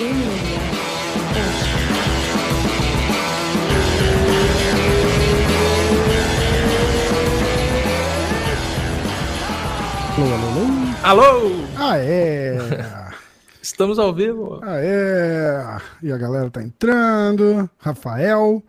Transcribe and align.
Alô, 0.00 0.08
alô, 10.24 10.48
alô. 10.48 10.64
Alô! 11.02 11.50
Aê! 11.76 12.56
Estamos 13.60 13.98
ao 13.98 14.14
vivo. 14.14 14.58
Aê! 14.62 15.78
E 16.02 16.10
a 16.10 16.16
galera 16.16 16.48
tá 16.48 16.62
entrando. 16.62 17.68
Rafael, 17.78 18.62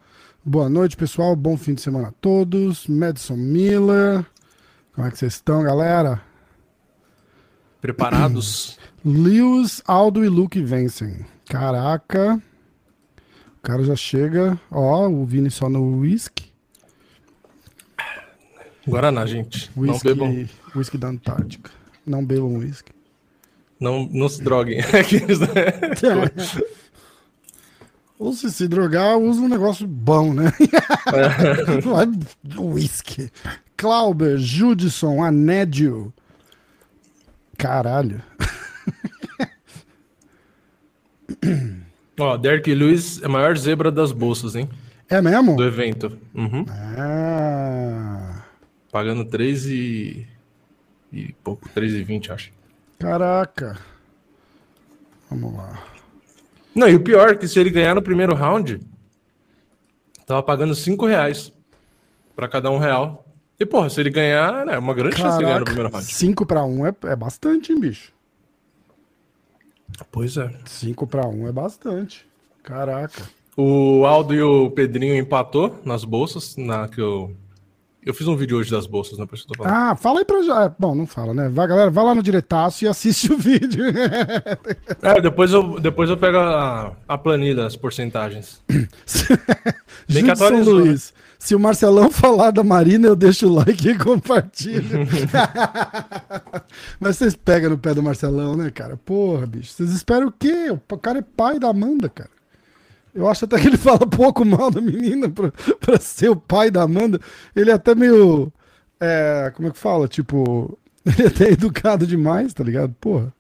boa 0.44 0.68
noite, 0.68 0.98
pessoal. 0.98 1.34
Bom 1.34 1.56
fim 1.56 1.76
de 1.76 1.82
semana 1.82 2.10
a 2.10 2.14
todos. 2.20 2.88
Madison 2.88 3.38
Miller, 3.38 4.26
como 4.94 5.08
é 5.08 5.12
que 5.12 5.18
vocês 5.18 5.36
estão, 5.36 5.64
galera? 5.64 6.22
Preparados? 7.82 8.78
Lewis, 9.04 9.82
Aldo 9.88 10.24
e 10.24 10.30
Luke 10.30 10.62
vencem. 10.62 11.26
Caraca. 11.50 12.42
O 13.58 13.62
cara 13.62 13.84
já 13.84 13.96
chega. 13.96 14.60
Ó, 14.70 15.08
o 15.10 15.26
Vini 15.26 15.50
só 15.50 15.68
no 15.68 16.00
whisky. 16.00 16.52
Guaraná, 18.88 19.26
gente. 19.26 19.70
Não 19.76 19.84
Whisky, 19.94 20.08
bebam. 20.08 20.48
whisky 20.76 20.98
da 20.98 21.08
Antártica. 21.08 21.72
Não 22.06 22.26
bebam 22.26 22.58
whisky. 22.58 22.92
Não, 23.80 24.08
não 24.12 24.30
se 24.30 24.44
droguem. 24.44 24.78
Né? 24.82 26.62
Ou 28.20 28.34
se 28.34 28.52
se 28.52 28.68
drogar, 28.68 29.18
usa 29.18 29.42
um 29.42 29.48
negócio 29.48 29.88
bom, 29.88 30.32
né? 30.32 30.54
Não 31.84 32.00
é 32.00 32.06
whisky. 32.56 33.32
Clauber, 33.76 34.38
Judson, 34.38 35.24
Anédio. 35.24 36.14
Caralho. 37.62 38.22
Ó, 42.20 42.38
Derek 42.38 42.74
Lewis 42.74 43.22
é 43.22 43.26
a 43.26 43.30
maior 43.30 43.58
zebra 43.58 43.92
das 43.92 44.12
bolsas, 44.12 44.56
hein? 44.56 44.70
É 45.10 45.22
mesmo? 45.22 45.56
Do 45.56 45.64
evento. 45.64 46.18
Uhum. 46.34 46.66
Ah, 46.70 48.44
Pagando 48.92 49.26
3 49.26 49.66
e... 49.68 50.28
e 51.12 51.34
pouco, 51.44 51.68
3,20, 51.70 52.30
acho. 52.32 52.52
caraca. 53.00 53.78
Vamos 55.30 55.56
lá. 55.56 55.84
Não, 56.76 56.88
e 56.90 56.96
o 56.96 57.00
pior 57.00 57.30
é 57.30 57.36
que 57.36 57.48
se 57.48 57.60
ele 57.60 57.70
ganhar 57.70 57.96
no 57.96 58.02
primeiro 58.02 58.34
round, 58.36 58.80
tava 60.26 60.44
pagando 60.44 60.76
5 60.76 61.06
reais 61.06 61.52
pra 62.36 62.48
cada 62.48 62.70
um 62.70 62.78
real. 62.78 63.21
E, 63.62 63.66
porra, 63.66 63.92
se 63.92 64.00
ele 64.00 64.10
ganhar, 64.10 64.66
né, 64.66 64.74
é 64.74 64.80
uma 64.80 64.92
grande 64.92 65.18
chance 65.18 65.38
de 65.38 65.44
ganhar 65.44 65.60
no 65.60 65.66
primeiro 65.66 65.92
Caraca, 65.92 66.04
round. 66.04 66.16
5 66.16 66.46
para 66.48 66.64
1 66.64 66.88
é, 66.88 66.96
é 67.04 67.16
bastante, 67.16 67.72
hein, 67.72 67.80
bicho? 67.80 68.12
Pois 70.12 70.36
é. 70.36 70.52
5 70.66 71.06
para 71.06 71.28
1 71.28 71.48
é 71.48 71.52
bastante. 71.52 72.26
Caraca. 72.64 73.22
O 73.56 74.04
Aldo 74.04 74.34
e 74.34 74.42
o 74.42 74.72
Pedrinho 74.72 75.16
empatou 75.16 75.80
nas 75.86 76.04
bolsas, 76.04 76.58
na 76.58 76.88
que 76.88 77.00
eu... 77.00 77.36
Eu 78.04 78.16
fiz 78.16 78.28
um 78.28 78.36
vídeo 78.36 78.58
hoje 78.58 78.72
das 78.72 78.88
bolsas, 78.88 79.20
né? 79.20 79.28
Por 79.28 79.38
falando. 79.56 79.72
Ah, 79.72 79.96
fala 79.96 80.22
aí 80.22 80.26
pra 80.26 80.42
já. 80.42 80.74
Bom, 80.80 80.96
não 80.96 81.06
fala, 81.06 81.32
né? 81.32 81.48
Vai, 81.50 81.68
galera, 81.68 81.92
vai 81.92 82.04
lá 82.04 82.16
no 82.16 82.24
diretaço 82.24 82.84
e 82.84 82.88
assiste 82.88 83.32
o 83.32 83.38
vídeo. 83.38 83.86
É, 85.04 85.22
depois 85.22 85.54
eu, 85.54 85.80
depois 85.80 86.10
eu 86.10 86.18
pego 86.18 86.38
a, 86.38 86.94
a 87.08 87.16
planilha, 87.16 87.64
as 87.68 87.76
porcentagens. 87.76 88.60
Bem 90.10 90.24
que 90.24 90.32
atualizou, 90.32 90.80
né? 90.80 90.86
Luiz. 90.86 91.14
Se 91.42 91.56
o 91.56 91.60
Marcelão 91.60 92.12
falar 92.12 92.52
da 92.52 92.64
Marina, 92.64 93.08
eu 93.08 93.16
deixo 93.16 93.48
o 93.48 93.54
like 93.56 93.90
e 93.90 93.98
compartilho. 93.98 95.08
Mas 97.02 97.18
vocês 97.18 97.36
pegam 97.36 97.72
no 97.72 97.80
pé 97.80 97.96
do 97.96 98.04
Marcelão, 98.04 98.56
né, 98.56 98.70
cara? 98.70 98.96
Porra, 98.96 99.48
bicho. 99.48 99.74
Vocês 99.74 99.90
esperam 99.90 100.28
o 100.28 100.32
quê? 100.32 100.70
O 100.70 100.98
cara 101.00 101.18
é 101.18 101.24
pai 101.24 101.58
da 101.58 101.70
Amanda, 101.70 102.08
cara. 102.10 102.30
Eu 103.12 103.28
acho 103.28 103.46
até 103.46 103.60
que 103.60 103.66
ele 103.66 103.78
fala 103.82 104.06
pouco 104.06 104.46
mal 104.46 104.70
da 104.70 104.80
menina 104.80 105.32
pra, 105.32 105.52
pra 105.80 106.00
ser 106.00 106.30
o 106.30 106.36
pai 106.36 106.70
da 106.70 106.84
Amanda. 106.84 107.20
Ele 107.56 107.72
é 107.72 107.74
até 107.74 107.96
meio. 107.96 108.54
é, 109.00 109.52
como 109.56 109.68
é 109.68 109.72
que 109.72 109.80
fala? 109.80 110.08
Tipo. 110.08 110.78
Ele 111.04 111.24
é 111.24 111.28
até 111.28 111.50
educado 111.54 112.06
demais, 112.06 112.54
tá 112.54 112.64
ligado? 112.64 112.94
Porra. 113.02 113.34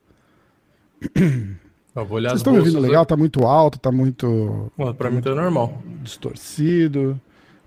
Eu 1.95 2.03
vou 2.03 2.17
olhar 2.17 2.29
Vocês 2.29 2.39
estão 2.39 2.53
me 2.53 2.57
ouvindo 2.57 2.79
legal? 2.79 3.05
Tá 3.05 3.15
muito 3.15 3.45
alto, 3.45 3.77
tá 3.77 3.91
muito 3.91 4.71
Pra 4.97 5.11
mim 5.11 5.21
tá 5.21 5.35
normal. 5.35 5.79
distorcido. 6.01 7.21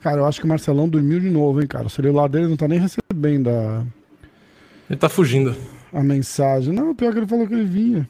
Cara, 0.04 0.18
eu 0.18 0.26
acho 0.26 0.38
que 0.38 0.44
o 0.44 0.48
Marcelão 0.50 0.86
dormiu 0.86 1.18
de 1.18 1.30
novo, 1.30 1.62
hein, 1.62 1.66
cara. 1.66 1.86
O 1.86 1.90
celular 1.90 2.28
dele 2.28 2.46
não 2.46 2.58
tá 2.58 2.68
nem 2.68 2.78
recebendo 2.78 3.48
a, 3.48 3.82
Ele 4.90 4.98
tá 4.98 5.08
fugindo. 5.08 5.56
a 5.90 6.02
mensagem. 6.02 6.74
Não, 6.74 6.94
pior 6.94 7.10
que 7.10 7.20
ele 7.20 7.26
falou 7.26 7.46
que 7.46 7.54
ele 7.54 7.64
vinha. 7.64 8.06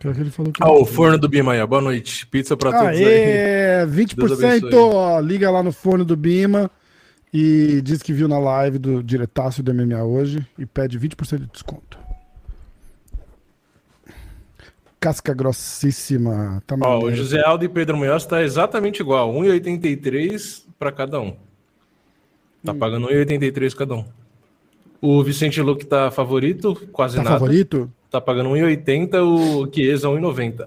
Pior 0.00 0.12
que 0.12 0.20
ele 0.22 0.30
falou 0.32 0.50
que 0.50 0.60
Ah, 0.60 0.66
ele 0.68 0.78
o 0.82 0.84
forno 0.84 1.16
do 1.16 1.28
Bimaia. 1.28 1.64
Boa 1.64 1.80
noite. 1.80 2.26
Pizza 2.26 2.56
pra 2.56 2.72
todos 2.72 2.88
aí. 2.98 3.04
Aê, 3.04 3.86
Deus 3.86 3.96
20%, 3.96 4.44
abençoe. 4.44 4.74
ó, 4.74 5.20
liga 5.20 5.48
lá 5.48 5.62
no 5.62 5.70
forno 5.70 6.04
do 6.04 6.16
Bima 6.16 6.68
e 7.32 7.80
diz 7.80 8.02
que 8.02 8.12
viu 8.12 8.26
na 8.26 8.40
live 8.40 8.78
do 8.78 9.04
diretaço 9.04 9.62
do 9.62 9.72
MMA 9.72 10.02
hoje 10.02 10.44
e 10.58 10.66
pede 10.66 10.98
20% 10.98 11.38
de 11.38 11.46
desconto. 11.46 11.96
Casca 15.00 15.34
grossíssima. 15.34 16.62
Tá 16.66 16.76
Ó, 16.80 17.04
o. 17.04 17.12
José 17.14 17.40
Aldo 17.44 17.64
e 17.64 17.68
Pedro 17.68 17.96
Munhoz 17.96 18.24
tá 18.26 18.42
exatamente 18.42 19.00
igual. 19.00 19.32
1,83 19.32 20.64
pra 20.78 20.90
cada 20.90 21.20
um. 21.20 21.36
Tá 22.64 22.72
Hum. 22.72 22.78
pagando 22.78 23.08
1,83 23.08 23.74
cada 23.74 23.94
um. 23.94 24.04
O 25.00 25.22
Vicente 25.22 25.60
Luque 25.60 25.84
tá 25.84 26.10
favorito, 26.10 26.74
quase 26.90 27.16
Tá 27.16 27.22
nada. 27.22 27.38
favorito? 27.38 27.92
Tá 28.10 28.20
pagando 28.20 28.50
1,80, 28.50 29.22
o 29.22 29.70
Chiesa 29.72 30.08
1,90. 30.08 30.66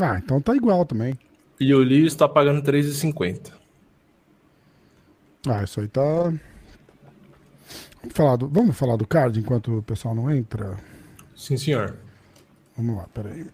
Ah, 0.00 0.18
então 0.22 0.40
tá 0.40 0.54
igual 0.54 0.84
também. 0.86 1.18
E 1.58 1.74
o 1.74 1.78
Lewis 1.78 2.14
tá 2.14 2.28
pagando 2.28 2.62
3,50. 2.62 3.52
Ah, 5.48 5.64
isso 5.64 5.80
aí 5.80 5.88
tá. 5.88 6.02
Vamos 8.02 8.14
falar 8.14 8.36
do, 8.36 8.48
vamos 8.48 8.76
falar 8.76 8.96
do 8.96 9.06
card 9.06 9.40
enquanto 9.40 9.78
o 9.78 9.82
pessoal 9.82 10.14
não 10.14 10.30
entra? 10.30 10.76
Sim, 11.34 11.56
senhor. 11.56 11.96
Vamos 12.76 12.96
lá, 12.96 13.08
peraí. 13.14 13.46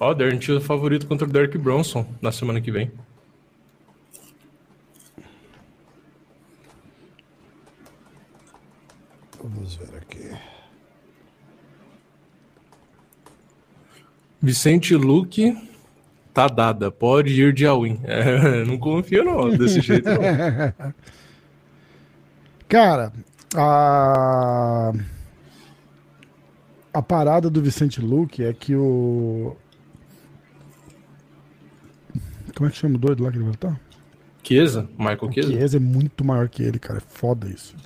Ó, 0.00 0.10
o 0.10 0.14
Darren 0.14 0.38
Till 0.38 0.60
favorito 0.60 1.06
contra 1.06 1.26
o 1.26 1.30
Derek 1.30 1.58
Bronson 1.58 2.06
na 2.20 2.32
semana 2.32 2.60
que 2.60 2.70
vem. 2.70 2.90
Vamos 9.42 9.76
ver 9.76 9.96
aqui. 9.96 10.30
Vicente 14.40 14.94
Luque 14.94 15.56
tá 16.34 16.48
dada. 16.48 16.90
Pode 16.90 17.30
ir 17.40 17.52
de 17.52 17.66
all-in. 17.66 18.00
É, 18.04 18.64
não 18.64 18.78
confio 18.78 19.24
não, 19.24 19.50
desse 19.50 19.80
jeito 19.80 20.08
não. 20.08 20.94
Cara, 22.68 23.12
a. 23.54 24.92
A 26.92 27.02
parada 27.02 27.50
do 27.50 27.60
Vicente 27.60 28.00
Luque 28.00 28.42
é 28.42 28.52
que 28.52 28.74
o. 28.74 29.54
Como 32.54 32.68
é 32.68 32.72
que 32.72 32.78
chama 32.78 32.94
o 32.94 32.98
doido 32.98 33.22
lá 33.22 33.30
que 33.30 33.36
ele 33.36 33.44
vai 33.44 33.52
lutar? 33.52 33.80
Chiesa? 34.42 34.88
Michael 34.98 35.32
Chiesa? 35.32 35.48
Chiesa 35.50 35.76
é 35.76 35.80
muito 35.80 36.24
maior 36.24 36.48
que 36.48 36.62
ele, 36.62 36.78
cara. 36.78 36.98
É 36.98 37.02
foda 37.06 37.48
isso. 37.48 37.76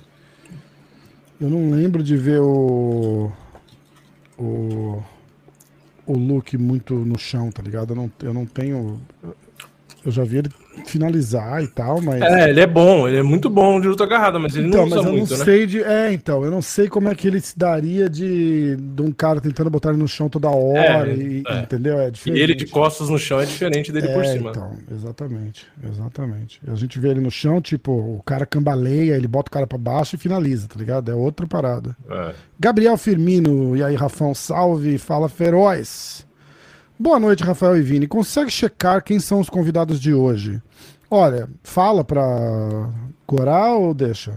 Eu 1.39 1.49
não 1.49 1.71
lembro 1.71 2.01
de 2.01 2.15
ver 2.15 2.39
o. 2.39 3.31
O. 4.37 5.03
O 6.05 6.13
Luke 6.13 6.57
muito 6.57 6.93
no 6.95 7.17
chão, 7.17 7.51
tá 7.51 7.61
ligado? 7.61 7.91
Eu 7.91 7.95
não, 7.95 8.11
eu 8.23 8.33
não 8.33 8.45
tenho. 8.45 9.01
Eu 10.03 10.11
já 10.11 10.23
vi 10.23 10.37
ele 10.39 10.49
finalizar 10.85 11.63
e 11.63 11.67
tal, 11.67 12.01
mas. 12.01 12.21
É, 12.21 12.49
ele 12.49 12.59
é 12.59 12.65
bom, 12.67 13.07
ele 13.07 13.17
é 13.17 13.23
muito 13.23 13.49
bom 13.49 13.79
de 13.79 13.87
luta 13.87 14.03
agarrada, 14.03 14.39
mas 14.39 14.55
ele 14.55 14.67
Então, 14.67 14.81
não 14.81 14.87
usa 14.87 14.95
mas 14.95 15.05
eu 15.05 15.11
muito, 15.11 15.31
não 15.31 15.37
né? 15.37 15.45
sei 15.45 15.67
de. 15.67 15.83
É, 15.83 16.11
então, 16.11 16.43
eu 16.43 16.49
não 16.49 16.61
sei 16.61 16.87
como 16.89 17.07
é 17.07 17.13
que 17.13 17.27
ele 17.27 17.39
se 17.39 17.57
daria 17.57 18.09
de, 18.09 18.75
de 18.77 19.01
um 19.01 19.11
cara 19.11 19.39
tentando 19.39 19.69
botar 19.69 19.89
ele 19.89 19.99
no 19.99 20.07
chão 20.07 20.27
toda 20.27 20.49
hora, 20.49 21.11
É, 21.11 21.15
e, 21.15 21.43
é. 21.47 21.59
entendeu? 21.61 21.99
É 21.99 22.07
E 22.07 22.11
diferente. 22.11 22.41
ele 22.41 22.55
de 22.55 22.65
costas 22.65 23.09
no 23.09 23.19
chão 23.19 23.39
é 23.39 23.45
diferente 23.45 23.91
dele 23.91 24.07
por 24.09 24.23
É, 24.23 24.33
cima. 24.33 24.49
Então, 24.49 24.75
exatamente, 24.91 25.67
exatamente. 25.83 26.59
A 26.67 26.75
gente 26.75 26.99
vê 26.99 27.09
ele 27.09 27.21
no 27.21 27.29
chão, 27.31 27.61
tipo, 27.61 27.91
o 27.91 28.23
cara 28.25 28.45
cambaleia, 28.45 29.15
ele 29.15 29.27
bota 29.27 29.49
o 29.49 29.51
cara 29.51 29.67
pra 29.67 29.77
baixo 29.77 30.15
e 30.15 30.19
finaliza, 30.19 30.67
tá 30.67 30.79
ligado? 30.79 31.11
É 31.11 31.13
outra 31.15 31.45
parada. 31.45 31.95
É. 32.09 32.33
Gabriel 32.59 32.97
Firmino, 32.97 33.75
e 33.75 33.83
aí, 33.83 33.95
Rafão, 33.95 34.33
salve, 34.33 34.97
fala 34.97 35.29
feroz. 35.29 36.25
Boa 37.01 37.19
noite, 37.19 37.43
Rafael 37.43 37.75
e 37.77 37.81
Vini. 37.81 38.05
Consegue 38.05 38.51
checar 38.51 39.03
quem 39.03 39.19
são 39.19 39.39
os 39.39 39.49
convidados 39.49 39.99
de 39.99 40.13
hoje? 40.13 40.61
Olha, 41.09 41.49
fala 41.63 42.03
pra 42.03 42.21
corar 43.25 43.73
ou 43.73 43.91
deixa? 43.91 44.33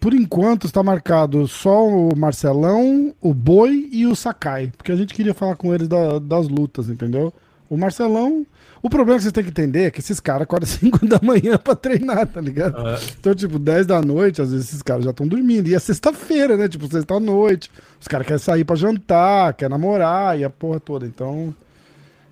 Por 0.00 0.14
enquanto 0.14 0.64
está 0.66 0.82
marcado 0.82 1.46
só 1.46 1.86
o 1.86 2.16
Marcelão, 2.16 3.14
o 3.20 3.34
Boi 3.34 3.90
e 3.92 4.06
o 4.06 4.16
Sakai, 4.16 4.72
porque 4.74 4.90
a 4.90 4.96
gente 4.96 5.12
queria 5.12 5.34
falar 5.34 5.54
com 5.56 5.74
eles 5.74 5.86
da- 5.86 6.18
das 6.18 6.48
lutas, 6.48 6.88
entendeu? 6.88 7.30
O 7.68 7.76
Marcelão, 7.76 8.46
O 8.82 8.88
problema 8.88 9.18
que 9.18 9.22
vocês 9.22 9.32
têm 9.32 9.44
que 9.44 9.50
entender 9.50 9.84
é 9.84 9.90
que 9.90 10.00
esses 10.00 10.20
caras 10.20 10.42
acordam 10.42 10.68
5 10.68 11.04
da 11.06 11.18
manhã 11.22 11.58
pra 11.58 11.74
treinar, 11.74 12.26
tá 12.26 12.40
ligado? 12.40 12.86
É. 12.88 12.98
Então, 13.18 13.34
tipo, 13.34 13.58
10 13.58 13.86
da 13.86 14.00
noite, 14.00 14.40
às 14.40 14.52
vezes 14.52 14.68
esses 14.68 14.82
caras 14.82 15.04
já 15.04 15.10
estão 15.10 15.26
dormindo. 15.26 15.68
E 15.68 15.74
é 15.74 15.78
sexta-feira, 15.78 16.56
né? 16.56 16.68
Tipo, 16.68 16.86
sexta-noite. 16.86 17.70
Os 18.00 18.06
caras 18.06 18.26
querem 18.26 18.38
sair 18.38 18.64
pra 18.64 18.76
jantar, 18.76 19.54
querem 19.54 19.70
namorar 19.70 20.38
e 20.38 20.44
a 20.44 20.50
porra 20.50 20.78
toda. 20.78 21.06
Então. 21.06 21.54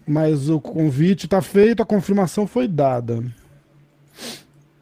Mas 0.06 0.48
o 0.48 0.60
convite 0.60 1.26
tá 1.26 1.42
feito, 1.42 1.82
a 1.82 1.86
confirmação 1.86 2.46
foi 2.46 2.68
dada. 2.68 3.24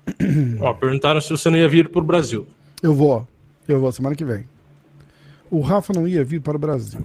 Ó, 0.61 0.75
perguntaram 0.75 1.21
se 1.21 1.31
você 1.31 1.49
não 1.49 1.57
ia 1.57 1.69
vir 1.69 1.89
pro 1.89 2.03
Brasil. 2.03 2.47
Eu 2.83 2.95
vou. 2.95 3.27
Eu 3.67 3.81
vou 3.81 3.91
semana 3.91 4.15
que 4.15 4.25
vem. 4.25 4.47
O 5.51 5.61
Rafa 5.61 5.95
não 5.95 6.07
ia 6.07 6.23
vir 6.23 6.41
para 6.43 6.57
o 6.57 6.59
Brasil. 6.59 7.01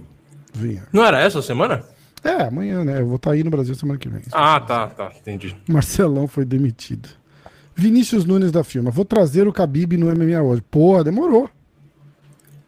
Vinha. 0.52 0.82
Não 0.92 1.04
era 1.04 1.20
essa 1.20 1.40
semana? 1.40 1.84
É, 2.22 2.42
amanhã, 2.42 2.84
né? 2.84 3.00
Eu 3.00 3.06
vou 3.06 3.16
estar 3.16 3.30
aí 3.32 3.42
no 3.42 3.50
Brasil 3.50 3.74
semana 3.74 3.98
que 3.98 4.08
vem. 4.08 4.20
Ah, 4.32 4.60
tá, 4.60 4.86
tá, 4.88 5.10
entendi. 5.18 5.56
Marcelão 5.68 6.26
foi 6.28 6.44
demitido. 6.44 7.08
Vinícius 7.74 8.24
Nunes 8.26 8.52
da 8.52 8.62
firma. 8.62 8.90
Vou 8.90 9.04
trazer 9.04 9.48
o 9.48 9.52
Khabib 9.52 9.96
no 9.96 10.06
MMA 10.14 10.42
hoje. 10.42 10.62
Porra, 10.70 11.02
demorou. 11.04 11.48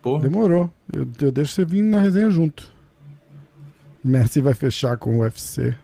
Porra. 0.01 0.23
Demorou. 0.23 0.71
Eu, 0.93 1.07
eu 1.21 1.31
deixo 1.33 1.53
você 1.53 1.65
vir 1.65 1.83
na 1.83 2.01
resenha 2.01 2.31
junto. 2.31 2.71
Messi 4.03 4.41
vai 4.41 4.55
fechar 4.55 4.97
com 4.97 5.19
o 5.19 5.21
UFC. 5.21 5.75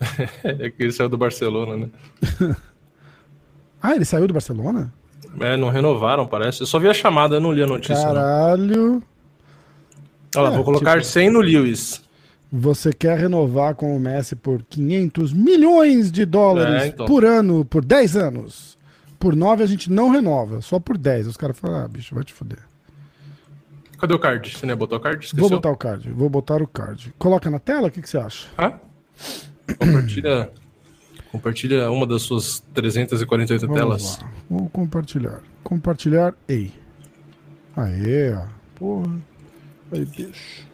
É 0.44 0.70
que 0.70 0.82
ele 0.82 0.92
saiu 0.92 1.08
do 1.08 1.16
Barcelona, 1.18 1.76
né? 1.76 1.90
Ah, 3.82 3.94
ele 3.94 4.04
saiu 4.04 4.26
do 4.26 4.32
Barcelona? 4.32 4.92
É, 5.40 5.56
não 5.56 5.68
renovaram, 5.68 6.26
parece. 6.26 6.62
Eu 6.62 6.66
só 6.66 6.78
vi 6.78 6.88
a 6.88 6.94
chamada, 6.94 7.36
eu 7.36 7.40
não 7.40 7.52
li 7.52 7.62
a 7.62 7.66
notícia. 7.66 7.96
não. 8.06 8.14
Caralho. 8.14 9.02
Olha 10.36 10.42
lá, 10.48 10.52
É, 10.52 10.56
vou 10.56 10.64
colocar 10.64 10.92
tipo- 11.00 11.04
100 11.06 11.30
no 11.30 11.40
Lewis. 11.40 12.02
Você 12.56 12.92
quer 12.92 13.18
renovar 13.18 13.74
com 13.74 13.96
o 13.96 13.98
Messi 13.98 14.36
por 14.36 14.62
500 14.62 15.32
milhões 15.32 16.12
de 16.12 16.24
dólares 16.24 16.84
É, 16.84 16.86
então. 16.86 17.04
por 17.04 17.24
ano, 17.24 17.64
por 17.64 17.84
10 17.84 18.16
anos. 18.16 18.78
Por 19.18 19.34
9 19.34 19.64
a 19.64 19.66
gente 19.66 19.90
não 19.90 20.08
renova, 20.08 20.60
só 20.60 20.78
por 20.78 20.96
10. 20.96 21.26
Os 21.26 21.36
caras 21.36 21.58
falam, 21.58 21.84
ah, 21.84 21.88
bicho, 21.88 22.14
vai 22.14 22.22
te 22.22 22.32
foder. 22.32 22.60
Cadê 23.98 24.14
o 24.14 24.18
card? 24.20 24.56
Você 24.56 24.66
não 24.66 24.72
ia 24.72 24.76
botar 24.76 24.96
o 24.96 25.00
card? 25.00 25.24
Esqueceu? 25.24 25.40
Vou 25.48 25.50
botar 25.50 25.70
o 25.72 25.76
card, 25.76 26.10
vou 26.12 26.28
botar 26.30 26.62
o 26.62 26.66
card. 26.68 27.12
Coloca 27.18 27.50
na 27.50 27.58
tela, 27.58 27.88
o 27.88 27.90
que, 27.90 28.00
que 28.00 28.08
você 28.08 28.18
acha? 28.18 28.46
Ah? 28.56 28.78
Compartilha, 29.76 30.50
compartilha 31.32 31.90
uma 31.90 32.06
das 32.06 32.22
suas 32.22 32.60
348 32.72 33.62
Vamos 33.66 33.76
telas. 33.80 34.18
lá. 34.22 34.28
Vou 34.48 34.68
compartilhar. 34.68 35.40
Compartilhar, 35.64 36.34
ei. 36.46 36.72
Aê, 37.76 38.32
ó. 38.32 38.44
Porra. 38.76 39.10
Aí, 39.90 40.04
bicho. 40.04 40.72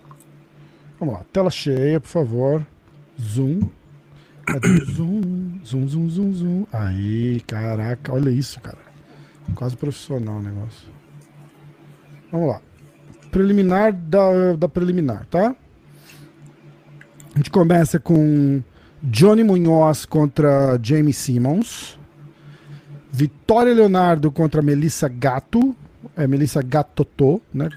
Vamos 1.00 1.14
lá, 1.14 1.24
tela 1.32 1.48
cheia, 1.48 1.98
por 1.98 2.08
favor. 2.08 2.66
Zoom. 3.18 3.70
Cadê 4.44 4.84
zoom? 4.84 5.60
Zoom, 5.64 5.88
zoom, 5.88 6.08
zoom, 6.10 6.32
zoom. 6.34 6.66
Aí, 6.70 7.40
caraca, 7.46 8.12
olha 8.12 8.28
isso, 8.28 8.60
cara. 8.60 8.76
Quase 9.54 9.76
profissional 9.76 10.36
o 10.36 10.42
negócio. 10.42 10.88
Vamos 12.30 12.48
lá. 12.48 12.60
Preliminar 13.30 13.94
da, 13.94 14.54
da 14.58 14.68
preliminar, 14.68 15.24
tá? 15.26 15.56
A 17.34 17.38
gente 17.38 17.50
começa 17.50 17.98
com 17.98 18.62
Johnny 19.02 19.42
Munhoz 19.42 20.04
contra 20.04 20.78
Jamie 20.82 21.14
Simmons. 21.14 21.98
Vitória 23.10 23.72
Leonardo 23.72 24.30
contra 24.30 24.60
Melissa 24.60 25.08
Gato. 25.08 25.74
É 26.14 26.26
Melissa 26.26 26.60
Gatotô, 26.60 27.40
né? 27.54 27.70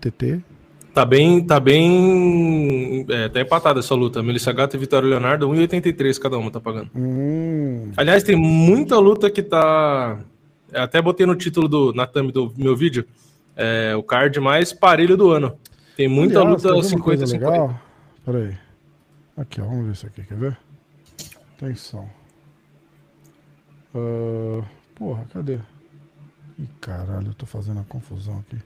TT. 0.00 0.51
Tá 0.94 1.06
bem, 1.06 1.42
tá 1.44 1.58
bem. 1.58 3.06
É, 3.08 3.28
tá 3.28 3.40
empatada 3.40 3.80
essa 3.80 3.94
luta. 3.94 4.22
Melissa 4.22 4.52
Gato 4.52 4.76
e 4.76 4.78
Vitória 4.78 5.08
Leonardo, 5.08 5.48
1,83 5.48 6.18
cada 6.18 6.36
uma 6.36 6.50
tá 6.50 6.60
pagando. 6.60 6.90
Hum, 6.94 7.90
Aliás, 7.96 8.22
tem 8.22 8.36
muita 8.36 8.98
luta 8.98 9.30
que 9.30 9.42
tá. 9.42 10.18
eu 10.70 10.82
Até 10.82 11.00
botei 11.00 11.24
no 11.24 11.34
título 11.34 11.66
do, 11.66 11.92
na 11.94 12.06
thumb 12.06 12.30
do 12.30 12.52
meu 12.56 12.76
vídeo. 12.76 13.06
É, 13.56 13.94
o 13.96 14.02
card 14.02 14.38
mais 14.40 14.72
parelho 14.72 15.16
do 15.16 15.30
ano. 15.30 15.56
Tem 15.96 16.08
muita 16.08 16.40
aliás, 16.40 16.62
luta 16.62 16.74
quer 16.74 16.82
ver 16.88 16.94
uma 16.96 17.04
coisa 17.04 17.24
50-50. 17.24 17.32
legal? 17.32 17.80
Pera 18.24 18.38
aí. 18.38 18.56
Aqui, 19.36 19.60
ó. 19.60 19.64
Vamos 19.64 19.86
ver 19.86 19.92
isso 19.92 20.06
aqui, 20.06 20.22
quer 20.24 20.36
ver? 20.36 20.58
Atenção. 21.56 22.08
Ah, 23.94 24.62
porra, 24.94 25.24
cadê? 25.32 25.58
Ih, 26.58 26.68
caralho, 26.80 27.28
eu 27.28 27.34
tô 27.34 27.46
fazendo 27.46 27.80
a 27.80 27.84
confusão 27.84 28.38
aqui. 28.46 28.60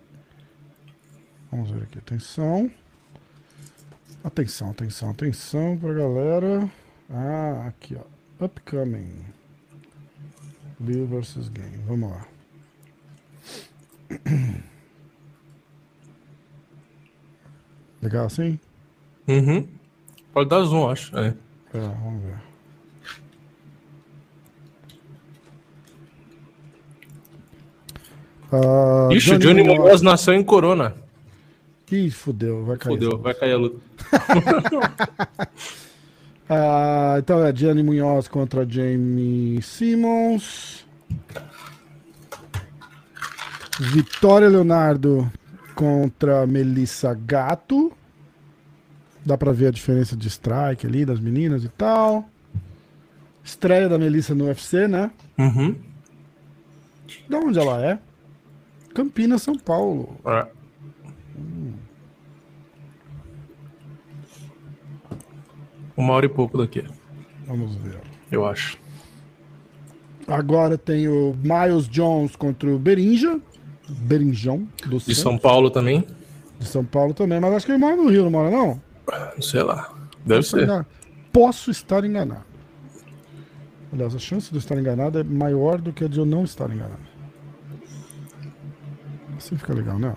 Vamos 1.57 1.71
ver 1.71 1.85
aqui. 1.85 1.99
Atenção. 1.99 2.71
Atenção, 4.23 4.71
atenção, 4.71 5.09
atenção 5.09 5.79
pra 5.79 5.95
galera. 5.95 6.71
Ah, 7.09 7.65
aqui, 7.69 7.97
ó. 7.97 8.45
Upcoming. 8.45 9.25
Bill 10.79 11.07
versus 11.07 11.49
Game. 11.49 11.79
Vamos 11.87 12.11
lá. 12.11 12.27
Legal 18.03 18.27
assim? 18.27 18.61
Uhum. 19.27 19.67
Pode 20.35 20.51
dar 20.51 20.63
zoom, 20.65 20.91
acho. 20.91 21.17
É. 21.17 21.29
É, 21.73 21.81
vamos 21.81 22.23
ver. 22.23 22.37
Ah, 28.53 29.09
Ixi, 29.11 29.37
o 29.37 29.39
Johnny 29.39 29.63
Munhoz 29.63 30.03
nasceu 30.03 30.35
em 30.35 30.45
Corona. 30.45 31.06
Ih, 31.91 32.11
fudeu, 32.11 32.65
vai 32.65 32.77
cair. 32.77 32.95
Fudeu, 32.95 33.19
vai 33.19 33.35
cair 33.35 33.53
a 33.53 33.57
luta. 33.57 33.81
Ah, 36.49 37.17
então 37.19 37.45
é 37.45 37.51
Johnny 37.51 37.83
Munhoz 37.83 38.29
contra 38.29 38.65
Jamie 38.69 39.61
Simmons. 39.63 40.87
Vitória 43.81 44.49
Leonardo 44.49 45.31
contra 45.75 46.47
Melissa 46.47 47.13
Gato. 47.15 47.93
Dá 49.25 49.37
pra 49.37 49.51
ver 49.51 49.67
a 49.67 49.71
diferença 49.73 50.17
de 50.17 50.29
strike 50.29 50.87
ali 50.87 51.05
das 51.05 51.19
meninas 51.19 51.65
e 51.65 51.69
tal. 51.69 52.29
Estreia 53.43 53.89
da 53.89 53.99
Melissa 53.99 54.33
no 54.33 54.47
UFC, 54.47 54.87
né? 54.87 55.11
Uhum. 55.37 55.75
De 57.29 57.35
onde 57.35 57.59
ela 57.59 57.85
é? 57.85 57.99
Campinas, 58.95 59.43
São 59.43 59.59
Paulo. 59.59 60.17
É. 60.25 60.47
Uma 65.97 66.13
hora 66.13 66.27
e 66.27 66.29
pouco 66.29 66.59
daqui, 66.59 66.85
Vamos 67.47 67.75
ver. 67.77 67.99
eu 68.31 68.45
acho. 68.47 68.79
Agora 70.27 70.77
tem 70.77 71.09
o 71.09 71.35
Miles 71.43 71.89
Jones 71.89 72.35
contra 72.37 72.69
o 72.69 72.79
Berinja. 72.79 73.41
Berinjão, 73.89 74.67
do 74.87 74.99
De 74.99 75.15
São 75.15 75.39
Paulo 75.39 75.71
também? 75.71 76.05
de 76.59 76.67
São 76.67 76.85
Paulo 76.85 77.15
também. 77.15 77.39
Mas 77.39 77.53
acho 77.55 77.67
que 77.67 77.73
ele 77.73 77.79
mora 77.79 77.95
no 77.97 78.09
Rio, 78.09 78.25
não 78.25 78.31
mora 78.31 78.51
não? 78.51 78.81
Sei 79.41 79.63
lá. 79.63 79.95
Deve 80.25 80.41
Posso 80.41 80.51
ser. 80.51 80.63
enganar- 80.65 80.87
Posso 81.33 81.71
estar 81.71 82.05
enganado. 82.05 82.45
Aliás, 83.93 84.15
a 84.15 84.19
chance 84.19 84.49
de 84.51 84.57
eu 84.57 84.59
estar 84.59 84.77
enganado 84.77 85.19
é 85.21 85.23
maior 85.23 85.81
do 85.81 85.93
que 85.93 86.05
a 86.05 86.09
de 86.09 86.19
eu 86.19 86.27
não 86.27 86.43
estar 86.45 86.69
enganado. 86.71 86.99
Assim 89.37 89.57
fica 89.57 89.73
legal, 89.75 89.99
né? 89.99 90.17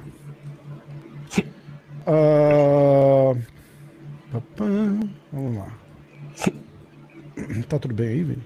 Ah, 2.11 3.35
papá, 4.31 4.65
Vamos 5.31 5.57
lá. 5.57 5.67
Tá 7.69 7.77
tudo 7.77 7.93
bem 7.93 8.07
aí, 8.07 8.23
Vini? 8.23 8.43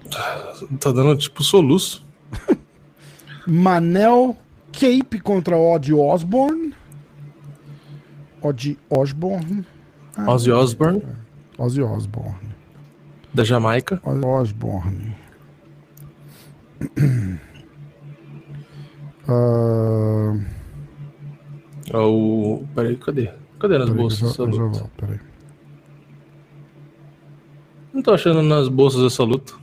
Tá 0.78 0.92
dando 0.92 1.16
tipo 1.16 1.42
soluço. 1.42 2.04
Manel 3.48 4.36
Cape 4.70 5.18
contra 5.20 5.56
Odd 5.56 5.94
Osborne. 5.94 6.74
Odd 8.42 8.78
Osborne. 8.90 9.64
Ozzy 10.28 10.52
Osbourne, 10.52 11.02
Ozzy 11.58 11.82
Osborne. 11.82 12.54
da 13.32 13.42
Jamaica. 13.42 14.00
Ozzy 14.04 14.24
Osborne. 14.26 15.16
Ah, 19.26 20.34
É 21.90 21.96
o. 21.96 22.62
Peraí, 22.74 22.94
cadê? 22.98 23.32
Cadê 23.64 23.78
nas 23.78 23.88
peraí, 23.88 24.02
bolsas? 24.02 24.38
eu 24.38 24.52
já, 24.52 24.60
eu 24.62 24.74
já. 24.74 24.86
Não 27.94 28.02
tô 28.02 28.12
achando 28.12 28.42
nas 28.42 28.68
bolsas 28.68 29.10
essa 29.10 29.24
luta. 29.24 29.54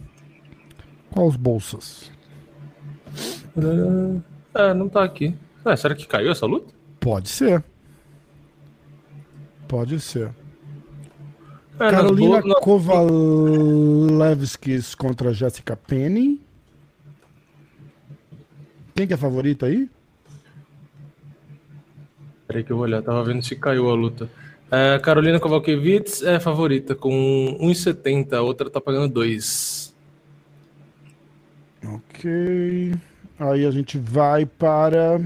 Qual 1.12 1.27
os 1.27 1.36
bolsas? 1.36 2.10
É, 4.55 4.74
não 4.74 4.89
tá 4.89 5.03
aqui. 5.03 5.38
É, 5.63 5.75
será 5.75 5.93
que 5.93 6.08
caiu 6.08 6.31
essa 6.31 6.48
luta? 6.48 6.74
Pode 7.00 7.29
ser. 7.29 7.63
Pode 9.67 10.00
ser. 10.00 10.31
É, 11.79 11.91
Carolina 11.91 12.41
na- 12.41 12.55
Kovalevskis 12.60 14.96
contra 14.96 15.31
Jessica 15.31 15.75
Penny. 15.77 16.41
Quem 18.96 19.05
que 19.05 19.13
é 19.13 19.15
a 19.15 19.20
favorita 19.20 19.67
aí? 19.67 19.88
Peraí 22.51 22.65
que 22.65 22.72
eu 22.74 22.75
vou 22.75 22.84
olhar, 22.84 23.01
tava 23.01 23.24
vendo 23.24 23.41
se 23.41 23.55
caiu 23.55 23.89
a 23.89 23.93
luta. 23.93 24.29
É, 24.70 25.00
Carolina 25.00 25.39
Kovalkiewicz 25.39 26.22
é 26.22 26.38
favorita 26.38 26.93
com 26.93 27.58
1,70, 27.62 28.34
a 28.34 28.41
outra 28.41 28.70
tá 28.70 28.81
pagando 28.81 29.08
2. 29.08 29.96
Ok. 31.88 32.93
Aí 33.39 33.65
a 33.65 33.72
gente 33.72 33.98
vai 33.98 34.46
para 34.46 35.22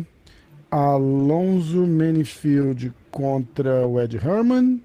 Alonso 0.70 1.88
Manifield 1.88 2.94
contra 3.10 3.88
o 3.88 4.00
Ed 4.00 4.18
Herman. 4.18 4.80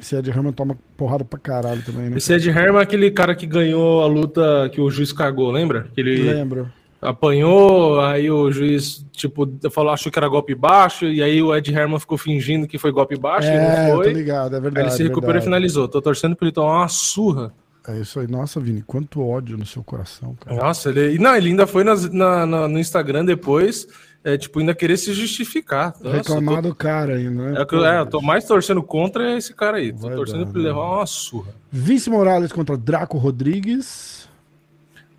Esse 0.00 0.16
Ed 0.16 0.30
Herman 0.30 0.52
toma 0.54 0.78
porrada 0.96 1.22
pra 1.22 1.38
caralho 1.38 1.82
também, 1.82 2.08
né? 2.08 2.16
Esse 2.16 2.32
Ed 2.32 2.48
Herman 2.48 2.80
é 2.80 2.82
aquele 2.82 3.10
cara 3.10 3.34
que 3.34 3.46
ganhou 3.46 4.02
a 4.02 4.06
luta 4.06 4.70
que 4.72 4.80
o 4.80 4.90
juiz 4.90 5.12
cagou, 5.12 5.50
lembra? 5.50 5.88
Que 5.94 6.00
ele 6.00 6.22
Lembro. 6.22 6.72
Apanhou, 7.00 8.00
aí 8.00 8.30
o 8.30 8.50
juiz, 8.50 9.04
tipo, 9.12 9.48
falou, 9.70 9.92
achou 9.92 10.10
que 10.10 10.18
era 10.18 10.28
golpe 10.28 10.54
baixo, 10.54 11.04
e 11.06 11.22
aí 11.22 11.42
o 11.42 11.54
Ed 11.54 11.72
Herman 11.72 11.98
ficou 12.00 12.18
fingindo 12.18 12.66
que 12.66 12.78
foi 12.78 12.90
golpe 12.92 13.16
baixo, 13.16 13.48
e 13.48 13.50
É, 13.52 13.58
não 13.82 13.88
eu 13.90 13.96
tô 13.98 14.02
foi. 14.04 14.12
ligado, 14.12 14.52
é 14.54 14.56
Aí 14.56 14.62
verdade. 14.62 14.86
ele 14.88 14.96
se 14.96 15.02
recuperou 15.02 15.32
verdade. 15.34 15.44
e 15.44 15.48
finalizou. 15.48 15.88
Tô 15.88 16.02
torcendo 16.02 16.34
pra 16.36 16.46
ele 16.46 16.54
tomar 16.54 16.78
uma 16.78 16.88
surra. 16.88 17.52
É 17.86 17.98
isso 18.00 18.20
aí. 18.20 18.26
Nossa, 18.26 18.60
Vini, 18.60 18.82
quanto 18.82 19.26
ódio 19.26 19.56
no 19.56 19.64
seu 19.64 19.82
coração, 19.82 20.36
cara. 20.38 20.56
Nossa, 20.56 20.90
ele. 20.90 21.14
e 21.14 21.18
Não, 21.18 21.34
ele 21.34 21.48
ainda 21.50 21.66
foi 21.66 21.84
nas- 21.84 22.10
na- 22.12 22.44
na- 22.44 22.68
no 22.68 22.78
Instagram 22.78 23.24
depois, 23.24 23.88
é, 24.22 24.36
tipo, 24.36 24.58
ainda 24.58 24.74
querer 24.74 24.98
se 24.98 25.14
justificar. 25.14 25.94
Nossa, 26.02 26.16
Reclamar 26.18 26.56
tô- 26.62 26.68
do 26.68 26.74
cara 26.74 27.14
ainda, 27.14 27.30
né? 27.52 27.60
É, 27.62 27.74
eu- 27.74 27.84
é, 27.86 28.00
eu 28.00 28.06
tô 28.06 28.20
mais 28.20 28.44
torcendo 28.44 28.82
contra 28.82 29.34
esse 29.38 29.54
cara 29.54 29.78
aí. 29.78 29.90
Tô 29.90 30.00
Vai 30.06 30.16
torcendo 30.16 30.44
dar, 30.44 30.50
pra 30.50 30.60
ele 30.60 30.68
né? 30.68 30.74
levar 30.74 30.96
uma 30.96 31.06
surra. 31.06 31.50
Vince 31.72 32.10
Morales 32.10 32.52
contra 32.52 32.76
Draco 32.76 33.16
Rodrigues. 33.16 34.28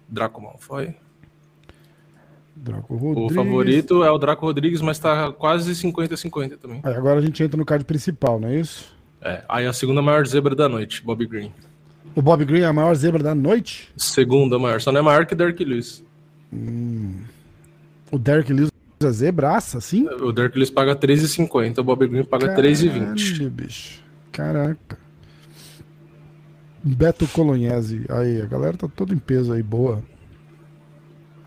Draco 0.07 0.39
Malfoy. 0.39 0.93
Draco 2.61 2.93
O 2.93 2.97
Rodrigues. 2.97 3.35
favorito 3.35 4.03
é 4.03 4.11
o 4.11 4.17
Draco 4.17 4.45
Rodrigues, 4.45 4.81
mas 4.81 4.99
tá 4.99 5.31
quase 5.31 5.71
50-50 5.73 6.57
também. 6.57 6.81
Aí 6.83 6.93
agora 6.93 7.19
a 7.19 7.21
gente 7.21 7.41
entra 7.41 7.57
no 7.57 7.65
card 7.65 7.85
principal, 7.85 8.39
não 8.39 8.49
é 8.49 8.59
isso? 8.59 8.93
É, 9.21 9.43
aí 9.47 9.65
a 9.65 9.73
segunda 9.73 10.01
maior 10.01 10.25
zebra 10.27 10.53
da 10.55 10.67
noite, 10.67 11.03
Bob 11.03 11.25
Green. 11.25 11.51
O 12.15 12.21
Bob 12.21 12.43
Green 12.43 12.61
é 12.61 12.65
a 12.65 12.73
maior 12.73 12.93
zebra 12.95 13.23
da 13.23 13.33
noite. 13.35 13.89
Segunda 13.95 14.57
maior, 14.59 14.81
só 14.81 14.91
não 14.91 14.99
é 14.99 15.03
maior 15.03 15.25
que 15.25 15.35
Derek 15.35 15.63
Lewis. 15.63 16.03
O 18.11 18.17
Derek 18.17 18.51
Lewis 18.51 18.71
é 19.01 19.11
zebraça, 19.11 19.77
assim? 19.77 20.07
O 20.07 20.31
Derek 20.31 20.57
Lewis 20.57 20.69
paga 20.69 20.95
13,50, 20.95 21.79
o 21.79 21.83
Bob 21.83 22.07
Green 22.07 22.23
paga 22.25 22.55
3,20. 22.55 22.89
Caralho, 22.89 23.49
bicho. 23.51 24.03
Caraca. 24.31 24.97
Beto 26.83 27.27
Colognese. 27.27 28.05
Aí, 28.09 28.41
a 28.41 28.45
galera 28.45 28.77
tá 28.77 28.87
toda 28.87 29.13
em 29.13 29.17
peso 29.17 29.53
aí, 29.53 29.61
boa. 29.61 30.01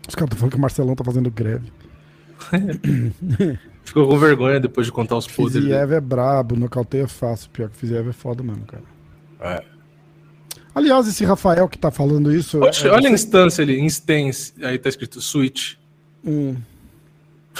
Os 0.07 0.15
caras 0.15 0.27
estão 0.27 0.37
falando 0.37 0.51
que 0.51 0.57
o 0.57 0.61
Marcelão 0.61 0.95
tá 0.95 1.03
fazendo 1.03 1.31
greve. 1.31 1.71
Ficou 3.83 4.07
com 4.07 4.17
vergonha 4.17 4.59
depois 4.59 4.85
de 4.87 4.91
contar 4.93 5.17
os 5.17 5.27
podres. 5.27 5.53
dele. 5.53 5.67
Fiziev 5.67 5.93
é 5.93 6.01
brabo, 6.01 6.55
nocauteia 6.55 7.07
fácil. 7.07 7.49
Pior 7.51 7.69
que 7.69 7.77
Fiziev 7.77 8.09
é 8.09 8.13
foda 8.13 8.41
mesmo, 8.43 8.65
cara. 8.65 8.83
É. 9.41 9.63
Aliás, 10.75 11.07
esse 11.07 11.23
Rafael 11.23 11.67
que 11.67 11.77
tá 11.77 11.91
falando 11.91 12.33
isso. 12.33 12.59
Oxe, 12.63 12.87
é- 12.87 12.91
olha 12.91 13.09
a 13.09 13.11
instância 13.11 13.61
ali, 13.61 13.79
instance, 13.79 14.53
aí 14.63 14.77
tá 14.79 14.89
escrito 14.89 15.21
switch. 15.21 15.75
Hum. 16.25 16.55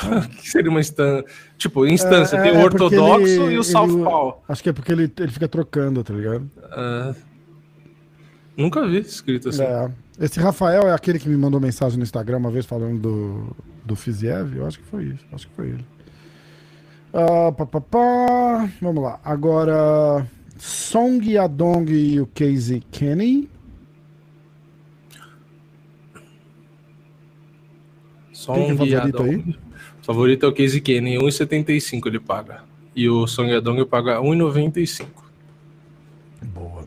O 0.01 0.27
que 0.41 0.50
seria 0.50 0.71
uma 0.71 0.79
instância? 0.79 1.25
Tipo, 1.57 1.85
instância, 1.85 2.35
É, 2.38 2.41
tem 2.41 2.51
é, 2.51 2.55
o 2.55 2.59
é 2.62 2.69
porque 2.69 2.83
ortodoxo 2.83 3.25
ele- 3.43 3.53
e 3.55 3.57
o 3.59 3.63
southpaw. 3.63 4.43
Acho 4.47 4.63
que 4.63 4.69
é 4.69 4.73
porque 4.73 4.91
ele, 4.91 5.12
ele 5.19 5.31
fica 5.31 5.47
trocando, 5.47 6.03
tá 6.03 6.13
ligado? 6.13 6.50
Nunca 8.57 8.85
vi 8.88 9.00
escrito 9.00 9.50
assim. 9.50 9.63
É. 9.63 9.91
Esse 10.20 10.39
Rafael 10.39 10.84
é 10.84 10.93
aquele 10.93 11.17
que 11.17 11.27
me 11.27 11.36
mandou 11.36 11.60
mensagem 11.60 11.98
no 11.98 12.03
Instagram 12.03 12.38
uma 12.38 12.51
vez 12.51 12.65
falando 12.65 13.00
do, 13.00 13.55
do 13.84 13.96
Fiziev. 13.96 14.55
Eu 14.55 14.67
acho 14.67 14.79
que 14.79 14.86
foi 14.86 15.05
isso. 15.05 15.25
Acho 15.32 15.48
que 15.48 15.55
foi 15.55 15.70
ele. 15.70 15.86
Ah, 17.12 17.51
pá, 17.51 17.65
pá, 17.65 17.82
pá. 17.82 18.70
Vamos 18.82 19.03
lá. 19.03 19.20
Agora, 19.24 20.27
Song 20.58 21.27
Yadong 21.27 21.91
e 21.91 22.22
o 22.22 22.27
Casey 22.27 22.82
Kenny. 22.91 23.50
É 28.48 28.51
um 28.51 28.77
favorito 28.77 29.24
aí? 29.24 29.38
O 30.01 30.05
favorito 30.05 30.46
é 30.46 30.50
o 30.50 30.53
Casey 30.53 30.82
Kenny, 30.82 31.17
1,75 31.17 32.08
ele 32.08 32.20
paga. 32.20 32.63
E 32.96 33.10
o 33.10 33.25
Song 33.25 33.50
Yadong 33.50 33.86
paga 33.86 34.20
1,95. 34.20 35.08
Boa. 36.53 36.86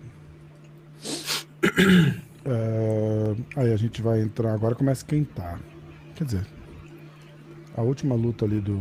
É, 2.48 3.34
aí 3.56 3.72
a 3.72 3.76
gente 3.76 4.00
vai 4.00 4.20
entrar 4.20 4.52
agora 4.54 4.74
começa 4.74 5.00
a 5.00 5.04
esquentar. 5.04 5.58
Quer 6.14 6.24
dizer, 6.24 6.46
a 7.76 7.82
última 7.82 8.14
luta 8.14 8.44
ali 8.44 8.60
do. 8.60 8.80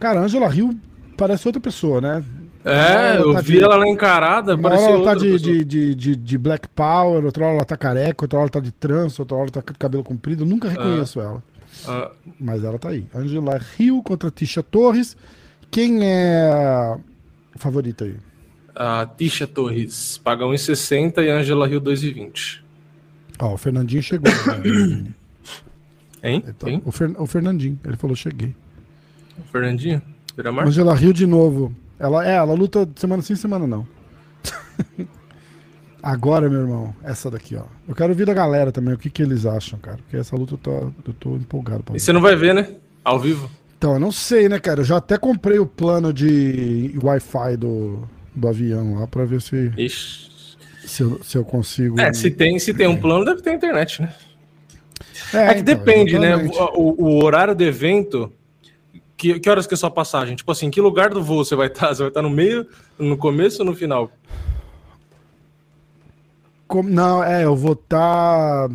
Cara, 0.00 0.20
Angela 0.20 0.54
Hill 0.54 0.78
parece 1.16 1.46
outra 1.46 1.60
pessoa, 1.60 2.00
né? 2.00 2.24
É, 2.64 3.14
Ela 3.16 3.20
eu 3.20 3.32
tá 3.34 3.40
vi 3.40 3.52
de- 3.58 3.62
ela 3.62 3.76
lá 3.76 3.86
encarada, 3.86 4.54
Uma 4.56 4.70
hora 4.70 4.80
ela 4.92 5.04
tá 5.04 5.14
de, 5.14 5.38
de, 5.38 5.64
de, 5.64 5.94
de, 5.94 6.16
de 6.16 6.38
Black 6.38 6.68
Power, 6.68 7.24
outra 7.24 7.44
hora 7.44 7.54
ela 7.56 7.64
tá 7.64 7.76
careca, 7.76 8.24
outra 8.24 8.38
hora 8.38 8.44
ela 8.46 8.50
tá 8.50 8.60
de 8.60 8.72
trança, 8.72 9.22
outra 9.22 9.36
hora 9.36 9.44
ela 9.44 9.52
tá 9.52 9.62
com 9.62 9.78
cabelo 9.78 10.02
comprido. 10.04 10.42
Eu 10.42 10.46
nunca 10.48 10.68
reconheço 10.68 11.20
ela. 11.20 11.42
Ah, 11.86 12.10
Mas 12.40 12.64
ela 12.64 12.78
tá 12.78 12.88
aí. 12.88 13.06
Angela 13.14 13.60
Hill 13.78 14.02
contra 14.02 14.30
Tisha 14.30 14.62
Torres. 14.62 15.16
Quem 15.70 16.00
é 16.04 16.96
o 17.54 17.58
favorito 17.58 18.04
aí? 18.04 18.16
a 18.74 19.04
Tisha 19.06 19.44
Torres 19.46 20.18
paga 20.18 20.44
1,60 20.44 21.18
e 21.24 21.30
Angela 21.30 21.68
Hill 21.68 21.80
2,20. 21.80 22.60
Ó, 23.40 23.54
o 23.54 23.56
Fernandinho 23.56 24.02
chegou. 24.02 24.30
né? 24.30 25.04
Hein? 26.20 26.40
Tá- 26.58 26.66
Quem? 26.66 26.82
o, 26.84 26.90
Fer- 26.90 27.14
o 27.20 27.26
Fernandinho, 27.26 27.78
ele 27.84 27.96
falou: 27.96 28.16
cheguei. 28.16 28.54
Fernandinho? 29.52 30.02
Miramar? 30.36 30.66
Angela 30.66 31.00
Hill 31.00 31.12
de 31.12 31.26
novo. 31.26 31.72
Ela 31.98 32.28
é, 32.28 32.34
ela 32.34 32.54
luta 32.54 32.88
semana 32.96 33.22
sim, 33.22 33.36
semana 33.36 33.66
não. 33.66 33.86
Agora, 36.02 36.48
meu 36.48 36.60
irmão, 36.60 36.94
essa 37.02 37.30
daqui, 37.30 37.56
ó. 37.56 37.64
Eu 37.88 37.94
quero 37.94 38.10
ouvir 38.10 38.24
da 38.24 38.32
galera 38.32 38.70
também, 38.70 38.94
o 38.94 38.98
que, 38.98 39.10
que 39.10 39.20
eles 39.22 39.44
acham, 39.44 39.78
cara. 39.80 39.96
Porque 39.98 40.16
essa 40.16 40.36
luta 40.36 40.54
eu 40.54 40.58
tô, 40.58 40.70
eu 41.06 41.14
tô 41.18 41.36
empolgado 41.36 41.82
pra 41.82 41.96
E 41.96 42.00
você 42.00 42.12
não 42.12 42.20
vai 42.20 42.36
ver, 42.36 42.54
né? 42.54 42.68
Ao 43.04 43.18
vivo. 43.18 43.50
Então, 43.76 43.94
eu 43.94 44.00
não 44.00 44.12
sei, 44.12 44.48
né, 44.48 44.58
cara? 44.60 44.80
Eu 44.80 44.84
já 44.84 44.96
até 44.98 45.18
comprei 45.18 45.58
o 45.58 45.66
plano 45.66 46.12
de 46.12 46.94
Wi-Fi 47.02 47.56
do, 47.56 48.08
do 48.34 48.48
avião 48.48 48.94
lá 49.00 49.06
pra 49.08 49.24
ver 49.24 49.40
se, 49.42 49.72
Ixi. 49.76 50.27
Se, 50.88 51.02
eu, 51.02 51.20
se 51.22 51.38
eu 51.38 51.44
consigo. 51.44 52.00
É, 52.00 52.12
se 52.12 52.30
tem, 52.30 52.58
se 52.58 52.74
tem 52.74 52.88
um 52.88 52.96
plano, 52.96 53.24
deve 53.24 53.40
ter 53.42 53.52
internet, 53.54 54.02
né? 54.02 54.12
É, 55.32 55.36
É 55.38 55.54
que 55.54 55.60
então, 55.60 55.74
depende, 55.76 56.18
né? 56.18 56.30
exatamente. 56.32 56.58
O, 56.74 57.04
o 57.06 57.24
horário 57.24 57.54
do 57.54 57.62
evento. 57.62 58.32
Que, 59.16 59.40
que 59.40 59.50
horas 59.50 59.66
que 59.66 59.74
é 59.74 59.76
sua 59.76 59.90
passagem? 59.90 60.36
Tipo 60.36 60.52
assim, 60.52 60.70
que 60.70 60.80
lugar 60.80 61.10
do 61.10 61.22
voo 61.22 61.44
você 61.44 61.56
vai 61.56 61.66
estar? 61.66 61.88
Você 61.88 62.02
vai 62.02 62.08
estar 62.08 62.22
no 62.22 62.30
meio, 62.30 62.66
no 62.98 63.16
começo 63.16 63.60
ou 63.62 63.66
no 63.66 63.74
final? 63.74 64.10
Como- 66.66 66.88
não, 66.88 67.22
é, 67.24 67.44
eu 67.44 67.56
vou 67.56 67.72
estar. 67.72 68.68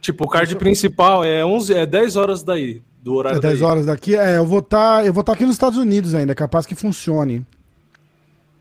Tipo, 0.00 0.24
o 0.24 0.28
card 0.28 0.54
principal 0.56 1.24
é 1.24 1.44
11, 1.44 1.74
é 1.74 1.84
10 1.84 2.16
horas 2.16 2.42
daí, 2.42 2.80
do 3.02 3.14
horário 3.14 3.38
É 3.38 3.40
10 3.40 3.58
daí. 3.60 3.68
horas 3.68 3.86
daqui. 3.86 4.16
É, 4.16 4.38
eu 4.38 4.46
vou 4.46 4.60
estar. 4.60 5.04
eu 5.04 5.12
vou 5.12 5.20
estar 5.20 5.32
aqui 5.32 5.44
nos 5.44 5.54
Estados 5.56 5.78
Unidos 5.78 6.14
ainda, 6.14 6.32
é 6.32 6.34
capaz 6.34 6.64
que 6.64 6.74
funcione. 6.74 7.44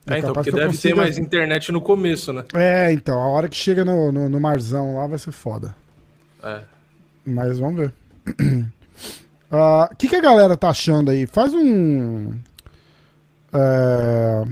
É, 0.09 0.17
então, 0.19 0.29
capaz 0.29 0.45
porque 0.45 0.51
deve 0.51 0.67
consiga- 0.67 0.95
ter 0.95 0.99
mais 1.01 1.17
internet 1.17 1.71
no 1.71 1.81
começo, 1.81 2.31
né? 2.33 2.43
É, 2.53 2.91
então, 2.91 3.19
a 3.21 3.27
hora 3.27 3.49
que 3.49 3.55
chega 3.55 3.83
no, 3.83 4.11
no, 4.11 4.29
no 4.29 4.39
marzão 4.39 4.95
lá 4.97 5.05
vai 5.07 5.17
ser 5.19 5.31
foda. 5.31 5.75
É. 6.43 6.61
Mas 7.25 7.59
vamos 7.59 7.77
ver. 7.81 7.93
Ah, 9.49 9.87
O 9.89 9.95
que, 9.95 10.09
que 10.09 10.15
a 10.17 10.21
galera 10.21 10.57
tá 10.57 10.67
achando 10.69 11.09
aí? 11.09 11.25
Faz 11.25 11.53
um. 11.53 12.33
é, 13.53 14.43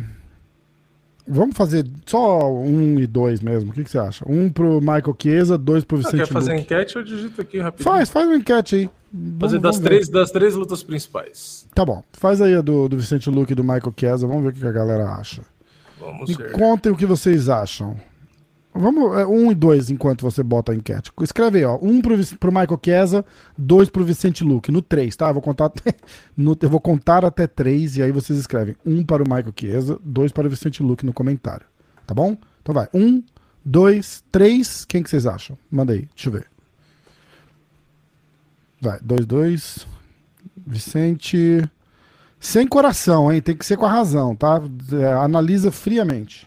Vamos 1.27 1.57
fazer 1.57 1.85
só 2.05 2.51
um 2.53 2.99
e 2.99 3.07
dois 3.07 3.41
mesmo. 3.41 3.71
O 3.71 3.73
que, 3.73 3.83
que 3.83 3.89
você 3.89 3.97
acha? 3.97 4.23
Um 4.29 4.49
pro 4.49 4.79
Michael 4.79 5.15
Chiesa, 5.19 5.57
dois 5.57 5.83
pro 5.83 5.97
Ah, 5.97 5.99
Vicente 6.01 6.17
quer 6.19 6.27
fazer 6.27 6.55
enquete? 6.55 6.95
Eu 6.95 7.03
digito 7.03 7.41
aqui 7.41 7.59
rapidinho. 7.59 7.83
Faz, 7.91 8.09
faz 8.09 8.27
uma 8.27 8.35
enquete 8.37 8.75
aí. 8.75 8.89
Vamos- 9.11 9.39
Fazer 9.39 9.59
das 9.59 9.77
ver. 9.79 9.83
três, 9.85 10.09
das 10.09 10.29
três 10.31 10.55
lutas 10.55 10.83
principais. 10.83 11.65
Tá 11.73 11.83
bom. 11.85 12.03
Faz 12.13 12.41
aí 12.41 12.53
a 12.53 12.61
do, 12.61 12.87
do 12.87 12.97
Vicente 12.97 13.29
Luque 13.29 13.53
e 13.53 13.55
do 13.55 13.63
Michael 13.63 13.93
Chiesa. 13.97 14.27
Vamos 14.27 14.43
ver 14.43 14.49
o 14.49 14.53
que, 14.53 14.59
que 14.59 14.67
a 14.67 14.71
galera 14.71 15.09
acha. 15.13 15.41
Vamos 15.99 16.29
Me 16.29 16.35
ver. 16.35 16.51
contem 16.51 16.91
o 16.91 16.95
que 16.95 17.05
vocês 17.05 17.49
acham. 17.49 17.95
Vamos, 18.77 19.17
é, 19.17 19.25
um 19.25 19.49
e 19.51 19.55
dois 19.55 19.89
enquanto 19.89 20.21
você 20.21 20.43
bota 20.43 20.73
a 20.73 20.75
enquete. 20.75 21.09
Escreve 21.21 21.59
aí, 21.59 21.63
ó. 21.65 21.79
Um 21.81 22.01
pro, 22.01 22.17
pro 22.37 22.51
Michael 22.51 22.79
Chiesa, 22.83 23.25
dois 23.57 23.89
pro 23.89 24.03
Vicente 24.03 24.43
Luque. 24.43 24.69
No 24.71 24.81
três, 24.81 25.15
tá? 25.15 25.29
Eu 25.29 25.33
vou 25.33 25.41
contar 25.41 25.65
até, 25.67 25.93
no- 26.35 26.57
eu 26.61 26.69
vou 26.69 26.81
contar 26.81 27.23
até 27.23 27.47
três 27.47 27.95
e 27.95 28.03
aí 28.03 28.11
vocês 28.11 28.37
escrevem. 28.37 28.75
Um 28.85 29.03
para 29.03 29.23
o 29.23 29.25
Michael 29.27 29.53
Chiesa, 29.57 29.97
dois 30.03 30.31
para 30.33 30.45
o 30.47 30.49
Vicente 30.49 30.83
Luque 30.83 31.05
no 31.05 31.13
comentário. 31.13 31.65
Tá 32.05 32.13
bom? 32.13 32.37
Então 32.61 32.75
vai. 32.75 32.89
Um, 32.93 33.23
dois, 33.63 34.23
três. 34.31 34.83
Quem 34.83 35.01
que 35.01 35.09
vocês 35.09 35.25
acham? 35.25 35.57
Manda 35.71 35.93
aí, 35.93 36.07
deixa 36.13 36.27
eu 36.29 36.33
ver. 36.33 36.47
Vai, 38.81 38.99
dois, 39.01 39.25
dois. 39.25 39.87
Vicente. 40.67 41.63
Sem 42.39 42.67
coração, 42.67 43.31
hein? 43.31 43.41
Tem 43.41 43.55
que 43.55 43.65
ser 43.65 43.77
com 43.77 43.85
a 43.85 43.91
razão, 43.91 44.35
tá? 44.35 44.61
É, 45.01 45.13
analisa 45.13 45.71
friamente. 45.71 46.45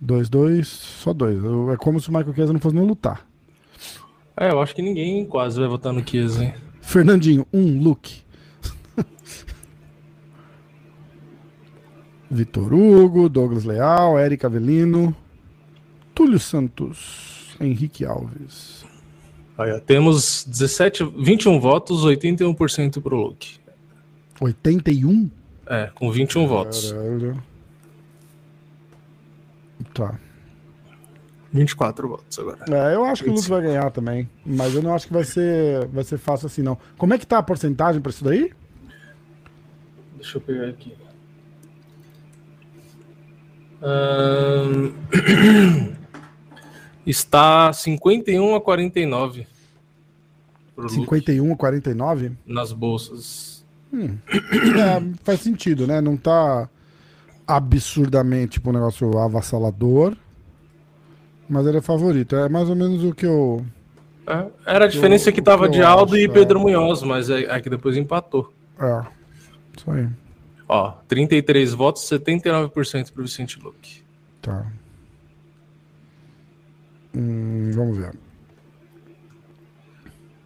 Dois, 0.00 0.30
dois, 0.30 0.66
só 0.66 1.12
dois. 1.12 1.38
É 1.72 1.76
como 1.76 2.00
se 2.00 2.08
o 2.08 2.12
Michael 2.12 2.34
Chiesa 2.34 2.52
não 2.52 2.60
fosse 2.60 2.74
nem 2.74 2.86
lutar. 2.86 3.26
É, 4.36 4.50
eu 4.50 4.60
acho 4.62 4.74
que 4.74 4.80
ninguém 4.80 5.26
quase 5.26 5.60
vai 5.60 5.68
votar 5.68 5.92
no 5.92 6.02
Kies, 6.02 6.40
hein? 6.40 6.54
Fernandinho, 6.80 7.46
um, 7.52 7.78
Luke. 7.82 8.22
Vitor 12.30 12.72
Hugo, 12.72 13.28
Douglas 13.28 13.64
Leal, 13.64 14.18
Eric 14.18 14.46
Avelino, 14.46 15.14
Túlio 16.14 16.40
Santos, 16.40 17.54
Henrique 17.60 18.06
Alves. 18.06 18.86
Olha, 19.58 19.78
temos 19.78 20.46
17, 20.48 21.04
21 21.18 21.60
votos, 21.60 22.02
81% 22.02 23.02
pro 23.02 23.16
Luke. 23.16 23.60
81? 24.40 25.30
É, 25.66 25.90
com 25.94 26.10
21 26.10 26.46
votos. 26.46 26.94
Tá. 29.94 30.18
24 31.52 32.08
votos 32.08 32.38
agora. 32.38 32.64
É, 32.70 32.94
eu 32.94 33.04
acho 33.04 33.24
que 33.24 33.30
o 33.30 33.32
Luke 33.32 33.48
vai 33.48 33.62
ganhar 33.62 33.90
também, 33.90 34.28
mas 34.46 34.74
eu 34.74 34.82
não 34.82 34.94
acho 34.94 35.08
que 35.08 35.12
vai 35.12 35.24
ser, 35.24 35.86
vai 35.88 36.04
ser 36.04 36.16
fácil 36.18 36.46
assim, 36.46 36.62
não. 36.62 36.78
Como 36.96 37.12
é 37.12 37.18
que 37.18 37.26
tá 37.26 37.38
a 37.38 37.42
porcentagem 37.42 38.00
pra 38.00 38.10
isso 38.10 38.22
daí? 38.22 38.52
Deixa 40.16 40.38
eu 40.38 40.40
pegar 40.42 40.68
aqui. 40.68 40.94
Ahn, 43.82 44.92
está 47.06 47.72
51 47.72 48.54
a 48.54 48.60
49 48.60 49.46
pro 50.76 50.84
Luke 50.84 50.94
51 50.94 51.52
a 51.52 51.56
49? 51.56 52.32
nas 52.46 52.72
bolsas. 52.72 53.64
É, 54.32 55.02
faz 55.24 55.40
sentido, 55.40 55.84
né? 55.84 56.00
Não 56.00 56.16
tá 56.16 56.68
absurdamente 57.56 58.52
tipo 58.52 58.70
um 58.70 58.72
negócio 58.72 59.18
avassalador, 59.18 60.16
mas 61.48 61.66
ele 61.66 61.78
é 61.78 61.82
favorito. 61.82 62.36
É 62.36 62.48
mais 62.48 62.68
ou 62.68 62.76
menos 62.76 63.02
o 63.04 63.14
que 63.14 63.26
eu. 63.26 63.64
É, 64.26 64.46
era 64.66 64.84
a 64.84 64.88
diferença 64.88 65.32
que 65.32 65.40
eu 65.40 65.44
tava 65.44 65.68
de 65.68 65.80
acho, 65.80 65.98
Aldo 65.98 66.16
e 66.16 66.24
é. 66.24 66.28
Pedro 66.28 66.60
Munhoz, 66.60 67.02
mas 67.02 67.28
é, 67.28 67.42
é 67.42 67.60
que 67.60 67.68
depois 67.68 67.96
empatou. 67.96 68.52
É. 68.78 69.02
Isso 69.76 69.90
aí. 69.90 70.08
Ó, 70.68 70.92
33 71.08 71.74
votos, 71.74 72.02
79% 72.08 73.12
pro 73.12 73.24
Vicente 73.24 73.58
Luque. 73.60 74.04
Tá. 74.40 74.64
Hum, 77.14 77.70
vamos 77.74 77.98
ver. 77.98 78.12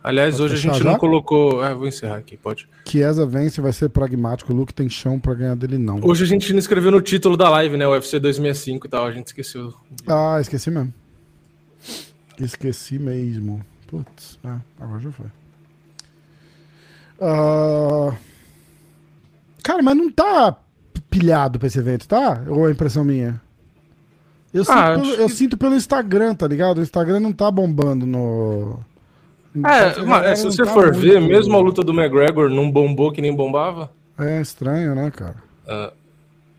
Aliás, 0.04 0.34
Pode 0.36 0.42
hoje 0.44 0.54
a 0.54 0.58
gente 0.72 0.82
já? 0.84 0.90
não 0.92 0.98
colocou. 0.98 1.64
É, 1.64 1.74
vou 1.74 1.88
encerrar 1.88 2.16
aqui, 2.18 2.36
pode. 2.36 2.68
Chiesa 2.86 3.24
vence, 3.24 3.58
vai 3.62 3.72
ser 3.72 3.88
pragmático. 3.88 4.52
O 4.52 4.56
Luke 4.56 4.74
tem 4.74 4.86
chão 4.90 5.18
pra 5.18 5.32
ganhar 5.32 5.56
dele, 5.56 5.78
não. 5.78 5.98
Hoje 6.02 6.24
a 6.24 6.26
gente 6.26 6.52
não 6.52 6.58
escreveu 6.58 6.90
no 6.90 7.00
título 7.00 7.38
da 7.38 7.48
live, 7.48 7.78
né? 7.78 7.88
UFC 7.88 8.20
265 8.20 8.86
e 8.86 8.90
tal, 8.90 9.06
a 9.06 9.12
gente 9.12 9.28
esqueceu. 9.28 9.72
Ah, 10.06 10.36
esqueci 10.38 10.70
mesmo. 10.70 10.92
Esqueci 12.38 12.98
mesmo. 12.98 13.64
Putz, 13.86 14.38
é, 14.44 14.54
agora 14.78 15.00
já 15.00 15.10
foi. 15.10 15.26
Ah, 17.20 18.14
Cara, 19.62 19.82
mas 19.82 19.96
não 19.96 20.10
tá 20.12 20.54
pilhado 21.08 21.58
pra 21.58 21.66
esse 21.68 21.78
evento, 21.78 22.06
tá? 22.06 22.42
Ou 22.48 22.68
é 22.68 22.72
impressão 22.72 23.02
minha? 23.02 23.40
Eu, 24.52 24.62
sinto, 24.64 24.76
Ah, 24.76 24.90
pelo, 24.94 25.02
acho 25.02 25.20
eu 25.22 25.26
que- 25.28 25.32
sinto 25.32 25.56
pelo 25.56 25.74
Instagram, 25.74 26.34
tá 26.34 26.46
ligado? 26.46 26.78
O 26.78 26.82
Instagram 26.82 27.20
não 27.20 27.32
tá 27.32 27.50
bombando 27.50 28.04
no. 28.04 28.78
É, 29.56 29.60
A 29.60 29.84
mas 29.86 29.96
galera 30.06 30.36
se 30.36 30.44
não 30.44 30.50
você 30.52 30.64
tá 30.64 30.72
for 30.72 30.92
ver, 30.94 31.20
muito- 31.20 31.32
mesmo 31.32 31.56
a 31.56 31.60
luta 31.60 31.82
do 31.82 31.92
McGregor 31.92 32.48
não 32.50 32.70
bombou 32.70 33.12
que 33.12 33.20
nem 33.22 33.34
bombava, 33.34 33.90
É 34.18 34.40
estranho, 34.40 34.94
né, 34.94 35.10
cara? 35.10 35.36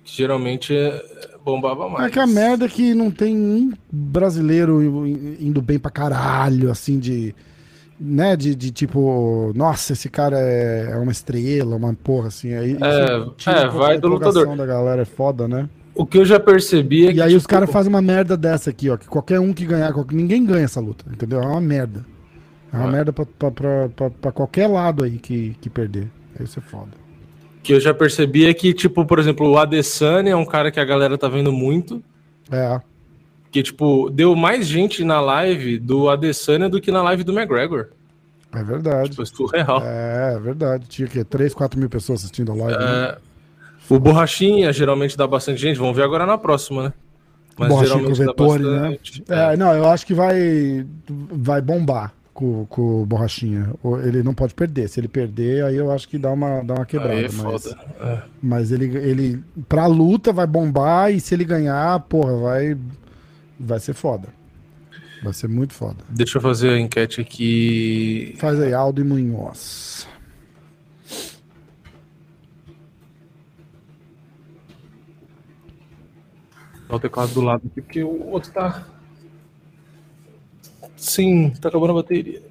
que 0.03 0.15
geralmente 0.17 0.75
é, 0.75 1.03
bombava 1.43 1.89
mais. 1.89 2.05
É 2.07 2.09
que 2.11 2.19
a 2.19 2.27
merda 2.27 2.65
é 2.65 2.69
que 2.69 2.93
não 2.93 3.09
tem 3.09 3.35
um 3.35 3.71
brasileiro 3.91 5.05
indo 5.39 5.61
bem 5.61 5.79
pra 5.79 5.91
caralho, 5.91 6.69
assim, 6.71 6.99
de. 6.99 7.33
Né, 7.99 8.35
de, 8.35 8.53
de 8.53 8.71
tipo, 8.71 9.53
nossa, 9.55 9.93
esse 9.93 10.09
cara 10.09 10.37
é, 10.37 10.89
é 10.91 10.95
uma 10.97 11.13
estrela, 11.13 11.77
uma 11.77 11.93
porra, 11.93 12.27
assim. 12.27 12.53
Aí, 12.53 12.77
É, 12.81 13.49
é, 13.51 13.67
vai 13.69 13.95
a 13.95 13.99
do 13.99 14.09
lutador. 14.09 14.53
da 14.55 14.65
galera, 14.65 15.03
é 15.03 15.05
foda, 15.05 15.47
né? 15.47 15.69
O 15.95 16.05
que 16.05 16.17
eu 16.17 16.25
já 16.25 16.37
percebi 16.37 17.07
é 17.07 17.11
que. 17.13 17.19
E 17.19 17.21
aí 17.21 17.35
os 17.35 17.43
tipo, 17.43 17.53
caras 17.53 17.71
fazem 17.71 17.89
uma 17.89 18.01
merda 18.01 18.35
dessa 18.35 18.69
aqui, 18.69 18.89
ó. 18.89 18.97
Que 18.97 19.07
qualquer 19.07 19.39
um 19.39 19.53
que 19.53 19.65
ganhar, 19.65 19.93
qualquer- 19.93 20.13
ninguém 20.13 20.45
ganha 20.45 20.65
essa 20.65 20.81
luta, 20.81 21.05
entendeu? 21.09 21.41
É 21.41 21.45
uma 21.47 21.61
merda. 21.61 22.05
É 22.75 22.79
uma 22.79 22.89
É. 22.89 22.91
merda 22.91 23.13
pra, 23.13 23.25
pra, 23.25 23.51
pra, 23.89 24.10
pra- 24.10 24.32
qualquer 24.32 24.67
lado 24.67 25.03
aí 25.03 25.17
que, 25.17 25.55
que 25.62 25.70
perder. 25.70 26.10
Isso 26.39 26.60
é 26.60 26.62
foda. 26.62 26.89
O 27.60 27.62
que 27.62 27.74
eu 27.74 27.79
já 27.79 27.94
percebi 27.94 28.46
é 28.46 28.53
que, 28.53 28.74
tipo, 28.74 29.05
por 29.05 29.18
exemplo, 29.18 29.50
o 29.50 29.57
Adesanya 29.57 30.31
é 30.31 30.35
um 30.35 30.46
cara 30.46 30.70
que 30.72 30.79
a 30.79 30.85
galera 30.85 31.18
tá 31.18 31.27
vendo 31.27 31.51
muito. 31.51 32.03
É, 32.51 32.79
Que, 33.51 33.64
tipo, 33.64 34.09
deu 34.09 34.35
mais 34.35 34.68
gente 34.68 35.03
na 35.03 35.20
live 35.22 35.79
do 35.79 36.09
Adesanya 36.09 36.68
do 36.70 36.79
que 36.81 36.92
na 36.92 37.01
live 37.01 37.24
do 37.24 37.31
McGregor. 37.31 37.88
é 38.53 38.64
verdade. 38.64 39.16
Foi 39.16 39.25
surreal. 39.25 39.81
É, 39.83 40.33
é 40.35 40.40
verdade. 40.40 40.85
Tinha 40.88 41.07
que 41.07 41.24
3, 41.24 41.53
4 41.53 41.79
mil 41.79 41.90
pessoas 41.90 42.20
assistindo 42.20 42.51
a 42.51 42.55
live. 42.55 42.77
né? 42.77 42.85
É, 42.85 43.18
o 43.90 44.00
Borrachinha 44.00 44.72
geralmente 44.74 45.16
dá 45.18 45.25
bastante 45.25 45.59
gente. 45.61 45.77
Vamos 45.79 45.96
ver 45.96 46.03
agora 46.03 46.25
na 46.25 46.38
próxima, 46.38 46.83
né? 46.83 46.94
Mas 47.57 47.70
Borrachinha 47.70 48.03
com 48.03 48.11
o 48.11 48.16
geralmente 48.16 48.35
dá 48.38 48.44
Vettori, 48.46 48.64
bastante. 48.64 49.24
né? 49.29 49.53
É, 49.53 49.57
não, 49.57 49.74
eu 49.74 49.85
acho 49.88 50.05
que 50.05 50.14
vai, 50.14 50.85
vai 51.31 51.61
bombar 51.61 52.14
com, 52.35 52.65
com 52.65 53.01
o 53.01 53.05
Borrachinha. 53.05 53.74
Ele 54.03 54.21
não 54.21 54.33
pode 54.33 54.53
perder. 54.53 54.89
Se 54.89 55.00
ele 55.00 55.07
perder, 55.07 55.63
aí 55.63 55.77
eu 55.77 55.89
acho 55.89 56.07
que 56.07 56.17
dá 56.17 56.31
uma, 56.31 56.61
dá 56.61 56.75
uma 56.75 56.85
quebrada. 56.85 57.13
Aí 57.13 57.25
é 57.25 57.29
mas 57.31 57.41
foda. 57.41 57.79
É. 58.01 58.21
mas 58.43 58.71
ele, 58.74 58.85
ele, 58.98 59.43
pra 59.69 59.87
luta, 59.87 60.33
vai 60.33 60.45
bombar. 60.45 61.11
E 61.11 61.19
se 61.21 61.33
ele 61.33 61.45
ganhar, 61.45 61.98
porra, 62.01 62.35
vai, 62.37 62.77
vai 63.57 63.79
ser 63.79 63.93
foda. 63.93 64.27
Vai 65.24 65.33
ser 65.33 65.48
muito 65.48 65.74
foda. 65.74 66.03
Deixa 66.09 66.37
eu 66.37 66.41
fazer 66.41 66.71
a 66.71 66.79
enquete 66.79 67.21
aqui. 67.21 68.35
Faz 68.37 68.59
aí, 68.59 68.74
Aldo 68.74 69.00
e 69.00 69.05
Munhoz. 69.05 70.05
O 76.89 77.00
teclado 77.00 77.33
do 77.33 77.41
lado 77.41 77.63
aqui, 77.65 77.81
porque 77.81 78.03
o 78.03 78.27
outro 78.27 78.51
tá. 78.51 78.85
Sim, 80.98 81.51
tá 81.62 81.70
acabando 81.70 81.92
a 81.92 81.96
bateria. 81.96 82.42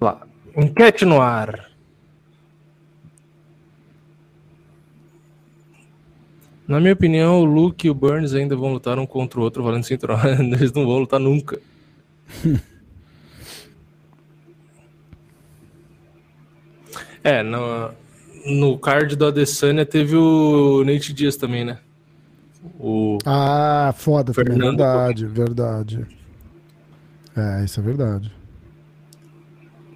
Lá. 0.00 0.26
Enquete 0.56 1.04
no 1.04 1.20
ar. 1.20 1.70
Na 6.66 6.80
minha 6.80 6.94
opinião, 6.94 7.40
o 7.40 7.44
Luke 7.44 7.86
e 7.86 7.90
o 7.90 7.94
Burns 7.94 8.32
ainda 8.32 8.56
vão 8.56 8.72
lutar 8.72 8.98
um 8.98 9.04
contra 9.06 9.38
o 9.38 9.42
outro 9.42 9.62
valendo 9.62 9.84
cinturão. 9.84 10.18
Eles 10.40 10.72
não 10.72 10.86
vão 10.86 11.00
lutar 11.00 11.20
nunca. 11.20 11.60
é, 17.22 17.42
no, 17.42 17.90
no 18.46 18.78
card 18.78 19.14
do 19.14 19.26
Adesanya 19.26 19.84
teve 19.84 20.16
o 20.16 20.82
Nate 20.84 21.12
Diaz 21.12 21.36
também, 21.36 21.66
né? 21.66 21.78
O, 22.78 23.18
Ah, 23.26 23.92
foda 23.96 24.32
também. 24.32 24.52
Fernando 24.52 24.78
Verdade, 24.78 25.26
verdade. 25.26 26.06
É, 27.36 27.64
isso 27.64 27.80
é 27.80 27.82
verdade. 27.82 28.32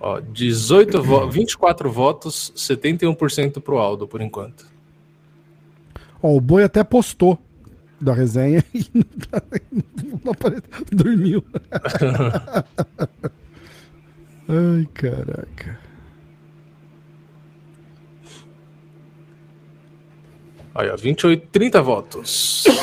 ó, 0.00 0.20
18 0.20 1.02
vo 1.02 1.28
24 1.30 1.90
votos, 1.90 2.52
71% 2.56 3.60
pro 3.60 3.78
Aldo, 3.78 4.06
por 4.06 4.20
enquanto. 4.20 4.66
Ó, 6.22 6.34
o 6.36 6.40
Boi 6.40 6.64
até 6.64 6.82
postou 6.84 7.38
da 8.00 8.12
resenha 8.12 8.62
e 8.74 8.86
não, 8.94 10.20
não 10.24 10.32
apareceu. 10.32 10.62
Dormiu. 10.92 11.44
Ai, 14.48 14.86
caraca. 14.94 15.78
Aí, 20.78 20.88
ó, 20.88 20.96
28, 20.96 21.48
30 21.50 21.82
votos. 21.82 22.64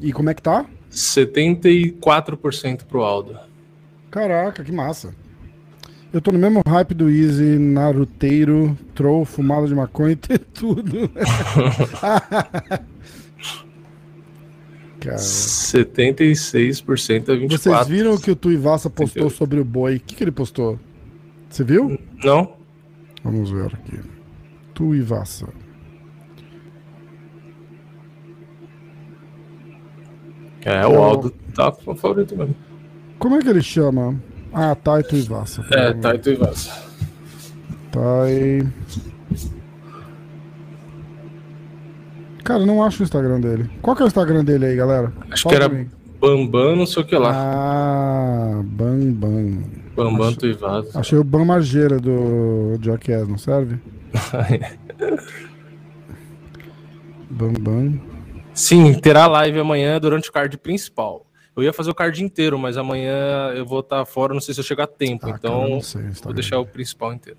E 0.00 0.12
como 0.12 0.30
é 0.30 0.34
que 0.34 0.42
tá? 0.42 0.64
74% 0.90 2.84
pro 2.84 3.02
Aldo. 3.02 3.36
Caraca, 4.10 4.62
que 4.62 4.70
massa. 4.70 5.12
Eu 6.12 6.20
tô 6.20 6.30
no 6.30 6.38
mesmo 6.38 6.62
hype 6.64 6.94
do 6.94 7.10
Easy, 7.10 7.58
Naruteiro, 7.58 8.78
Troll, 8.94 9.24
fumada 9.24 9.66
de 9.66 9.74
maconha 9.74 10.12
e 10.12 10.16
ter 10.16 10.38
tudo. 10.54 11.10
Cara, 15.00 15.16
76% 15.16 17.30
a 17.30 17.36
24%. 17.36 17.50
vocês 17.50 17.88
viram 17.88 18.14
o 18.14 18.20
que 18.20 18.30
o 18.30 18.36
Tuivasa 18.36 18.88
postou 18.88 19.28
sobre 19.28 19.58
o 19.58 19.64
boi? 19.64 19.96
O 19.96 20.00
que, 20.00 20.14
que 20.14 20.22
ele 20.22 20.30
postou? 20.30 20.78
Você 21.50 21.64
viu? 21.64 21.98
Não? 22.22 22.54
Vamos 23.24 23.50
ver 23.50 23.74
aqui. 23.74 23.98
Tuivasa. 24.72 25.48
É, 30.64 30.86
o 30.86 31.02
Aldo 31.02 31.30
tá 31.54 31.70
com 31.70 31.94
favorito 31.94 32.36
mesmo. 32.36 32.54
Como 33.18 33.36
é 33.36 33.40
que 33.40 33.48
ele 33.48 33.62
chama? 33.62 34.20
Ah, 34.52 34.74
Tai 34.74 35.02
Tuivasa. 35.02 35.64
É, 35.70 35.92
Taito 35.94 36.30
e 36.30 36.34
Vasa. 36.36 36.70
Tai. 37.90 38.66
Cara, 42.44 42.60
eu 42.60 42.66
não 42.66 42.84
acho 42.84 43.02
o 43.02 43.04
Instagram 43.04 43.40
dele. 43.40 43.68
Qual 43.82 43.96
que 43.96 44.02
é 44.02 44.04
o 44.04 44.06
Instagram 44.06 44.44
dele 44.44 44.66
aí, 44.66 44.76
galera? 44.76 45.12
Acho 45.30 45.44
Fala 45.44 45.56
que 45.56 45.62
era. 45.62 45.86
Bambam, 46.20 46.76
não 46.76 46.86
sei 46.86 47.02
o 47.02 47.06
que 47.06 47.16
lá. 47.16 47.32
Ah, 47.34 48.60
Bam 48.64 49.12
Bam. 49.12 49.62
Bambanto 49.96 50.46
e 50.46 50.52
vaso. 50.52 50.90
Achei 50.94 51.18
o 51.18 51.24
Bam 51.24 51.44
Margeira 51.44 51.98
do 51.98 52.78
Jackass, 52.80 53.28
não 53.28 53.38
serve? 53.38 53.78
Bambam. 57.30 58.00
Sim, 58.54 58.94
terá 58.94 59.26
live 59.26 59.58
amanhã 59.58 60.00
durante 60.00 60.30
o 60.30 60.32
card 60.32 60.56
principal. 60.58 61.26
Eu 61.56 61.62
ia 61.62 61.72
fazer 61.72 61.90
o 61.90 61.94
card 61.94 62.22
inteiro, 62.22 62.58
mas 62.58 62.76
amanhã 62.76 63.52
eu 63.54 63.64
vou 63.64 63.80
estar 63.80 64.04
fora, 64.04 64.34
não 64.34 64.40
sei 64.40 64.54
se 64.54 64.60
eu 64.60 64.64
chegar 64.64 64.84
a 64.84 64.88
tempo. 64.88 65.26
Ah, 65.26 65.30
então, 65.30 65.68
cara, 65.68 65.82
sei, 65.82 66.02
vou 66.22 66.32
deixar 66.32 66.58
o 66.58 66.66
principal 66.66 67.12
inteiro. 67.12 67.38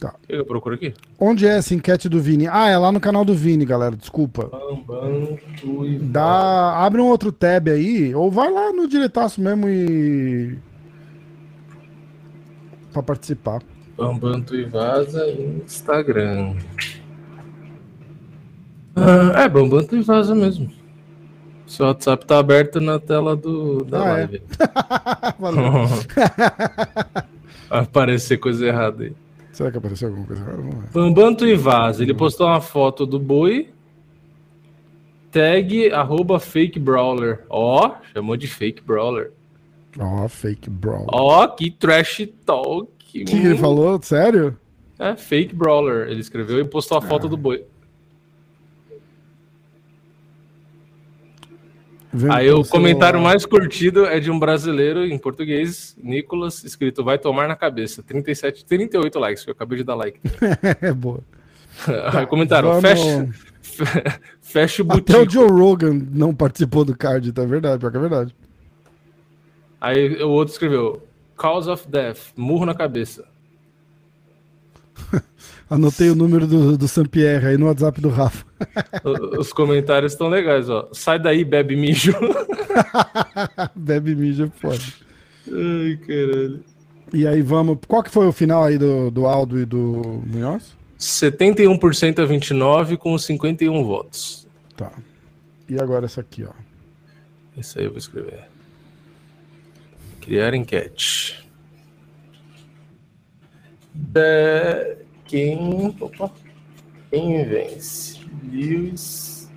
Tá. 0.00 0.14
Eu 0.28 0.44
procuro 0.44 0.74
aqui? 0.74 0.94
Onde 1.18 1.46
é 1.46 1.58
essa 1.58 1.74
enquete 1.74 2.08
do 2.08 2.20
Vini? 2.20 2.48
Ah, 2.48 2.68
é 2.68 2.76
lá 2.76 2.90
no 2.90 2.98
canal 2.98 3.24
do 3.24 3.34
Vini, 3.34 3.64
galera. 3.64 3.94
Desculpa. 3.94 4.50
Dá, 6.00 6.84
abre 6.84 7.00
um 7.00 7.06
outro 7.06 7.30
tab 7.30 7.68
aí, 7.68 8.14
ou 8.14 8.30
vai 8.30 8.50
lá 8.50 8.72
no 8.72 8.88
diretaço 8.88 9.40
mesmo 9.40 9.68
e. 9.68 10.58
Pra 12.92 13.02
participar. 13.02 13.62
Bambanto 13.96 14.56
e 14.56 14.64
Vaza 14.64 15.24
Instagram. 15.30 16.56
Ah, 18.94 19.42
é, 19.42 19.48
Bambanto 19.48 19.96
e 19.96 20.02
Vaza 20.02 20.34
mesmo. 20.34 20.70
Seu 21.66 21.86
WhatsApp 21.86 22.26
tá 22.26 22.38
aberto 22.38 22.80
na 22.80 22.98
tela 22.98 23.34
do, 23.34 23.84
da 23.84 24.02
Ah, 24.02 24.08
é? 24.08 24.12
live. 24.26 24.42
Valeu. 25.38 25.62
Vai 27.68 27.80
aparecer 27.80 28.36
coisa 28.38 28.66
errada 28.66 29.04
aí. 29.04 29.12
Será 29.52 29.70
que 29.70 29.78
apareceu 29.78 30.08
alguma 30.08 30.26
coisa 30.26 30.42
errada? 30.42 30.62
Bambanto 30.92 31.46
e 31.46 31.54
Vaza. 31.54 32.02
Ele 32.02 32.12
postou 32.14 32.46
uma 32.46 32.60
foto 32.60 33.06
do 33.06 33.18
boi. 33.18 33.68
Tag 35.30 35.90
arroba 35.92 36.38
fake 36.38 36.78
brawler. 36.78 37.44
Ó, 37.48 37.92
chamou 38.12 38.36
de 38.36 38.46
fake 38.46 38.82
brawler. 38.82 39.30
Ó, 39.98 40.28
fake 40.28 40.68
bro. 40.68 41.04
O 41.04 41.06
Ó, 41.10 41.46
que 41.48 41.70
trash 41.70 42.26
talk. 42.44 42.88
que, 42.98 43.24
que 43.24 43.36
ele 43.36 43.56
falou? 43.56 43.98
Sério? 44.02 44.56
É, 44.98 45.16
fake 45.16 45.54
brawler. 45.54 46.08
Ele 46.08 46.20
escreveu 46.20 46.58
e 46.60 46.64
postou 46.64 46.98
a 46.98 47.00
Ah. 47.02 47.06
foto 47.06 47.28
do 47.28 47.36
boi. 47.36 47.64
Vendo 52.12 52.32
Aí 52.32 52.50
o 52.50 52.62
comentário 52.64 53.16
celular. 53.18 53.30
mais 53.30 53.46
curtido 53.46 54.04
é 54.04 54.20
de 54.20 54.30
um 54.30 54.38
brasileiro 54.38 55.06
em 55.06 55.16
português, 55.18 55.96
Nicolas, 56.02 56.62
escrito 56.62 57.02
vai 57.02 57.18
tomar 57.18 57.48
na 57.48 57.56
cabeça. 57.56 58.02
37, 58.02 58.64
38 58.66 59.18
likes, 59.18 59.44
que 59.44 59.50
eu 59.50 59.54
acabei 59.54 59.78
de 59.78 59.84
dar 59.84 59.94
like. 59.94 60.20
é 60.82 60.92
boa. 60.92 61.20
Aí 62.12 62.26
comentaram, 62.26 62.78
fecha, 62.82 63.28
fe- 63.62 63.84
fecha 64.42 64.82
o 64.82 64.92
Até 64.92 65.18
o. 65.18 65.28
Joe 65.30 65.48
Rogan 65.50 66.06
não 66.12 66.34
participou 66.34 66.84
do 66.84 66.94
card, 66.94 67.32
tá 67.32 67.46
verdade, 67.46 67.78
pior 67.80 67.90
que 67.90 67.96
é 67.96 68.00
verdade. 68.00 68.36
Aí 69.80 70.22
o 70.22 70.28
outro 70.28 70.52
escreveu, 70.52 71.02
cause 71.36 71.68
of 71.70 71.88
death, 71.88 72.18
murro 72.36 72.66
na 72.66 72.74
cabeça. 72.74 73.24
Anotei 75.72 76.10
o 76.10 76.14
número 76.14 76.46
do, 76.46 76.76
do 76.76 76.86
Sampierre 76.86 77.48
aí 77.48 77.56
no 77.56 77.66
WhatsApp 77.66 78.00
do 78.00 78.10
Rafa. 78.10 78.44
Os 79.38 79.52
comentários 79.52 80.12
estão 80.12 80.28
legais, 80.28 80.68
ó. 80.68 80.88
Sai 80.92 81.18
daí, 81.18 81.44
bebe 81.44 81.76
mijo. 81.76 82.12
Bebe 83.74 84.14
mídia 84.14 84.50
foda. 84.60 84.82
Ai, 85.48 85.98
caralho. 86.06 86.64
E 87.12 87.26
aí 87.26 87.42
vamos. 87.42 87.78
Qual 87.86 88.02
que 88.02 88.10
foi 88.10 88.26
o 88.26 88.32
final 88.32 88.64
aí 88.64 88.78
do, 88.78 89.10
do 89.10 89.26
Aldo 89.26 89.58
e 89.60 89.64
do 89.64 90.22
Munhoz? 90.26 90.76
71% 90.98 92.18
a 92.20 92.24
29 92.24 92.96
com 92.96 93.16
51 93.18 93.84
votos. 93.84 94.46
Tá. 94.76 94.92
E 95.68 95.76
agora 95.80 96.06
essa 96.06 96.20
aqui, 96.20 96.44
ó. 96.44 96.52
Isso 97.56 97.78
aí 97.78 97.84
eu 97.86 97.90
vou 97.90 97.98
escrever. 97.98 98.44
Criar 100.20 100.54
enquete. 100.54 101.46
Da- 103.94 105.01
Quem. 105.32 105.96
Opa. 105.98 106.30
Quem 107.10 107.42
vence? 107.46 108.20
Lewis. 108.52 109.50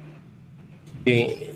Quem? 1.03 1.53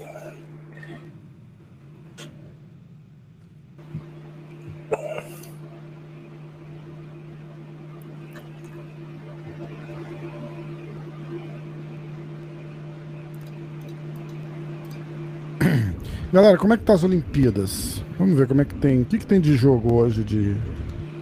Galera, 16.34 16.58
como 16.58 16.74
é 16.74 16.78
que 16.78 16.84
tá 16.84 16.92
as 16.94 17.06
Olimpíadas? 17.06 18.04
Vamos 18.18 18.38
ver 18.38 18.50
como 18.50 18.60
é 18.60 18.66
que 18.66 18.76
tem. 18.76 19.04
O 19.04 19.06
que, 19.06 19.18
que 19.18 19.26
tem 19.26 19.40
de 19.40 19.56
jogo 19.56 19.94
hoje 19.94 20.26
de. 20.26 20.58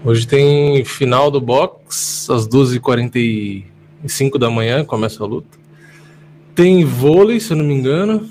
Hoje 0.05 0.27
tem 0.27 0.83
final 0.85 1.29
do 1.29 1.41
box, 1.41 2.29
às 2.29 2.47
12h45 2.47 4.37
da 4.39 4.49
manhã, 4.49 4.85
começa 4.85 5.23
a 5.23 5.27
luta. 5.27 5.57
Tem 6.55 6.83
vôlei, 6.85 7.39
se 7.39 7.51
eu 7.53 7.57
não 7.57 7.65
me 7.65 7.73
engano. 7.73 8.29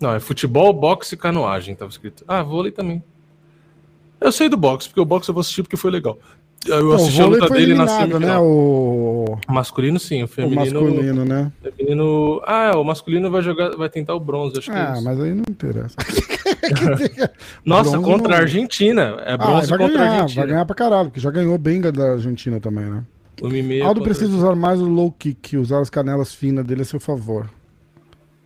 Não, 0.00 0.14
é 0.14 0.20
futebol, 0.20 0.72
boxe 0.72 1.14
e 1.14 1.18
canoagem, 1.18 1.76
tava 1.76 1.90
escrito. 1.90 2.24
Ah, 2.26 2.42
vôlei 2.42 2.72
também. 2.72 3.02
Eu 4.20 4.32
sei 4.32 4.48
do 4.48 4.56
boxe, 4.56 4.88
porque 4.88 5.00
o 5.00 5.04
boxe 5.04 5.28
eu 5.28 5.34
vou 5.34 5.40
assistir 5.40 5.62
porque 5.62 5.76
foi 5.76 5.90
legal. 5.90 6.18
Eu 6.66 6.88
o 6.88 6.92
assisti 6.94 7.20
a 7.20 7.26
luta 7.26 7.48
dele 7.50 7.74
na 7.74 7.84
né? 7.84 7.98
semifinal. 7.98 8.44
O, 9.48 9.52
Masculino 9.52 9.98
sim, 9.98 10.22
o 10.22 10.24
o 10.24 10.28
feminino. 10.28 10.80
masculino, 10.82 11.24
né? 11.24 11.52
feminino- 11.76 12.40
Ah, 12.44 12.72
o 12.78 12.84
masculino 12.84 13.30
vai 13.30 13.42
jogar, 13.42 13.70
vai 13.76 13.88
tentar 13.88 14.14
o 14.14 14.20
bronze, 14.20 14.58
acho 14.58 14.70
que 14.70 14.76
é 14.76 14.80
Ah, 14.80 14.92
isso. 14.94 15.04
mas 15.04 15.20
aí 15.20 15.34
não 15.34 15.44
interessa. 15.48 15.96
Nossa, 17.64 17.90
bronze 17.90 18.04
contra 18.06 18.28
não- 18.28 18.36
a 18.36 18.40
Argentina. 18.40 19.02
É 19.24 19.32
Ah, 19.34 19.36
bronze 19.36 19.68
vai 19.68 19.78
contra 19.78 19.94
a 19.94 20.04
ganhar, 20.04 20.12
Argentina. 20.22 20.42
vai 20.42 20.50
ganhar 20.52 20.64
pra 20.66 20.74
caralho, 20.76 21.08
porque 21.08 21.20
já 21.20 21.30
ganhou 21.30 21.56
bem 21.58 21.80
da 21.80 22.12
Argentina 22.12 22.60
também, 22.60 22.84
né? 22.84 23.04
Meia 23.42 23.84
Aldo 23.86 24.02
precisa 24.02 24.36
usar 24.36 24.54
mais 24.54 24.80
o 24.80 24.84
low 24.86 25.10
kick, 25.10 25.56
usar 25.56 25.80
as 25.80 25.90
canelas 25.90 26.32
finas 26.34 26.64
dele 26.64 26.82
a 26.82 26.84
seu 26.84 27.00
favor. 27.00 27.50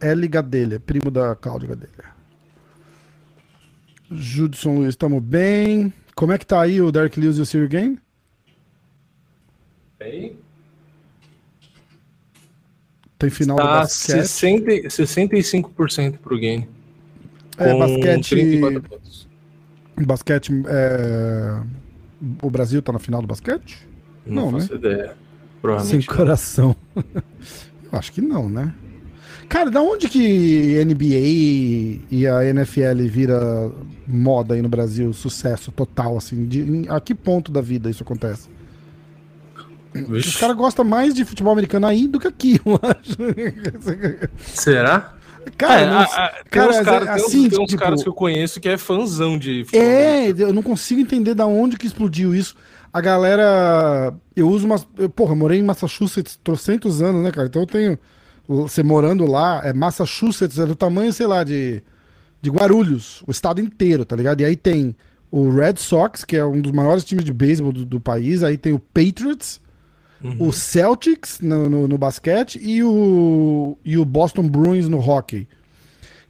L 0.01 0.27
Gadelha, 0.29 0.81
primo 0.81 1.11
da 1.11 1.35
Cláudia 1.35 1.69
Gadelha. 1.71 2.17
Judson 4.11 4.77
Luiz, 4.79 4.97
tamo 4.97 5.21
bem. 5.21 5.93
Como 6.15 6.33
é 6.33 6.39
que 6.39 6.47
tá 6.47 6.61
aí 6.63 6.81
o 6.81 6.91
Dark 6.93 7.15
Lewis 7.17 7.39
e 7.39 7.41
o 7.43 7.47
Sir 7.47 7.69
Game? 7.69 7.99
Aí. 10.01 10.37
Tem 13.19 13.31
final 13.31 13.57
do 13.57 13.63
Tá 13.63 13.81
basquete. 13.81 14.27
60, 14.27 14.71
65% 14.89 16.19
pro 16.19 16.39
game. 16.39 16.69
É, 17.59 17.79
basquete. 17.79 18.29
34 18.31 18.83
pontos. 18.83 19.29
Basquete. 19.99 20.51
é, 20.69 21.61
O 22.43 22.51
Brasil 22.51 22.83
tá 22.83 22.93
na 22.93 22.99
final 22.99 23.23
do 23.23 23.27
basquete? 23.29 23.79
Não, 24.27 24.51
Não, 24.51 24.61
faço 24.61 24.73
né? 24.73 24.79
ideia. 24.79 25.17
Sem 25.85 26.03
coração. 26.03 26.77
Eu 26.95 27.99
acho 27.99 28.13
que 28.13 28.21
não, 28.21 28.49
né? 28.49 28.75
Cara, 29.49 29.71
da 29.71 29.81
onde 29.81 30.09
que 30.09 30.85
NBA 30.85 32.05
e 32.11 32.27
a 32.27 32.45
NFL 32.45 33.07
vira 33.09 33.71
moda 34.07 34.55
aí 34.55 34.61
no 34.63 34.69
Brasil, 34.69 35.13
sucesso 35.13 35.71
total, 35.73 36.17
assim? 36.19 36.47
De, 36.47 36.61
em- 36.61 36.87
a 36.89 37.01
que 37.01 37.15
ponto 37.15 37.51
da 37.53 37.61
vida 37.61 37.89
isso 37.89 38.03
acontece? 38.03 38.49
Os 40.03 40.09
Vixe, 40.25 40.39
caras 40.39 40.57
gostam 40.57 40.85
mais 40.85 41.15
de 41.15 41.25
futebol 41.25 41.53
americano 41.53 41.87
aí 41.87 42.07
do 42.07 42.19
que 42.21 42.27
aqui, 42.29 42.61
eu 42.65 42.79
acho. 42.83 43.17
Será? 44.39 45.13
Cara, 45.57 45.81
É, 45.81 45.87
não- 45.91 45.99
a- 45.99 46.03
a- 46.03 46.29
tem 46.29 46.43
cara, 46.51 46.71
uns, 46.71 46.81
cara- 46.85 47.07
tem 47.07 47.15
uns- 47.15 47.23
assim, 47.25 47.49
tem 47.49 47.61
uns 47.61 47.69
tipo- 47.71 47.83
caras 47.83 48.03
que 48.03 48.09
eu 48.09 48.15
conheço 48.15 48.61
que 48.61 48.69
é 48.69 48.77
fãzão 48.77 49.39
de 49.39 49.65
futebol. 49.65 49.87
É, 49.87 50.29
eu 50.31 50.53
não 50.53 50.63
consigo 50.63 51.01
entender 51.01 51.35
da 51.35 51.47
onde 51.47 51.77
que 51.77 51.87
explodiu 51.87 52.35
isso. 52.35 52.57
A 52.93 53.01
galera. 53.01 54.13
Eu 54.35 54.49
uso 54.49 54.67
umas. 54.67 54.87
eu, 54.99 55.09
Porra, 55.09 55.33
eu 55.33 55.37
morei 55.37 55.61
em 55.61 55.63
Massachusetts 55.63 56.39
trocentos 56.43 57.01
anos, 57.03 57.23
né, 57.23 57.31
cara? 57.31 57.47
Então 57.47 57.63
eu 57.63 57.67
tenho. 57.67 57.99
Você 58.49 58.83
morando 58.83 59.25
lá, 59.27 59.61
é 59.65 59.73
Massachusetts, 59.73 60.59
é 60.59 60.67
do 60.67 60.75
tamanho, 60.77 61.13
sei 61.13 61.27
lá, 61.27 61.43
de, 61.45 61.83
de 62.41 62.49
Guarulhos, 62.51 63.23
o 63.27 63.31
estado 63.31 63.61
inteiro, 63.61 64.05
tá 64.05 64.15
ligado? 64.17 64.41
E 64.41 64.45
aí 64.45 64.55
tem 64.57 64.95
o 65.33 65.51
Red 65.51 65.75
Sox, 65.79 66.25
que 66.25 66.37
é 66.37 66.45
um 66.45 66.61
dos 66.61 66.71
maiores 66.73 67.05
times 67.05 67.25
de 67.25 67.33
beisebol 67.33 67.73
do, 67.73 67.85
do 67.85 68.01
país, 68.01 68.45
aí 68.45 68.57
tem 68.57 68.73
o 68.73 68.79
Patriots, 68.79 69.61
o 70.39 70.53
Celtics 70.53 71.41
no, 71.41 71.69
no, 71.69 71.89
no 71.89 71.99
basquete 71.99 72.59
e 72.63 72.83
o, 72.83 73.77
e 73.85 73.97
o 73.99 74.05
Boston 74.05 74.49
Bruins 74.49 74.89
no 74.89 74.99
hockey. 74.99 75.47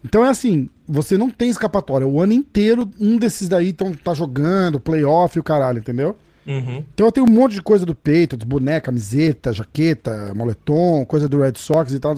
Então 0.05 0.25
é 0.25 0.29
assim, 0.29 0.68
você 0.87 1.18
não 1.18 1.31
tem 1.31 1.51
escapatória. 1.51 2.07
O 2.07 2.20
ano 2.20 2.33
inteiro, 2.33 2.88
um 3.01 3.16
desses 3.16 3.49
daí 3.49 3.72
tão, 3.72 3.92
tá 3.92 4.14
jogando, 4.14 4.79
playoff 4.79 5.37
e 5.37 5.40
o 5.40 5.44
caralho, 5.44 5.79
entendeu? 5.79 6.16
Uhum. 6.46 6.85
Então 6.94 7.07
eu 7.07 7.12
tenho 7.12 7.27
um 7.29 7.33
monte 7.33 7.55
de 7.55 7.62
coisa 7.62 7.85
do 7.85 7.92
peito, 7.92 8.37
de 8.37 8.46
boneca, 8.46 8.87
camiseta, 8.87 9.53
jaqueta, 9.53 10.33
moletom, 10.33 11.05
coisa 11.05 11.29
do 11.29 11.40
Red 11.40 11.55
Sox 11.57 11.92
e 11.92 11.99
tal. 11.99 12.14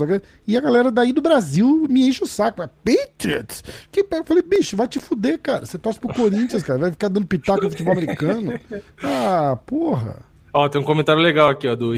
E 0.47 0.55
a 0.55 0.61
galera 0.61 0.93
daí 0.93 1.15
do 1.15 1.23
Brasil 1.23 1.87
me 1.89 2.07
enche 2.07 2.23
o 2.23 2.27
saco. 2.27 2.61
Patriots? 2.85 3.65
Que... 3.91 4.01
Eu 4.11 4.25
falei, 4.25 4.43
bicho, 4.43 4.77
vai 4.77 4.87
te 4.87 5.01
fuder, 5.01 5.39
cara. 5.39 5.65
Você 5.65 5.79
torce 5.79 5.99
pro 5.99 6.13
Corinthians, 6.13 6.63
cara. 6.63 6.79
Vai 6.79 6.91
ficar 6.91 7.09
dando 7.09 7.27
pitaco 7.27 7.65
no 7.65 7.71
futebol 7.71 7.95
americano. 7.95 8.59
Ah, 9.03 9.57
porra. 9.65 10.28
Ó, 10.53 10.69
tem 10.69 10.81
um 10.81 10.85
comentário 10.85 11.21
legal 11.23 11.49
aqui, 11.51 11.69
ó, 11.69 11.75
do 11.75 11.93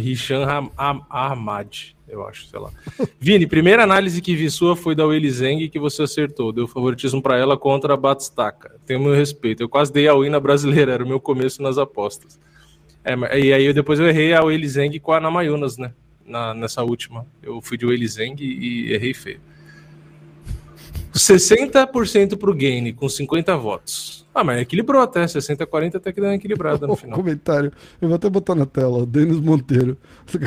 Ham- 0.77 1.03
Ahmad. 1.09 1.95
eu 2.09 2.27
acho, 2.27 2.47
sei 2.47 2.59
lá. 2.59 2.71
Vini, 3.21 3.47
primeira 3.47 3.83
análise 3.85 4.21
que 4.21 4.35
vi 4.35 4.51
sua 4.51 4.75
foi 4.75 4.95
da 4.95 5.07
Willy 5.07 5.31
Zeng 5.31 5.69
que 5.69 5.79
você 5.79 6.03
acertou. 6.03 6.53
Deu 6.53 6.67
favoritismo 6.67 7.23
para 7.23 7.37
ela 7.39 7.57
contra 7.57 7.95
a 7.95 7.97
Batistaca. 7.97 8.75
Tenho 8.87 9.01
meu 9.01 9.15
respeito. 9.15 9.63
Eu 9.63 9.69
quase 9.69 9.93
dei 9.93 10.09
a 10.09 10.15
win 10.15 10.29
na 10.31 10.41
brasileira, 10.41 10.93
era 10.93 11.05
o 11.05 11.09
meu 11.09 11.21
começo 11.21 11.63
nas 11.63 11.79
apostas. 11.79 12.39
É, 13.05 13.15
e 13.39 13.53
aí 13.53 13.65
eu, 13.65 13.73
depois 13.73 13.99
eu 14.01 14.07
errei 14.09 14.35
a 14.35 14.43
Willy 14.43 14.69
Zeng 14.69 14.99
com 14.99 15.13
a 15.13 15.21
Namayunas, 15.21 15.79
né? 15.79 15.93
Na, 16.27 16.53
nessa 16.53 16.83
última. 16.83 17.25
Eu 17.43 17.61
fui 17.63 17.77
de 17.79 17.87
Willy 17.87 18.07
Zeng 18.07 18.37
e 18.43 18.93
errei 18.93 19.15
feio. 19.15 19.41
60% 21.13 22.37
para 22.37 22.51
o 22.51 22.55
Gain, 22.55 22.93
com 22.93 23.09
50 23.09 23.57
votos. 23.57 24.27
Ah, 24.33 24.45
mas 24.45 24.61
equilibrou 24.61 25.03
até, 25.03 25.27
60 25.27 25.67
40 25.67 25.99
até 25.99 26.13
que 26.13 26.21
deu 26.21 26.31
uma 26.31 26.37
equilibrada 26.37 26.87
no 26.87 26.95
final. 26.97 27.19
Comentário, 27.19 27.73
eu 28.01 28.09
vou 28.09 28.15
até 28.15 28.31
botar 28.31 28.55
na 28.55 28.65
tela, 28.65 28.99
o 28.99 29.07
Denis 29.07 29.41
Monteiro. 29.41 29.99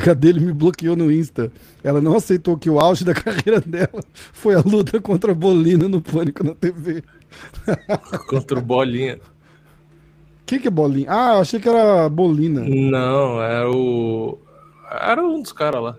A 0.08 0.14
dele 0.14 0.40
me 0.40 0.52
bloqueou 0.52 0.96
no 0.96 1.12
Insta. 1.12 1.52
Ela 1.82 2.00
não 2.00 2.16
aceitou 2.16 2.56
que 2.56 2.70
o 2.70 2.80
auge 2.80 3.04
da 3.04 3.12
carreira 3.14 3.60
dela 3.60 4.02
foi 4.32 4.54
a 4.54 4.60
luta 4.60 5.00
contra 5.00 5.32
a 5.32 5.34
Bolina 5.34 5.88
no 5.88 6.00
Pânico 6.00 6.42
na 6.42 6.54
TV. 6.54 7.02
contra 8.28 8.58
o 8.58 8.62
Bolinha. 8.62 9.16
O 9.16 10.46
que, 10.46 10.58
que 10.58 10.68
é 10.68 10.70
Bolinha? 10.70 11.06
Ah, 11.08 11.34
eu 11.34 11.40
achei 11.40 11.60
que 11.60 11.68
era 11.68 12.08
Bolina. 12.08 12.62
Não, 12.62 13.42
era 13.42 13.70
o. 13.70 14.38
Era 14.90 15.22
um 15.22 15.42
dos 15.42 15.52
caras 15.52 15.82
lá. 15.82 15.96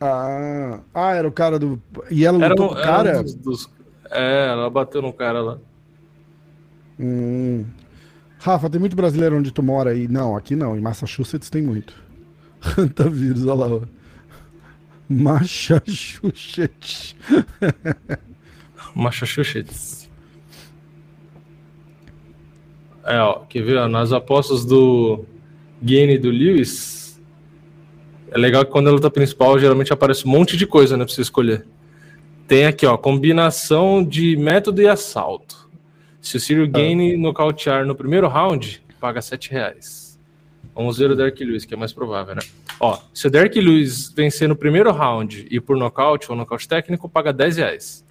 Ah, 0.00 0.80
ah, 0.94 1.14
era 1.14 1.26
o 1.26 1.32
cara 1.32 1.58
do. 1.58 1.80
E 2.10 2.24
ela 2.24 2.48
lutou 2.48 2.66
era, 2.66 2.80
o 2.80 2.82
cara? 2.82 3.08
Era 3.10 3.20
um 3.20 3.22
dos, 3.24 3.34
dos... 3.34 3.70
É, 4.10 4.48
ela 4.48 4.70
bateu 4.70 5.02
no 5.02 5.12
cara 5.12 5.40
lá. 5.40 5.58
Hum. 6.98 7.64
Rafa, 8.38 8.70
tem 8.70 8.80
muito 8.80 8.96
brasileiro 8.96 9.36
onde 9.36 9.52
tu 9.52 9.62
mora 9.62 9.90
aí? 9.90 10.08
Não, 10.08 10.34
aqui 10.36 10.56
não. 10.56 10.76
Em 10.76 10.80
Massachusetts 10.80 11.50
tem 11.50 11.62
muito. 11.62 11.94
Rantavírus, 12.60 13.46
olha 13.46 13.66
lá. 13.66 13.76
Ó. 13.76 13.82
Massachusetts. 15.08 17.14
Massachusetts. 18.94 20.08
É, 23.04 23.18
ó, 23.20 23.40
quer 23.48 23.62
ver? 23.62 23.88
Nas 23.88 24.12
apostas 24.12 24.64
do 24.64 25.24
Guinness 25.82 26.20
do 26.20 26.30
Lewis, 26.30 27.20
é 28.30 28.38
legal 28.38 28.64
que 28.64 28.70
quando 28.70 28.88
a 28.88 28.92
luta 28.92 29.10
principal 29.10 29.58
geralmente 29.58 29.92
aparece 29.92 30.26
um 30.26 30.30
monte 30.30 30.56
de 30.56 30.66
coisa, 30.66 30.96
né, 30.96 31.04
pra 31.04 31.14
você 31.14 31.22
escolher. 31.22 31.66
Tem 32.48 32.64
aqui, 32.64 32.86
ó, 32.86 32.96
combinação 32.96 34.02
de 34.02 34.34
método 34.34 34.80
e 34.80 34.88
assalto. 34.88 35.68
Se 36.18 36.38
o 36.38 36.40
Ciro 36.40 36.66
Gaine 36.66 37.14
ah. 37.14 37.18
nocautear 37.18 37.84
no 37.84 37.94
primeiro 37.94 38.26
round, 38.26 38.82
paga 38.98 39.20
7 39.20 39.50
reais. 39.50 40.18
Vamos 40.74 40.96
ver 40.96 41.10
o 41.10 41.14
Derek 41.14 41.44
Lewis, 41.44 41.66
que 41.66 41.74
é 41.74 41.76
mais 41.76 41.92
provável, 41.92 42.34
né? 42.34 42.40
Ó, 42.80 42.98
se 43.12 43.26
o 43.26 43.30
Derek 43.30 43.60
Lewis 43.60 44.10
vencer 44.16 44.48
no 44.48 44.56
primeiro 44.56 44.90
round 44.90 45.46
e 45.50 45.60
por 45.60 45.76
nocaute 45.76 46.30
ou 46.30 46.36
nocaute 46.36 46.66
técnico, 46.66 47.06
paga 47.06 47.34
10 47.34 47.58
reais. 47.58 48.06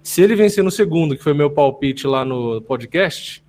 Se 0.00 0.22
ele 0.22 0.36
vencer 0.36 0.62
no 0.62 0.70
segundo, 0.70 1.16
que 1.16 1.22
foi 1.22 1.34
meu 1.34 1.50
palpite 1.50 2.06
lá 2.06 2.24
no 2.24 2.62
podcast, 2.62 3.42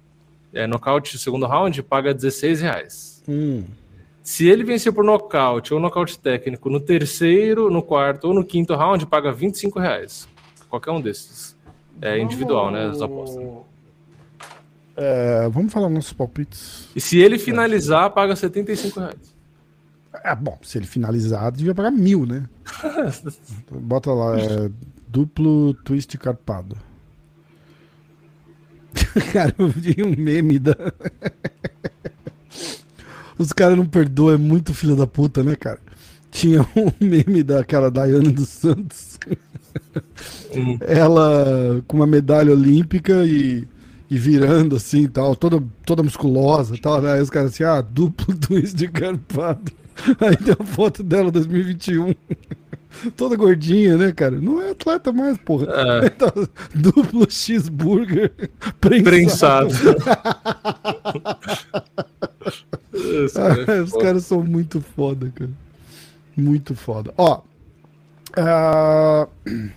é, 0.52 0.66
nocaute 0.66 1.14
no 1.14 1.20
segundo 1.20 1.46
round, 1.46 1.84
paga 1.84 2.12
16 2.12 2.62
reais. 2.62 3.24
Hum. 3.30 3.66
Se 4.24 4.48
ele 4.48 4.64
vencer 4.64 4.94
por 4.94 5.04
nocaute 5.04 5.74
ou 5.74 5.80
nocaute 5.82 6.18
técnico 6.18 6.70
no 6.70 6.80
terceiro, 6.80 7.70
no 7.70 7.84
quarto 7.84 8.30
ou 8.30 8.34
no 8.34 8.46
quinto 8.46 8.74
round, 8.74 9.06
paga 9.06 9.34
25 9.34 9.80
reais. 9.80 10.28
Qualquer 10.70 10.92
um 10.92 11.02
desses. 11.02 11.56
É 12.02 12.18
individual, 12.18 12.72
né? 12.72 12.88
As 12.88 13.02
apostas. 13.02 13.44
É, 14.96 15.50
vamos 15.50 15.74
falar 15.74 15.90
nossos 15.90 16.14
palpites. 16.14 16.88
E 16.96 17.02
se 17.02 17.20
ele 17.20 17.38
finalizar, 17.38 18.10
paga 18.12 18.36
75 18.36 19.00
reais. 19.00 19.36
É, 20.24 20.34
bom, 20.36 20.58
se 20.62 20.78
ele 20.78 20.86
finalizar, 20.86 21.52
devia 21.52 21.76
pagar 21.76 21.92
mil, 21.92 22.26
né? 22.26 22.48
Bota 23.70 24.14
lá, 24.14 24.40
é, 24.40 24.72
duplo 25.08 25.74
twist 25.84 26.18
carpado. 26.18 26.78
Cara, 29.34 29.54
eu 29.58 29.68
vi 29.68 30.02
um 30.02 30.16
meme 30.16 30.60
da. 30.60 30.76
Os 33.38 33.52
caras 33.52 33.78
não 33.78 33.86
perdoam, 33.86 34.36
é 34.36 34.38
muito 34.38 34.74
filho 34.74 34.96
da 34.96 35.08
puta, 35.08 35.44
né, 35.44 35.56
cara? 35.56 35.80
Tinha 36.32 36.62
um 36.76 36.92
meme 37.00 37.44
daquela 37.44 37.90
Daiane 37.90 38.32
dos 38.32 38.50
Santos. 38.50 39.20
Hum. 40.56 40.78
Ela 40.82 41.82
com 41.88 41.98
uma 41.98 42.08
medalha 42.08 42.52
olímpica 42.52 43.26
e 43.26 43.68
e 44.14 44.18
virando 44.18 44.76
assim 44.76 45.08
tal, 45.08 45.36
toda, 45.36 45.64
toda 45.84 46.04
musculosa 46.04 46.76
tal, 46.80 47.02
né? 47.02 47.14
Aí 47.14 47.22
os 47.22 47.32
caras 47.32 47.52
assim, 47.52 47.64
ah, 47.64 47.82
duplo 47.82 48.36
twist 48.38 48.76
de 48.76 48.88
carpado. 48.88 49.72
Aí 50.22 50.38
tem 50.38 50.56
a 50.58 50.64
foto 50.64 51.02
dela 51.02 51.32
2021. 51.32 52.14
toda 53.18 53.36
gordinha, 53.36 53.98
né, 53.98 54.12
cara? 54.12 54.40
Não 54.40 54.62
é 54.62 54.70
atleta 54.70 55.12
mais, 55.12 55.36
porra. 55.40 55.66
É. 55.68 56.06
Então, 56.06 56.32
duplo 56.76 57.26
cheeseburger 57.28 58.32
prensado. 58.80 59.74
prensado. 59.74 59.98
Ah, 62.46 63.84
os 63.84 63.94
caras 63.94 64.26
são 64.26 64.44
muito 64.44 64.82
foda, 64.82 65.32
cara. 65.34 65.52
Muito 66.36 66.76
foda. 66.76 67.14
Ó. 67.18 67.42
Uh... 68.38 69.28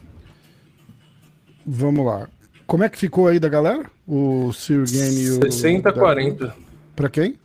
Vamos 1.67 2.07
lá. 2.07 2.29
Como 2.67 2.85
é 2.85 2.89
que 2.89 2.99
ficou 2.99 3.29
aí 3.29 3.39
da 3.39 3.49
galera? 3.49 3.91
O 4.07 4.53
Sir 4.53 4.85
Game 4.85 5.21
e 5.21 5.31
o. 5.31 5.41
60-40. 5.41 6.53
Pra 6.95 7.09
quem? 7.09 7.39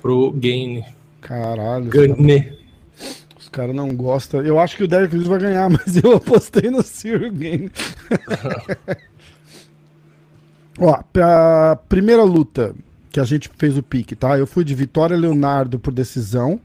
Pro 0.00 0.30
Game. 0.32 0.84
Caralho. 1.20 1.86
Gane. 1.86 2.58
Os 3.38 3.48
caras 3.48 3.74
não 3.74 3.94
gostam. 3.94 4.42
Eu 4.42 4.58
acho 4.58 4.76
que 4.76 4.84
o 4.84 4.88
Derek 4.88 5.14
Lewis 5.14 5.28
vai 5.28 5.38
ganhar, 5.38 5.68
mas 5.70 6.02
eu 6.02 6.16
apostei 6.16 6.70
no 6.70 6.82
Sir 6.82 7.30
Game. 7.32 7.70
Ó, 10.80 11.02
pra 11.12 11.76
primeira 11.88 12.22
luta 12.22 12.72
que 13.18 13.20
a 13.20 13.24
gente 13.24 13.50
fez 13.58 13.76
o 13.76 13.82
pique, 13.82 14.14
tá? 14.14 14.38
Eu 14.38 14.46
fui 14.46 14.62
de 14.62 14.76
Vitória 14.76 15.16
Leonardo 15.16 15.76
por 15.76 15.92
decisão. 15.92 16.60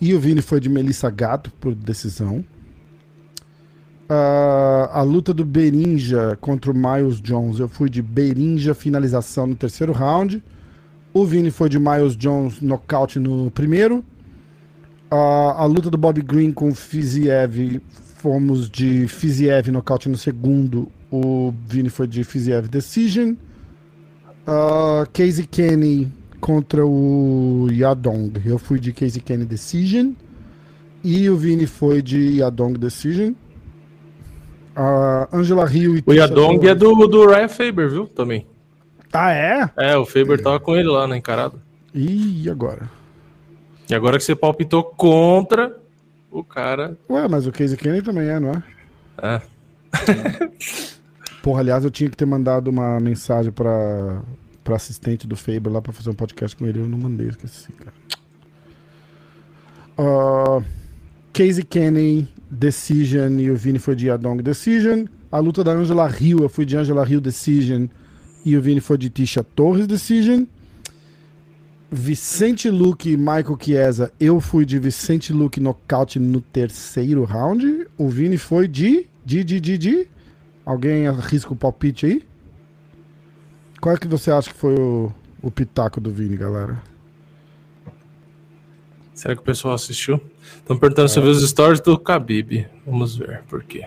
E 0.00 0.14
o 0.14 0.20
Vini 0.20 0.40
foi 0.40 0.60
de 0.60 0.68
Melissa 0.68 1.10
Gato 1.10 1.50
por 1.60 1.74
decisão. 1.74 2.44
Uh, 4.08 4.86
a 4.92 5.02
luta 5.02 5.34
do 5.34 5.44
Berinja 5.44 6.38
contra 6.40 6.70
o 6.70 6.74
Miles 6.74 7.20
Jones. 7.20 7.58
Eu 7.58 7.68
fui 7.68 7.90
de 7.90 8.00
Berinja 8.00 8.72
finalização 8.72 9.48
no 9.48 9.56
terceiro 9.56 9.92
round. 9.92 10.40
O 11.12 11.24
Vini 11.26 11.50
foi 11.50 11.68
de 11.68 11.78
Miles 11.80 12.16
Jones 12.16 12.60
nocaute 12.60 13.18
no 13.18 13.50
primeiro. 13.50 14.04
Uh, 15.10 15.56
a 15.56 15.64
luta 15.64 15.90
do 15.90 15.98
Bob 15.98 16.22
Green 16.22 16.52
com 16.52 16.68
o 16.68 16.74
Fiziev. 16.74 17.80
Fomos 18.18 18.70
de 18.70 19.08
Fiziev 19.08 19.72
nocaute 19.72 20.08
no 20.08 20.16
segundo. 20.16 20.88
O 21.10 21.52
Vini 21.66 21.88
foi 21.88 22.06
de 22.06 22.22
Fiziev 22.22 22.68
decision. 22.68 23.34
Uh, 24.46 25.08
Casey 25.12 25.46
Kenny 25.46 26.12
contra 26.40 26.84
o 26.86 27.68
Yadong. 27.70 28.32
Eu 28.44 28.58
fui 28.58 28.78
de 28.78 28.92
Casey 28.92 29.22
Kenny 29.22 29.44
decision. 29.44 30.12
E 31.02 31.28
o 31.28 31.36
Vini 31.36 31.66
foi 31.66 32.02
de 32.02 32.38
Yadong 32.38 32.78
decision. 32.78 33.32
A 34.76 35.28
Angela 35.32 35.64
Rio 35.64 35.96
e 35.96 36.02
O 36.04 36.12
Yadong 36.12 36.66
é 36.66 36.74
do, 36.74 37.06
do 37.06 37.26
Ryan 37.26 37.48
Faber, 37.48 37.88
viu? 37.88 38.06
Também. 38.06 38.46
Ah, 39.12 39.32
é? 39.32 39.70
É, 39.76 39.96
o 39.96 40.04
Faber 40.04 40.42
tava 40.42 40.58
com 40.58 40.74
ele 40.76 40.88
lá 40.88 41.06
na 41.06 41.16
encarada. 41.16 41.56
E 41.94 42.48
agora? 42.50 42.90
E 43.88 43.94
agora 43.94 44.18
que 44.18 44.24
você 44.24 44.34
palpitou 44.34 44.82
contra 44.82 45.76
o 46.30 46.42
cara. 46.42 46.98
Ué, 47.08 47.28
mas 47.28 47.46
o 47.46 47.52
Casey 47.52 47.76
Kenny 47.76 48.02
também 48.02 48.28
é, 48.28 48.40
não 48.40 48.50
é? 48.50 48.62
É. 49.22 49.42
Porra, 51.44 51.60
aliás, 51.60 51.84
eu 51.84 51.90
tinha 51.90 52.08
que 52.08 52.16
ter 52.16 52.24
mandado 52.24 52.68
uma 52.68 52.98
mensagem 52.98 53.52
pra, 53.52 54.22
pra 54.64 54.76
assistente 54.76 55.26
do 55.26 55.36
Faber 55.36 55.70
lá 55.70 55.82
pra 55.82 55.92
fazer 55.92 56.08
um 56.08 56.14
podcast 56.14 56.56
com 56.56 56.66
ele. 56.66 56.80
Eu 56.80 56.88
não 56.88 56.96
mandei, 56.96 57.28
esqueci, 57.28 57.70
cara. 57.70 57.92
Uh, 59.98 60.64
Casey 61.34 61.62
Kenny 61.62 62.26
Decision 62.50 63.38
e 63.38 63.50
o 63.50 63.56
Vini 63.56 63.78
foi 63.78 63.94
de 63.94 64.06
Yadong 64.06 64.42
Decision. 64.42 65.04
A 65.30 65.38
luta 65.38 65.62
da 65.62 65.72
Angela 65.72 66.08
Rio, 66.08 66.40
eu 66.40 66.48
fui 66.48 66.64
de 66.64 66.78
Angela 66.78 67.04
Rio 67.04 67.20
Decision 67.20 67.88
e 68.42 68.56
o 68.56 68.62
Vini 68.62 68.80
foi 68.80 68.96
de 68.96 69.10
Tisha 69.10 69.44
Torres 69.44 69.86
Decision. 69.86 70.46
Vicente 71.92 72.70
Luque 72.70 73.10
e 73.10 73.16
Michael 73.18 73.58
Chiesa, 73.60 74.10
eu 74.18 74.40
fui 74.40 74.64
de 74.64 74.78
Vicente 74.78 75.30
Luque 75.30 75.60
nocaute 75.60 76.18
no 76.18 76.40
terceiro 76.40 77.22
round. 77.22 77.86
O 77.98 78.08
Vini 78.08 78.38
foi 78.38 78.66
de. 78.66 79.06
De, 79.26 79.44
de, 79.44 79.60
de, 79.60 79.76
de. 79.76 80.13
Alguém 80.64 81.06
arrisca 81.06 81.52
o 81.52 81.56
palpite 81.56 82.06
aí? 82.06 82.22
Qual 83.80 83.94
é 83.94 83.98
que 83.98 84.08
você 84.08 84.30
acha 84.30 84.50
que 84.50 84.56
foi 84.56 84.74
o, 84.74 85.12
o 85.42 85.50
pitaco 85.50 86.00
do 86.00 86.10
Vini, 86.10 86.36
galera? 86.36 86.82
Será 89.14 89.34
que 89.34 89.42
o 89.42 89.44
pessoal 89.44 89.74
assistiu? 89.74 90.20
Estão 90.56 90.76
perguntando 90.78 91.06
é. 91.06 91.08
sobre 91.08 91.30
os 91.30 91.46
stories 91.48 91.80
do 91.80 91.94
Khabib. 91.96 92.66
Vamos 92.86 93.16
ver 93.16 93.42
por 93.42 93.62
quê. 93.62 93.86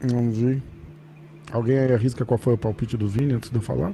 Vamos 0.00 0.38
ver. 0.38 0.62
Alguém 1.52 1.78
aí 1.78 1.92
arrisca 1.92 2.24
qual 2.24 2.38
foi 2.38 2.54
o 2.54 2.58
palpite 2.58 2.96
do 2.96 3.08
Vini 3.08 3.34
antes 3.34 3.50
de 3.50 3.56
eu 3.56 3.62
falar? 3.62 3.92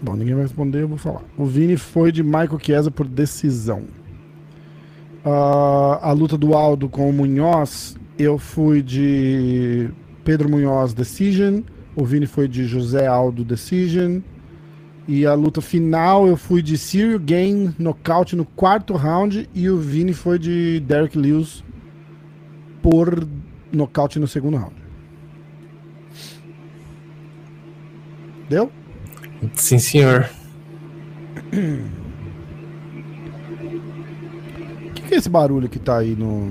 Bom, 0.00 0.14
ninguém 0.14 0.34
vai 0.34 0.44
responder, 0.44 0.82
eu 0.82 0.88
vou 0.88 0.98
falar. 0.98 1.22
O 1.36 1.46
Vini 1.46 1.76
foi 1.76 2.12
de 2.12 2.22
Michael 2.22 2.58
Chiesa 2.60 2.90
por 2.90 3.06
decisão. 3.06 3.84
Uh, 5.24 5.98
a 6.00 6.12
luta 6.12 6.38
do 6.38 6.54
Aldo 6.54 6.88
com 6.88 7.08
o 7.08 7.12
Munhoz, 7.12 7.96
eu 8.18 8.38
fui 8.38 8.82
de 8.82 9.90
Pedro 10.24 10.48
Munhoz 10.48 10.94
Decision, 10.94 11.62
o 11.94 12.04
Vini 12.04 12.26
foi 12.26 12.46
de 12.46 12.66
José 12.66 13.06
Aldo 13.06 13.44
Decision. 13.44 14.20
E 15.08 15.24
a 15.24 15.34
luta 15.34 15.60
final 15.60 16.26
eu 16.26 16.36
fui 16.36 16.60
de 16.60 16.76
Cyril 16.76 17.20
Gain 17.20 17.72
nocaute 17.78 18.34
no 18.34 18.44
quarto 18.44 18.92
round 18.94 19.48
e 19.54 19.70
o 19.70 19.78
Vini 19.78 20.12
foi 20.12 20.36
de 20.36 20.80
Derek 20.80 21.16
Lewis 21.16 21.62
por 22.82 23.24
nocaute 23.72 24.18
no 24.18 24.26
segundo 24.26 24.56
round. 24.56 24.74
Deu? 28.48 28.72
Sim, 29.54 29.78
senhor. 29.78 30.28
O 31.52 31.52
que, 34.92 35.02
que, 35.02 35.14
é 35.14 35.18
esse 35.18 35.28
barulho 35.28 35.68
que 35.68 35.78
tá 35.78 35.98
aí 35.98 36.16
no. 36.16 36.50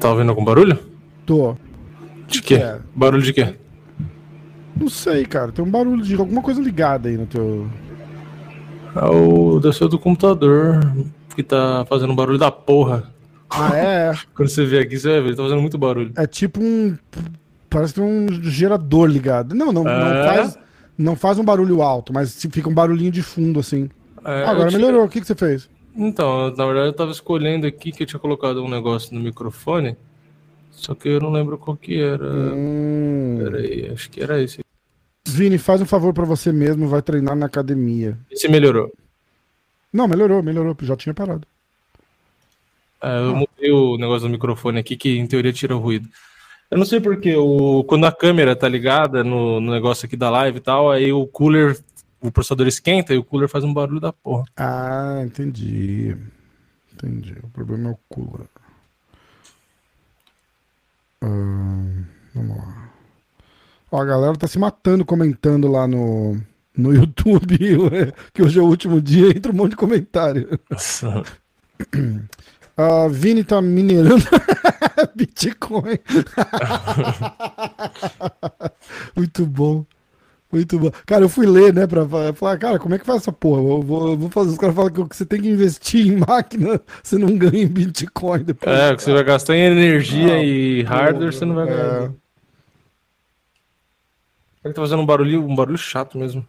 Tá 0.00 0.10
ouvindo 0.10 0.30
algum 0.30 0.44
barulho? 0.44 0.78
Tô. 1.24 1.56
De 2.26 2.42
quê? 2.42 2.54
É? 2.56 2.78
Barulho 2.94 3.22
de 3.22 3.32
quê? 3.32 3.54
Não 4.78 4.88
sei, 4.88 5.24
cara. 5.24 5.52
Tem 5.52 5.64
um 5.64 5.70
barulho 5.70 6.02
de 6.02 6.14
alguma 6.14 6.42
coisa 6.42 6.60
ligada 6.60 7.08
aí 7.08 7.16
no 7.16 7.26
teu. 7.26 7.68
É 8.94 9.04
o 9.04 9.58
desceu 9.60 9.88
do 9.88 9.98
computador 9.98 10.80
que 11.34 11.42
tá 11.42 11.84
fazendo 11.88 12.12
um 12.12 12.16
barulho 12.16 12.38
da 12.38 12.50
porra. 12.50 13.12
Ah, 13.50 13.76
é? 13.76 14.14
Quando 14.34 14.48
você 14.48 14.64
vê 14.64 14.80
aqui, 14.80 14.98
você 14.98 15.08
vai 15.08 15.20
ver, 15.20 15.26
ele 15.28 15.36
tá 15.36 15.42
fazendo 15.42 15.60
muito 15.60 15.78
barulho. 15.78 16.12
É 16.16 16.26
tipo 16.26 16.60
um. 16.62 16.96
Parece 17.68 17.94
que 17.94 18.00
tem 18.00 18.08
um 18.08 18.42
gerador 18.42 19.08
ligado. 19.08 19.54
Não, 19.54 19.72
não, 19.72 19.86
é... 19.86 19.98
não, 19.98 20.24
faz, 20.24 20.58
não 20.96 21.16
faz 21.16 21.38
um 21.38 21.44
barulho 21.44 21.82
alto, 21.82 22.12
mas 22.12 22.46
fica 22.50 22.68
um 22.68 22.74
barulhinho 22.74 23.10
de 23.10 23.22
fundo 23.22 23.60
assim. 23.60 23.88
É, 24.24 24.44
Agora 24.44 24.68
tinha... 24.68 24.78
melhorou. 24.78 25.04
O 25.04 25.08
que, 25.08 25.20
que 25.20 25.26
você 25.26 25.34
fez? 25.34 25.68
Então, 25.96 26.50
na 26.54 26.66
verdade, 26.66 26.88
eu 26.88 26.92
tava 26.92 27.10
escolhendo 27.10 27.66
aqui 27.66 27.90
que 27.90 28.02
eu 28.02 28.06
tinha 28.06 28.20
colocado 28.20 28.62
um 28.62 28.68
negócio 28.68 29.14
no 29.14 29.20
microfone. 29.20 29.96
Só 30.70 30.94
que 30.94 31.08
eu 31.08 31.20
não 31.20 31.32
lembro 31.32 31.56
qual 31.56 31.76
que 31.76 32.00
era. 32.00 32.26
Hum. 32.26 33.38
Peraí, 33.42 33.90
acho 33.90 34.10
que 34.10 34.22
era 34.22 34.42
esse. 34.42 34.60
Vini, 35.26 35.58
faz 35.58 35.80
um 35.80 35.86
favor 35.86 36.12
para 36.12 36.24
você 36.24 36.52
mesmo, 36.52 36.86
vai 36.86 37.02
treinar 37.02 37.34
na 37.34 37.46
academia. 37.46 38.16
E 38.30 38.36
se 38.36 38.46
melhorou? 38.46 38.92
Não, 39.92 40.06
melhorou, 40.06 40.42
melhorou, 40.42 40.76
já 40.82 40.94
tinha 40.96 41.14
parado. 41.14 41.46
É, 43.02 43.18
eu 43.18 43.30
ah. 43.30 43.34
mudei 43.34 43.72
o 43.72 43.96
negócio 43.96 44.28
do 44.28 44.32
microfone 44.32 44.78
aqui, 44.78 44.96
que 44.96 45.18
em 45.18 45.26
teoria 45.26 45.52
tira 45.52 45.74
o 45.74 45.80
ruído. 45.80 46.08
Eu 46.70 46.78
não 46.78 46.84
sei 46.84 47.00
porque 47.00 47.34
o, 47.34 47.84
quando 47.84 48.06
a 48.06 48.12
câmera 48.12 48.56
tá 48.56 48.68
ligada 48.68 49.22
no, 49.22 49.60
no 49.60 49.72
negócio 49.72 50.06
aqui 50.06 50.16
da 50.16 50.30
live 50.30 50.58
e 50.58 50.60
tal, 50.60 50.90
aí 50.90 51.12
o 51.12 51.26
cooler, 51.26 51.78
o 52.20 52.30
processador 52.30 52.66
esquenta 52.66 53.14
e 53.14 53.18
o 53.18 53.24
cooler 53.24 53.48
faz 53.48 53.64
um 53.64 53.72
barulho 53.72 54.00
da 54.00 54.12
porra. 54.12 54.44
Ah, 54.56 55.22
entendi. 55.24 56.16
Entendi. 56.92 57.36
O 57.42 57.48
problema 57.48 57.90
é 57.90 57.92
o 57.92 57.98
cooler. 58.08 58.48
Hum, 61.22 62.04
vamos 62.34 62.56
lá. 62.56 62.90
Ó, 63.90 64.00
a 64.00 64.04
galera 64.04 64.36
tá 64.36 64.46
se 64.46 64.58
matando 64.58 65.04
comentando 65.04 65.68
lá 65.68 65.86
no, 65.86 66.40
no 66.76 66.92
YouTube, 66.94 67.58
que 68.32 68.42
hoje 68.42 68.58
é 68.58 68.62
o 68.62 68.66
último 68.66 69.00
dia, 69.00 69.28
entra 69.28 69.52
um 69.52 69.54
monte 69.54 69.70
de 69.70 69.76
comentário. 69.76 70.58
A 72.76 73.08
Vini 73.08 73.44
tá 73.44 73.60
minerando 73.60 74.24
Bitcoin. 75.14 75.98
Muito 79.16 79.46
bom. 79.46 79.84
Muito 80.56 80.78
bom. 80.78 80.90
Cara, 81.04 81.22
eu 81.22 81.28
fui 81.28 81.46
ler, 81.46 81.74
né, 81.74 81.86
pra 81.86 82.06
falar, 82.32 82.56
cara, 82.56 82.78
como 82.78 82.94
é 82.94 82.98
que 82.98 83.04
faz 83.04 83.20
essa 83.20 83.30
porra? 83.30 83.60
Eu 83.60 83.82
vou, 83.82 84.08
eu 84.08 84.16
vou 84.16 84.30
fazer. 84.30 84.52
Os 84.52 84.56
caras 84.56 84.74
falam 84.74 84.90
que 84.90 85.14
você 85.14 85.26
tem 85.26 85.42
que 85.42 85.50
investir 85.50 86.06
em 86.06 86.16
máquina, 86.26 86.80
você 87.02 87.18
não 87.18 87.36
ganha 87.36 87.62
em 87.62 87.68
Bitcoin 87.68 88.42
depois. 88.42 88.74
É, 88.74 88.96
que 88.96 89.02
você 89.02 89.12
vai 89.12 89.22
gastar 89.22 89.54
em 89.54 89.60
energia 89.60 90.32
ah, 90.32 90.42
e 90.42 90.82
hardware, 90.82 91.30
você 91.30 91.44
não 91.44 91.54
vai 91.54 91.66
ganhar. 91.66 92.04
É... 92.04 92.10
Ele 94.64 94.74
tá 94.74 94.80
fazendo 94.80 95.02
um 95.02 95.06
barulho, 95.06 95.44
um 95.44 95.54
barulho 95.54 95.76
chato 95.76 96.16
mesmo. 96.16 96.44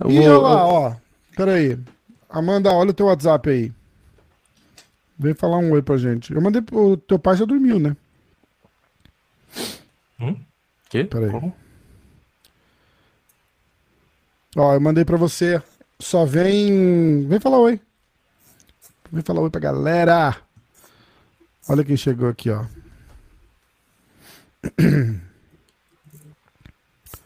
Eu 0.00 0.10
e 0.10 0.18
vou, 0.18 0.40
lá, 0.40 0.50
eu... 0.50 0.66
ó. 0.66 0.96
Pera 1.36 1.52
aí. 1.54 1.78
Amanda, 2.28 2.72
olha 2.72 2.90
o 2.90 2.94
teu 2.94 3.06
WhatsApp 3.06 3.48
aí. 3.48 3.72
Vem 5.16 5.32
falar 5.32 5.58
um 5.58 5.70
oi 5.70 5.80
pra 5.80 5.96
gente. 5.96 6.34
Eu 6.34 6.42
mandei 6.42 6.60
pro 6.60 6.96
teu 6.96 7.20
pai 7.20 7.36
já 7.36 7.44
dormiu, 7.44 7.78
né? 7.78 7.96
Hum? 10.20 10.36
Que? 10.90 11.04
Pera 11.04 11.26
aí. 11.26 11.30
Como? 11.30 11.54
Ó, 14.56 14.72
eu 14.72 14.80
mandei 14.80 15.04
pra 15.04 15.18
você. 15.18 15.62
Só 15.98 16.24
vem. 16.24 17.26
Vem 17.28 17.38
falar 17.38 17.58
oi. 17.58 17.78
Vem 19.12 19.22
falar 19.22 19.42
oi 19.42 19.50
pra 19.50 19.60
galera. 19.60 20.36
Olha 21.68 21.84
quem 21.84 21.96
chegou 21.96 22.28
aqui, 22.28 22.50
ó. 22.50 22.64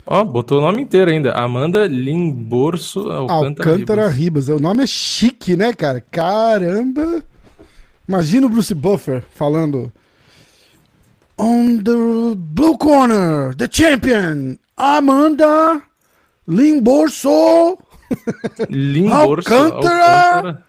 Ó, 0.07 0.23
oh, 0.23 0.25
botou 0.25 0.59
o 0.59 0.61
nome 0.61 0.83
inteiro 0.83 1.11
ainda. 1.11 1.33
Amanda 1.33 1.87
Limborso 1.87 3.11
Alcântara, 3.11 3.71
Alcântara 3.71 4.09
Ribas. 4.09 4.49
O 4.49 4.59
nome 4.59 4.83
é 4.83 4.87
chique, 4.87 5.57
né, 5.57 5.73
cara? 5.73 6.01
Caramba! 6.01 7.23
Imagina 8.09 8.47
o 8.47 8.51
Bruce 8.51 8.75
Buffer 8.75 9.23
falando. 9.35 9.93
On 11.38 11.79
the 11.79 12.35
blue 12.37 12.77
corner, 12.77 13.55
the 13.55 13.69
champion, 13.71 14.59
Amanda 14.77 15.81
Limborso. 16.51 17.79
Limborso. 18.69 19.55
Alcântara, 19.55 20.67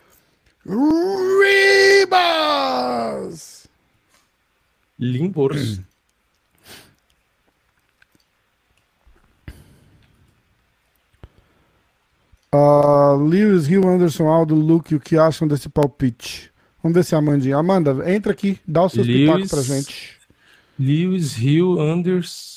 Ribas. 2.04 3.68
Limborso. 5.00 5.84
Uh, 12.54 13.16
Lewis, 13.28 13.66
Rio, 13.66 13.88
Anderson, 13.88 14.28
Aldo, 14.28 14.54
Luke, 14.54 14.94
o 14.94 15.00
que 15.00 15.18
acham 15.18 15.48
desse 15.48 15.68
palpite? 15.68 16.52
Vamos 16.84 16.96
ver 16.96 17.04
se 17.04 17.16
a 17.16 17.18
Amandinha. 17.18 17.58
Amanda, 17.58 17.92
entra 18.14 18.32
aqui, 18.32 18.60
dá 18.68 18.84
o 18.84 18.90
seu 18.90 19.04
Lewis, 19.04 19.50
pra 19.50 19.64
gente. 19.64 20.16
Lewis, 20.78 21.34
Rio, 21.34 21.80
Anderson. 21.80 22.51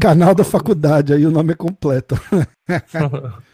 Canal 0.00 0.34
da 0.34 0.44
faculdade, 0.44 1.12
aí 1.12 1.24
o 1.26 1.30
nome 1.30 1.52
é 1.52 1.56
completo. 1.56 2.14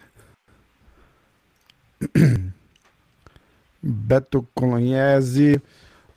Beto 3.83 4.47
Colognese. 4.55 5.61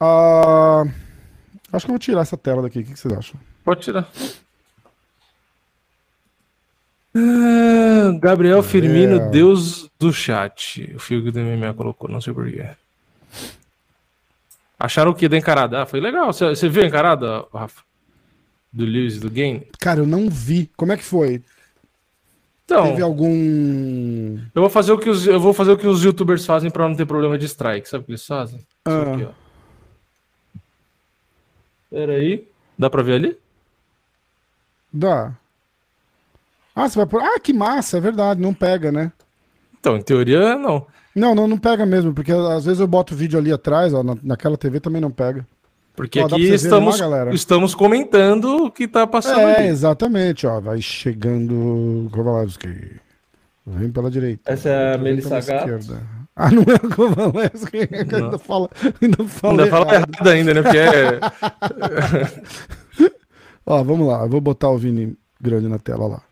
Uh, 0.02 0.90
acho 1.72 1.86
que 1.86 1.92
eu 1.92 1.94
vou 1.94 2.00
tirar 2.00 2.22
essa 2.22 2.38
tela 2.38 2.62
daqui. 2.62 2.80
O 2.80 2.84
que 2.84 2.98
vocês 2.98 3.14
acham? 3.14 3.40
Pode 3.64 3.82
tirar. 3.82 4.10
Ah, 7.16 8.12
Gabriel 8.20 8.64
Firmino, 8.64 9.18
é. 9.18 9.30
Deus 9.30 9.90
do 10.00 10.12
chat. 10.12 10.92
O 10.96 11.00
fio 11.00 11.24
que 11.24 11.30
o 11.30 11.42
MMA 11.42 11.74
colocou, 11.74 12.10
não 12.10 12.20
sei 12.20 12.34
porquê. 12.34 12.68
Acharam 14.80 15.12
o 15.12 15.16
que 15.16 15.30
da 15.30 15.38
encarada? 15.38 15.84
Ah, 15.84 15.86
foi 15.86 16.02
legal. 16.02 16.34
Você 16.34 16.68
viu 16.68 16.84
a 16.84 16.88
encarada, 16.88 17.46
Rafa? 17.54 17.84
Do 18.74 18.86
Lewis 18.86 19.20
do 19.20 19.30
Game? 19.30 19.68
Cara, 19.80 20.00
eu 20.00 20.08
não 20.08 20.30
vi. 20.30 20.70
Como 20.76 20.92
é 20.92 20.98
que 20.98 21.04
foi? 21.04 21.44
Então, 22.66 22.86
Teve 22.86 23.04
algum. 23.04 24.40
Eu 24.56 24.62
vou 24.62 24.70
fazer 24.70 24.92
o 24.92 24.98
que 24.98 25.10
os, 25.10 25.28
eu 25.28 25.40
vou 25.40 25.54
fazer 25.54 25.72
o 25.72 25.78
que 25.78 25.86
os 25.86 26.04
youtubers 26.04 26.46
fazem 26.46 26.72
para 26.72 26.88
não 26.90 26.96
ter 26.96 27.06
problema 27.06 27.38
de 27.38 27.46
strike. 27.46 27.88
Sabe 27.88 28.04
o 28.04 28.06
que 28.06 28.12
eles 28.12 28.26
fazem? 28.26 28.66
Ah. 28.86 29.14
Aqui. 29.14 29.28
Pera 31.92 32.14
aí. 32.14 32.48
Dá 32.80 32.90
pra 32.90 33.04
ver 33.04 33.14
ali? 33.14 33.38
Dá. 34.92 35.34
Ah, 36.76 36.90
você 36.90 36.98
vai 36.98 37.06
por. 37.06 37.22
Ah, 37.22 37.40
que 37.40 37.54
massa, 37.54 37.98
é 37.98 38.02
verdade, 38.02 38.42
não 38.42 38.54
pega, 38.54 38.92
né? 38.92 39.12
Então, 39.80 39.96
em 39.98 40.02
teoria, 40.02 40.56
não. 40.56 40.88
Não, 41.16 41.36
não, 41.36 41.48
não 41.48 41.58
pega 41.60 41.86
mesmo, 41.86 42.14
porque 42.14 42.32
às 42.32 42.66
vezes 42.66 42.80
eu 42.80 42.88
boto 42.88 43.14
o 43.14 43.18
vídeo 43.18 43.38
ali 43.38 43.52
atrás, 43.52 43.94
ó, 43.94 44.02
na, 44.02 44.18
naquela 44.24 44.58
TV 44.58 44.80
também 44.80 45.02
não 45.02 45.12
pega. 45.12 45.46
Porque 45.96 46.20
ó, 46.20 46.26
aqui 46.26 46.52
estamos, 46.54 47.00
estamos 47.32 47.76
comentando 47.76 48.66
o 48.66 48.72
que 48.72 48.88
tá 48.88 49.06
passando. 49.06 49.42
É, 49.42 49.60
ali. 49.60 49.68
exatamente, 49.68 50.48
ó. 50.48 50.60
Vai 50.60 50.82
chegando 50.82 52.10
Kovalevski. 52.12 53.00
Vem 53.66 53.92
pela 53.92 54.10
direita. 54.10 54.52
Essa 54.52 54.70
é 54.70 54.96
a 54.96 54.98
Melissa 54.98 55.38
esquerda. 55.38 56.02
Ah, 56.36 56.50
não 56.50 56.64
é 56.64 56.76
o 56.76 56.90
Kovalevski. 56.96 57.88
Ainda 57.94 58.40
fala, 58.40 58.70
ainda 59.02 59.24
fala, 59.26 59.64
ainda 59.64 59.68
fala 59.68 59.96
errado 59.96 60.28
ainda, 60.28 60.54
né? 60.56 60.62
Porque 60.64 60.78
é... 60.80 61.20
ó, 63.64 63.84
vamos 63.84 64.08
lá. 64.08 64.24
Eu 64.24 64.30
vou 64.30 64.42
botar 64.42 64.70
o 64.70 64.78
Vini 64.78 65.16
grande 65.40 65.68
na 65.68 65.78
tela 65.78 66.08
lá. 66.08 66.24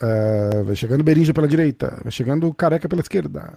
Uh, 0.00 0.64
vai 0.66 0.76
chegando 0.76 1.02
Berinja 1.02 1.34
pela 1.34 1.48
direita, 1.48 1.98
vai 2.02 2.12
chegando 2.12 2.54
Careca 2.54 2.88
pela 2.88 3.02
esquerda. 3.02 3.54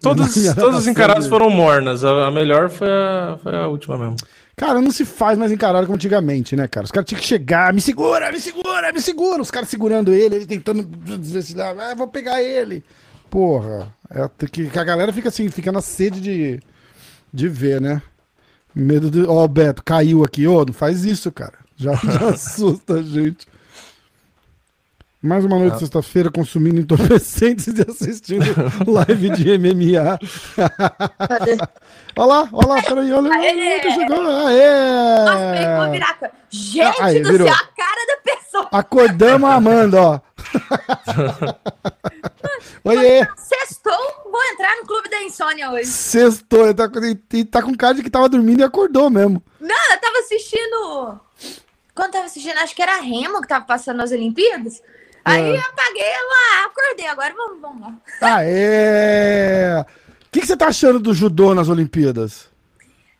Todas, 0.00 0.34
todas 0.54 0.80
as 0.80 0.86
encaradas 0.86 1.26
foram 1.26 1.50
mornas. 1.50 2.04
A, 2.04 2.28
a 2.28 2.30
melhor 2.30 2.70
foi 2.70 2.90
a, 2.90 3.38
foi 3.42 3.56
a, 3.56 3.66
última 3.68 3.96
mesmo. 3.98 4.16
Cara, 4.56 4.80
não 4.80 4.90
se 4.90 5.04
faz 5.04 5.36
mais 5.36 5.50
encarada 5.50 5.84
como 5.84 5.96
antigamente, 5.96 6.54
né, 6.54 6.68
cara? 6.68 6.84
Os 6.84 6.92
caras 6.92 7.08
tinham 7.08 7.20
que 7.20 7.26
chegar, 7.26 7.72
me 7.72 7.80
segura, 7.80 8.30
me 8.30 8.40
segura, 8.40 8.92
me 8.92 9.00
segura. 9.00 9.42
Os 9.42 9.50
caras 9.50 9.68
segurando 9.68 10.12
ele, 10.12 10.36
ele 10.36 10.46
tentando 10.46 10.82
desvencilhar. 10.82 11.76
Ah, 11.78 11.94
vou 11.94 12.06
pegar 12.06 12.42
ele. 12.42 12.84
Porra. 13.28 13.92
É 14.10 14.46
que, 14.46 14.68
que 14.68 14.78
a 14.78 14.84
galera 14.84 15.12
fica 15.12 15.28
assim, 15.28 15.48
fica 15.48 15.72
na 15.72 15.80
sede 15.80 16.20
de, 16.20 16.60
de 17.32 17.48
ver, 17.48 17.80
né? 17.80 18.00
Medo 18.72 19.10
de. 19.10 19.24
Ó, 19.24 19.46
Beto, 19.48 19.82
caiu 19.82 20.22
aqui. 20.22 20.46
Ô, 20.46 20.64
não 20.64 20.72
faz 20.72 21.04
isso, 21.04 21.32
cara. 21.32 21.54
Já, 21.76 21.94
já 21.94 22.28
assusta 22.30 22.94
a 22.94 23.02
gente. 23.02 23.46
Mais 25.24 25.42
uma 25.42 25.58
noite 25.58 25.72
de 25.72 25.78
sexta-feira 25.80 26.30
consumindo 26.30 26.78
entorpecentes 26.82 27.66
e 27.68 27.80
assistindo 27.90 28.44
live 28.86 29.30
de 29.30 29.58
MMA. 29.58 30.18
olha 32.14 32.26
lá, 32.26 32.48
olha 32.52 32.66
lá, 32.68 32.82
peraí, 32.82 33.10
olha 33.10 33.28
lá. 33.30 33.34
Aê! 33.36 33.80
que 33.80 33.90
chegou. 33.92 34.22
Nossa, 34.22 34.48
Aê! 34.50 35.90
virar 35.92 36.10
a 36.10 36.14
câmera. 36.14 36.34
Gente 36.50 37.02
Aí, 37.02 37.22
do 37.22 37.30
virou. 37.32 37.48
céu, 37.48 37.56
a 37.56 37.66
cara 37.74 38.06
da 38.06 38.16
pessoa. 38.22 38.68
Acordamos 38.70 39.48
a 39.48 39.54
Amanda, 39.54 40.02
ó. 40.02 40.20
Oiê! 42.84 43.26
Sextou, 43.38 43.96
vou 44.30 44.42
entrar 44.52 44.76
no 44.76 44.86
clube 44.86 45.08
da 45.08 45.22
insônia 45.22 45.70
hoje. 45.70 45.86
Sextou, 45.86 46.66
ele 46.66 46.74
tá, 46.74 46.86
com- 46.86 46.98
ele 47.02 47.44
tá 47.46 47.62
com 47.62 47.74
cara 47.74 47.94
de 47.94 48.02
que 48.02 48.10
tava 48.10 48.28
dormindo 48.28 48.60
e 48.60 48.64
acordou 48.64 49.08
mesmo. 49.08 49.42
Não, 49.58 49.92
eu 49.92 50.00
tava 50.02 50.18
assistindo. 50.18 51.18
Quando 51.94 52.12
tava 52.12 52.26
assistindo, 52.26 52.58
acho 52.58 52.76
que 52.76 52.82
era 52.82 53.00
Remo 53.00 53.40
que 53.40 53.48
tava 53.48 53.64
passando 53.64 53.96
nas 53.96 54.12
Olimpíadas. 54.12 54.82
Aí 55.24 55.42
É. 55.42 55.56
eu 55.56 55.60
apaguei 55.60 56.12
lá, 56.12 56.66
acordei. 56.66 57.06
Agora 57.06 57.34
vamos, 57.34 57.60
vamos 57.60 57.80
lá. 58.20 58.36
Aê! 58.36 59.80
O 59.80 59.86
que, 60.30 60.40
que 60.40 60.46
você 60.46 60.56
tá 60.56 60.66
achando 60.68 60.98
do 60.98 61.14
judô 61.14 61.54
nas 61.54 61.68
Olimpíadas? 61.68 62.48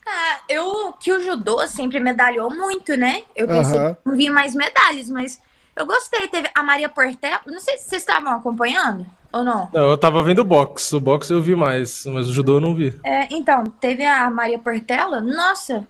Ah, 0.07 0.39
eu 0.49 0.93
que 1.01 1.13
o 1.13 1.23
judô 1.23 1.67
sempre 1.67 1.99
medalhou 1.99 2.51
muito, 2.55 2.97
né? 2.97 3.23
Eu 3.35 3.47
pensei 3.49 3.79
que 3.79 3.97
não 4.05 4.17
vi 4.17 4.29
mais 4.29 4.55
medalhas, 4.55 5.09
mas 5.09 5.41
eu 5.75 5.87
gostei. 5.87 6.29
Teve 6.29 6.51
a 6.55 6.63
Maria 6.63 6.89
Portela. 6.89 7.41
Não 7.47 7.61
sei 7.61 7.79
se 7.79 7.85
vocês 7.89 8.03
estavam 8.03 8.33
acompanhando 8.33 9.07
ou 9.33 9.43
não. 9.43 9.69
Não, 9.73 9.91
eu 9.91 9.97
tava 9.97 10.23
vendo 10.23 10.45
boxe. 10.45 10.95
O 10.95 11.01
boxe 11.01 11.33
eu 11.33 11.41
vi 11.41 11.57
mais, 11.57 12.05
mas 12.07 12.29
o 12.29 12.33
judô 12.35 12.57
eu 12.57 12.61
não 12.61 12.75
vi. 12.75 12.99
É, 13.03 13.27
então, 13.35 13.65
teve 13.81 14.05
a 14.05 14.29
Maria 14.29 14.59
Portela. 14.59 15.21
Nossa, 15.23 15.87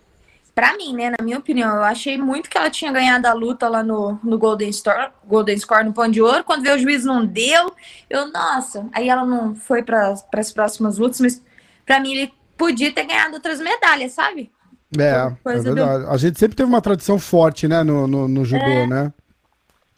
pra 0.54 0.76
mim, 0.76 0.94
né? 0.94 1.10
Na 1.18 1.24
minha 1.24 1.38
opinião, 1.38 1.74
eu 1.76 1.82
achei 1.82 2.16
muito 2.16 2.48
que 2.48 2.56
ela 2.56 2.70
tinha 2.70 2.92
ganhado 2.92 3.26
a 3.26 3.32
luta 3.32 3.68
lá 3.68 3.82
no, 3.82 4.18
no 4.22 4.38
Golden, 4.38 4.68
Store, 4.70 5.10
Golden 5.26 5.58
Score 5.58 5.84
no 5.84 5.92
Pão 5.92 6.08
de 6.08 6.22
Ouro. 6.22 6.44
Quando 6.44 6.62
veio 6.62 6.76
o 6.76 6.78
juiz 6.78 7.04
não 7.04 7.24
deu, 7.26 7.72
eu, 8.08 8.30
nossa. 8.30 8.86
Aí 8.92 9.08
ela 9.08 9.24
não 9.26 9.54
foi 9.56 9.82
para 9.82 10.14
as 10.32 10.52
próximas 10.52 10.98
lutas, 10.98 11.20
mas 11.20 11.42
pra 11.84 11.98
mim 12.00 12.12
ele 12.14 12.32
podia 12.56 12.92
ter 12.92 13.04
ganhado 13.04 13.34
outras 13.34 13.60
medalhas, 13.60 14.12
sabe? 14.12 14.50
É, 14.96 15.02
é 15.02 15.36
Coisa 15.42 15.68
do- 15.70 15.74
verdade. 15.74 16.06
A 16.08 16.16
gente 16.16 16.38
sempre 16.38 16.56
teve 16.56 16.68
uma 16.68 16.80
tradição 16.80 17.18
forte, 17.18 17.66
né, 17.66 17.82
no, 17.82 18.06
no, 18.06 18.28
no 18.28 18.44
judô, 18.44 18.86
né? 18.86 19.12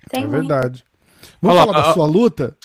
Tem 0.08 0.24
é 0.24 0.26
muito. 0.26 0.48
verdade. 0.48 0.84
Vamos 1.42 1.58
Olha 1.58 1.66
lá, 1.66 1.72
falar 1.74 1.86
da 1.88 1.92
sua 1.94 2.06
luta? 2.06 2.56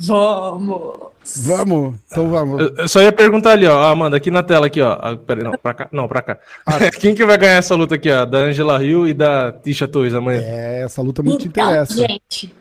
Vamos! 0.00 1.12
Vamos, 1.36 1.94
então 2.06 2.28
vamos. 2.28 2.60
Eu, 2.60 2.76
eu 2.76 2.88
só 2.88 3.00
ia 3.00 3.12
perguntar 3.12 3.52
ali, 3.52 3.66
ó, 3.66 3.84
Amanda, 3.84 4.16
aqui 4.16 4.30
na 4.30 4.42
tela, 4.42 4.66
aqui, 4.66 4.80
ó. 4.80 4.98
Ah, 5.00 5.16
peraí, 5.16 5.44
não, 5.44 5.52
pra 5.52 5.72
cá. 5.72 5.88
Não, 5.92 6.08
pra 6.08 6.20
cá. 6.20 6.38
Quem 7.00 7.14
que 7.14 7.24
vai 7.24 7.38
ganhar 7.38 7.54
essa 7.54 7.74
luta 7.76 7.94
aqui, 7.94 8.10
ó? 8.10 8.24
Da 8.24 8.38
Angela 8.38 8.82
Hill 8.84 9.06
e 9.06 9.14
da 9.14 9.52
Tisha 9.52 9.86
Torres 9.86 10.14
amanhã? 10.14 10.40
É, 10.42 10.82
essa 10.82 11.00
luta 11.00 11.22
muito 11.22 11.46
Então, 11.46 11.64
interessa. 11.70 11.94
gente, 11.94 12.52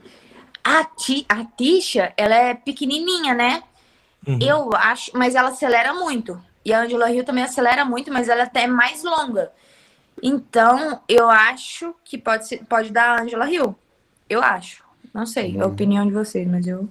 a, 0.64 0.84
ti, 0.84 1.26
a 1.28 1.43
Tisha, 1.43 2.14
ela 2.16 2.36
é 2.36 2.53
pequenininha, 2.53 3.34
né? 3.34 3.64
Uhum. 4.28 4.38
Eu 4.39 4.70
acho, 4.76 5.12
mas 5.16 5.34
ela 5.34 5.49
acelera 5.49 5.93
muito. 5.95 6.39
E 6.64 6.72
a 6.72 6.82
Angela 6.84 7.12
Hill 7.12 7.24
também 7.24 7.43
acelera 7.43 7.84
muito, 7.84 8.14
mas 8.14 8.30
ela 8.30 8.43
até 8.43 8.64
é 8.64 8.68
mais 8.68 9.03
longa. 9.03 9.51
Então, 10.22 11.01
eu 11.09 11.28
acho 11.32 11.95
que 12.05 12.16
pode, 12.16 12.47
ser, 12.47 12.64
pode 12.70 12.91
dar 12.91 13.18
a 13.20 13.24
Angela 13.24 13.49
Hill. 13.51 13.76
Eu 14.30 14.41
acho. 14.43 14.84
Não 15.12 15.26
sei, 15.26 15.57
é 15.57 15.62
a 15.62 15.66
opinião 15.66 16.05
de 16.05 16.14
vocês, 16.14 16.47
mas 16.47 16.68
eu. 16.68 16.88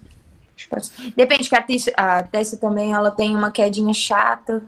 Depende, 1.16 1.48
que 1.48 1.54
a 1.56 1.62
Tisha, 1.62 1.92
a 1.96 2.22
Tessa 2.22 2.56
também 2.56 2.92
ela 2.92 3.10
tem 3.10 3.34
uma 3.34 3.50
quedinha 3.50 3.92
chata. 3.94 4.62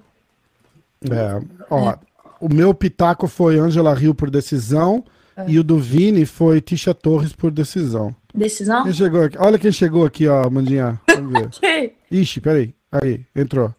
É, 1.10 1.40
ó, 1.70 1.94
o 2.40 2.48
meu 2.52 2.72
pitaco 2.72 3.26
foi 3.26 3.58
Angela 3.58 3.98
Hill 4.00 4.14
por 4.14 4.30
decisão 4.30 5.04
e 5.48 5.58
o 5.58 5.64
do 5.64 5.78
Vini 5.78 6.24
foi 6.24 6.60
Tisha 6.60 6.94
Torres 6.94 7.32
por 7.32 7.50
decisão. 7.50 8.14
Decisão? 8.34 8.84
Quem 8.84 8.92
chegou 8.92 9.22
aqui? 9.24 9.36
Olha 9.38 9.58
quem 9.58 9.72
chegou 9.72 10.04
aqui, 10.06 10.26
ó, 10.28 10.48
Mandinha. 10.48 11.00
Vamos 11.08 11.58
ver. 11.58 11.96
Ixi, 12.10 12.40
peraí. 12.40 12.74
Aí, 12.90 13.24
entrou. 13.34 13.74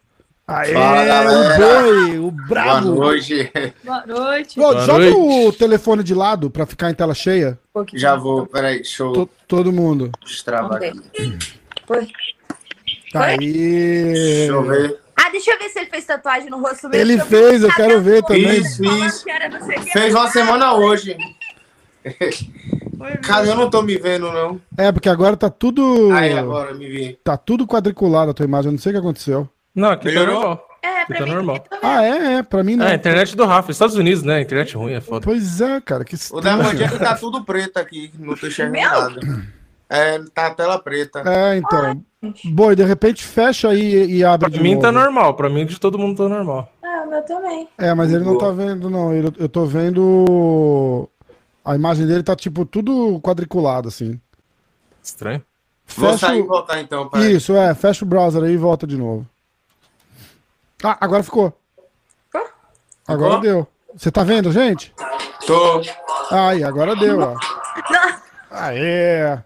Aê, 0.46 0.74
Fala, 0.74 1.30
o 1.32 1.56
boi, 1.56 2.18
o 2.18 2.30
Boa 2.30 2.46
bravo. 2.48 2.94
noite. 2.96 3.50
Boa 3.82 4.06
noite. 4.06 4.60
Ô, 4.60 4.62
Boa 4.62 4.80
joga 4.84 5.10
noite. 5.10 5.48
o 5.48 5.52
telefone 5.54 6.02
de 6.04 6.14
lado 6.14 6.50
pra 6.50 6.66
ficar 6.66 6.90
em 6.90 6.94
tela 6.94 7.14
cheia. 7.14 7.58
Já 7.94 8.14
vou, 8.14 8.46
peraí, 8.46 8.82
eu 9.00 9.12
To- 9.14 9.30
todo 9.48 9.72
mundo. 9.72 10.10
destravar 10.22 10.80
Vamos 10.80 11.06
aqui. 11.06 11.38
Foi. 11.86 12.08
Aí. 13.14 13.36
Deixa 14.12 14.52
eu 14.52 14.62
ver. 14.64 14.98
Ah, 15.16 15.30
deixa 15.30 15.52
eu 15.52 15.58
ver 15.58 15.68
se 15.70 15.78
ele 15.78 15.90
fez 15.90 16.04
tatuagem 16.04 16.50
no 16.50 16.60
rosto 16.60 16.88
mesmo. 16.88 17.12
Ele 17.12 17.20
fez, 17.22 17.62
eu 17.62 17.68
ver. 17.68 17.74
quero 17.76 18.00
ver 18.02 18.22
também. 18.24 18.62
Fiz, 18.64 18.76
Falando 18.78 19.02
fiz. 19.04 19.22
que 19.24 19.30
era 19.30 19.48
não 19.48 19.64
sei 19.66 19.76
o 19.78 19.80
que. 19.84 19.90
Fez 19.92 20.14
uma 20.14 20.28
semana 20.30 20.74
hoje. 20.74 21.16
Cara, 23.22 23.46
eu 23.46 23.54
não 23.56 23.70
tô 23.70 23.82
me 23.82 23.96
vendo, 23.96 24.30
não. 24.32 24.60
É, 24.76 24.90
porque 24.92 25.08
agora 25.08 25.36
tá 25.36 25.48
tudo. 25.50 26.10
Aí, 26.12 26.36
agora, 26.36 26.74
me 26.74 26.88
vi. 26.88 27.18
Tá 27.22 27.36
tudo 27.36 27.66
quadriculado 27.66 28.30
a 28.30 28.34
tua 28.34 28.44
imagem, 28.44 28.68
eu 28.68 28.72
não 28.72 28.78
sei 28.78 28.90
o 28.90 28.94
que 28.94 28.98
aconteceu. 29.00 29.48
Não, 29.74 29.90
aqui 29.90 30.04
tá 30.04 30.10
Melhorou? 30.10 30.34
normal. 30.34 30.68
É, 30.82 31.04
pra 31.06 31.18
Tá 31.18 31.24
mim 31.24 31.32
normal. 31.32 31.58
também. 31.60 31.78
Ah, 31.82 32.02
é, 32.04 32.34
é, 32.36 32.42
pra 32.42 32.62
mim 32.62 32.76
não. 32.76 32.86
É, 32.86 32.92
a 32.92 32.94
internet 32.94 33.34
do 33.36 33.44
Rafa, 33.46 33.70
Estados 33.70 33.96
Unidos, 33.96 34.22
né? 34.22 34.40
Internet 34.42 34.76
ruim, 34.76 34.92
é 34.92 35.00
foda. 35.00 35.24
Pois 35.24 35.60
é, 35.60 35.80
cara, 35.80 36.04
que 36.04 36.14
O 36.30 36.40
da 36.40 36.56
Mandinha 36.56 36.72
estranho. 36.86 36.92
que 36.92 36.98
tá 36.98 37.14
tudo 37.16 37.42
preto 37.44 37.78
aqui. 37.78 38.12
Não 38.18 38.34
tô 38.36 38.46
enxergando 38.46 38.78
Meu? 38.78 38.90
nada. 38.90 39.20
É, 39.96 40.18
tá 40.34 40.46
a 40.48 40.50
tela 40.54 40.78
preta. 40.78 41.22
É, 41.26 41.56
então. 41.56 42.02
Boi, 42.46 42.74
de 42.74 42.82
repente 42.84 43.22
fecha 43.22 43.68
aí 43.68 43.80
e, 43.80 44.16
e 44.18 44.24
abre 44.24 44.48
Pra 44.50 44.56
de 44.58 44.62
mim 44.62 44.70
novo. 44.74 44.82
tá 44.82 44.90
normal, 44.92 45.34
pra 45.34 45.48
mim 45.48 45.64
de 45.66 45.78
todo 45.78 45.98
mundo 45.98 46.16
tá 46.22 46.28
normal. 46.28 46.68
Ah, 46.82 47.02
o 47.06 47.10
meu 47.10 47.22
também. 47.22 47.68
É, 47.78 47.92
mas 47.94 48.12
ele 48.12 48.24
não 48.24 48.36
tá 48.38 48.50
vendo, 48.50 48.88
não. 48.90 49.12
Ele- 49.12 49.32
eu 49.38 49.48
tô 49.48 49.64
vendo. 49.66 51.08
A 51.64 51.74
imagem 51.74 52.06
dele 52.06 52.22
tá, 52.22 52.34
tipo, 52.34 52.64
tudo 52.64 53.20
quadriculado, 53.20 53.88
assim. 53.88 54.20
Estranho. 55.02 55.42
Vou 55.96 56.10
Fecha 56.12 56.26
sair 56.28 56.38
e 56.40 56.42
voltar 56.42 56.80
então. 56.80 57.08
Peraí. 57.08 57.34
Isso, 57.36 57.54
é. 57.54 57.74
Fecha 57.74 58.04
o 58.04 58.08
browser 58.08 58.42
aí 58.42 58.52
e 58.54 58.56
volta 58.56 58.86
de 58.86 58.96
novo. 58.96 59.26
Ah, 60.82 60.96
agora 61.00 61.22
ficou. 61.22 61.52
Ficou? 62.26 62.46
Agora 63.06 63.34
Ficou? 63.34 63.40
deu. 63.42 63.68
Você 63.96 64.10
tá 64.10 64.24
vendo, 64.24 64.50
gente? 64.50 64.92
Tô. 65.46 65.82
Aí, 66.30 66.64
agora 66.64 66.96
deu, 66.96 67.20
ó. 67.20 67.34
Aê! 68.50 69.38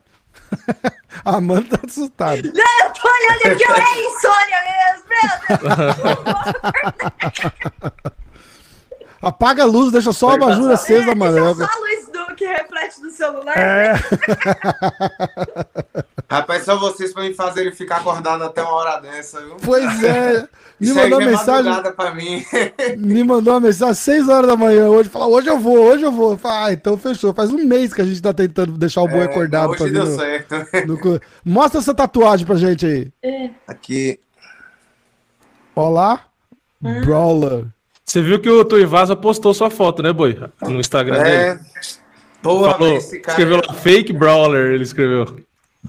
A 1.24 1.34
Amanda 1.36 1.78
tá 1.78 1.86
assustada. 1.86 2.36
eu 2.36 2.52
tô 2.52 3.08
olhando 3.08 3.52
aqui, 3.52 3.64
é 3.64 4.06
insônia 4.06 4.60
mesmo, 4.68 5.04
meu 5.08 5.26
Deus. 6.06 6.18
Apaga 9.20 9.64
a 9.64 9.66
luz, 9.66 9.90
deixa 9.90 10.12
só 10.12 10.30
a 10.30 10.34
abajur 10.34 10.70
acesa, 10.70 11.12
mano. 11.14 11.52
Deixa 11.54 11.72
só 11.72 11.76
a 11.76 11.80
luz 11.80 12.06
do 12.08 12.34
que 12.36 12.46
reflete 12.46 13.00
do 13.00 13.10
celular. 13.10 13.56
É. 13.58 13.94
Rapaz, 16.30 16.64
só 16.64 16.76
vocês 16.76 17.14
pra 17.14 17.22
me 17.22 17.32
fazerem 17.32 17.72
ficar 17.72 17.96
acordado 17.96 18.44
até 18.44 18.62
uma 18.62 18.74
hora 18.74 19.00
dessa, 19.00 19.40
viu? 19.40 19.56
Pois 19.64 20.04
é. 20.04 20.46
Me 20.78 20.92
mandou 20.92 21.20
é 21.22 21.24
mensagem. 21.24 21.72
pra 21.96 22.14
mim. 22.14 22.44
Me 22.98 23.24
mandou 23.24 23.54
uma 23.54 23.60
mensagem 23.60 23.90
às 23.92 23.98
6 23.98 24.28
horas 24.28 24.46
da 24.46 24.56
manhã 24.56 24.88
hoje. 24.88 25.08
Falou, 25.08 25.34
hoje 25.34 25.48
eu 25.48 25.58
vou, 25.58 25.78
hoje 25.78 26.04
eu 26.04 26.12
vou. 26.12 26.36
Falei, 26.36 26.58
ah, 26.58 26.72
então 26.72 26.98
fechou. 26.98 27.32
Faz 27.32 27.50
um 27.50 27.64
mês 27.64 27.94
que 27.94 28.02
a 28.02 28.04
gente 28.04 28.20
tá 28.20 28.32
tentando 28.34 28.76
deixar 28.76 29.00
o 29.02 29.08
boi 29.08 29.20
É, 29.20 29.24
acordado 29.24 29.74
pra 29.74 29.84
Hoje 29.84 29.94
deu 29.94 30.04
no- 30.04 30.16
certo. 30.16 30.54
no 30.86 31.20
Mostra 31.44 31.80
essa 31.80 31.94
tatuagem 31.94 32.46
pra 32.46 32.56
gente 32.56 32.84
aí. 32.86 33.10
Aqui. 33.66 34.20
Olá. 35.74 36.26
Hum. 36.82 37.00
Brawler. 37.00 37.64
Você 38.04 38.20
viu 38.22 38.38
que 38.38 38.48
o 38.50 38.64
Tuivasa 38.64 39.16
postou 39.16 39.52
sua 39.54 39.70
foto, 39.70 40.02
né, 40.02 40.12
Boi? 40.12 40.38
No 40.62 40.78
Instagram 40.78 41.22
dele. 41.22 41.30
É. 41.36 41.60
Falou, 42.42 42.78
velho, 42.78 42.96
esse 42.96 43.18
cara. 43.18 43.32
escreveu 43.32 43.60
lá, 43.66 43.74
fake 43.74 44.12
brawler, 44.12 44.72
ele 44.72 44.84
escreveu. 44.84 45.40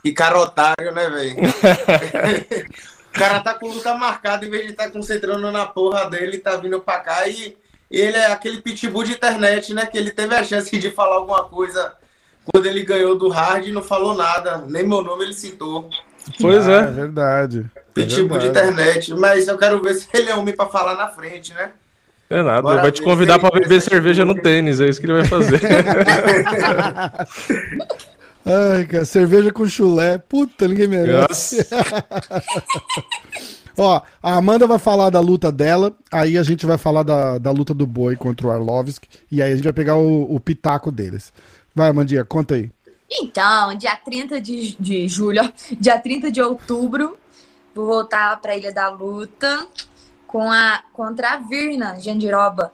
Que 0.04 0.12
cara 0.14 0.40
otário, 0.40 0.92
né, 0.94 1.10
velho? 1.10 1.36
o 3.10 3.20
cara 3.20 3.40
tá 3.42 3.54
com 3.54 3.68
luta 3.68 3.94
marcada, 3.96 4.46
em 4.46 4.50
vez 4.50 4.66
de 4.66 4.72
estar 4.72 4.90
concentrando 4.92 5.52
na 5.52 5.66
porra 5.66 6.10
dele, 6.10 6.38
tá 6.38 6.56
vindo 6.56 6.80
pra 6.80 7.00
cá 7.00 7.28
e, 7.28 7.58
e 7.92 8.00
ele 8.00 8.18
é 8.18 8.28
aquele 8.28 8.62
pitbull 8.62 9.04
de 9.04 9.14
internet, 9.14 9.74
né? 9.74 9.86
Que 9.86 9.98
ele 9.98 10.12
teve 10.12 10.34
a 10.36 10.44
chance 10.44 10.76
de 10.78 10.92
falar 10.92 11.16
alguma 11.16 11.44
coisa 11.44 11.94
quando 12.46 12.66
ele 12.66 12.84
ganhou 12.84 13.18
do 13.18 13.30
hard 13.30 13.68
e 13.68 13.72
não 13.72 13.84
falou 13.84 14.16
nada. 14.16 14.64
Nem 14.68 14.88
meu 14.88 15.02
nome 15.02 15.24
ele 15.26 15.34
citou. 15.34 15.90
Pois 16.40 16.68
Ah, 16.68 16.72
é 16.72 16.76
é. 16.84 16.88
verdade. 16.88 17.66
É 17.76 17.80
Pitbull 17.94 18.38
de 18.40 18.46
verdade. 18.48 18.70
internet. 18.70 19.14
Mas 19.16 19.48
eu 19.48 19.58
quero 19.58 19.82
ver 19.82 19.96
se 19.96 20.08
ele 20.14 20.30
é 20.30 20.36
homem 20.36 20.56
pra 20.56 20.68
falar 20.68 20.96
na 20.96 21.08
frente, 21.10 21.54
né? 21.54 21.72
É 22.30 22.44
nada. 22.44 22.62
Bora 22.62 22.76
Ele 22.76 22.82
vai 22.84 22.92
te 22.92 23.02
convidar 23.02 23.40
ele- 23.42 23.52
beber 23.60 23.82
cerveja 23.82 24.24
no 24.24 24.36
tênis, 24.40 24.80
é 24.80 24.88
isso 24.88 25.00
que 25.02 25.08
ele 25.08 25.14
vai 25.22 25.26
fazer. 25.26 25.60
Ai, 28.46 28.86
cara, 28.86 29.06
cerveja 29.06 29.52
com 29.52 29.68
chulé. 29.68 30.18
Puta, 30.18 30.68
ninguém 30.68 30.88
merece. 30.88 31.66
Ó, 33.78 34.02
a 34.22 34.36
Amanda 34.36 34.68
vai 34.68 34.78
falar 34.78 35.10
da 35.10 35.22
luta 35.22 35.52
dela, 35.52 35.96
aí 36.12 36.38
a 36.38 36.44
gente 36.44 36.66
vai 36.66 36.78
falar 36.78 37.04
da, 37.04 37.38
da 37.38 37.50
luta 37.50 37.74
do 37.74 37.88
boi 37.88 38.18
contra 38.18 38.48
o 38.48 38.52
Arlovski, 38.52 39.08
e 39.32 39.42
aí 39.42 39.54
a 39.54 39.56
gente 39.56 39.64
vai 39.64 39.72
pegar 39.72 39.96
o, 39.96 40.36
o 40.36 40.38
pitaco 40.38 40.92
deles. 40.92 41.32
Vai, 41.74 41.90
Amandinha, 41.90 42.26
conta 42.26 42.56
aí. 42.56 42.70
Então, 43.10 43.74
dia 43.76 43.96
30 43.96 44.42
de, 44.42 44.76
de 44.78 45.08
julho, 45.08 45.44
ó, 45.44 45.50
dia 45.80 45.98
30 45.98 46.30
de 46.30 46.42
outubro, 46.42 47.18
vou 47.74 47.86
voltar 47.86 48.42
pra 48.42 48.58
Ilha 48.58 48.74
da 48.74 48.90
Luta 48.90 49.66
com 50.30 50.52
a, 50.52 50.84
contra 50.94 51.32
a 51.32 51.38
Virna 51.38 52.00
Jandiroba. 52.00 52.72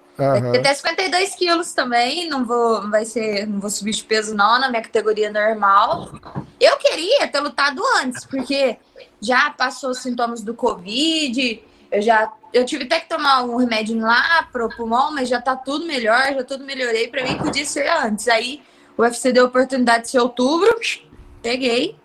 Ter 0.52 0.60
até 0.60 0.74
52 0.74 1.36
quilos 1.36 1.74
também, 1.74 2.30
não 2.30 2.46
vou, 2.46 2.84
não 2.84 2.92
vai 2.92 3.06
ser, 3.06 3.48
não 3.48 3.60
vou 3.62 3.70
subir 3.70 3.92
de 3.92 4.04
peso 4.04 4.36
não, 4.36 4.60
na 4.60 4.70
minha 4.70 4.82
categoria 4.82 5.32
normal. 5.32 6.12
Eu 6.60 6.78
queria 6.78 7.28
ter 7.28 7.40
lutado 7.40 7.82
antes, 8.02 8.26
porque 8.26 8.78
já 9.22 9.50
passou 9.52 9.92
os 9.92 10.00
sintomas 10.00 10.42
do 10.42 10.54
Covid, 10.54 11.64
eu 11.92 12.02
já, 12.02 12.32
eu 12.54 12.66
tive 12.66 12.84
até 12.84 13.00
que 13.00 13.08
tomar 13.08 13.44
um 13.44 13.56
remédio 13.56 13.98
lá 14.00 14.48
pro 14.52 14.70
pulmão, 14.70 15.14
mas 15.14 15.30
já 15.30 15.42
tá 15.42 15.56
tudo 15.56 15.86
melhor, 15.86 16.34
já 16.34 16.44
tudo 16.44 16.66
melhorei, 16.66 17.08
pra 17.08 17.24
mim 17.24 17.38
podia 17.38 17.66
ser 17.66 17.88
antes. 17.90 18.28
Aí 18.28 18.62
o 18.98 19.02
UFC 19.02 19.32
deu 19.32 19.46
a 19.46 19.48
oportunidade 19.48 20.04
de 20.04 20.10
ser 20.10 20.20
outubro, 20.20 20.78
peguei, 21.42 21.96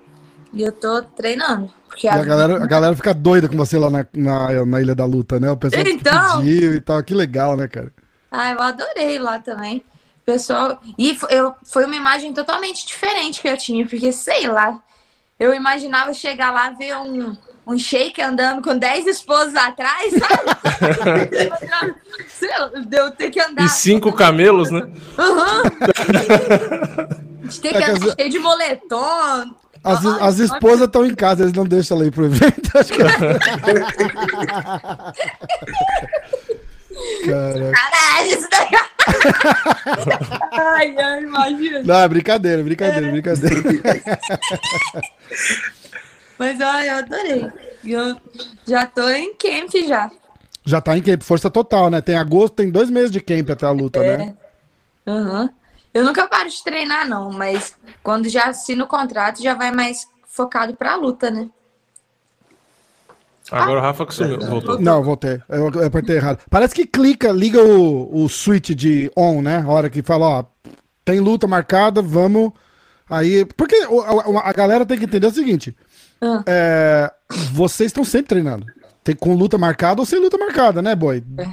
e 0.52 0.62
eu 0.62 0.72
tô 0.72 1.02
treinando. 1.02 1.72
Porque 1.88 2.06
E 2.06 2.10
a 2.10 2.22
galera, 2.24 2.62
a 2.62 2.66
galera 2.66 2.96
fica 2.96 3.12
doida 3.14 3.48
com 3.48 3.56
você 3.56 3.78
lá 3.78 3.90
na, 3.90 4.06
na, 4.14 4.64
na 4.66 4.80
Ilha 4.80 4.94
da 4.94 5.04
Luta, 5.04 5.40
né? 5.40 5.50
O 5.50 5.56
pessoal 5.56 5.84
Então. 5.86 6.38
pediu 6.38 6.74
e 6.74 6.80
tal. 6.80 7.02
Que 7.02 7.14
legal, 7.14 7.56
né, 7.56 7.68
cara? 7.68 7.92
Ah, 8.30 8.52
eu 8.52 8.60
adorei 8.60 9.18
lá 9.18 9.38
também. 9.40 9.84
Pessoal, 10.24 10.80
e 10.96 11.18
eu, 11.30 11.54
foi 11.64 11.84
uma 11.86 11.96
imagem 11.96 12.32
totalmente 12.32 12.86
diferente 12.86 13.40
que 13.40 13.48
eu 13.48 13.56
tinha, 13.56 13.84
porque 13.86 14.12
sei 14.12 14.46
lá, 14.46 14.78
eu 15.38 15.52
imaginava 15.52 16.12
chegar 16.14 16.52
lá 16.52 16.70
ver 16.70 16.94
um, 16.96 17.36
um 17.66 17.76
shake 17.78 18.20
andando 18.22 18.62
com 18.62 18.76
10 18.76 19.06
esposas 19.06 19.56
atrás, 19.56 20.12
sabe? 20.12 21.56
sei 22.28 22.48
lá, 22.50 22.70
eu 22.92 23.10
ter 23.12 23.30
que 23.30 23.40
andar. 23.40 23.64
E 23.64 23.68
cinco 23.70 24.12
camelos, 24.12 24.70
né? 24.70 24.82
Aham. 25.18 25.62
De 27.42 27.60
ter 27.60 27.68
É 27.68 27.72
que 27.72 27.78
que 27.78 27.84
andar 27.90 28.14
cheio 28.16 28.30
de 28.30 28.38
moletom. 28.38 29.56
As, 29.82 30.04
Ai, 30.04 30.18
as 30.28 30.38
esposas 30.38 30.82
estão 30.86 31.06
em 31.06 31.14
casa, 31.14 31.42
eles 31.42 31.54
não 31.54 31.64
deixam 31.64 31.96
ela 31.96 32.06
ir 32.06 32.10
pro 32.10 32.26
evento. 32.26 32.70
Acho 32.76 32.92
que... 32.92 33.02
Caraca. 37.24 37.72
Caralho, 37.72 38.28
isso 38.28 38.48
daí. 38.50 38.68
ai, 40.52 40.96
ai, 40.98 41.22
imagina. 41.22 41.82
Não, 41.82 41.94
é 42.00 42.08
brincadeira, 42.08 42.62
brincadeira, 42.62 43.10
brincadeira. 43.10 43.56
Mas 46.38 46.60
ai, 46.60 46.88
eu 46.90 46.94
adorei. 46.96 47.46
Eu 47.84 48.16
já 48.66 48.86
tô 48.86 49.08
em 49.08 49.34
camp 49.34 49.70
já. 49.86 50.10
Já 50.64 50.80
tá 50.80 50.96
em 50.96 51.02
camp, 51.02 51.22
força 51.22 51.50
total, 51.50 51.88
né? 51.90 52.00
Tem 52.00 52.16
agosto, 52.16 52.54
tem 52.54 52.70
dois 52.70 52.90
meses 52.90 53.10
de 53.10 53.20
camp 53.20 53.48
até 53.50 53.66
a 53.66 53.70
luta, 53.70 54.00
É. 54.00 54.16
né? 54.18 54.34
Aham. 55.06 55.50
Eu 55.92 56.04
nunca 56.04 56.28
paro 56.28 56.48
de 56.48 56.62
treinar, 56.62 57.08
não, 57.08 57.30
mas 57.32 57.74
quando 58.02 58.28
já 58.28 58.44
assina 58.44 58.84
o 58.84 58.88
contrato, 58.88 59.42
já 59.42 59.54
vai 59.54 59.72
mais 59.72 60.06
focado 60.26 60.74
pra 60.74 60.94
luta, 60.94 61.30
né? 61.30 61.48
Agora 63.50 63.80
o 63.80 63.82
Rafa 63.82 64.06
que 64.06 64.14
sumiu, 64.14 64.38
voltou. 64.38 64.80
Não, 64.80 65.02
voltei. 65.02 65.40
Eu, 65.48 65.68
apertei 65.84 66.16
errado. 66.16 66.38
Parece 66.48 66.72
que 66.72 66.86
clica, 66.86 67.32
liga 67.32 67.60
o, 67.62 68.24
o 68.24 68.28
switch 68.28 68.70
de 68.70 69.10
on, 69.16 69.42
né? 69.42 69.64
A 69.66 69.68
hora 69.68 69.90
que 69.90 70.02
fala, 70.02 70.26
ó, 70.26 70.44
tem 71.04 71.18
luta 71.18 71.48
marcada, 71.48 72.00
vamos. 72.00 72.52
Aí. 73.08 73.44
Porque 73.44 73.74
a, 73.74 74.48
a 74.48 74.52
galera 74.52 74.86
tem 74.86 74.96
que 74.96 75.04
entender 75.04 75.26
o 75.26 75.32
seguinte: 75.32 75.76
Ah. 76.20 76.44
é, 76.46 77.12
vocês 77.52 77.88
estão 77.88 78.04
sempre 78.04 78.28
treinando. 78.28 78.66
Tem 79.02 79.16
com 79.16 79.34
luta 79.34 79.58
marcada 79.58 80.00
ou 80.00 80.06
sem 80.06 80.20
luta 80.20 80.38
marcada, 80.38 80.80
né, 80.80 80.94
boy? 80.94 81.24
É, 81.38 81.48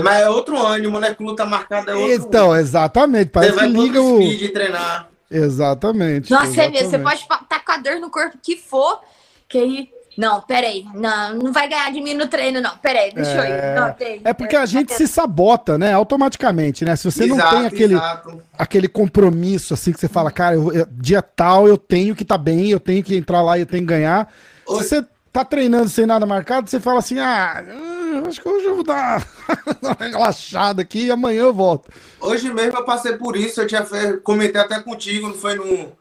mas 0.00 0.20
é 0.20 0.28
outro 0.28 0.58
ânimo, 0.58 1.00
né? 1.00 1.14
Que 1.14 1.22
luta 1.22 1.46
marcada 1.46 1.92
é 1.92 1.94
outro. 1.94 2.12
Então, 2.12 2.54
exatamente. 2.54 3.26
Você 3.28 3.30
Parece 3.30 3.52
que 3.52 3.58
vai 3.58 3.68
liga 3.68 4.02
o. 4.02 4.16
speed 4.22 4.52
treinar. 4.52 5.08
Exatamente. 5.30 6.30
Nossa, 6.30 6.46
você 6.46 6.68
vê, 6.68 6.78
você 6.78 6.84
exatamente. 6.84 7.04
pode 7.04 7.20
estar 7.22 7.44
tá 7.48 7.60
com 7.60 7.72
a 7.72 7.76
dor 7.78 8.00
no 8.00 8.10
corpo 8.10 8.36
que 8.42 8.56
for, 8.56 9.00
que 9.48 9.58
aí. 9.58 9.88
Não, 10.18 10.40
peraí. 10.42 10.84
Não, 10.92 11.34
não 11.34 11.52
vai 11.52 11.68
ganhar 11.68 11.90
de 11.92 12.00
mim 12.00 12.14
no 12.14 12.26
treino, 12.26 12.60
não. 12.60 12.76
Peraí, 12.78 13.12
deixa 13.14 13.30
eu 13.30 13.44
ir. 13.44 13.74
Não, 13.80 13.92
tem. 13.92 14.20
É 14.24 14.34
porque 14.34 14.56
a 14.56 14.66
gente 14.66 14.92
se 14.92 15.06
sabota, 15.06 15.78
né? 15.78 15.94
Automaticamente, 15.94 16.84
né? 16.84 16.94
Se 16.96 17.04
você 17.10 17.24
não 17.24 17.36
Exato, 17.36 17.56
tem 17.56 17.66
aquele, 17.66 17.94
exato. 17.94 18.42
aquele 18.58 18.88
compromisso, 18.88 19.72
assim, 19.72 19.92
que 19.92 20.00
você 20.00 20.08
fala, 20.08 20.30
cara, 20.30 20.56
eu- 20.56 20.72
eu- 20.72 20.86
dia 20.90 21.22
tal 21.22 21.66
eu 21.68 21.78
tenho 21.78 22.14
que 22.14 22.22
estar 22.24 22.36
bem, 22.38 22.70
eu 22.70 22.80
tenho 22.80 23.02
que 23.02 23.16
entrar 23.16 23.40
lá 23.40 23.56
e 23.56 23.62
eu 23.62 23.66
tenho 23.66 23.82
que 23.82 23.88
ganhar. 23.88 24.28
Se 24.66 24.74
você 24.74 25.06
tá 25.32 25.44
treinando 25.44 25.88
sem 25.88 26.06
nada 26.06 26.26
marcado, 26.26 26.68
você 26.68 26.80
fala 26.80 26.98
assim, 26.98 27.18
ah, 27.18 27.64
hum, 27.68 28.22
acho 28.26 28.40
que 28.40 28.48
hoje 28.48 28.66
eu 28.66 28.74
vou 28.76 28.84
dar 28.84 29.26
uma 29.82 29.96
relaxada 29.98 30.82
aqui 30.82 31.06
e 31.06 31.10
amanhã 31.10 31.42
eu 31.42 31.54
volto. 31.54 31.88
Hoje 32.20 32.52
mesmo 32.52 32.78
eu 32.78 32.84
passei 32.84 33.16
por 33.16 33.36
isso, 33.36 33.60
eu 33.60 33.66
tinha 33.66 33.84
fe... 33.84 34.18
comentei 34.18 34.60
até 34.60 34.80
contigo, 34.80 35.28
não 35.28 35.34
foi 35.34 35.54
no, 35.54 35.92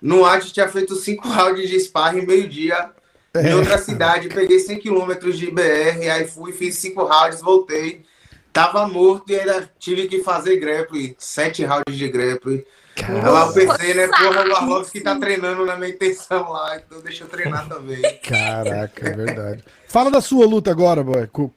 no 0.00 0.24
Arte, 0.24 0.52
tinha 0.52 0.68
feito 0.68 0.94
cinco 0.96 1.28
rounds 1.28 1.68
de 1.68 1.78
sparring 1.80 2.26
meio-dia 2.26 2.90
É. 3.34 3.50
em 3.50 3.54
outra 3.54 3.78
cidade, 3.78 4.28
peguei 4.28 4.58
100 4.58 4.80
km 4.80 5.30
de 5.32 5.50
BR, 5.50 6.10
aí 6.12 6.26
fui, 6.26 6.52
fiz 6.52 6.76
cinco 6.76 7.04
rounds, 7.04 7.40
voltei, 7.42 8.04
tava 8.52 8.88
morto 8.88 9.30
e 9.30 9.38
ainda 9.38 9.70
tive 9.78 10.08
que 10.08 10.22
fazer 10.22 10.56
grappling, 10.56 11.14
sete 11.18 11.64
rounds 11.64 11.96
de 11.96 12.08
grappling. 12.08 12.64
Aí 13.06 13.20
lá 13.22 13.46
eu 13.46 13.52
pensei, 13.52 13.94
né, 13.94 14.06
porra, 14.08 14.48
o 14.48 14.56
Arlovski 14.56 15.00
tá 15.00 15.16
treinando 15.16 15.64
na 15.66 15.76
minha 15.76 15.90
intenção 15.90 16.50
lá, 16.50 16.76
então 16.76 17.00
deixa 17.00 17.24
eu 17.24 17.28
treinar 17.28 17.68
também. 17.68 18.00
Caraca, 18.26 19.08
é 19.08 19.12
verdade. 19.16 19.64
Fala 19.86 20.10
da 20.10 20.20
sua 20.20 20.46
luta 20.46 20.70
agora, 20.70 21.02
boy. 21.02 21.28
O 21.34 21.48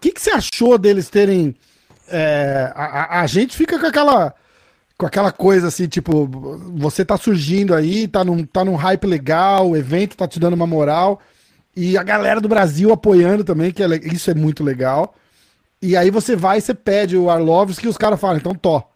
que, 0.00 0.12
que 0.12 0.20
você 0.20 0.30
achou 0.30 0.76
deles 0.78 1.08
terem. 1.08 1.54
é, 2.08 2.72
a, 2.74 2.84
a- 2.84 3.20
a 3.22 3.26
gente 3.26 3.56
fica 3.56 3.78
com 3.78 3.86
aquela. 3.86 4.34
Com 4.98 5.06
aquela 5.06 5.32
coisa 5.32 5.68
assim, 5.68 5.88
tipo, 5.88 6.26
você 6.76 7.06
tá 7.06 7.16
surgindo 7.16 7.74
aí, 7.74 8.06
tá 8.06 8.22
num, 8.22 8.44
tá 8.44 8.62
num 8.62 8.74
hype 8.74 9.06
legal, 9.06 9.70
o 9.70 9.74
evento 9.76 10.14
tá 10.14 10.28
te 10.28 10.38
dando 10.38 10.52
uma 10.52 10.66
moral, 10.66 11.20
e 11.74 11.96
a 11.96 12.02
galera 12.02 12.38
do 12.38 12.50
Brasil 12.50 12.92
apoiando 12.92 13.42
também, 13.42 13.70
que 13.72 13.82
é 13.82 13.86
isso 14.12 14.30
é 14.30 14.34
muito 14.34 14.62
legal. 14.62 15.14
E 15.80 15.96
aí 15.96 16.10
você 16.10 16.36
vai 16.36 16.58
e 16.58 16.60
você 16.60 16.74
pede 16.74 17.16
o 17.16 17.30
Arlovski 17.30 17.86
e 17.86 17.88
os 17.88 17.96
caras 17.96 18.20
falam, 18.20 18.36
então 18.36 18.54
tó. 18.54 18.89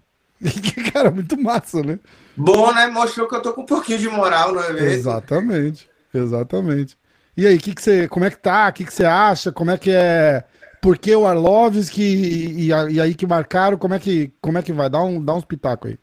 Cara, 0.93 1.11
muito 1.11 1.41
massa, 1.41 1.83
né? 1.83 1.99
Bom, 2.37 2.73
né, 2.73 2.87
mostrou 2.87 3.29
que 3.29 3.35
eu 3.35 3.43
tô 3.43 3.53
com 3.53 3.63
um 3.63 3.67
pouquinho 3.67 3.99
de 3.99 4.09
moral 4.09 4.53
no 4.53 4.61
evento. 4.61 4.85
Exatamente, 4.85 5.89
exatamente. 6.13 6.97
E 7.37 7.47
aí, 7.47 7.59
que 7.59 7.75
que 7.75 7.83
você, 7.83 8.09
como 8.09 8.25
é 8.25 8.31
que 8.31 8.39
tá? 8.39 8.69
O 8.69 8.73
que, 8.73 8.85
que 8.85 8.93
você 8.95 9.05
acha? 9.05 9.51
Como 9.51 9.71
é 9.71 9.79
que 9.79 9.91
é? 9.91 10.45
Por 10.81 10.99
que 10.99 11.15
o 11.17 11.27
Arlovski 11.27 12.03
e, 12.03 12.67
e, 12.67 12.69
e 12.69 13.01
aí 13.01 13.15
que 13.15 13.27
marcaram? 13.27 13.79
Como 13.79 13.95
é 13.95 13.99
que, 13.99 14.33
como 14.41 14.59
é 14.59 14.63
que 14.63 14.73
vai? 14.73 14.89
Dá 14.91 15.03
um, 15.03 15.23
dá 15.25 15.35
uns 15.35 15.45
pitacos 15.45 15.91
aí. 15.91 15.99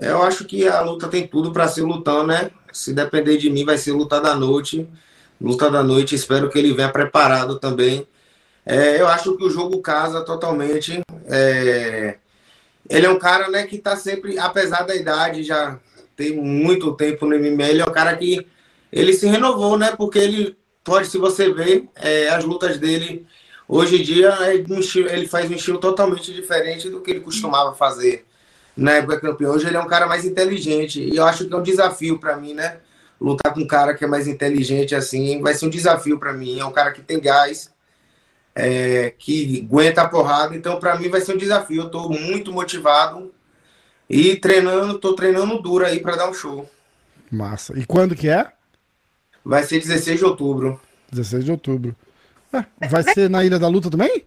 Eu 0.00 0.22
acho 0.22 0.44
que 0.44 0.68
a 0.68 0.80
luta 0.80 1.08
tem 1.08 1.26
tudo 1.26 1.52
para 1.52 1.68
ser 1.68 1.82
lutando, 1.82 2.28
né? 2.28 2.50
Se 2.72 2.92
depender 2.92 3.36
de 3.36 3.50
mim, 3.50 3.64
vai 3.64 3.76
ser 3.78 3.92
luta 3.92 4.20
da 4.20 4.34
noite. 4.34 4.88
Luta 5.40 5.70
da 5.70 5.82
noite, 5.82 6.14
espero 6.14 6.48
que 6.48 6.58
ele 6.58 6.72
venha 6.72 6.88
preparado 6.88 7.58
também. 7.58 8.06
É, 8.64 9.00
eu 9.00 9.08
acho 9.08 9.36
que 9.36 9.44
o 9.44 9.50
jogo 9.50 9.80
casa 9.80 10.22
totalmente. 10.22 11.00
É, 11.26 12.16
ele 12.92 13.06
é 13.06 13.10
um 13.10 13.18
cara 13.18 13.48
né, 13.48 13.66
que 13.66 13.78
tá 13.78 13.96
sempre, 13.96 14.38
apesar 14.38 14.82
da 14.82 14.94
idade, 14.94 15.42
já 15.42 15.80
tem 16.14 16.36
muito 16.36 16.92
tempo 16.94 17.24
no 17.24 17.38
MMA, 17.38 17.64
ele 17.64 17.80
é 17.80 17.88
um 17.88 17.92
cara 17.92 18.14
que 18.14 18.46
ele 18.92 19.14
se 19.14 19.26
renovou, 19.26 19.78
né? 19.78 19.94
Porque 19.96 20.18
ele 20.18 20.56
pode, 20.84 21.08
se 21.08 21.16
você 21.16 21.50
ver, 21.50 21.88
é, 21.96 22.28
as 22.28 22.44
lutas 22.44 22.76
dele 22.76 23.26
hoje 23.66 23.98
em 23.98 24.02
dia, 24.02 24.28
é 24.42 24.54
ele 24.54 25.26
faz 25.26 25.50
um 25.50 25.54
estilo 25.54 25.78
totalmente 25.78 26.34
diferente 26.34 26.90
do 26.90 27.00
que 27.00 27.12
ele 27.12 27.20
costumava 27.20 27.74
fazer 27.74 28.26
na 28.76 28.92
época 28.92 29.20
campeão. 29.20 29.54
Hoje 29.54 29.66
ele 29.66 29.76
é 29.78 29.80
um 29.80 29.86
cara 29.86 30.06
mais 30.06 30.26
inteligente. 30.26 31.00
E 31.00 31.16
eu 31.16 31.24
acho 31.24 31.46
que 31.46 31.54
é 31.54 31.56
um 31.56 31.62
desafio 31.62 32.18
para 32.18 32.36
mim, 32.36 32.52
né? 32.52 32.76
Lutar 33.18 33.54
com 33.54 33.60
um 33.60 33.66
cara 33.66 33.94
que 33.94 34.04
é 34.04 34.06
mais 34.06 34.28
inteligente 34.28 34.94
assim 34.94 35.40
vai 35.40 35.54
ser 35.54 35.64
um 35.64 35.70
desafio 35.70 36.18
para 36.18 36.34
mim. 36.34 36.60
É 36.60 36.64
um 36.66 36.72
cara 36.72 36.92
que 36.92 37.00
tem 37.00 37.18
gás, 37.18 37.71
é, 38.54 39.14
que 39.18 39.66
aguenta 39.66 40.02
a 40.02 40.08
porrada. 40.08 40.54
Então, 40.56 40.78
para 40.78 40.98
mim, 40.98 41.08
vai 41.08 41.20
ser 41.20 41.34
um 41.34 41.38
desafio. 41.38 41.82
Eu 41.82 41.90
tô 41.90 42.08
muito 42.08 42.52
motivado 42.52 43.32
e 44.08 44.36
treinando, 44.36 44.98
tô 44.98 45.14
treinando 45.14 45.60
duro 45.60 45.84
aí 45.84 46.00
para 46.00 46.16
dar 46.16 46.30
um 46.30 46.34
show. 46.34 46.68
Massa. 47.30 47.78
E 47.78 47.86
quando 47.86 48.14
que 48.14 48.28
é? 48.28 48.52
Vai 49.44 49.62
ser 49.64 49.80
16 49.80 50.18
de 50.18 50.24
outubro. 50.24 50.80
16 51.10 51.44
de 51.44 51.50
outubro. 51.50 51.96
É, 52.52 52.88
vai 52.88 53.02
ser 53.02 53.30
na 53.30 53.44
Ilha 53.44 53.58
da 53.58 53.68
Luta 53.68 53.90
também? 53.90 54.26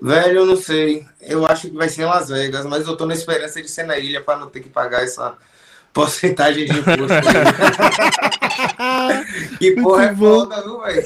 Velho, 0.00 0.38
eu 0.38 0.46
não 0.46 0.56
sei. 0.56 1.06
Eu 1.20 1.46
acho 1.46 1.68
que 1.68 1.76
vai 1.76 1.88
ser 1.88 2.02
em 2.02 2.06
Las 2.06 2.28
Vegas, 2.28 2.64
mas 2.66 2.86
eu 2.86 2.96
tô 2.96 3.06
na 3.06 3.14
esperança 3.14 3.60
de 3.60 3.68
ser 3.68 3.84
na 3.84 3.98
ilha 3.98 4.22
para 4.22 4.38
não 4.38 4.48
ter 4.48 4.60
que 4.60 4.68
pagar 4.68 5.02
essa 5.02 5.36
porcentagem 5.92 6.66
de 6.66 6.72
imposto. 6.78 7.06
que 9.58 9.72
porra 9.82 10.04
é 10.06 10.14
foda, 10.16 10.62
viu, 10.62 10.80
velho? 10.80 11.02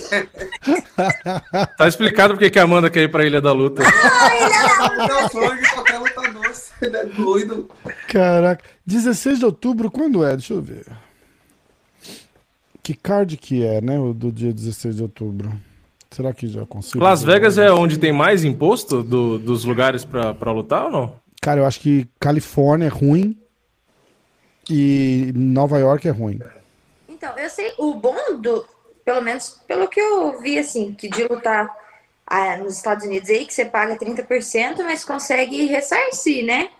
Tá 1.76 1.88
explicado 1.88 2.34
porque 2.34 2.50
que 2.50 2.58
a 2.58 2.62
Amanda 2.62 2.90
quer 2.90 3.02
ir 3.02 3.10
pra 3.10 3.24
Ilha 3.24 3.40
da 3.40 3.52
Luta. 3.52 3.82
É 3.82 5.24
o 5.24 5.28
sonho 5.28 5.60
de 5.60 5.70
qualquer 5.72 5.98
lutador. 5.98 6.46
Você 6.52 6.86
é 6.86 7.04
doido. 7.06 7.68
Caraca. 8.08 8.64
16 8.86 9.38
de 9.40 9.44
outubro, 9.44 9.90
quando 9.90 10.24
é? 10.24 10.32
Deixa 10.32 10.54
eu 10.54 10.62
ver. 10.62 10.86
Que 12.82 12.94
card 12.94 13.36
que 13.36 13.64
é, 13.64 13.80
né? 13.80 13.98
O 13.98 14.12
do 14.14 14.30
dia 14.30 14.52
16 14.52 14.96
de 14.96 15.02
outubro. 15.02 15.52
Será 16.10 16.32
que 16.32 16.46
já 16.46 16.64
consigo? 16.64 17.02
Las? 17.02 17.22
Vegas 17.22 17.58
é 17.58 17.70
onde 17.72 17.98
tem 17.98 18.12
mais 18.12 18.44
imposto 18.44 19.02
do- 19.02 19.38
dos 19.38 19.64
lugares 19.64 20.04
pra 20.04 20.52
lutar 20.52 20.84
ou 20.84 20.90
não? 20.90 21.16
Cara, 21.42 21.60
eu 21.60 21.66
acho 21.66 21.80
que 21.80 22.06
Califórnia 22.20 22.86
é 22.86 22.88
ruim 22.88 23.36
e 24.68 25.32
Nova 25.34 25.78
York 25.78 26.06
é 26.08 26.10
ruim. 26.10 26.40
Então, 27.08 27.36
eu 27.38 27.48
sei, 27.48 27.72
o 27.78 27.94
bom 27.94 28.16
do, 28.38 28.66
pelo 29.04 29.20
menos 29.22 29.60
pelo 29.66 29.88
que 29.88 30.00
eu 30.00 30.38
vi, 30.40 30.58
assim, 30.58 30.92
que 30.92 31.08
de 31.08 31.24
lutar 31.24 31.68
ah, 32.26 32.56
nos 32.56 32.76
Estados 32.76 33.04
Unidos 33.06 33.30
aí, 33.30 33.46
que 33.46 33.54
você 33.54 33.64
paga 33.64 33.96
30%, 33.96 34.76
mas 34.84 35.04
consegue 35.04 35.64
ressarcir, 35.66 36.44
né? 36.44 36.70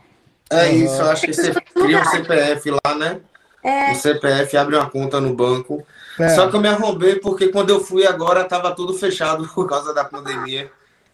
É 0.51 0.68
isso, 0.68 1.03
eu 1.03 1.11
acho 1.11 1.26
que 1.26 1.32
você 1.32 1.53
cria 1.53 2.01
um 2.01 2.05
CPF 2.05 2.70
lá, 2.70 2.95
né? 2.95 3.20
É, 3.62 3.93
O 3.93 3.95
CPF 3.97 4.57
abre 4.57 4.76
uma 4.76 4.89
conta 4.89 5.20
no 5.20 5.34
banco. 5.34 5.84
É. 6.18 6.28
Só 6.30 6.49
que 6.49 6.57
eu 6.57 6.61
me 6.61 6.68
arrombei 6.68 7.16
porque 7.16 7.49
quando 7.49 7.70
eu 7.70 7.80
fui 7.80 8.07
agora 8.07 8.45
tava 8.45 8.74
tudo 8.74 8.95
fechado 8.95 9.47
por 9.55 9.68
causa 9.68 9.93
da 9.93 10.05
pandemia. 10.05 10.70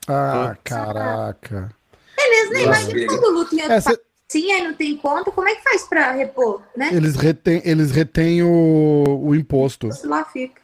Ah, 0.06 0.54
caraca. 0.62 1.70
beleza, 2.16 2.50
né? 2.52 2.66
Nossa, 2.66 2.82
Imagina 2.82 3.06
quando 3.06 3.34
luta 3.34 3.54
em 3.54 3.58
outro 3.62 3.72
É, 3.72 3.80
cê- 3.80 4.00
Sim, 4.33 4.51
aí 4.51 4.66
não 4.66 4.72
tem 4.72 4.97
conta, 4.97 5.30
como 5.30 5.47
é 5.47 5.55
que 5.55 5.62
faz 5.62 5.83
pra 5.83 6.12
repor, 6.12 6.62
né? 6.74 6.89
eles 6.91 7.16
retêm, 7.16 7.61
eles 7.66 7.91
retêm 7.91 8.43
o, 8.43 9.20
o 9.24 9.35
imposto. 9.35 9.89
Isso 9.89 10.09
lá 10.09 10.24
fica. 10.24 10.62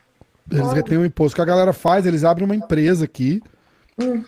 Eles 0.51 0.73
retêm 0.73 0.97
o 0.97 1.05
imposto. 1.05 1.35
O 1.35 1.37
que 1.37 1.43
a 1.43 1.45
galera 1.45 1.75
faz, 1.75 2.07
eles 2.07 2.25
abrem 2.25 2.47
uma 2.47 2.57
empresa 2.57 3.05
aqui. 3.05 3.43
Hum. 4.01 4.25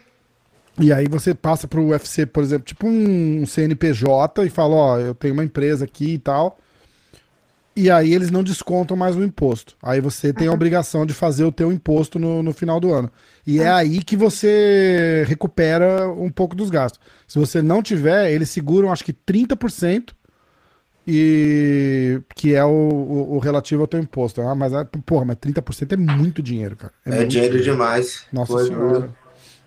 E 0.78 0.92
aí 0.92 1.08
você 1.08 1.32
passa 1.32 1.66
pro 1.66 1.86
UFC, 1.86 2.26
por 2.26 2.42
exemplo, 2.42 2.66
tipo 2.66 2.86
um 2.86 3.46
CNPJ 3.46 4.44
e 4.44 4.50
fala, 4.50 4.74
ó, 4.74 4.98
eu 4.98 5.14
tenho 5.14 5.32
uma 5.32 5.44
empresa 5.44 5.86
aqui 5.86 6.12
e 6.14 6.18
tal. 6.18 6.58
E 7.76 7.88
aí 7.90 8.12
eles 8.12 8.30
não 8.30 8.42
descontam 8.42 8.96
mais 8.96 9.16
o 9.16 9.22
imposto. 9.24 9.76
Aí 9.82 10.00
você 10.00 10.32
tem 10.32 10.48
a 10.48 10.52
obrigação 10.52 11.06
de 11.06 11.14
fazer 11.14 11.44
o 11.44 11.52
teu 11.52 11.72
imposto 11.72 12.18
no, 12.18 12.42
no 12.42 12.52
final 12.52 12.80
do 12.80 12.92
ano. 12.92 13.10
E 13.46 13.60
é 13.60 13.70
aí 13.70 14.02
que 14.02 14.16
você 14.16 15.24
recupera 15.28 16.08
um 16.10 16.30
pouco 16.30 16.54
dos 16.56 16.68
gastos. 16.68 17.00
Se 17.28 17.38
você 17.38 17.62
não 17.62 17.82
tiver, 17.82 18.32
eles 18.32 18.50
seguram 18.50 18.92
acho 18.92 19.04
que 19.04 19.12
30% 19.12 20.12
e 21.06 22.20
que 22.34 22.54
é 22.54 22.64
o, 22.64 22.68
o- 22.68 23.34
o 23.36 23.38
relativo 23.38 23.82
ao 23.82 23.86
teu 23.88 24.00
imposto. 24.00 24.40
Ah, 24.42 24.54
mas, 24.54 24.72
é- 24.72 24.84
porra, 25.06 25.24
mas 25.24 25.36
30% 25.36 25.92
é 25.92 25.96
muito 25.96 26.42
dinheiro, 26.42 26.76
cara. 26.76 26.92
É, 27.06 27.16
muito 27.16 27.28
dinheiro 27.28 27.62
demais. 27.62 28.24
Nossa 28.32 28.52
Foi 28.52 28.66
senhora. 28.66 29.00
duro. 29.00 29.16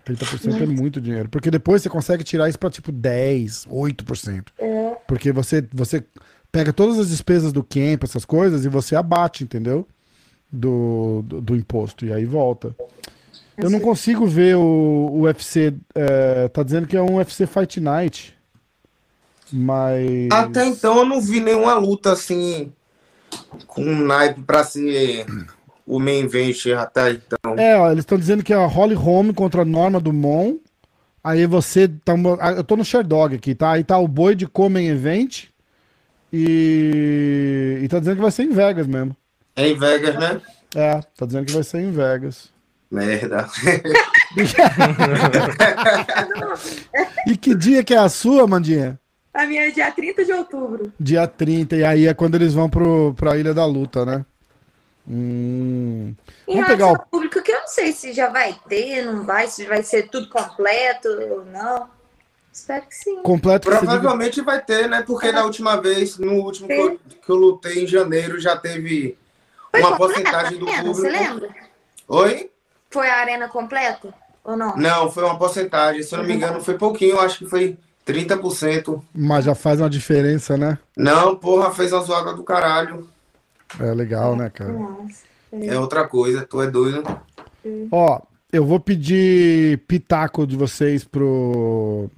30% 0.06 0.62
é 0.62 0.66
muito 0.66 0.99
dinheiro. 0.99 1.30
Porque 1.30 1.49
depois 1.49 1.82
você 1.82 1.89
consegue 1.89 2.24
tirar 2.24 2.49
isso 2.49 2.60
pra 2.60 2.70
tipo 2.70 2.91
10, 2.91 3.66
8%. 3.70 4.51
É. 4.60 4.95
Porque 5.08 5.32
você, 5.32 5.66
você 5.74 6.04
pega 6.54 6.72
todas 6.72 6.99
as 6.99 7.10
despesas 7.10 7.51
do 7.51 7.64
camp, 7.64 8.04
essas 8.04 8.24
coisas, 8.24 8.64
e 8.64 8.70
você 8.70 8.95
abate, 8.95 9.43
entendeu? 9.43 9.88
Do, 10.51 11.24
do, 11.26 11.41
do 11.41 11.56
imposto. 11.56 12.06
E 12.06 12.14
aí 12.14 12.26
volta. 12.26 12.76
Eu 13.58 13.72
não 13.72 13.80
consigo 13.80 14.28
ver 14.28 14.56
o, 14.56 14.62
o 14.62 15.22
UFC. 15.22 15.74
é, 15.95 16.47
tá 16.47 16.62
dizendo 16.62 16.88
que 16.88 16.95
é 16.95 17.01
um 17.01 17.16
UFC 17.16 17.47
Fight 17.47 17.80
Night. 17.80 18.38
Mas. 19.51 20.30
Até 20.32 20.66
então 20.68 20.99
eu 20.99 21.06
não 21.06 21.20
vi 21.20 21.39
nenhuma 21.39 21.74
luta 21.74 22.12
assim 22.12 22.72
com 23.66 23.84
um 23.84 24.06
naipe 24.06 24.41
pra 24.41 24.64
ser 24.64 25.26
o 25.86 25.99
main 25.99 26.24
event 26.24 26.68
até 26.78 27.12
então. 27.12 27.58
É, 27.58 27.78
ó, 27.78 27.91
eles 27.91 28.04
estão 28.04 28.18
dizendo 28.18 28.43
que 28.43 28.54
é 28.54 28.56
a 28.56 28.66
Holly 28.66 28.95
Holm 28.95 29.32
contra 29.32 29.64
a 29.64 29.66
Norma 29.66 29.99
Dumont. 29.99 30.60
Aí 31.24 31.47
você. 31.47 31.88
Tá, 31.88 32.14
ah, 32.39 32.51
eu 32.51 32.64
tô 32.64 32.76
no 32.76 32.86
Sherdog 32.86 33.36
aqui, 33.36 33.56
tá? 33.56 33.72
Aí 33.72 33.84
tá 33.84 33.97
o 33.97 34.08
boi 34.08 34.36
de 34.36 34.45
Comen 34.45 34.88
Event. 34.88 35.53
E. 36.34 37.80
E 37.84 37.88
tá 37.88 38.00
dizendo 38.00 38.16
que 38.16 38.22
vai 38.24 38.32
ser 38.32 38.44
em 38.44 38.50
Vegas 38.50 38.88
mesmo. 38.88 39.16
É 39.56 39.68
em 39.68 39.78
Vegas, 39.78 40.16
né? 40.16 40.42
É, 40.76 41.00
tá 41.16 41.28
dizendo 41.28 41.46
que 41.46 41.54
vai 41.54 41.64
ser 41.64 41.80
em 41.82 41.92
Vegas. 41.92 42.52
Merda. 42.90 43.48
E 47.26 47.38
que 47.38 47.56
dia 47.56 47.84
que 47.84 47.94
é 47.94 47.98
a 47.98 48.10
sua, 48.10 48.48
Mandinha? 48.48 49.00
A 49.34 49.46
minha 49.46 49.68
é 49.68 49.72
dia 49.72 49.92
30 49.92 50.26
de 50.26 50.34
outubro. 50.34 50.92
Dia 51.00 51.28
30, 51.28 51.76
e 51.76 51.84
aí 51.84 52.08
é 52.08 52.14
quando 52.14 52.36
eles 52.36 52.54
vão 52.54 52.70
pro, 52.70 53.14
pra 53.14 53.38
Ilha 53.38 53.54
da 53.54 53.66
Luta, 53.66 54.06
né? 54.06 54.26
Hum. 55.08 56.14
Em 56.48 56.56
Vamos 56.56 56.68
relação 56.68 56.76
pegar 56.76 56.88
o. 56.88 56.90
ao 56.90 57.06
público, 57.08 57.42
que 57.42 57.52
eu 57.52 57.60
não 57.60 57.68
sei 57.68 57.92
se 57.94 58.14
já 58.14 58.30
vai 58.30 58.56
ter, 58.68 59.06
não 59.06 59.24
vai, 59.24 59.48
se 59.48 59.66
vai 59.66 59.84
ser 59.84 60.10
tudo 60.10 60.30
completo 60.30 61.08
ou 61.10 61.46
não. 61.46 61.88
Espero 62.54 62.86
que 62.86 62.95
sim. 62.95 63.24
Completo 63.24 63.68
Provavelmente 63.68 64.39
vai 64.41 64.62
ter, 64.64 64.88
né? 64.88 65.01
Porque 65.01 65.32
na 65.32 65.43
última 65.43 65.82
vez, 65.82 66.20
no 66.20 66.34
último 66.34 66.68
que 66.68 66.74
eu, 66.74 66.99
que 67.26 67.30
eu 67.30 67.36
lutei 67.36 67.84
em 67.84 67.88
janeiro, 67.88 68.39
já 68.39 68.56
teve 68.56 69.18
Foi 69.72 69.82
uma 69.82 69.97
porcentagem 69.97 70.60
do 70.60 70.70
arena, 70.70 70.93
Você 70.93 71.01
público. 71.01 71.24
lembra? 71.24 71.49
Oi? 72.08 72.51
Foi 72.91 73.10
a 73.10 73.16
arena 73.18 73.47
completa 73.49 74.14
ou 74.43 74.56
não? 74.56 74.78
Não, 74.78 75.12
foi 75.12 75.24
uma 75.24 75.38
porcentagem. 75.38 76.04
Se 76.04 76.14
eu 76.14 76.20
não 76.20 76.26
me 76.26 76.36
engano, 76.36 76.62
foi 76.62 76.78
pouquinho, 76.78 77.20
acho 77.20 77.39
que 77.39 77.47
foi 77.47 77.76
30%. 78.06 79.01
Mas 79.16 79.45
já 79.45 79.56
faz 79.56 79.80
uma 79.82 79.89
diferença, 79.89 80.56
né? 80.56 80.78
Não, 80.95 81.36
porra, 81.36 81.72
fez 81.72 81.91
uma 81.91 82.04
zoada 82.04 82.34
do 82.34 82.43
caralho. 82.43 83.10
É 83.80 83.91
legal, 83.95 84.36
né, 84.36 84.51
cara? 84.51 84.72
Nossa. 84.72 85.24
É 85.51 85.80
outra 85.80 86.08
coisa, 86.08 86.45
tu 86.47 86.62
é 86.62 86.68
doido. 86.68 87.04
Ó, 87.91 88.22
eu 88.51 88.64
vou 88.64 88.80
pedir 88.80 89.80
pitaco 89.88 90.45
de 90.45 90.56
vocês 90.56 91.04
pro 91.04 92.10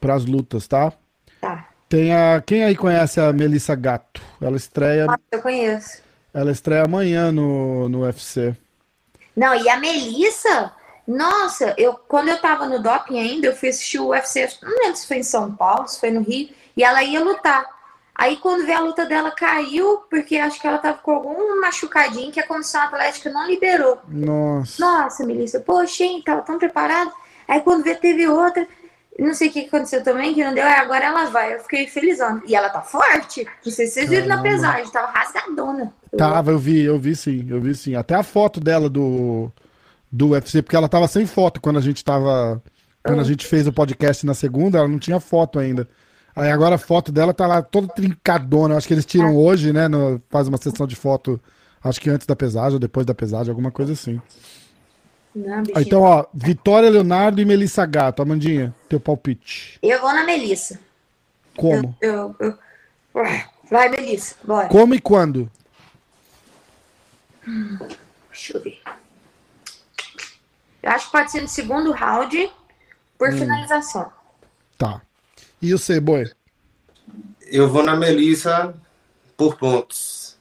pras 0.00 0.24
lutas, 0.24 0.66
tá? 0.66 0.92
Tá. 1.40 1.68
Tem 1.88 2.14
a 2.14 2.42
quem 2.44 2.64
aí 2.64 2.76
conhece 2.76 3.20
a 3.20 3.32
Melissa 3.32 3.74
Gato? 3.74 4.20
Ela 4.40 4.56
estreia, 4.56 5.06
Nossa, 5.06 5.20
eu 5.32 5.42
conheço. 5.42 6.02
ela 6.34 6.50
estreia 6.50 6.84
amanhã 6.84 7.32
no, 7.32 7.88
no 7.88 8.00
UFC. 8.02 8.54
Não, 9.34 9.54
e 9.54 9.68
a 9.68 9.78
Melissa, 9.78 10.72
nossa, 11.06 11.74
eu 11.78 11.94
quando 11.94 12.28
eu 12.28 12.38
tava 12.38 12.66
no 12.66 12.82
doping 12.82 13.18
ainda, 13.18 13.46
eu 13.46 13.56
fui 13.56 13.70
assistir 13.70 13.98
o 13.98 14.08
UFC, 14.08 14.48
não 14.62 14.70
lembro 14.70 14.96
se 14.96 15.06
foi 15.06 15.18
em 15.18 15.22
São 15.22 15.54
Paulo, 15.54 15.88
se 15.88 15.98
foi 15.98 16.10
no 16.10 16.20
Rio, 16.20 16.50
e 16.76 16.82
ela 16.82 17.02
ia 17.02 17.22
lutar. 17.22 17.64
Aí 18.14 18.36
quando 18.36 18.66
vê 18.66 18.72
a 18.72 18.80
luta 18.80 19.06
dela 19.06 19.30
caiu, 19.30 19.98
porque 20.10 20.36
acho 20.36 20.60
que 20.60 20.66
ela 20.66 20.78
tava 20.78 20.98
com 20.98 21.12
algum 21.12 21.60
machucadinho 21.60 22.32
que 22.32 22.40
a 22.40 22.46
comissão 22.46 22.82
atlética 22.82 23.30
não 23.30 23.46
liberou. 23.46 24.00
Nossa. 24.08 24.84
Nossa, 24.84 25.24
Melissa, 25.24 25.60
poxa, 25.60 26.02
hein, 26.02 26.20
tava 26.20 26.42
tão 26.42 26.58
preparada. 26.58 27.12
Aí 27.46 27.60
quando 27.60 27.84
vê, 27.84 27.94
teve 27.94 28.26
outra. 28.26 28.66
Não 29.18 29.34
sei 29.34 29.48
o 29.48 29.52
que 29.52 29.60
aconteceu 29.66 30.02
também, 30.04 30.32
que 30.32 30.44
não 30.44 30.54
deu. 30.54 30.64
Agora 30.64 31.04
ela 31.06 31.24
vai. 31.30 31.54
Eu 31.54 31.60
fiquei 31.60 31.88
felizão. 31.88 32.40
E 32.46 32.54
ela 32.54 32.68
tá 32.68 32.80
forte. 32.82 33.44
Não 33.66 33.72
sei 33.72 33.86
se 33.86 33.94
vocês 33.94 34.08
viram 34.08 34.26
na 34.28 34.40
pesagem, 34.42 34.92
tava 34.92 35.10
rasgadona. 35.10 35.92
Tava, 36.16 36.52
eu 36.52 36.58
vi, 36.58 36.82
eu 36.84 36.98
vi 37.00 37.16
sim, 37.16 37.44
eu 37.50 37.60
vi 37.60 37.74
sim. 37.74 37.96
Até 37.96 38.14
a 38.14 38.22
foto 38.22 38.60
dela 38.60 38.88
do, 38.88 39.50
do 40.10 40.28
UFC, 40.30 40.62
porque 40.62 40.76
ela 40.76 40.88
tava 40.88 41.08
sem 41.08 41.26
foto 41.26 41.60
quando 41.60 41.78
a 41.78 41.82
gente 41.82 42.04
tava. 42.04 42.62
Quando 43.04 43.20
a 43.20 43.24
gente 43.24 43.46
fez 43.46 43.66
o 43.66 43.72
podcast 43.72 44.24
na 44.24 44.34
segunda, 44.34 44.78
ela 44.78 44.88
não 44.88 44.98
tinha 44.98 45.18
foto 45.18 45.58
ainda. 45.58 45.88
Aí 46.36 46.50
agora 46.52 46.76
a 46.76 46.78
foto 46.78 47.10
dela 47.10 47.34
tá 47.34 47.46
lá 47.46 47.60
toda 47.62 47.88
trincadona. 47.88 48.76
Acho 48.76 48.86
que 48.86 48.94
eles 48.94 49.04
tiram 49.06 49.34
hoje, 49.36 49.72
né? 49.72 49.88
no- 49.88 50.22
faz 50.30 50.46
uma 50.46 50.58
sessão 50.58 50.86
de 50.86 50.94
foto, 50.94 51.40
acho 51.82 52.00
que 52.00 52.08
antes 52.10 52.26
da 52.26 52.36
pesagem 52.36 52.74
ou 52.74 52.78
depois 52.78 53.04
da 53.06 53.14
pesagem, 53.14 53.50
alguma 53.50 53.70
coisa 53.72 53.94
assim. 53.94 54.20
Não, 55.46 55.62
Ah. 55.74 55.80
Então, 55.82 56.02
ó, 56.02 56.26
Vitória 56.34 56.90
Leonardo 56.90 57.40
e 57.40 57.44
Melissa 57.44 57.86
Gato. 57.86 58.20
Amandinha, 58.22 58.74
teu 58.88 58.98
palpite. 58.98 59.78
Eu 59.82 60.00
vou 60.00 60.12
na 60.12 60.24
Melissa. 60.24 60.80
Como? 61.56 61.96
Eu, 62.00 62.34
eu- 62.40 62.58
Ué, 63.14 63.48
Vai, 63.70 63.88
Melissa, 63.90 64.34
bora. 64.42 64.68
Como 64.68 64.94
e 64.94 65.00
quando? 65.00 65.50
Deixa 68.30 68.56
eu 68.56 68.62
ver. 68.62 68.80
Eu 70.82 70.90
acho 70.90 71.06
que 71.06 71.12
pode 71.12 71.30
ser 71.30 71.42
no 71.42 71.48
segundo 71.48 71.92
round 71.92 72.50
por 73.18 73.30
finalização. 73.32 74.10
Tá. 74.78 75.02
E 75.60 75.74
o 75.74 75.78
boi? 76.00 76.30
Eu 77.42 77.68
vou 77.68 77.82
na 77.82 77.94
Melissa 77.96 78.74
por 79.36 79.56
pontos. 79.56 80.38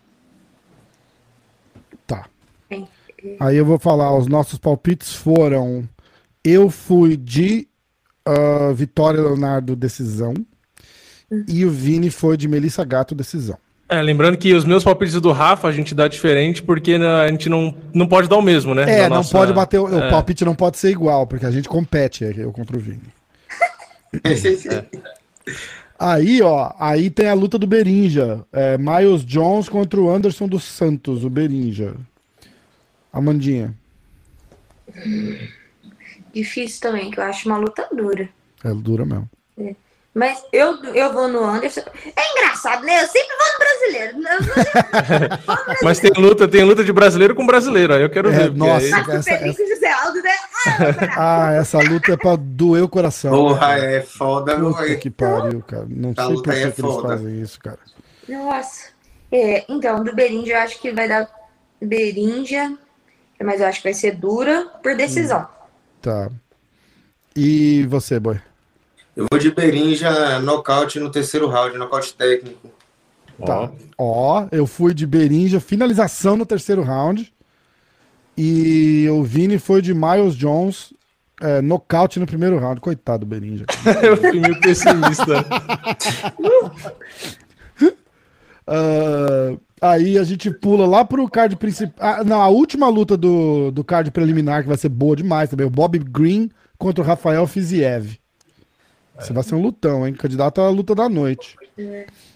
Tá. 2.05 2.29
Bem, 2.69 2.87
Aí 3.39 3.57
eu 3.57 3.65
vou 3.65 3.79
falar, 3.79 4.15
os 4.15 4.27
nossos 4.27 4.59
palpites 4.59 5.13
foram. 5.13 5.87
Eu 6.43 6.69
fui 6.69 7.17
de 7.17 7.67
ah, 8.25 8.71
Vitória 8.73 9.21
Leonardo 9.21 9.75
decisão. 9.75 10.33
E 11.47 11.65
o 11.65 11.69
Vini 11.69 12.09
foi 12.09 12.37
de 12.37 12.47
Melissa 12.47 12.85
Gato 12.85 13.13
decisão. 13.13 13.57
É, 13.89 14.01
lembrando 14.01 14.37
que 14.37 14.53
os 14.53 14.65
meus 14.65 14.83
palpites 14.83 15.19
do 15.21 15.31
Rafa 15.31 15.67
a 15.67 15.71
gente 15.71 15.95
dá 15.95 16.07
diferente 16.07 16.61
porque 16.61 16.97
né, 16.97 17.07
a 17.07 17.27
gente 17.29 17.47
não, 17.47 17.73
não 17.93 18.05
pode 18.05 18.27
dar 18.27 18.37
o 18.37 18.41
mesmo, 18.41 18.75
né? 18.75 18.83
É, 18.83 19.09
não 19.09 19.17
nossa- 19.17 19.31
pode 19.31 19.53
bater. 19.53 19.79
O, 19.79 19.85
o 19.85 19.99
é. 19.99 20.09
palpite 20.09 20.43
não 20.43 20.55
pode 20.55 20.77
ser 20.77 20.89
igual, 20.89 21.25
porque 21.25 21.45
a 21.45 21.51
gente 21.51 21.69
compete, 21.69 22.25
é, 22.25 22.33
eu 22.37 22.51
contra 22.51 22.75
o 22.75 22.79
Vini. 22.79 23.01
Aí, 25.99 26.43
ó, 26.43 26.73
aí 26.79 27.09
tem 27.09 27.27
a 27.27 27.33
luta 27.33 27.57
do 27.57 27.65
Berinja. 27.65 28.45
É, 28.53 28.77
Miles 28.77 29.25
Jones 29.25 29.67
contra 29.67 29.99
o 29.99 30.07
Anderson 30.07 30.47
dos 30.47 30.63
Santos, 30.63 31.23
o 31.23 31.29
Berinja. 31.29 31.95
Amandinha. 33.11 33.73
Difícil 36.33 36.81
também, 36.81 37.09
que 37.11 37.19
eu 37.19 37.23
acho 37.23 37.47
uma 37.49 37.57
luta 37.57 37.87
dura. 37.91 38.29
É 38.63 38.73
dura 38.73 39.05
mesmo. 39.05 39.29
Mas 40.13 40.43
eu, 40.51 40.83
eu 40.95 41.13
vou 41.13 41.27
no 41.27 41.43
Anderson. 41.43 41.81
É 42.15 42.31
engraçado, 42.31 42.83
né? 42.83 43.03
Eu 43.03 43.07
sempre 43.07 43.35
vou 43.37 43.47
no 43.53 43.59
brasileiro. 43.59 44.17
Eu 44.17 44.21
não 44.23 44.41
vou 44.41 45.67
no 45.69 45.77
Mas 45.85 45.99
tem 45.99 46.11
luta, 46.17 46.47
tem 46.47 46.63
luta 46.63 46.83
de 46.83 46.91
brasileiro 46.91 47.35
com 47.35 47.45
brasileiro, 47.45 47.93
aí 47.93 48.01
eu 48.01 48.09
quero 48.09 48.29
É, 48.29 48.31
ver. 48.49 48.53
nossa. 48.55 48.83
aí- 48.83 49.15
essa- 49.15 49.45
e 49.45 49.49
o 49.51 49.67
José 49.75 49.91
Aldo, 49.91 50.21
né? 50.23 50.31
Ah. 50.31 50.47
Ah, 51.49 51.53
essa 51.53 51.77
luta 51.79 52.13
é 52.13 52.17
pra 52.17 52.35
doer 52.35 52.83
o 52.83 52.89
coração. 52.89 53.29
Porra, 53.31 53.77
é 53.77 54.01
foda, 54.01 54.59
Puta 54.59 54.95
que 54.95 55.09
pariu, 55.11 55.61
cara. 55.61 55.85
Não 55.87 56.11
Essa 56.11 56.25
sei 56.25 56.35
por 56.35 56.43
que, 56.43 56.49
é 56.49 56.53
que 56.71 56.81
eles 56.81 56.93
foda. 56.95 57.07
fazem 57.09 57.41
isso, 57.41 57.59
cara. 57.59 57.79
Nossa. 58.27 58.87
É, 59.31 59.65
então, 59.69 60.03
do 60.03 60.15
Berinja, 60.15 60.53
eu 60.53 60.59
acho 60.59 60.79
que 60.81 60.91
vai 60.91 61.07
dar 61.07 61.29
Berinja. 61.79 62.73
Mas 63.43 63.61
eu 63.61 63.67
acho 63.67 63.79
que 63.79 63.87
vai 63.87 63.93
ser 63.93 64.15
dura 64.15 64.65
por 64.81 64.95
decisão. 64.95 65.47
Tá. 66.01 66.29
E 67.35 67.85
você, 67.87 68.19
boy? 68.19 68.39
Eu 69.15 69.27
vou 69.29 69.39
de 69.39 69.51
Berinja 69.51 70.39
nocaute 70.39 70.99
no 70.99 71.11
terceiro 71.11 71.47
round, 71.47 71.77
nocaute 71.77 72.13
técnico. 72.13 72.71
Tá. 73.45 73.71
Ó, 73.97 74.47
eu 74.51 74.65
fui 74.65 74.93
de 74.93 75.05
Berinja, 75.05 75.59
finalização 75.59 76.35
no 76.35 76.45
terceiro 76.45 76.81
round. 76.81 77.31
E 78.37 79.07
o 79.09 79.23
Vini 79.23 79.57
foi 79.57 79.81
de 79.81 79.93
Miles 79.93 80.35
Jones, 80.35 80.93
é, 81.41 81.61
nocaute 81.61 82.19
no 82.19 82.27
primeiro 82.27 82.59
round. 82.59 82.79
Coitado 82.79 83.25
do 83.25 83.25
Berinja. 83.25 83.65
eu 84.03 84.17
fui 84.17 84.39
meio 84.39 84.59
pessimista. 84.59 85.45
Uh, 88.67 89.59
aí 89.81 90.17
a 90.17 90.23
gente 90.23 90.51
pula 90.51 90.85
lá 90.85 91.05
pro 91.05 91.29
card 91.29 91.55
principal. 91.55 91.93
Ah, 91.99 92.35
a 92.35 92.49
última 92.49 92.89
luta 92.89 93.15
do, 93.15 93.71
do 93.71 93.83
card 93.83 94.11
preliminar, 94.11 94.63
que 94.63 94.67
vai 94.67 94.77
ser 94.77 94.89
boa 94.89 95.15
demais 95.15 95.49
também. 95.49 95.65
O 95.65 95.69
Bob 95.69 95.97
Green 95.99 96.49
contra 96.77 97.03
o 97.03 97.07
Rafael 97.07 97.47
Fiziev. 97.47 98.19
Isso 99.19 99.33
vai 99.33 99.43
ser 99.43 99.55
um 99.55 99.61
lutão, 99.61 100.07
hein? 100.07 100.13
Candidato 100.13 100.61
à 100.61 100.69
luta 100.69 100.93
da 100.93 101.09
noite. 101.09 101.55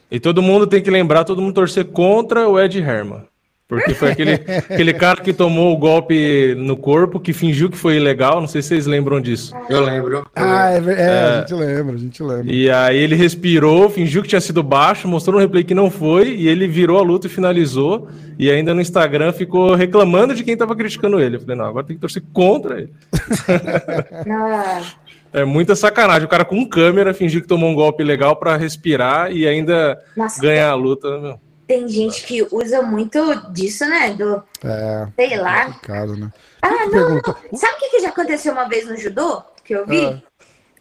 E 0.09 0.19
todo 0.19 0.41
mundo 0.41 0.65
tem 0.65 0.81
que 0.81 0.89
lembrar, 0.89 1.23
todo 1.23 1.41
mundo 1.41 1.53
torcer 1.53 1.85
contra 1.85 2.49
o 2.49 2.59
Ed 2.59 2.79
Herman. 2.79 3.23
Porque 3.71 3.93
foi 3.93 4.11
aquele, 4.11 4.33
aquele 4.69 4.93
cara 4.93 5.21
que 5.21 5.31
tomou 5.31 5.73
o 5.73 5.77
golpe 5.77 6.53
no 6.57 6.75
corpo, 6.75 7.21
que 7.21 7.31
fingiu 7.31 7.69
que 7.69 7.77
foi 7.77 7.95
ilegal. 7.95 8.41
Não 8.41 8.47
sei 8.47 8.61
se 8.61 8.67
vocês 8.67 8.85
lembram 8.85 9.21
disso. 9.21 9.53
Eu 9.69 9.79
lembro. 9.79 10.27
Ah, 10.35 10.71
é, 10.71 10.75
é, 10.75 11.01
é, 11.01 11.23
a 11.23 11.39
gente 11.39 11.53
lembra, 11.53 11.95
a 11.95 11.97
gente 11.97 12.21
lembra. 12.21 12.53
E 12.53 12.69
aí 12.69 12.97
ele 12.97 13.15
respirou, 13.15 13.89
fingiu 13.89 14.21
que 14.21 14.27
tinha 14.27 14.41
sido 14.41 14.61
baixo, 14.61 15.07
mostrou 15.07 15.35
no 15.35 15.39
replay 15.39 15.63
que 15.63 15.73
não 15.73 15.89
foi, 15.89 16.35
e 16.35 16.49
ele 16.49 16.67
virou 16.67 16.99
a 16.99 17.01
luta 17.01 17.27
e 17.27 17.29
finalizou. 17.29 18.09
E 18.37 18.51
ainda 18.51 18.73
no 18.73 18.81
Instagram 18.81 19.31
ficou 19.31 19.73
reclamando 19.73 20.35
de 20.35 20.43
quem 20.43 20.57
tava 20.57 20.75
criticando 20.75 21.17
ele. 21.17 21.37
Eu 21.37 21.39
falei, 21.39 21.55
não, 21.55 21.65
agora 21.65 21.85
tem 21.85 21.95
que 21.95 22.01
torcer 22.01 22.23
contra 22.33 22.77
ele. 22.77 22.89
É 25.33 25.45
muita 25.45 25.77
sacanagem. 25.77 26.25
O 26.25 26.29
cara 26.29 26.43
com 26.43 26.67
câmera 26.67 27.13
fingir 27.13 27.41
que 27.41 27.47
tomou 27.47 27.69
um 27.69 27.75
golpe 27.75 28.03
legal 28.03 28.35
para 28.35 28.57
respirar 28.57 29.31
e 29.31 29.47
ainda 29.47 29.97
Nossa, 30.17 30.41
ganhar 30.41 30.69
a 30.69 30.75
luta. 30.75 31.07
Meu. 31.19 31.50
Tem 31.71 31.87
gente 31.87 32.23
que 32.23 32.45
usa 32.51 32.81
muito 32.81 33.33
disso, 33.49 33.85
né? 33.85 34.09
Do, 34.09 34.43
é, 34.61 35.07
sei 35.15 35.37
lá. 35.37 35.69
Né? 35.87 36.29
Ah, 36.61 36.69
não, 36.69 37.09
não, 37.11 37.57
Sabe 37.57 37.75
o 37.75 37.79
que, 37.79 37.89
que 37.91 37.99
já 38.01 38.09
aconteceu 38.09 38.51
uma 38.51 38.67
vez 38.67 38.85
no 38.85 38.97
judô? 38.97 39.41
Que 39.63 39.73
eu 39.73 39.85
vi? 39.85 40.05
Ah. 40.05 40.21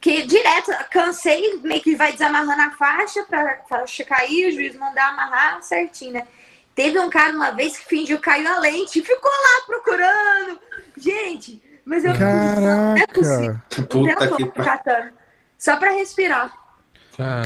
Que 0.00 0.22
direto, 0.26 0.72
cansei, 0.90 1.60
meio 1.62 1.80
que 1.80 1.94
vai 1.94 2.10
desamarrando 2.10 2.60
a 2.60 2.72
faixa 2.72 3.22
para 3.22 3.62
cair, 4.04 4.48
o 4.48 4.52
juiz 4.52 4.74
mandar 4.74 5.10
amarrar 5.10 5.62
certinho, 5.62 6.14
né? 6.14 6.26
Teve 6.74 6.98
um 6.98 7.08
cara 7.08 7.36
uma 7.36 7.52
vez 7.52 7.78
que 7.78 7.84
fingiu 7.84 8.18
caiu 8.18 8.48
a 8.48 8.58
lente 8.58 8.98
e 8.98 9.04
ficou 9.04 9.30
lá 9.30 9.66
procurando. 9.68 10.58
Gente, 10.96 11.62
mas 11.84 12.04
eu 12.04 12.18
Caraca. 12.18 12.60
não 12.60 12.96
é 12.96 13.06
possível. 13.06 13.56
Puta 13.88 14.36
que 14.36 14.46
catando. 14.60 15.12
Só 15.56 15.76
para 15.76 15.92
respirar. 15.92 16.52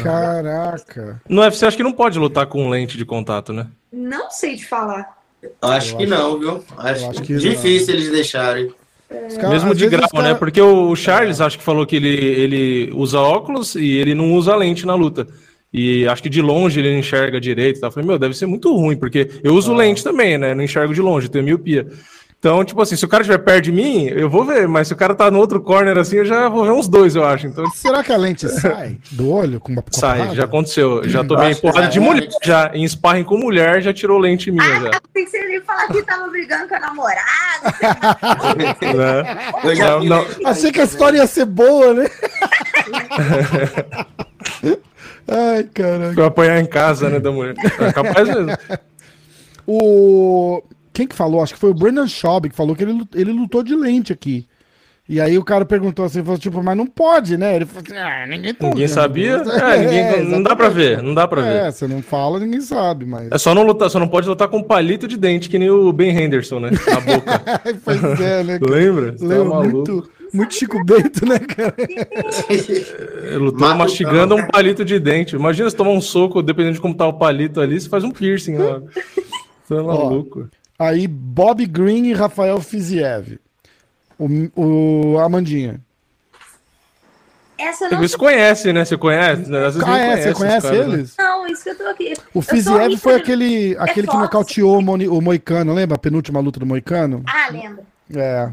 Caraca. 0.02 1.20
No 1.28 1.42
UFC 1.42 1.66
acho 1.66 1.76
que 1.76 1.82
não 1.82 1.92
pode 1.92 2.18
lutar 2.18 2.46
com 2.46 2.68
lente 2.68 2.96
de 2.96 3.04
contato, 3.04 3.52
né? 3.52 3.66
Não 3.92 4.30
sei 4.30 4.56
de 4.56 4.66
falar. 4.66 5.16
Acho 5.60 5.94
eu 5.94 5.98
que 5.98 6.04
acho, 6.04 6.10
não, 6.10 6.38
viu? 6.38 6.64
Acho, 6.76 7.10
acho 7.10 7.22
que 7.22 7.36
difícil 7.36 7.94
não. 7.94 8.00
eles 8.00 8.10
deixarem. 8.10 8.72
É. 9.10 9.48
Mesmo 9.48 9.74
de 9.74 9.88
grau, 9.88 10.08
cara... 10.08 10.22
né? 10.22 10.34
Porque 10.34 10.60
o 10.60 10.94
Charles 10.96 11.40
acho 11.40 11.58
que 11.58 11.64
falou 11.64 11.86
que 11.86 11.96
ele, 11.96 12.08
ele 12.08 12.92
usa 12.94 13.20
óculos 13.20 13.74
e 13.74 13.96
ele 13.96 14.14
não 14.14 14.32
usa 14.32 14.56
lente 14.56 14.86
na 14.86 14.94
luta. 14.94 15.26
E 15.72 16.06
acho 16.06 16.22
que 16.22 16.28
de 16.28 16.40
longe 16.40 16.78
ele 16.78 16.92
não 16.92 16.98
enxerga 16.98 17.40
direito. 17.40 17.80
Tá? 17.80 17.88
Eu 17.88 17.92
falei, 17.92 18.06
meu, 18.06 18.18
deve 18.18 18.34
ser 18.34 18.46
muito 18.46 18.74
ruim, 18.74 18.96
porque 18.96 19.28
eu 19.42 19.54
uso 19.54 19.72
ah. 19.72 19.76
lente 19.76 20.02
também, 20.02 20.38
né? 20.38 20.54
Não 20.54 20.62
enxergo 20.62 20.94
de 20.94 21.02
longe, 21.02 21.28
tenho 21.28 21.44
miopia. 21.44 21.86
Então, 22.44 22.62
tipo 22.62 22.82
assim, 22.82 22.94
se 22.94 23.02
o 23.02 23.08
cara 23.08 23.22
estiver 23.22 23.38
perto 23.38 23.64
de 23.64 23.72
mim, 23.72 24.04
eu 24.04 24.28
vou 24.28 24.44
ver, 24.44 24.68
mas 24.68 24.88
se 24.88 24.92
o 24.92 24.96
cara 24.96 25.14
tá 25.14 25.30
no 25.30 25.38
outro 25.38 25.62
corner 25.62 25.96
assim, 25.96 26.16
eu 26.16 26.26
já 26.26 26.46
vou 26.46 26.62
ver 26.62 26.72
uns 26.72 26.86
dois, 26.86 27.16
eu 27.16 27.24
acho. 27.24 27.46
Então... 27.46 27.64
Será 27.70 28.04
que 28.04 28.12
a 28.12 28.18
lente 28.18 28.46
sai 28.50 28.98
do 29.12 29.30
olho 29.32 29.58
com 29.58 29.72
uma 29.72 29.80
com 29.80 29.90
Sai, 29.90 30.34
já 30.34 30.44
aconteceu. 30.44 31.08
Já 31.08 31.24
tomei 31.24 31.54
porrada 31.54 31.88
de 31.88 31.98
mulher, 31.98 32.28
já 32.42 32.70
em 32.74 32.86
sparring 32.86 33.24
com 33.24 33.38
mulher, 33.38 33.80
já 33.80 33.94
tirou 33.94 34.18
lente 34.18 34.50
minha. 34.50 34.62
Ah, 34.62 34.80
já. 34.80 34.90
Pensei 35.14 35.40
que 35.40 35.46
ele 35.46 35.62
falar 35.62 35.86
que 35.86 36.02
tava 36.02 36.28
brigando 36.28 36.68
com 36.68 36.74
a 36.74 36.80
namorada. 36.80 37.24
né? 38.94 39.24
Eu 39.64 39.74
já 39.74 39.98
não, 40.00 40.04
não. 40.04 40.26
Achei 40.44 40.70
que 40.70 40.82
a 40.82 40.84
história 40.84 41.16
ia 41.16 41.26
ser 41.26 41.46
boa, 41.46 41.94
né? 41.94 42.10
Ai, 45.26 45.64
caralho. 45.72 46.14
Pra 46.14 46.26
apanhar 46.26 46.60
em 46.60 46.66
casa, 46.66 47.08
né, 47.08 47.18
da 47.18 47.32
mulher. 47.32 47.54
É 47.80 47.90
capaz 47.90 48.28
mesmo. 48.28 48.52
O... 49.66 50.62
Quem 50.94 51.08
que 51.08 51.14
falou? 51.14 51.42
Acho 51.42 51.54
que 51.54 51.60
foi 51.60 51.70
o 51.70 51.74
Brendan 51.74 52.06
Schaub 52.06 52.48
que 52.48 52.54
falou 52.54 52.76
que 52.76 52.84
ele, 52.84 53.02
ele 53.14 53.32
lutou 53.32 53.64
de 53.64 53.74
lente 53.74 54.12
aqui. 54.12 54.46
E 55.06 55.20
aí 55.20 55.36
o 55.36 55.44
cara 55.44 55.66
perguntou 55.66 56.02
assim, 56.02 56.22
falou, 56.24 56.38
tipo, 56.38 56.62
mas 56.62 56.76
não 56.76 56.86
pode, 56.86 57.36
né? 57.36 57.56
Ele 57.56 57.66
falou 57.66 57.82
assim, 57.86 57.98
ah, 57.98 58.26
ninguém 58.26 58.54
tá 58.54 58.68
Ninguém 58.68 58.88
sabia? 58.88 59.42
É, 59.44 59.78
ninguém, 59.78 59.98
é, 59.98 60.22
não 60.22 60.42
dá 60.42 60.56
pra 60.56 60.70
ver, 60.70 61.02
não 61.02 61.12
dá 61.12 61.28
pra 61.28 61.42
ver. 61.42 61.66
É, 61.66 61.70
você 61.70 61.86
não 61.86 62.00
fala, 62.00 62.38
ninguém 62.38 62.62
sabe, 62.62 63.04
mas... 63.04 63.28
É 63.30 63.36
só 63.36 63.54
não 63.54 63.64
lutar, 63.64 63.90
só 63.90 63.98
não 63.98 64.08
pode 64.08 64.26
lutar 64.26 64.48
com 64.48 64.62
palito 64.62 65.06
de 65.06 65.18
dente, 65.18 65.50
que 65.50 65.58
nem 65.58 65.68
o 65.68 65.92
Ben 65.92 66.16
Henderson, 66.16 66.58
né? 66.58 66.70
Na 66.70 67.00
boca. 67.00 67.42
pois 67.84 68.20
é, 68.20 68.44
né? 68.44 68.58
Lembra? 68.62 69.14
Lembra 69.20 69.50
tá 69.50 69.68
muito, 69.68 70.10
muito 70.32 70.54
Chico 70.54 70.82
Bento, 70.82 71.26
né, 71.26 71.38
cara? 71.38 71.74
Lutou 73.38 73.74
mastigando 73.74 74.36
um 74.36 74.46
palito 74.46 74.86
de 74.86 74.98
dente. 74.98 75.36
Imagina 75.36 75.68
se 75.68 75.76
tomar 75.76 75.90
um 75.90 76.00
soco, 76.00 76.40
dependendo 76.40 76.76
de 76.76 76.80
como 76.80 76.94
tá 76.94 77.06
o 77.06 77.12
palito 77.12 77.60
ali, 77.60 77.78
você 77.78 77.90
faz 77.90 78.04
um 78.04 78.10
piercing, 78.10 78.52
né? 78.52 78.80
Você 79.64 79.74
é 79.74 79.82
maluco. 79.82 80.48
Ó, 80.50 80.63
Aí 80.78 81.06
Bob 81.06 81.64
Green 81.66 82.06
e 82.06 82.12
Rafael 82.12 82.60
Fiziev. 82.60 83.38
O, 84.18 84.28
o 85.14 85.18
Amandinha. 85.18 85.80
Essa 87.56 87.88
não 87.88 87.98
Você 88.00 88.16
conhece, 88.16 88.72
né? 88.72 88.84
Você 88.84 88.96
conhece? 88.96 89.42
Às 89.42 89.74
vezes 89.74 89.82
ah, 89.88 89.98
é, 89.98 90.16
você 90.16 90.34
conhece 90.34 90.66
caras, 90.66 90.88
né? 90.88 90.94
eles? 90.94 91.16
Né? 91.16 91.24
Não, 91.24 91.46
isso 91.46 91.62
que 91.62 91.70
eu 91.70 91.78
tô 91.78 91.84
aqui. 91.84 92.14
O 92.32 92.42
Fiziev 92.42 92.96
foi 92.96 93.14
aquele, 93.14 93.74
é 93.74 93.80
aquele 93.80 94.06
que 94.08 94.16
nocauteou 94.16 94.76
o, 94.76 95.18
o 95.18 95.22
Moicano, 95.22 95.72
lembra? 95.72 95.94
A 95.94 95.98
penúltima 95.98 96.40
luta 96.40 96.58
do 96.58 96.66
Moicano? 96.66 97.22
Ah, 97.26 97.48
lembro. 97.50 97.84
É. 98.14 98.52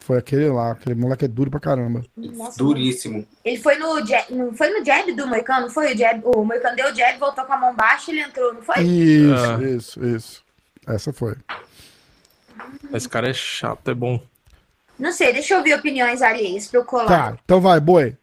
Foi 0.00 0.18
aquele 0.18 0.48
lá, 0.48 0.70
aquele 0.70 0.94
moleque 0.94 1.24
é 1.24 1.28
duro 1.28 1.50
pra 1.50 1.58
caramba. 1.58 2.04
Nossa, 2.16 2.56
Duríssimo. 2.56 3.26
Ele 3.44 3.58
foi 3.58 3.76
no 3.76 4.06
jab, 4.06 4.32
não 4.32 4.54
foi 4.54 4.70
no 4.70 4.84
jab 4.84 5.10
do 5.12 5.26
Moicano, 5.26 5.68
foi 5.68 5.92
o 5.92 5.98
jab, 5.98 6.22
o 6.24 6.44
Moicano 6.44 6.76
deu 6.76 6.92
o 6.92 6.94
jab, 6.94 7.18
voltou 7.18 7.44
com 7.44 7.52
a 7.52 7.56
mão 7.56 7.74
baixa 7.74 8.12
e 8.12 8.14
ele 8.14 8.28
entrou, 8.28 8.54
não 8.54 8.62
foi? 8.62 8.84
Isso, 8.84 9.34
ah. 9.34 9.64
isso, 9.64 10.06
isso. 10.06 10.45
Essa 10.86 11.12
foi. 11.12 11.34
Esse 12.92 13.08
cara 13.08 13.28
é 13.28 13.34
chato, 13.34 13.90
é 13.90 13.94
bom. 13.94 14.20
Não 14.98 15.12
sei, 15.12 15.32
deixa 15.32 15.54
eu 15.54 15.58
ouvir 15.58 15.74
opiniões 15.74 16.22
alheias 16.22 16.68
pra 16.68 16.80
eu 16.80 16.84
colar. 16.84 17.06
Tá, 17.06 17.38
então 17.44 17.60
vai, 17.60 17.78
boi. 17.80 18.16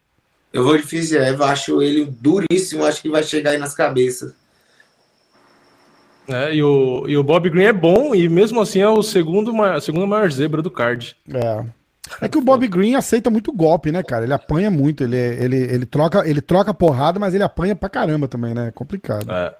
Eu 0.52 0.64
vou 0.64 0.76
de 0.76 0.84
Fiziev, 0.84 1.42
acho 1.42 1.82
ele 1.82 2.04
duríssimo, 2.04 2.84
acho 2.84 3.02
que 3.02 3.08
vai 3.08 3.22
chegar 3.22 3.50
aí 3.50 3.58
nas 3.58 3.74
cabeças. 3.74 4.32
É, 6.26 6.54
e 6.54 6.62
o, 6.62 7.04
e 7.06 7.16
o 7.16 7.22
Bob 7.22 7.50
Green 7.50 7.64
é 7.64 7.72
bom, 7.72 8.14
e 8.14 8.28
mesmo 8.28 8.60
assim 8.60 8.80
é 8.80 8.88
o 8.88 9.02
segundo, 9.02 9.62
a 9.62 9.80
segunda 9.80 10.06
maior 10.06 10.30
zebra 10.30 10.62
do 10.62 10.70
card. 10.70 11.16
É. 11.28 11.64
É 12.20 12.28
que 12.28 12.38
o 12.38 12.40
Bob 12.40 12.66
Green 12.68 12.94
aceita 12.94 13.30
muito 13.30 13.52
golpe, 13.52 13.90
né, 13.90 14.02
cara? 14.02 14.24
Ele 14.24 14.32
apanha 14.32 14.70
muito, 14.70 15.02
ele, 15.02 15.16
ele, 15.16 15.56
ele, 15.56 15.86
troca, 15.86 16.28
ele 16.28 16.40
troca 16.40 16.72
porrada, 16.72 17.18
mas 17.18 17.34
ele 17.34 17.42
apanha 17.42 17.74
pra 17.74 17.88
caramba 17.88 18.28
também, 18.28 18.54
né? 18.54 18.68
É 18.68 18.70
complicado. 18.70 19.30
É. 19.30 19.54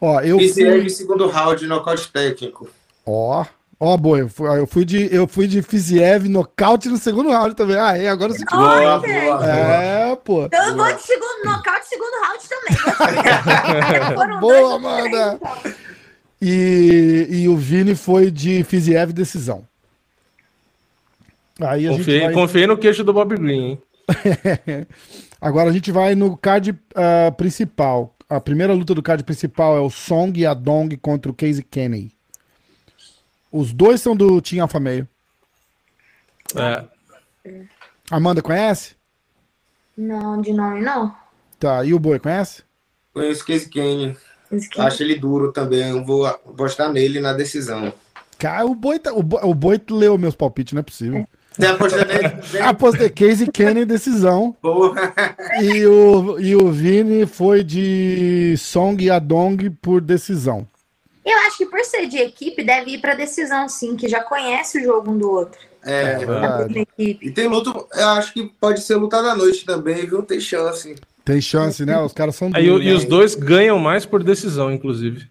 Ó, 0.00 0.20
eu 0.20 0.38
Fiziev 0.38 0.80
fui... 0.80 0.90
segundo 0.90 1.26
round, 1.26 1.66
nocaute 1.66 2.10
técnico. 2.10 2.68
Ó, 3.04 3.44
Ó, 3.80 3.94
oh, 3.94 3.96
boa, 3.96 4.18
eu 4.18 4.28
fui, 4.28 4.48
eu 4.58 4.66
fui 4.66 4.84
de, 4.84 5.14
eu 5.14 5.28
fui 5.28 5.46
de 5.46 5.62
Fiziev 5.62 6.28
nocaute 6.28 6.88
no 6.88 6.96
segundo 6.96 7.30
round 7.30 7.54
também. 7.54 7.76
Ah, 7.76 7.96
é, 7.96 8.08
agora 8.08 8.32
sim. 8.32 8.44
Boa, 8.50 8.98
boa, 8.98 9.46
É, 9.46 10.16
pô. 10.16 10.46
Então 10.46 10.68
eu 10.68 10.76
vou 10.76 10.92
de 10.92 11.02
segundo 11.02 11.44
nocaute 11.44 11.86
segundo 11.86 12.12
round 12.24 12.48
também. 12.48 14.40
boa, 14.40 14.74
Amanda. 14.74 15.40
E, 16.42 17.28
e 17.30 17.48
o 17.48 17.56
Vini 17.56 17.94
foi 17.94 18.32
de 18.32 18.64
Fiziev 18.64 19.12
decisão. 19.12 19.62
Aí 21.60 21.86
a 21.86 21.90
confiei, 21.90 22.20
vai... 22.20 22.32
confiei 22.32 22.66
no 22.66 22.76
queixo 22.76 23.04
do 23.04 23.12
Bob 23.12 23.36
Green, 23.36 23.60
hein? 23.60 23.82
Agora 25.40 25.70
a 25.70 25.72
gente 25.72 25.92
vai 25.92 26.16
no 26.16 26.36
card 26.36 26.70
uh, 26.70 27.32
principal. 27.36 28.12
A 28.28 28.38
primeira 28.40 28.74
luta 28.74 28.94
do 28.94 29.02
card 29.02 29.24
principal 29.24 29.74
é 29.74 29.80
o 29.80 29.88
Song 29.88 30.38
e 30.38 30.44
a 30.44 30.52
Dong 30.52 30.94
contra 30.98 31.30
o 31.30 31.34
Casey 31.34 31.62
Kenny. 31.62 32.12
Os 33.50 33.72
dois 33.72 34.02
são 34.02 34.14
do 34.14 34.40
Team 34.42 34.62
Alpha 34.62 34.78
Meio. 34.78 35.08
É. 36.54 36.84
Amanda, 38.10 38.42
conhece? 38.42 38.96
Não, 39.96 40.40
de 40.42 40.52
nome 40.52 40.82
não. 40.82 41.16
Tá, 41.58 41.82
e 41.84 41.94
o 41.94 41.98
Boi, 41.98 42.18
conhece? 42.18 42.62
Conheço 43.14 43.46
Casey 43.46 43.68
Kenny. 43.70 44.16
Acho 44.76 45.02
ele 45.02 45.14
duro 45.14 45.50
também. 45.50 45.88
Eu 45.88 46.04
vou 46.04 46.26
apostar 46.26 46.92
nele 46.92 47.20
na 47.20 47.32
decisão. 47.32 47.92
Cara, 48.38 48.66
o 48.66 48.74
Boi, 48.74 48.98
tá, 48.98 49.12
o, 49.12 49.22
Boi, 49.22 49.40
o 49.42 49.54
Boi 49.54 49.80
leu 49.90 50.18
meus 50.18 50.36
palpites, 50.36 50.74
não 50.74 50.80
é 50.80 50.82
possível. 50.84 51.26
Você 51.58 51.66
apostou 51.66 52.04
nele? 52.06 52.60
Apostei 52.62 53.10
Casey 53.10 53.50
Kenny 53.50 53.84
decisão. 53.84 54.56
Boa. 54.62 54.94
E 55.60 55.84
o, 55.86 56.38
e 56.38 56.54
o 56.54 56.70
Vini 56.70 57.26
foi 57.26 57.64
de 57.64 58.54
Song 58.56 59.02
e 59.02 59.10
Adong 59.10 59.68
por 59.82 60.00
decisão. 60.00 60.66
Eu 61.24 61.36
acho 61.40 61.58
que 61.58 61.66
por 61.66 61.84
ser 61.84 62.06
de 62.06 62.16
equipe, 62.18 62.62
deve 62.64 62.92
ir 62.92 63.00
pra 63.00 63.14
decisão, 63.14 63.68
sim, 63.68 63.96
que 63.96 64.08
já 64.08 64.22
conhece 64.22 64.78
o 64.78 64.82
jogo 64.84 65.10
um 65.10 65.18
do 65.18 65.30
outro. 65.30 65.58
É, 65.84 66.12
É 66.12 66.18
verdade. 66.18 66.86
E 66.98 67.30
tem 67.30 67.48
luta, 67.48 67.70
eu 67.94 68.08
acho 68.10 68.32
que 68.32 68.44
pode 68.60 68.80
ser 68.80 68.96
luta 68.96 69.22
da 69.22 69.34
noite 69.34 69.64
também, 69.66 70.06
viu? 70.06 70.22
Tem 70.22 70.40
chance. 70.40 70.94
Tem 71.24 71.40
chance, 71.40 71.84
né? 71.84 72.00
Os 72.00 72.12
caras 72.12 72.36
são 72.36 72.50
Aí, 72.54 72.66
duros, 72.66 72.86
e 72.86 72.88
né? 72.88 72.94
os 72.94 73.04
dois 73.04 73.34
ganham 73.34 73.78
mais 73.78 74.06
por 74.06 74.22
decisão, 74.22 74.72
inclusive. 74.72 75.28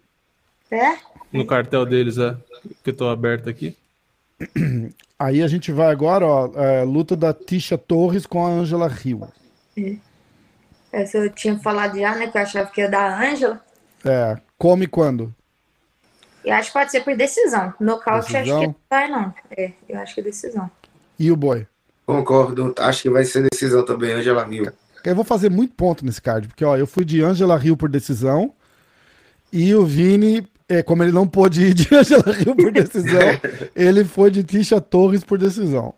É? 0.70 0.96
No 1.32 1.44
cartel 1.46 1.84
deles, 1.84 2.18
é. 2.18 2.36
Que 2.84 2.90
eu 2.90 2.94
tô 2.96 3.08
aberto 3.08 3.48
aqui. 3.48 3.76
Aí 5.18 5.42
a 5.42 5.48
gente 5.48 5.72
vai 5.72 5.90
agora, 5.90 6.24
ó, 6.24 6.50
é, 6.54 6.84
luta 6.84 7.16
da 7.16 7.34
Tisha 7.34 7.76
Torres 7.76 8.24
com 8.24 8.46
a 8.46 8.50
Angela 8.50 8.86
Rio. 8.86 9.28
Essa 10.92 11.18
eu 11.18 11.30
tinha 11.30 11.58
falado 11.58 11.98
já, 11.98 12.14
né? 12.14 12.28
Que 12.28 12.38
eu 12.38 12.42
achava 12.42 12.70
que 12.70 12.80
ia 12.80 12.88
dar 12.88 13.10
a 13.10 13.28
Ângela. 13.28 13.60
É, 14.04 14.36
come 14.56 14.86
quando? 14.86 15.34
Eu 16.44 16.54
acho 16.54 16.68
que 16.68 16.78
pode 16.78 16.90
ser 16.90 17.00
por 17.00 17.16
decisão. 17.16 17.74
Nocaute, 17.80 18.36
acho 18.36 18.44
Decisão? 18.44 18.60
que 18.60 18.66
não 18.68 18.76
vai, 18.88 19.08
não. 19.10 19.34
É, 19.50 19.72
eu 19.88 19.98
acho 19.98 20.14
que 20.14 20.20
é 20.20 20.24
decisão. 20.24 20.70
E 21.18 21.30
o 21.32 21.36
boi? 21.36 21.66
Concordo, 22.06 22.74
acho 22.78 23.02
que 23.02 23.10
vai 23.10 23.24
ser 23.24 23.46
decisão 23.52 23.84
também, 23.84 24.12
Angela 24.12 24.46
Mil. 24.46 24.72
Eu 25.04 25.14
vou 25.14 25.24
fazer 25.24 25.50
muito 25.50 25.74
ponto 25.74 26.04
nesse 26.04 26.22
card, 26.22 26.48
porque 26.48 26.64
ó, 26.64 26.76
eu 26.76 26.86
fui 26.86 27.04
de 27.04 27.22
Angela 27.22 27.56
Rio 27.56 27.76
por 27.76 27.88
decisão 27.88 28.54
e 29.52 29.74
o 29.74 29.84
Vini, 29.84 30.46
é, 30.68 30.82
como 30.82 31.02
ele 31.02 31.12
não 31.12 31.26
pôde 31.26 31.62
ir 31.62 31.74
de 31.74 31.94
Angela 31.94 32.32
Rio 32.32 32.54
por 32.54 32.70
decisão, 32.72 33.20
ele 33.74 34.04
foi 34.04 34.30
de 34.30 34.42
Tisha 34.44 34.80
Torres 34.80 35.24
por 35.24 35.38
decisão. 35.38 35.94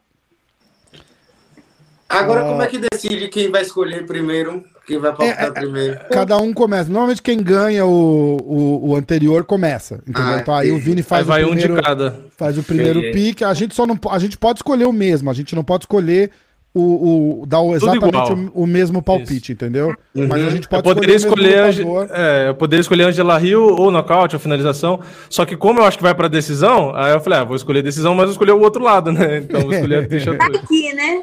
Agora, 2.08 2.40
Ah. 2.40 2.48
como 2.48 2.62
é 2.62 2.66
que 2.66 2.78
decide 2.90 3.28
quem 3.28 3.50
vai 3.50 3.62
escolher 3.62 4.04
primeiro? 4.04 4.64
Quem 4.86 4.98
vai 4.98 5.14
palpitar 5.14 5.46
É, 5.46 5.50
primeiro? 5.52 6.00
Cada 6.10 6.36
um 6.38 6.52
começa. 6.52 6.90
Normalmente 6.90 7.22
quem 7.22 7.40
ganha 7.40 7.86
o, 7.86 8.36
o, 8.38 8.88
o 8.88 8.96
anterior 8.96 9.44
começa, 9.44 10.00
entendeu? 10.08 10.32
Ah, 10.34 10.38
então 10.40 10.52
aí 10.54 10.72
o. 10.72 10.78
Vini 10.80 10.96
Aí 10.96 11.02
faz 11.04 11.24
o 11.24 11.28
vai 11.28 11.44
um 11.44 11.48
primeiro, 11.50 11.76
de 11.76 11.82
cada. 11.82 12.20
faz 12.36 12.58
o 12.58 12.62
primeiro 12.64 13.00
pique. 13.12 13.44
A 13.44 13.54
gente 13.54 13.76
só 13.76 13.86
não 13.86 13.96
a 14.10 14.18
gente 14.18 14.36
pode 14.36 14.58
escolher 14.58 14.86
o 14.86 14.92
mesmo, 14.92 15.30
a 15.30 15.32
gente 15.32 15.54
não 15.54 15.62
pode 15.62 15.84
escolher 15.84 16.32
o, 16.72 17.42
o 17.42 17.46
dar 17.46 17.62
exatamente 17.64 18.32
o, 18.32 18.62
o 18.62 18.66
mesmo 18.66 19.02
palpite, 19.02 19.52
entendeu? 19.52 19.94
Mas 20.14 20.44
a 20.46 20.50
gente 20.50 20.64
Eu 20.64 20.68
pode 20.70 20.82
poderia 20.82 21.16
escolher, 21.16 21.66
lutador. 21.84 22.08
é, 22.16 22.48
eu 22.48 22.54
poderia 22.54 22.80
escolher 22.80 23.04
Angela 23.04 23.36
Rio 23.38 23.62
ou 23.76 23.90
nocaute 23.90 24.36
ou 24.36 24.40
finalização. 24.40 25.00
Só 25.28 25.44
que 25.44 25.56
como 25.56 25.80
eu 25.80 25.84
acho 25.84 25.96
que 25.96 26.02
vai 26.02 26.14
pra 26.14 26.28
decisão, 26.28 26.94
aí 26.94 27.12
eu 27.12 27.20
falei, 27.20 27.40
ah, 27.40 27.44
vou 27.44 27.56
escolher 27.56 27.82
decisão, 27.82 28.14
mas 28.14 28.26
vou 28.26 28.32
escolher 28.32 28.52
o 28.52 28.60
outro 28.60 28.82
lado, 28.82 29.10
né? 29.12 29.38
Então 29.50 29.62
vou 29.62 29.72
escolher 29.72 30.04
a 30.04 30.08
Tisha 30.08 30.36
Tá 30.36 30.46
aqui, 30.46 30.92
né? 30.94 31.22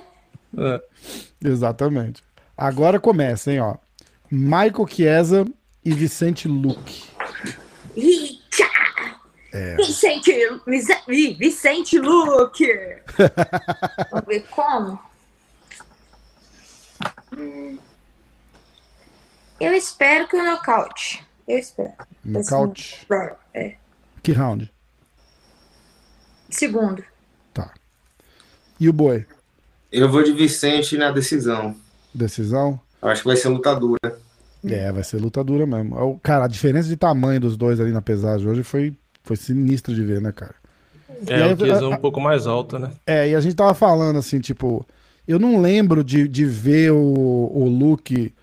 É. 0.58 0.82
Exatamente. 1.46 2.22
Agora 2.58 3.00
começa, 3.00 3.52
hein, 3.52 3.60
ó. 3.62 3.76
Michael 4.30 4.88
Chiesa 4.90 5.46
e 5.86 5.94
Vicente 5.94 6.48
Luque. 6.48 7.04
Eita! 7.96 8.68
Vicente, 9.78 10.32
Vice- 10.68 10.98
Ih, 11.08 11.34
Vicente 11.36 11.98
Luque! 11.98 12.68
Vamos 14.12 14.26
ver 14.28 14.44
como? 14.52 15.00
Hum. 17.36 17.78
Eu 19.60 19.74
espero 19.74 20.28
que 20.28 20.36
o 20.36 20.46
nocaute. 20.46 21.26
Eu 21.48 21.58
espero. 21.58 21.94
Nocaute. 22.24 23.08
É. 23.54 23.76
Que 24.22 24.32
round? 24.32 24.72
Segundo. 26.50 27.04
Tá. 27.54 27.74
E 28.80 28.88
o 28.88 28.94
boi? 28.94 29.26
Eu 29.92 30.10
vou 30.10 30.24
de 30.24 30.32
Vicente 30.32 30.98
na 30.98 31.12
decisão. 31.12 31.76
Decisão? 32.14 32.80
Eu 33.02 33.10
acho 33.10 33.22
que 33.22 33.28
vai 33.28 33.38
ser 33.38 33.50
lutadura. 33.50 34.20
É, 34.66 34.92
vai 34.92 35.04
ser 35.04 35.18
luta 35.18 35.44
dura 35.44 35.66
mesmo. 35.66 35.98
É 35.98 36.02
o- 36.04 36.20
Cara, 36.20 36.46
a 36.46 36.48
diferença 36.48 36.88
de 36.90 36.98
tamanho 36.98 37.40
dos 37.40 37.56
dois 37.56 37.80
ali 37.80 37.92
na 37.92 38.02
pesagem 38.02 38.48
hoje 38.48 38.64
foi, 38.64 38.94
foi 39.24 39.36
sinistro 39.36 39.94
de 39.94 40.04
ver, 40.04 40.22
né, 40.22 40.32
cara? 40.32 40.56
E 41.26 41.32
É, 41.32 41.44
aí, 41.44 41.54
o 41.54 41.66
é 41.66 41.88
um 41.88 41.98
pouco 41.98 42.20
mais 42.20 42.46
alto, 42.48 42.78
né? 42.78 42.92
É, 43.06 43.30
e 43.30 43.36
a 43.36 43.40
gente 43.40 43.56
tava 43.56 43.74
falando 43.74 44.18
assim, 44.20 44.40
tipo, 44.40 44.86
eu 45.28 45.40
não 45.40 45.60
lembro 45.62 46.04
de, 46.04 46.28
de 46.28 46.46
ver 46.46 46.92
o, 46.92 46.98
o 46.98 47.68
Luke 47.68 48.34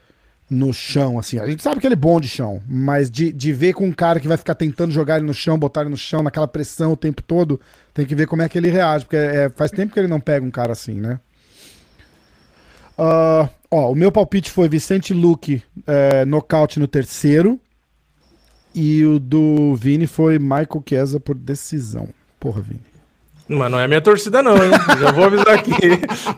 no 0.51 0.73
chão, 0.73 1.19
assim. 1.19 1.39
A 1.39 1.47
gente 1.47 1.63
sabe 1.63 1.81
que 1.81 1.87
ele 1.87 1.95
é 1.95 1.97
bom 1.97 2.21
de 2.21 2.29
chão, 2.29 2.63
mas 2.69 3.11
de, 3.11 3.33
de 3.33 3.53
ver 3.53 3.73
com 3.73 3.87
um 3.87 3.93
cara 3.93 4.21
que 4.21 4.29
vai 4.29 4.37
ficar 4.37 4.55
tentando 4.55 4.93
jogar 4.93 5.17
ele 5.17 5.27
no 5.27 5.35
chão, 5.35 5.59
botar 5.59 5.81
ele 5.81 5.91
no 5.91 5.97
chão, 5.97 6.23
naquela 6.23 6.47
pressão 6.47 6.93
o 6.93 6.97
tempo 6.97 7.23
todo, 7.23 7.61
tem 7.93 8.05
que 8.05 8.15
ver 8.15 8.27
como 8.27 8.43
é 8.43 8.49
que 8.49 8.59
ele 8.59 8.71
reage, 8.71 9.05
porque 9.05 9.17
é, 9.17 9.49
faz 9.51 9.71
tempo 9.71 9.93
que 9.93 9.99
ele 9.99 10.09
não 10.09 10.21
pega 10.21 10.45
um 10.45 10.51
cara 10.51 10.73
assim, 10.73 11.01
né? 11.01 11.19
Ah, 12.97 13.49
ó, 13.71 13.91
o 13.91 13.95
meu 13.95 14.13
palpite 14.13 14.51
foi 14.51 14.69
Vicente 14.69 15.13
Luke 15.13 15.63
é, 15.87 16.25
nocaute 16.25 16.79
no 16.79 16.87
terceiro. 16.87 17.61
E 18.75 19.05
o 19.05 19.21
do 19.21 19.77
Vini 19.77 20.07
foi 20.07 20.37
Michael 20.37 20.83
Chiesa 20.85 21.21
por 21.21 21.37
decisão. 21.37 22.09
Porra, 22.41 22.61
Vini. 22.61 22.81
Mas 23.49 23.71
não 23.71 23.79
é 23.79 23.87
minha 23.87 24.01
torcida, 24.01 24.43
não, 24.43 24.57
hein? 24.57 24.71
Já 25.01 25.13
vou 25.13 25.25
avisar 25.25 25.51
aqui. 25.55 25.71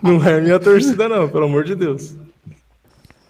Não 0.02 0.22
é 0.26 0.40
minha 0.40 0.58
torcida, 0.58 1.08
não, 1.08 1.28
pelo 1.28 1.44
amor 1.44 1.62
de 1.64 1.74
Deus. 1.76 2.16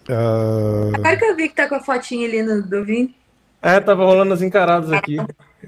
Ah, 0.09 0.89
Agora 0.95 1.17
que 1.17 1.25
eu 1.25 1.35
vi 1.35 1.49
que 1.49 1.55
tá 1.55 1.67
com 1.67 1.75
a 1.75 1.79
fotinha 1.79 2.27
ali 2.27 2.41
no, 2.41 2.61
do 2.63 2.83
Vini. 2.83 3.13
É, 3.61 3.79
tava 3.79 4.05
rolando 4.05 4.33
as 4.33 4.41
encaradas 4.41 4.91
aqui. 4.91 5.17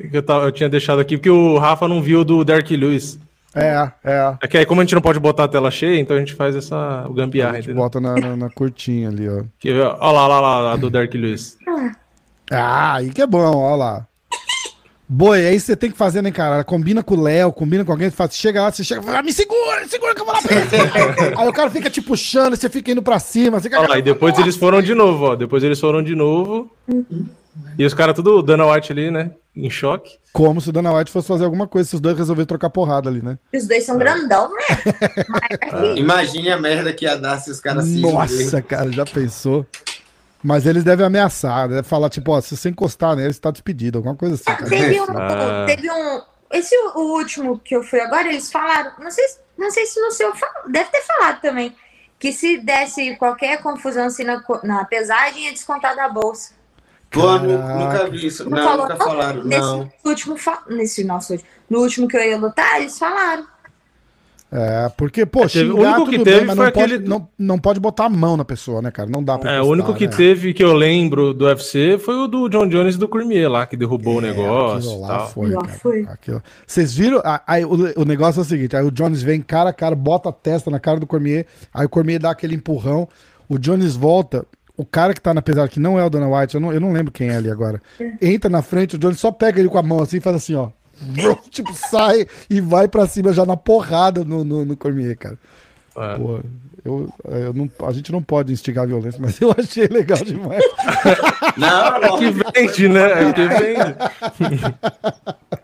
Que 0.10 0.18
eu, 0.18 0.24
tava- 0.24 0.45
eu 0.45 0.51
tinha 0.51 0.70
deixado 0.70 0.99
aqui, 0.99 1.18
porque 1.18 1.30
o 1.30 1.57
Rafa 1.57 1.88
não 1.88 2.01
viu 2.01 2.24
do 2.24 2.43
Derek 2.45 2.76
Lewis. 2.76 3.20
é, 3.53 3.91
é. 4.03 4.34
É 4.41 4.47
que 4.47 4.57
aí, 4.57 4.66
como 4.66 4.80
a 4.82 4.84
gente 4.84 4.95
não 4.95 5.01
pode 5.01 5.20
botar 5.20 5.43
a 5.45 5.47
tela 5.47 5.70
cheia, 5.72 5.99
então 5.99 6.16
a 6.16 6.20
gente 6.20 6.34
faz 6.36 6.55
essa 6.55 7.05
o 7.10 7.14
gambiarra, 7.14 7.53
A 7.53 7.55
gente 7.55 7.66
entendeu? 7.66 7.84
bota 7.84 7.99
na, 7.99 8.16
na, 8.16 8.36
na 8.38 8.49
curtinha 8.49 9.10
ali, 9.10 9.28
ó. 9.28 9.43
Que, 9.60 9.78
ó, 9.82 10.12
lá, 10.12 10.28
lá, 10.28 10.39
lá, 10.39 10.60
lá, 10.60 10.76
do 10.76 10.89
Derek 10.89 11.18
Lewis. 11.18 11.57
Ah, 12.51 12.95
aí 12.95 13.10
que 13.10 13.22
é 13.22 13.28
bom, 13.28 13.55
ó 13.57 13.76
lá. 13.76 14.05
Boi, 15.12 15.43
aí 15.43 15.60
você 15.60 15.76
tem 15.76 15.89
que 15.89 15.97
fazer, 15.97 16.22
né, 16.22 16.30
cara? 16.30 16.64
Combina 16.64 17.01
com 17.01 17.16
o 17.16 17.22
Léo, 17.24 17.51
combina 17.51 17.84
com 17.84 17.91
alguém, 17.91 18.12
faz, 18.12 18.36
chega 18.36 18.62
lá, 18.62 18.72
você 18.72 18.84
chega, 18.84 19.01
fala, 19.01 19.18
"Ah, 19.18 19.24
me 19.24 19.34
segura, 19.34 19.82
me 19.82 19.88
segura 19.88 20.14
que 20.14 20.22
eu 20.22 20.26
vou 20.26 20.36
lá 20.36 20.39
pra 20.39 20.55
você." 20.55 20.76
Aí 21.36 21.47
o 21.47 21.51
cara 21.51 21.72
fica 21.72 21.89
te 21.89 21.99
puxando, 21.99 22.55
você 22.55 22.70
fica 22.70 22.91
indo 22.91 23.01
pra 23.01 23.18
cima. 23.18 23.60
Você 23.60 23.76
Olha 23.76 23.89
lá, 23.89 23.97
e 23.97 24.03
depois 24.03 24.38
eles 24.38 24.55
foram 24.55 24.84
de 24.84 24.93
novo, 24.93 25.26
ó. 25.26 25.36
Depois 25.36 25.64
eles 25.64 25.80
foram 25.80 26.03
de 26.03 26.14
novo. 26.14 26.72
E 27.76 27.84
os 27.84 27.93
caras 27.95 28.16
tudo 28.16 28.43
Dana 28.43 28.72
White 28.72 28.91
ali, 28.91 29.10
né? 29.10 29.32
Em 29.55 29.70
choque. 29.70 30.20
Como 30.32 30.62
se 30.62 30.70
o 30.70 30.72
Dana 30.72 30.93
White 30.93 31.12
fosse 31.12 31.28
fazer 31.28 31.43
alguma 31.43 31.68
coisa, 31.68 31.89
se 31.89 31.95
os 31.95 32.01
dois 32.01 32.16
resolverem 32.16 32.45
trocar 32.45 32.70
porrada 32.70 33.10
ali, 33.10 33.22
né? 33.22 33.39
Os 33.51 33.68
dois 33.68 33.84
são 33.84 33.97
grandão, 33.97 34.51
né? 34.53 34.62
Mas, 35.28 35.97
Imagine 35.97 36.51
a 36.51 36.57
merda 36.60 36.93
que 36.93 37.05
ia 37.05 37.16
dar 37.18 37.39
se 37.39 37.49
os 37.49 37.60
caras 37.60 37.86
se 37.86 37.99
Nossa, 37.99 38.62
cara, 38.62 38.91
já 38.91 39.05
pensou? 39.05 39.66
Mas 40.41 40.65
eles 40.65 40.83
devem 40.83 41.05
ameaçar, 41.05 41.67
deve 41.67 41.83
falar, 41.83 42.09
tipo, 42.09 42.31
ó, 42.31 42.39
se 42.39 42.55
você 42.55 42.69
encostar 42.69 43.15
nele, 43.15 43.33
você 43.33 43.39
tá 43.41 43.51
despedido, 43.51 43.97
alguma 43.97 44.15
coisa 44.15 44.35
assim, 44.35 44.43
cara. 44.45 44.69
Teve 44.69 45.01
um, 45.01 45.05
Ah. 45.17 45.65
teve 45.67 45.91
um. 45.91 46.21
Esse 46.51 46.75
o 46.95 47.17
último 47.17 47.59
que 47.59 47.75
eu 47.75 47.83
fui 47.83 47.99
agora, 47.99 48.27
eles 48.27 48.51
falaram. 48.51 48.91
Não 48.99 49.11
sei, 49.11 49.27
se- 49.27 49.39
não 49.57 49.69
sei 49.69 49.85
se 49.85 49.99
no 50.01 50.11
seu. 50.11 50.31
Deve 50.67 50.89
ter 50.89 51.01
falado 51.01 51.41
também. 51.41 51.75
Que 52.17 52.31
se 52.33 52.57
desse 52.57 53.15
qualquer 53.17 53.61
confusão 53.61 54.05
assim 54.05 54.23
na, 54.23 54.41
na 54.63 54.83
pesagem, 54.85 55.45
ia 55.45 55.51
descontar 55.53 55.95
da 55.95 56.09
bolsa. 56.09 56.53
Pô, 57.11 57.37
nunca 57.39 58.09
vi 58.09 58.27
isso. 58.27 58.49
Não 58.49 58.57
Não, 58.57 58.63
falou, 58.67 58.81
nunca 58.87 58.97
não? 58.97 59.05
falaram. 59.05 59.43
Nesse 59.43 59.61
Não. 59.61 59.91
último. 60.05 60.37
fa- 60.37 60.63
Nesse 60.69 61.03
nosso 61.03 61.33
último. 61.33 61.49
No 61.69 61.79
último 61.81 62.07
que 62.07 62.17
eu 62.17 62.21
ia 62.23 62.37
lutar, 62.37 62.79
eles 62.79 62.97
falaram. 62.97 63.45
É, 64.51 64.89
porque, 64.97 65.27
pô, 65.27 65.47
teve- 65.47 65.69
o 65.69 65.77
único 65.77 66.05
que 66.09 66.17
teve 66.23 66.37
bem, 66.39 66.45
mas 66.47 66.55
foi 66.55 66.65
não 66.65 66.71
pode, 66.71 66.93
aquele- 66.95 67.07
não, 67.07 67.27
não 67.37 67.59
pode 67.59 67.79
botar 67.79 68.05
a 68.05 68.09
mão 68.09 68.35
na 68.35 68.43
pessoa, 68.43 68.81
né, 68.81 68.89
cara? 68.89 69.07
Não 69.07 69.23
dá 69.23 69.37
pra 69.37 69.51
É, 69.51 69.53
o 69.53 69.57
encostar, 69.57 69.71
único 69.73 69.93
que 69.93 70.07
né? 70.07 70.13
teve 70.17 70.53
que 70.55 70.63
eu 70.63 70.73
lembro 70.73 71.35
do 71.35 71.45
UFC 71.45 71.99
foi 71.99 72.15
o 72.15 72.27
do 72.27 72.49
John 72.49 72.67
Jones 72.67 72.95
e 72.95 72.97
do 72.97 73.07
Cormier 73.07 73.47
lá, 73.47 73.67
que 73.67 73.77
derrubou 73.77 74.15
o 74.15 74.19
É, 74.25 74.29
negócio. 74.33 74.77
aquilo 74.89 74.97
e 74.97 75.01
lá 75.01 75.07
tal. 75.19 75.29
foi, 75.29 75.49
Lá 75.51 75.61
cara. 75.61 75.73
foi. 75.77 76.07
Aquilo- 76.09 76.43
Vocês 76.65 76.93
viram? 76.95 77.21
Aí, 77.45 77.63
o, 77.63 78.01
o 78.01 78.05
negócio 78.05 78.39
é 78.39 78.41
o 78.41 78.45
seguinte: 78.45 78.75
aí 78.75 78.83
o 78.83 78.89
Jones 78.91 79.21
vem 79.21 79.39
cara 79.39 79.69
a 79.69 79.73
cara, 79.73 79.95
bota 79.95 80.29
a 80.29 80.31
testa 80.33 80.71
na 80.71 80.79
cara 80.79 80.99
do 80.99 81.05
Cormier, 81.05 81.45
aí 81.71 81.85
o 81.85 81.89
Cormier 81.89 82.19
dá 82.19 82.31
aquele 82.31 82.55
empurrão, 82.55 83.07
o 83.47 83.57
Jones 83.59 83.95
volta. 83.95 84.43
O 84.75 84.85
cara 84.85 85.13
que 85.13 85.19
tá 85.19 85.33
na 85.33 85.41
pesada, 85.41 85.67
que 85.67 85.77
não 85.79 85.99
é 85.99 86.05
o 86.05 86.09
Dana 86.09 86.27
White, 86.27 86.55
eu 86.55 86.61
não, 86.61 86.71
eu 86.71 86.79
não 86.79 86.93
lembro 86.93 87.11
quem 87.11 87.27
é 87.27 87.35
ali 87.35 87.51
agora. 87.51 87.81
Entra 88.21 88.49
na 88.49 88.61
frente, 88.61 88.95
o 88.95 88.97
Jones 88.97 89.19
só 89.19 89.29
pega 89.29 89.59
ele 89.59 89.67
com 89.67 89.77
a 89.77 89.83
mão 89.83 89.99
assim 90.01 90.17
e 90.17 90.21
faz 90.21 90.37
assim, 90.37 90.55
ó. 90.55 90.69
Tipo, 91.49 91.73
sai 91.73 92.25
e 92.49 92.59
vai 92.61 92.87
pra 92.87 93.07
cima 93.07 93.33
já 93.33 93.45
na 93.45 93.55
porrada 93.57 94.23
no, 94.23 94.43
no, 94.43 94.65
no 94.65 94.77
Cormier, 94.77 95.17
cara. 95.17 95.37
É. 95.97 96.15
Pô, 96.17 96.39
eu, 96.85 97.13
eu 97.25 97.53
não, 97.53 97.69
a 97.85 97.91
gente 97.91 98.11
não 98.11 98.21
pode 98.23 98.53
instigar 98.53 98.85
a 98.85 98.87
violência, 98.87 99.19
mas 99.21 99.39
eu 99.41 99.53
achei 99.57 99.87
legal 99.87 100.17
demais. 100.23 100.63
Não, 101.57 102.17
Que 102.17 102.25
não. 102.31 102.51
vende, 102.55 102.87
né? 102.87 103.29
É 103.29 103.33
que 103.33 103.47
vende. 103.47 103.95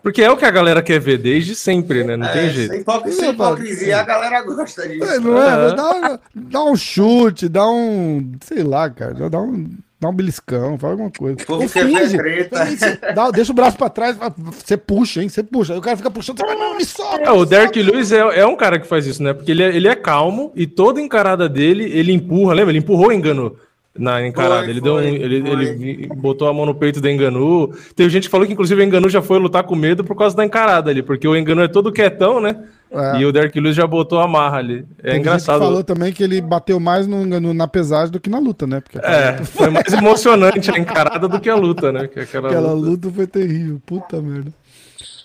Porque 0.01 0.21
é 0.21 0.29
o 0.29 0.35
que 0.35 0.43
a 0.45 0.51
galera 0.51 0.81
quer 0.81 0.99
ver 0.99 1.17
desde 1.17 1.55
sempre, 1.55 2.03
né? 2.03 2.17
Não 2.17 2.27
tem 2.27 2.47
É, 2.47 2.49
jeito. 2.49 2.71
sem 2.71 2.81
hipoc- 2.81 3.07
sem 3.11 3.29
hipocrisia, 3.31 3.99
a 3.99 4.03
galera 4.03 4.41
gosta 4.41 4.87
disso. 4.87 5.03
É, 5.05 5.19
não 5.19 5.41
é? 5.41 5.71
É. 5.71 5.75
Dá, 5.75 6.19
dá 6.35 6.63
um 6.65 6.75
chute, 6.75 7.47
dá 7.47 7.65
um. 7.69 8.33
Sei 8.43 8.61
lá, 8.63 8.89
cara. 8.89 9.29
Dá 9.29 9.39
um, 9.39 9.69
dá 9.99 10.09
um 10.09 10.13
beliscão, 10.13 10.77
faz 10.77 10.91
alguma 10.91 11.11
coisa. 11.11 11.37
O 11.41 11.45
povo 11.45 11.69
quer 11.69 11.85
ver 11.85 11.97
finge. 11.99 12.17
treta. 12.17 13.13
Dá- 13.13 13.31
deixa 13.31 13.51
o 13.51 13.55
braço 13.55 13.77
pra 13.77 13.89
trás, 13.89 14.17
você 14.53 14.77
puxa, 14.77 15.21
hein? 15.21 15.29
Você 15.29 15.41
puxa. 15.43 15.73
Aí 15.73 15.79
o 15.79 15.81
cara 15.81 15.97
fica 15.97 16.11
puxando, 16.11 16.37
você 16.39 16.45
fala, 16.45 16.59
não, 16.59 16.77
me 16.77 16.85
solta. 16.85 17.23
É, 17.23 17.31
o 17.31 17.45
Derek. 17.45 17.81
Lewis 17.81 18.11
é, 18.11 18.19
é 18.19 18.45
um 18.45 18.55
cara 18.55 18.79
que 18.79 18.87
faz 18.87 19.05
isso, 19.07 19.23
né? 19.23 19.33
Porque 19.33 19.51
ele 19.51 19.63
é, 19.63 19.75
ele 19.75 19.87
é 19.87 19.95
calmo 19.95 20.51
e 20.55 20.67
toda 20.67 21.01
encarada 21.01 21.47
dele, 21.49 21.85
ele 21.85 22.11
empurra. 22.11 22.53
Lembra? 22.53 22.71
Ele 22.71 22.79
empurrou 22.79 23.11
e 23.11 23.15
enganou. 23.15 23.57
Na 23.97 24.25
encarada. 24.25 24.61
Foi, 24.63 24.69
ele 24.69 24.81
deu 24.81 24.95
um, 24.95 24.97
foi, 24.97 25.07
ele, 25.07 25.41
foi. 25.41 25.63
ele 25.63 26.07
botou 26.15 26.47
a 26.49 26.53
mão 26.53 26.65
no 26.65 26.75
peito 26.75 26.99
do 27.01 27.09
Enganu. 27.09 27.73
Teve 27.95 28.09
gente 28.09 28.23
que 28.23 28.29
falou 28.29 28.45
que 28.45 28.53
inclusive 28.53 28.81
o 28.81 28.83
Enganu 28.83 29.07
já 29.09 29.21
foi 29.21 29.39
lutar 29.39 29.63
com 29.63 29.75
medo 29.75 30.03
por 30.03 30.15
causa 30.15 30.35
da 30.35 30.43
encarada 30.45 30.89
ali, 30.91 31.01
porque 31.01 31.27
o 31.27 31.35
Enganu 31.35 31.61
é 31.61 31.67
todo 31.67 31.91
quietão, 31.91 32.39
né? 32.39 32.55
É. 32.91 33.19
E 33.19 33.25
o 33.25 33.31
Derek 33.31 33.59
Lewis 33.59 33.75
já 33.75 33.85
botou 33.85 34.19
a 34.19 34.27
marra 34.27 34.57
ali. 34.59 34.85
É 34.99 35.03
Tem 35.03 35.11
gente 35.13 35.21
engraçado. 35.21 35.59
falou 35.59 35.83
também 35.83 36.13
que 36.13 36.23
ele 36.23 36.39
bateu 36.39 36.79
mais 36.79 37.07
no, 37.07 37.25
no- 37.25 37.53
na 37.53 37.67
pesagem 37.67 38.11
do 38.11 38.19
que 38.19 38.29
na 38.29 38.39
luta, 38.39 38.65
né? 38.67 38.79
Porque 38.79 38.99
É, 38.99 39.37
foi 39.43 39.69
mais 39.69 39.91
emocionante 39.91 40.71
a 40.71 40.77
encarada 40.77 41.27
do 41.27 41.39
que 41.39 41.49
a 41.49 41.55
luta, 41.55 41.91
né? 41.91 42.07
Que 42.07 42.19
aquela 42.21 42.47
aquela 42.49 42.71
luta- 42.73 42.89
luta 42.89 43.11
foi 43.11 43.27
terrível. 43.27 43.81
Puta 43.85 44.21
merda. 44.21 44.53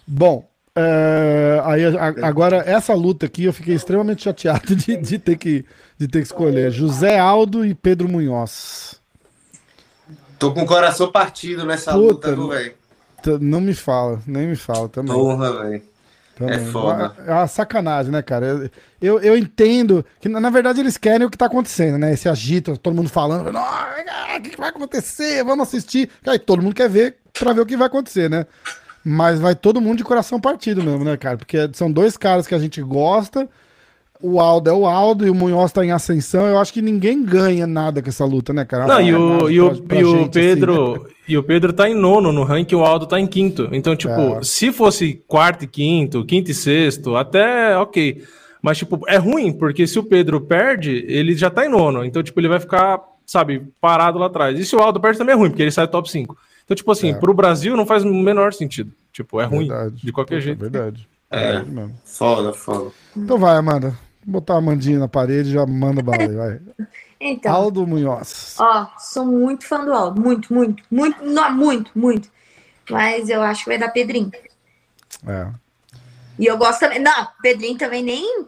Bom, 0.07 0.45
é, 0.77 1.61
aí 1.65 1.85
a- 1.85 2.27
agora 2.27 2.59
essa 2.67 2.95
luta 2.95 3.27
aqui 3.27 3.45
eu 3.45 3.53
fiquei 3.53 3.75
extremamente 3.75 4.23
chateado 4.23 4.75
de, 4.77 4.97
de 4.97 5.19
ter, 5.19 5.37
que, 5.37 5.65
de 5.99 6.07
ter 6.09 6.19
que 6.21 6.27
escolher 6.27 6.71
José 6.71 7.19
Aldo 7.19 7.65
e 7.65 7.75
Pedro 7.75 8.09
Munhoz. 8.09 9.01
Tô 10.39 10.53
com 10.53 10.63
o 10.63 10.67
coração 10.67 11.11
partido 11.13 11.67
nessa 11.67 11.93
Puta, 11.93 12.31
luta, 12.31 12.35
viu, 12.35 12.49
velho? 12.49 12.75
Não 13.41 13.61
me 13.61 13.75
fala, 13.75 14.21
nem 14.27 14.47
me 14.47 14.57
fala 14.57 14.89
também. 14.89 15.13
Porra, 15.13 15.53
velho. 15.65 15.83
é 16.41 16.59
foda. 16.59 17.15
É 17.27 17.33
uma 17.33 17.47
sacanagem, 17.47 18.11
né, 18.11 18.23
cara? 18.23 18.71
Eu, 19.01 19.19
eu, 19.21 19.37
entendo 19.37 20.03
que, 20.19 20.29
na 20.31 20.49
verdade, 20.49 20.81
eles 20.81 20.97
querem 20.97 21.27
o 21.27 21.31
que 21.31 21.37
tá 21.37 21.45
acontecendo, 21.45 21.99
né? 21.99 22.15
Esse 22.15 22.27
agito, 22.31 22.79
todo 22.79 22.95
mundo 22.95 23.11
falando, 23.11 23.55
"Ah, 23.55 24.37
o 24.39 24.41
que 24.41 24.51
que 24.51 24.57
vai 24.57 24.71
acontecer? 24.71 25.45
Vamos 25.45 25.69
assistir. 25.69 26.09
Aí 26.27 26.39
todo 26.39 26.63
mundo 26.63 26.75
quer 26.75 26.89
ver 26.89 27.17
pra 27.39 27.53
ver 27.53 27.61
o 27.61 27.67
que 27.67 27.77
vai 27.77 27.89
acontecer, 27.89 28.31
né? 28.31 28.47
Mas 29.05 29.41
vai 29.41 29.55
todo 29.55 29.81
mundo 29.81 29.99
de 29.99 30.05
coração 30.05 30.41
partido 30.41 30.83
mesmo, 30.83 31.05
né, 31.05 31.17
cara? 31.17 31.37
Porque 31.39 31.57
são 31.73 31.91
dois 31.91 32.17
caras 32.17 32.47
que 32.47 32.55
a 32.55 32.59
gente 32.59 32.83
gosta. 32.83 33.49
O 34.23 34.39
Aldo 34.39 34.69
é 34.69 34.73
o 34.75 34.87
Aldo 34.87 35.27
e 35.27 35.31
o 35.31 35.35
Munhoz 35.35 35.73
tá 35.73 35.83
em 35.83 35.93
ascensão. 35.93 36.47
Eu 36.47 36.59
acho 36.59 36.73
que 36.75 36.83
ninguém 36.83 37.25
ganha 37.25 37.67
nada 37.67 38.03
com 38.03 38.09
essa 38.11 38.25
luta, 38.27 38.53
né, 38.53 38.67
cara? 38.67 38.87
Não, 38.87 39.01
e 39.01 39.15
o, 39.15 39.51
e 39.51 39.59
o, 39.61 39.83
Pra- 39.83 39.99
e 39.99 40.05
o 40.05 40.11
gente, 40.11 40.21
assim, 40.21 40.31
Pedro. 40.49 40.93
né? 40.93 41.01
E 41.27 41.39
o 41.39 41.43
Pedro 41.43 41.73
tá 41.73 41.89
em 41.89 41.95
nono 41.95 42.31
no 42.31 42.45
ranking, 42.45 42.75
o 42.75 42.85
Aldo 42.85 43.07
tá 43.07 43.19
em 43.19 43.27
quinto. 43.27 43.69
Então, 43.73 43.97
tipo, 43.97 44.13
É. 44.13 44.43
se 44.43 44.71
fosse 44.73 45.23
quarto 45.27 45.65
e 45.65 45.67
quinto, 45.67 46.23
quinto 46.27 46.51
e 46.51 46.55
sexto, 46.55 47.17
até 47.17 47.75
ok. 47.79 48.23
Mas, 48.61 48.77
tipo, 48.77 49.01
é 49.09 49.17
ruim, 49.17 49.51
porque 49.53 49.87
se 49.87 49.99
o 49.99 50.03
Pedro 50.03 50.39
perde, 50.43 51.03
ele 51.09 51.35
já 51.35 51.49
tá 51.49 51.65
em 51.65 51.71
nono. 51.71 52.05
Então, 52.05 52.23
tipo, 52.23 52.39
ele 52.39 52.49
vai 52.49 52.61
ficar, 52.61 53.01
sabe, 53.25 53.63
parado 53.81 54.19
lá 54.19 54.27
atrás. 54.27 54.59
E 54.61 54.67
se 54.67 54.77
o 54.77 54.81
Aldo 54.81 55.01
perde 55.01 55.17
também 55.17 55.33
é 55.35 55.39
ruim, 55.39 55.49
porque 55.49 55.63
ele 55.63 55.71
sai 55.71 55.87
do 55.87 55.91
top 55.93 56.11
5. 56.11 56.37
Então, 56.71 56.77
tipo 56.77 56.93
assim, 56.93 57.11
É. 57.11 57.15
pro 57.15 57.35
Brasil 57.35 57.77
não 57.77 57.85
faz 57.85 58.05
o 58.05 58.15
menor 58.15 58.53
sentido. 58.53 58.93
Tipo, 59.13 59.41
é 59.41 59.45
ruim. 59.45 59.67
Verdade. 59.67 59.97
De 60.07 60.13
qualquer 60.13 60.37
Puta, 60.37 60.45
jeito. 60.45 60.61
Verdade. 60.61 61.09
É. 61.29 61.41
Verdade 61.41 61.71
mesmo. 61.73 62.01
Foda, 62.05 62.53
foda. 62.53 62.93
Então 63.17 63.39
vai, 63.39 63.57
Amanda. 63.57 63.99
Botar 64.25 64.55
a 64.55 64.59
Amandinha 64.59 65.01
na 65.01 65.09
parede 65.09 65.49
e 65.49 65.53
já 65.55 65.67
manda 65.67 66.01
bala 66.01 66.23
aí, 66.23 66.29
vai. 66.29 66.61
Então, 67.23 67.53
Aldo 67.53 67.87
Munhoz. 67.87 68.55
ó, 68.59 68.87
sou 68.99 69.27
muito 69.27 69.67
fã 69.67 69.85
do 69.85 69.93
Aldo. 69.93 70.19
Muito, 70.23 70.55
muito, 70.55 70.83
muito, 70.91 71.23
não, 71.23 71.53
muito, 71.53 71.91
muito. 71.95 72.31
Mas 72.89 73.29
eu 73.29 73.43
acho 73.43 73.65
que 73.65 73.69
vai 73.69 73.77
dar 73.79 73.91
Pedrinho. 73.91 74.31
É. 75.27 75.49
E 76.39 76.47
eu 76.47 76.57
gosto 76.57 76.81
também. 76.81 76.99
Não, 76.99 77.29
Pedrinho 77.43 77.77
também 77.77 78.03
nem. 78.03 78.47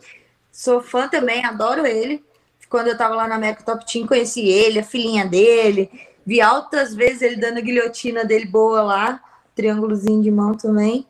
Sou 0.51 0.81
fã 0.81 1.07
também, 1.07 1.45
adoro 1.45 1.85
ele. 1.87 2.25
Quando 2.71 2.87
eu 2.87 2.97
tava 2.97 3.15
lá 3.15 3.29
na 3.29 3.35
América 3.35 3.63
Top 3.63 3.85
Team, 3.85 4.07
conheci 4.07 4.41
ele, 4.41 4.79
a 4.79 4.85
filhinha 4.85 5.27
dele. 5.27 5.91
Vi 6.25 6.41
altas 6.41 6.95
vezes 6.95 7.23
ele 7.23 7.37
dando 7.37 7.59
a 7.59 7.63
guilhotina 7.63 8.25
dele 8.25 8.47
boa 8.47 8.83
lá. 8.83 9.21
Triângulozinho 9.55 10.23
de 10.23 10.31
mão 10.31 10.55
também. 10.55 11.07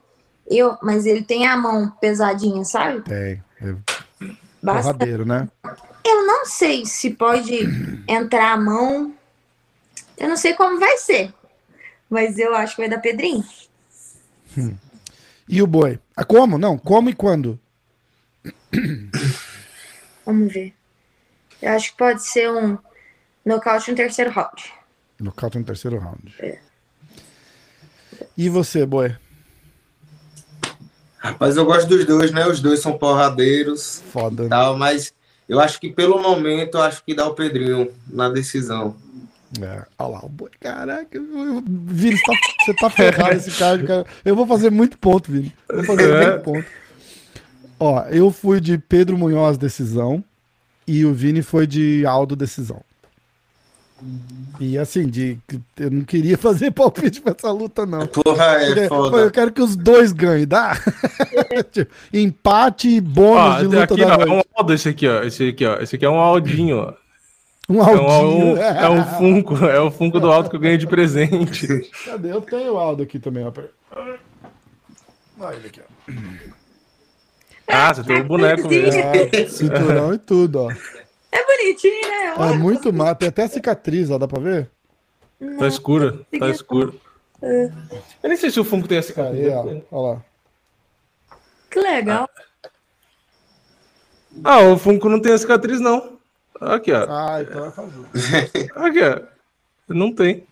Eu, 0.46 0.76
mas 0.82 1.06
ele 1.06 1.22
tem 1.22 1.46
a 1.46 1.56
mão 1.56 1.90
pesadinha, 2.00 2.64
sabe? 2.64 3.02
Tem. 3.02 3.42
É 3.60 3.74
Basta. 4.62 5.06
né? 5.24 5.48
Eu 6.04 6.26
não 6.26 6.46
sei 6.46 6.86
se 6.86 7.10
pode 7.10 7.58
entrar 8.06 8.52
a 8.52 8.56
mão. 8.56 9.14
Eu 10.16 10.28
não 10.28 10.36
sei 10.36 10.54
como 10.54 10.78
vai 10.78 10.96
ser. 10.98 11.32
Mas 12.08 12.38
eu 12.38 12.54
acho 12.54 12.76
que 12.76 12.82
vai 12.82 12.90
dar 12.90 13.00
Pedrinho. 13.00 13.44
E 15.48 15.60
o 15.62 15.66
boi? 15.66 15.98
Ah, 16.16 16.24
como? 16.24 16.58
Não, 16.58 16.78
como 16.78 17.10
e 17.10 17.14
quando? 17.14 17.58
Vamos 20.24 20.52
ver. 20.52 20.74
Eu 21.60 21.72
acho 21.72 21.92
que 21.92 21.98
pode 21.98 22.22
ser 22.26 22.50
um 22.50 22.78
nocaute 23.44 23.90
no 23.90 23.96
terceiro 23.96 24.30
round. 24.30 24.72
Nocaute 25.22 25.58
no 25.58 25.64
terceiro 25.64 25.98
round. 25.98 26.34
É. 26.40 26.58
E 28.36 28.48
você, 28.48 28.84
boi? 28.84 29.14
Rapaz, 31.18 31.56
eu 31.56 31.64
gosto 31.64 31.86
dos 31.88 32.04
dois, 32.04 32.32
né? 32.32 32.46
Os 32.46 32.60
dois 32.60 32.80
são 32.80 32.98
porradeiros 32.98 34.02
Foda. 34.12 34.44
né? 34.44 34.48
tal, 34.48 34.76
mas 34.76 35.12
eu 35.48 35.60
acho 35.60 35.78
que 35.80 35.90
pelo 35.90 36.20
momento, 36.20 36.76
eu 36.78 36.82
acho 36.82 37.04
que 37.04 37.14
dá 37.14 37.26
o 37.26 37.34
Pedrinho 37.34 37.90
na 38.08 38.28
decisão. 38.28 38.96
É. 39.60 39.84
Olha 39.98 40.08
lá, 40.14 40.24
o 40.24 40.28
boi. 40.28 40.50
Caraca, 40.58 41.08
eu- 41.16 41.22
eu- 41.24 41.62
Vini, 41.66 42.16
você 42.16 42.24
tá, 42.24 42.32
você 42.64 42.74
tá 42.74 42.90
ferrado 42.90 43.36
esse 43.36 43.50
card, 43.52 43.86
cara. 43.86 44.06
Eu 44.24 44.34
vou 44.34 44.46
fazer 44.46 44.70
muito 44.70 44.98
ponto, 44.98 45.30
Vini. 45.30 45.54
Eu 45.68 45.76
vou 45.76 45.84
fazer 45.96 46.10
É. 46.10 46.30
muito 46.30 46.42
ponto. 46.42 46.66
Ó, 47.78 48.00
eu 48.06 48.30
fui 48.32 48.60
de 48.60 48.78
Pedro 48.78 49.16
Munhoz 49.18 49.56
decisão 49.58 50.24
e 50.86 51.04
o 51.04 51.12
Vini 51.12 51.42
foi 51.42 51.66
de 51.66 52.04
Aldo 52.06 52.34
decisão. 52.34 52.82
E 54.60 54.78
assim, 54.78 55.06
de, 55.06 55.38
eu 55.78 55.90
não 55.90 56.02
queria 56.02 56.36
fazer 56.38 56.70
palpite 56.70 57.20
pra 57.20 57.34
essa 57.36 57.50
luta, 57.50 57.84
não. 57.86 58.06
Porra, 58.06 58.44
é 58.62 58.88
pô, 58.88 59.06
eu 59.06 59.10
foda. 59.10 59.30
quero 59.30 59.52
que 59.52 59.62
os 59.62 59.74
dois 59.76 60.12
ganhem, 60.12 60.46
dá? 60.46 60.76
Tipo, 61.72 61.92
Empate 62.12 62.88
e 62.88 63.00
bônus 63.00 63.54
Ó, 63.56 63.58
de 63.58 63.64
luta 63.66 63.84
aqui, 63.84 64.04
da 64.04 64.16
ó, 64.18 64.22
é 64.22 64.30
um 64.30 64.42
Aldo 64.54 64.72
esse 64.74 64.88
aqui, 64.88 65.08
ó. 65.08 65.22
Esse 65.22 65.48
aqui, 65.48 65.66
ó. 65.66 65.76
Esse 65.80 65.96
aqui 65.96 66.04
é 66.04 66.10
um 66.10 66.18
Aldinho, 66.18 66.78
ó. 66.78 66.94
Um 67.68 67.80
É 67.80 67.94
um, 67.94 68.06
Aldinho. 68.08 68.56
é 68.58 68.88
um 68.90 69.04
Funko, 69.04 69.56
é 69.64 69.80
o 69.80 69.90
Funko 69.90 70.20
do 70.20 70.30
Aldo 70.30 70.50
que 70.50 70.56
eu 70.56 70.60
ganhei 70.60 70.78
de 70.78 70.86
presente. 70.86 71.66
Cadê? 72.04 72.32
Eu 72.32 72.40
tenho 72.42 72.74
o 72.74 72.78
Aldo 72.78 73.02
aqui 73.02 73.18
também, 73.18 73.44
ó. 73.46 73.52
Olha 75.40 75.56
ele 75.56 75.66
aqui, 75.68 75.80
ó. 75.80 76.12
Ah, 77.68 77.94
você 77.94 78.02
tem 78.04 78.20
o 78.20 78.24
boneco 78.24 78.68
mesmo. 78.68 79.00
É, 79.00 79.46
cinturão 79.48 80.12
e 80.14 80.18
tudo, 80.18 80.60
ó. 80.64 80.72
É 81.32 81.44
bonitinho, 81.44 82.08
né? 82.08 82.52
É 82.52 82.56
muito 82.56 82.92
massa. 82.92 83.14
Tem 83.14 83.28
até 83.28 83.48
cicatriz, 83.48 84.10
ó. 84.10 84.18
Dá 84.18 84.28
pra 84.28 84.40
ver? 84.40 84.70
Tá 85.58 85.66
escuro, 85.66 86.24
tá 86.38 86.48
escuro. 86.50 87.00
Eu 87.42 88.28
nem 88.28 88.36
sei 88.36 88.50
se 88.50 88.60
o 88.60 88.64
Funko 88.64 88.86
tem 88.86 88.98
essa 88.98 89.20
Aí, 89.20 89.48
ó. 89.48 89.64
Olha 89.90 90.14
lá. 90.14 90.24
Que 91.68 91.80
legal. 91.80 92.28
Ah, 94.44 94.60
o 94.60 94.78
Funko 94.78 95.08
não 95.08 95.20
tem 95.20 95.32
a 95.32 95.38
cicatriz, 95.38 95.80
não. 95.80 96.18
Aqui, 96.60 96.92
ó. 96.92 97.06
Ah, 97.08 97.42
então 97.42 97.62
vai 97.62 97.72
fazer. 97.72 98.70
Aqui, 98.76 99.00
ó. 99.02 99.20
Não 99.88 100.14
tem. 100.14 100.46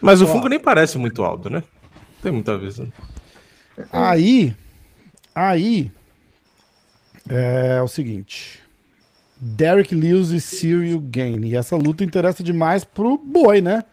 Mas 0.00 0.22
o 0.22 0.26
Funko 0.26 0.48
nem 0.48 0.60
parece 0.60 0.96
muito 0.98 1.24
alto, 1.24 1.50
né? 1.50 1.64
Tem 2.22 2.30
muita 2.30 2.56
vez. 2.56 2.78
Né? 2.78 2.88
Aí, 3.90 4.54
aí 5.34 5.90
é 7.28 7.82
o 7.82 7.88
seguinte. 7.88 8.62
Derek 9.40 9.94
Lewis 9.94 10.30
e 10.30 10.40
Cyril 10.40 11.00
Gain. 11.00 11.46
E 11.46 11.56
essa 11.56 11.76
luta 11.76 12.04
interessa 12.04 12.42
demais 12.42 12.84
pro 12.84 13.16
Boi, 13.16 13.60
né? 13.60 13.84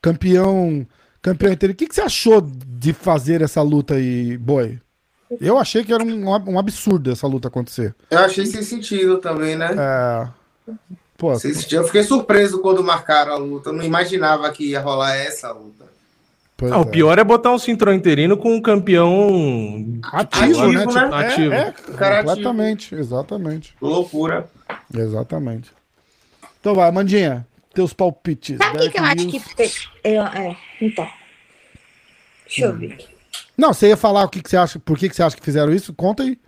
Campeão, 0.00 0.86
campeão 1.20 1.52
inteiro. 1.52 1.72
O 1.72 1.76
que, 1.76 1.86
que 1.86 1.94
você 1.94 2.02
achou 2.02 2.40
de 2.40 2.92
fazer 2.92 3.42
essa 3.42 3.60
luta 3.60 3.94
aí, 3.94 4.38
Boi? 4.38 4.80
Eu 5.40 5.58
achei 5.58 5.84
que 5.84 5.92
era 5.92 6.02
um, 6.02 6.28
um 6.28 6.58
absurdo 6.58 7.10
essa 7.10 7.26
luta 7.26 7.48
acontecer. 7.48 7.94
Eu 8.10 8.18
achei 8.20 8.46
sem 8.46 8.62
sentido 8.62 9.18
também, 9.18 9.56
né? 9.56 9.74
É, 9.76 10.72
pô, 11.16 11.34
Sem 11.38 11.52
sentido. 11.54 11.80
Eu 11.80 11.86
fiquei 11.86 12.04
surpreso 12.04 12.60
quando 12.60 12.82
marcaram 12.82 13.32
a 13.32 13.36
luta. 13.36 13.70
Eu 13.70 13.74
não 13.74 13.84
imaginava 13.84 14.50
que 14.50 14.70
ia 14.70 14.80
rolar 14.80 15.16
essa 15.16 15.50
luta. 15.52 15.84
Ah, 16.70 16.78
o 16.78 16.82
é. 16.82 16.84
pior 16.84 17.18
é 17.18 17.24
botar 17.24 17.52
um 17.52 17.58
cinturão 17.58 17.92
interino 17.92 18.36
com 18.36 18.54
um 18.54 18.62
campeão 18.62 20.00
Ativo, 20.12 20.62
Ativo, 20.62 20.66
né? 20.68 20.72
né? 20.72 20.86
Tipo, 20.86 20.98
é, 20.98 21.26
Ativo. 21.26 21.52
é, 21.52 21.74
Cara 21.96 22.24
completamente, 22.24 22.94
exatamente. 22.94 23.74
Loucura. 23.82 24.48
Exatamente. 24.94 25.70
Então 26.60 26.74
vai, 26.74 26.90
Mandinha, 26.90 27.46
teus 27.74 27.92
palpites. 27.92 28.56
Sabe 28.58 28.76
o 28.78 28.80
que, 28.80 28.90
que 28.90 28.98
eu 28.98 29.04
acho 29.04 29.26
que. 29.28 29.42
Eu, 30.02 30.22
é, 30.24 30.56
então. 30.80 31.08
Deixa 32.46 32.64
eu 32.66 32.76
ver. 32.76 32.98
Não, 33.56 33.72
você 33.72 33.88
ia 33.88 33.96
falar 33.96 34.24
o 34.24 34.28
que, 34.28 34.42
que 34.42 34.50
você 34.50 34.56
acha, 34.56 34.78
por 34.78 34.98
que, 34.98 35.08
que 35.08 35.14
você 35.16 35.22
acha 35.22 35.36
que 35.36 35.42
fizeram 35.44 35.72
isso? 35.72 35.92
Conta 35.94 36.22
aí. 36.22 36.38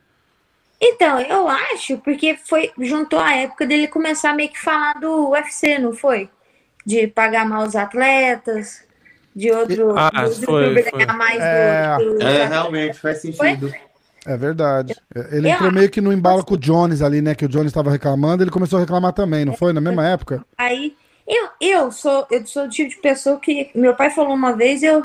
Então, 0.80 1.18
eu 1.20 1.48
acho, 1.48 1.96
porque 1.98 2.36
foi 2.36 2.70
juntou 2.78 3.18
a 3.18 3.34
época 3.34 3.66
dele 3.66 3.88
começar 3.88 4.34
meio 4.34 4.50
que 4.50 4.60
falar 4.60 4.94
do 5.00 5.30
UFC, 5.30 5.78
não 5.78 5.92
foi? 5.94 6.28
De 6.84 7.06
pagar 7.06 7.46
mal 7.48 7.66
os 7.66 7.74
atletas, 7.74 8.84
de 9.34 9.50
outro, 9.50 9.96
Ah, 9.98 10.10
outro 10.24 10.42
foi, 10.44 10.64
clube 10.66 10.82
foi. 10.82 10.92
ganhar 11.06 11.16
mais 11.16 11.42
É. 11.42 11.96
do, 11.98 12.14
do- 12.18 12.22
É, 12.22 12.46
realmente, 12.46 12.98
faz 12.98 13.18
sentido. 13.22 13.72
É 14.26 14.36
verdade. 14.36 14.94
Ele 15.30 15.48
Eu 15.48 15.54
entrou 15.54 15.72
meio 15.72 15.88
que 15.88 16.00
no 16.00 16.12
embalo 16.12 16.44
com 16.44 16.54
o 16.54 16.58
Jones 16.58 17.00
ali, 17.00 17.22
né? 17.22 17.34
Que 17.34 17.44
o 17.44 17.48
Jones 17.48 17.68
estava 17.68 17.90
reclamando, 17.90 18.42
ele 18.42 18.50
começou 18.50 18.78
a 18.78 18.80
reclamar 18.80 19.12
também, 19.12 19.44
não 19.44 19.56
foi? 19.56 19.72
Na 19.72 19.80
mesma 19.80 20.06
época? 20.06 20.44
Aí, 20.58 20.96
eu, 21.26 21.48
eu 21.60 21.92
sou 21.92 22.26
eu 22.30 22.44
sou 22.46 22.64
do 22.64 22.70
tipo 22.70 22.90
de 22.90 22.96
pessoa 22.96 23.38
que 23.38 23.70
meu 23.74 23.94
pai 23.94 24.10
falou 24.10 24.34
uma 24.34 24.54
vez, 24.54 24.82
eu 24.82 25.02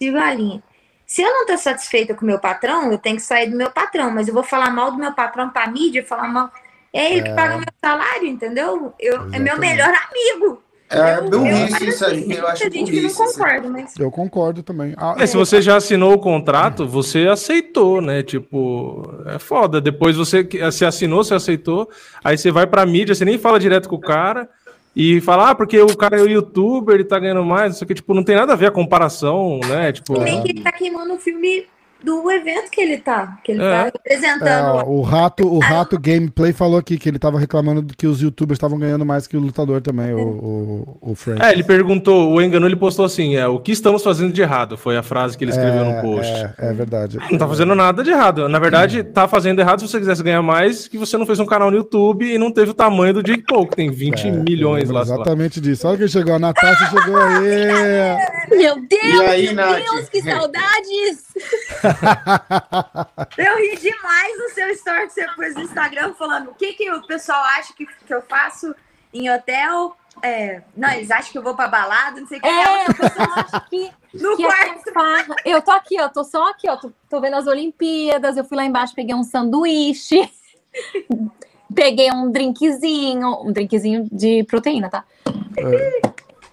sigo 0.00 0.16
a 0.16 0.34
linha. 0.34 0.62
Se 1.06 1.22
eu 1.22 1.30
não 1.30 1.46
tô 1.46 1.56
satisfeita 1.56 2.14
com 2.14 2.24
o 2.24 2.26
meu 2.26 2.38
patrão, 2.38 2.90
eu 2.90 2.98
tenho 2.98 3.16
que 3.16 3.22
sair 3.22 3.50
do 3.50 3.56
meu 3.56 3.70
patrão, 3.70 4.10
mas 4.10 4.28
eu 4.28 4.34
vou 4.34 4.42
falar 4.42 4.70
mal 4.70 4.90
do 4.90 4.98
meu 4.98 5.12
patrão 5.12 5.50
pra 5.50 5.66
mídia, 5.66 6.04
falar 6.04 6.26
mal. 6.26 6.50
É 6.92 7.12
ele 7.12 7.22
que 7.22 7.34
paga 7.34 7.56
meu 7.56 7.66
salário, 7.82 8.26
entendeu? 8.26 8.94
Eu, 8.98 9.28
é 9.32 9.38
meu 9.38 9.58
melhor 9.58 9.88
amigo. 9.88 10.61
É 10.92 11.18
Eu- 11.18 11.30
burrice 11.30 11.82
eu- 11.84 11.88
isso 11.88 12.04
aí. 12.04 12.26
Eu 12.36 12.46
acho 12.48 12.70
que 12.70 12.78
não 12.78 12.84
burrice. 12.86 13.06
isso. 13.06 13.16
concorda, 13.24 13.68
mas. 13.70 13.98
Eu 13.98 14.10
concordo 14.10 14.62
também. 14.62 14.94
Ah, 14.96 15.14
É, 15.18 15.26
se 15.26 15.36
você 15.36 15.60
já 15.62 15.76
assinou 15.76 16.12
o 16.14 16.18
contrato, 16.18 16.86
você 16.86 17.26
aceitou, 17.28 18.00
né? 18.02 18.22
Tipo, 18.22 19.02
é 19.26 19.38
foda. 19.38 19.80
Depois 19.80 20.16
você 20.16 20.46
se 20.70 20.84
assinou, 20.84 21.24
você 21.24 21.34
aceitou, 21.34 21.88
aí 22.22 22.36
você 22.36 22.50
vai 22.50 22.66
pra 22.66 22.84
mídia, 22.86 23.14
você 23.14 23.24
nem 23.24 23.38
fala 23.38 23.58
direto 23.58 23.88
com 23.88 23.96
o 23.96 24.00
cara 24.00 24.48
e 24.94 25.20
fala, 25.22 25.50
ah, 25.50 25.54
porque 25.54 25.80
o 25.80 25.96
cara 25.96 26.18
é 26.18 26.22
o 26.22 26.28
youtuber, 26.28 26.94
ele 26.94 27.04
tá 27.04 27.18
ganhando 27.18 27.42
mais, 27.44 27.74
isso 27.76 27.84
aqui, 27.84 27.94
tipo, 27.94 28.12
não 28.12 28.22
tem 28.22 28.36
nada 28.36 28.52
a 28.52 28.56
ver 28.56 28.66
a 28.66 28.70
comparação, 28.70 29.58
né? 29.66 29.90
Tipo, 29.92 30.16
E 30.16 30.20
nem 30.24 30.42
que 30.42 30.50
ele 30.50 30.60
tá 30.60 30.70
queimando 30.70 31.14
o 31.14 31.18
filme 31.18 31.64
do 32.04 32.30
evento 32.30 32.70
que 32.70 32.80
ele 32.80 32.98
tá. 32.98 33.38
Que 33.44 33.52
ele 33.52 33.62
É. 33.62 33.70
tá 33.70 33.76
É, 33.82 33.84
representando. 33.84 34.74
ó, 34.76 34.84
o 34.84 35.02
rato, 35.02 35.46
o 35.46 35.58
rato 35.58 35.98
gameplay 35.98 36.52
falou 36.52 36.78
aqui 36.78 36.98
que 36.98 37.08
ele 37.08 37.18
tava 37.18 37.38
reclamando 37.38 37.84
que 37.96 38.06
os 38.06 38.20
youtubers 38.20 38.56
estavam 38.56 38.78
ganhando 38.78 39.04
mais 39.06 39.26
que 39.26 39.36
o 39.36 39.40
lutador 39.40 39.80
também, 39.80 40.12
o, 40.14 40.18
o, 40.20 40.98
o 41.12 41.14
Frank. 41.14 41.42
é, 41.42 41.52
ele 41.52 41.62
perguntou, 41.64 42.32
o 42.32 42.40
Engano, 42.42 42.66
ele 42.66 42.76
postou 42.76 43.04
assim, 43.04 43.36
é, 43.36 43.46
o 43.46 43.58
que 43.58 43.72
estamos 43.72 44.02
fazendo 44.02 44.32
de 44.32 44.42
errado? 44.42 44.76
Foi 44.76 44.96
a 44.96 45.02
frase 45.02 45.36
que 45.36 45.44
ele 45.44 45.50
escreveu 45.52 45.84
no 45.84 46.00
post. 46.00 46.32
É, 46.32 46.54
é 46.58 46.72
verdade. 46.72 47.18
Não 47.30 47.38
tá 47.38 47.46
fazendo 47.48 47.74
nada 47.74 48.02
de 48.02 48.10
errado. 48.10 48.48
Na 48.48 48.58
verdade, 48.58 49.02
tá 49.04 49.26
fazendo 49.28 49.60
errado 49.60 49.80
se 49.80 49.88
você 49.88 49.98
quisesse 49.98 50.22
ganhar 50.22 50.42
mais, 50.42 50.88
que 50.88 50.98
você 50.98 51.16
não 51.16 51.26
fez 51.26 51.38
um 51.40 51.46
canal 51.46 51.70
no 51.70 51.76
YouTube 51.76 52.24
e 52.24 52.38
não 52.38 52.50
teve 52.52 52.70
o 52.70 52.74
tamanho 52.74 53.14
do 53.14 53.22
Jake 53.22 53.44
Paul, 53.46 53.66
que 53.66 53.76
tem 53.76 53.90
20 53.90 54.30
milhões 54.30 54.90
lá. 54.90 55.04
sei 55.04 55.14
lá. 55.14 55.22
Exatamente 55.22 55.60
disso. 55.60 55.86
Olha 55.88 55.98
quem 55.98 56.08
chegou, 56.08 56.34
a 56.34 56.38
Natasha 56.38 56.86
chegou 56.90 57.16
aí. 57.16 58.16
Meu 58.50 58.76
Deus! 58.76 59.02
E 59.14 59.26
aí, 59.26 59.46
meu 59.46 59.54
Nath? 59.54 59.82
Deus, 59.84 60.08
que 60.08 60.22
saudades! 60.22 61.22
eu 63.38 63.56
ri 63.56 63.76
demais 63.76 64.38
no 64.38 64.50
seu 64.50 64.68
story 64.70 65.06
que 65.06 65.12
você 65.12 65.26
pôs 65.34 65.54
no 65.54 65.62
Instagram 65.62 66.14
falando 66.14 66.50
o 66.50 66.54
que, 66.54 66.72
que 66.74 66.90
o 66.90 67.06
pessoal 67.06 67.42
acha 67.44 67.72
que, 67.74 67.86
que 67.86 68.14
eu 68.14 68.22
faço 68.22 68.74
em 69.12 69.30
hotel. 69.30 69.96
É, 70.22 70.62
não, 70.76 70.90
eles 70.90 71.10
acham 71.10 71.32
que 71.32 71.38
eu 71.38 71.42
vou 71.42 71.54
pra 71.54 71.68
balada, 71.68 72.20
não 72.20 72.26
sei 72.26 72.38
o 72.38 72.40
que. 72.40 72.46
É, 72.46 72.84
o 72.84 72.94
pessoal 72.94 73.28
acha 73.36 73.60
que, 73.68 73.90
no 74.14 74.36
que 74.36 74.44
é 74.44 74.46
quarto. 74.46 74.92
farra. 74.92 75.36
Eu 75.44 75.62
tô 75.62 75.70
aqui, 75.70 76.00
ó, 76.00 76.08
tô 76.08 76.22
só 76.22 76.50
aqui, 76.50 76.68
ó, 76.68 76.76
tô, 76.76 76.92
tô 77.08 77.20
vendo 77.20 77.36
as 77.36 77.46
Olimpíadas, 77.46 78.36
eu 78.36 78.44
fui 78.44 78.56
lá 78.56 78.64
embaixo, 78.64 78.94
peguei 78.94 79.14
um 79.14 79.24
sanduíche, 79.24 80.30
peguei 81.74 82.12
um 82.12 82.30
drinkzinho, 82.30 83.42
um 83.42 83.52
drinkzinho 83.52 84.06
de 84.12 84.44
proteína, 84.44 84.90
tá? 84.90 85.04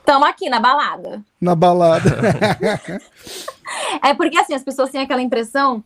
Tamo 0.10 0.26
aqui 0.26 0.50
na 0.50 0.60
balada. 0.60 1.22
Na 1.40 1.54
balada. 1.54 2.10
É 4.04 4.16
porque 4.16 4.36
assim, 4.40 4.56
as 4.56 4.64
pessoas 4.64 4.90
têm 4.90 5.02
aquela 5.02 5.22
impressão 5.22 5.84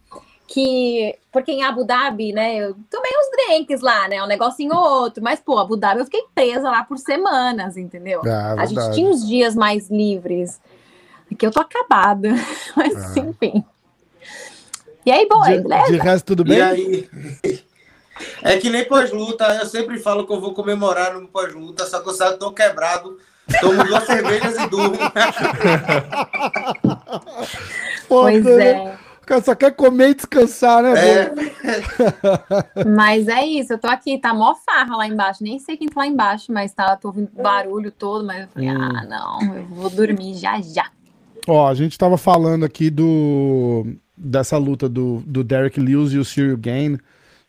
que, 0.47 1.13
porque 1.33 1.51
em 1.51 1.63
Abu 1.63 1.83
Dhabi, 1.83 2.31
né, 2.31 2.55
eu 2.55 2.73
tomei 2.89 3.11
uns 3.17 3.29
drinks 3.35 3.81
lá, 3.81 4.07
né, 4.07 4.23
um 4.23 4.27
negocinho 4.27 4.73
ou 4.73 5.01
outro, 5.01 5.21
mas 5.21 5.41
pô, 5.41 5.57
Abu 5.59 5.75
Dhabi 5.75 5.99
eu 5.99 6.05
fiquei 6.05 6.23
presa 6.33 6.71
lá 6.71 6.85
por 6.85 6.97
semanas, 6.97 7.75
entendeu? 7.75 8.21
Ah, 8.25 8.55
A 8.57 8.65
gente 8.65 8.89
tinha 8.93 9.09
uns 9.09 9.27
dias 9.27 9.53
mais 9.53 9.89
livres. 9.89 10.61
Aqui 11.29 11.45
eu 11.45 11.51
tô 11.51 11.59
acabada, 11.59 12.29
mas 12.77 12.95
Ah. 13.17 13.19
enfim. 13.19 13.65
E 15.05 15.11
aí, 15.11 15.27
boy, 15.27 15.57
De, 15.57 15.59
beleza? 15.63 15.91
de 15.91 15.97
resto, 15.97 16.25
tudo 16.27 16.45
bem? 16.45 16.59
E 16.59 16.61
aí? 16.61 17.09
É 18.43 18.55
que 18.57 18.69
nem 18.69 18.85
pós-luta, 18.85 19.45
eu 19.59 19.65
sempre 19.65 19.99
falo 19.99 20.25
que 20.25 20.31
eu 20.31 20.39
vou 20.39 20.53
comemorar 20.53 21.13
no 21.19 21.27
pós-luta, 21.27 21.85
só 21.85 21.99
que 21.99 22.07
eu 22.07 22.13
saio 22.13 22.37
tão 22.37 22.53
quebrado, 22.53 23.19
tomo 23.59 23.83
duas 23.83 24.03
cervejas 24.05 24.57
e 24.57 24.67
durmo. 24.67 24.97
Pois 28.07 28.45
é. 28.45 28.97
O 29.21 29.25
cara 29.25 29.41
só 29.41 29.55
quer 29.55 29.71
comer 29.71 30.09
e 30.09 30.13
descansar, 30.15 30.83
né? 30.83 30.93
É? 30.99 31.33
Mas 32.85 33.27
é 33.27 33.45
isso, 33.45 33.73
eu 33.73 33.79
tô 33.79 33.87
aqui, 33.87 34.17
tá 34.17 34.33
mó 34.33 34.53
farra 34.53 34.97
lá 34.97 35.07
embaixo. 35.07 35.43
Nem 35.43 35.57
sei 35.59 35.77
quem 35.77 35.87
tá 35.87 36.01
lá 36.01 36.07
embaixo, 36.07 36.51
mas 36.51 36.73
tá, 36.73 36.95
tô 36.97 37.07
ouvindo 37.07 37.29
barulho 37.41 37.89
todo, 37.89 38.25
mas 38.25 38.41
eu 38.41 38.47
falei, 38.49 38.69
Hum. 38.69 38.81
ah, 38.81 39.05
não, 39.05 39.55
eu 39.55 39.65
vou 39.67 39.89
dormir 39.89 40.35
já 40.35 40.59
já. 40.61 40.87
Ó, 41.47 41.67
a 41.69 41.73
gente 41.73 41.97
tava 41.97 42.17
falando 42.17 42.65
aqui 42.65 42.89
do 42.89 43.85
dessa 44.15 44.57
luta 44.57 44.87
do, 44.89 45.23
do 45.25 45.43
Derek 45.43 45.79
Lewis 45.79 46.11
e 46.13 46.17
o 46.17 46.25
Cyril 46.25 46.57
Gain, 46.57 46.97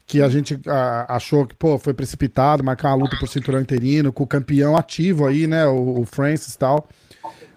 que 0.07 0.21
a 0.21 0.29
gente 0.29 0.61
ah, 0.67 1.07
achou 1.09 1.47
que, 1.47 1.55
pô, 1.55 1.79
foi 1.79 1.95
precipitado, 1.95 2.63
marcar 2.63 2.91
uma 2.91 3.05
luta 3.05 3.17
por 3.19 3.29
cinturão 3.29 3.61
interino, 3.61 4.13
com 4.13 4.25
o 4.25 4.27
campeão 4.27 4.77
ativo 4.77 5.27
aí, 5.27 5.47
né, 5.47 5.67
o, 5.67 6.01
o 6.01 6.05
Francis 6.05 6.55
e 6.55 6.59
tal. 6.59 6.89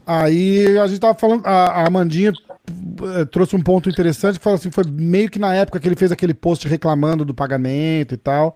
Aí 0.05 0.77
a 0.77 0.87
gente 0.87 1.01
tava 1.01 1.17
falando, 1.17 1.45
a, 1.45 1.81
a 1.81 1.87
Amandinha 1.87 2.31
eh, 2.31 3.25
trouxe 3.25 3.57
um 3.57 3.61
ponto 3.61 3.89
interessante, 3.89 4.39
falou 4.39 4.57
assim, 4.57 4.71
foi 4.71 4.85
meio 4.89 5.29
que 5.29 5.37
na 5.37 5.53
época 5.53 5.79
que 5.79 5.87
ele 5.87 5.97
fez 5.97 6.11
aquele 6.11 6.33
post 6.33 6.65
reclamando 6.67 7.25
do 7.25 7.33
pagamento 7.33 8.13
e 8.13 8.17
tal. 8.17 8.55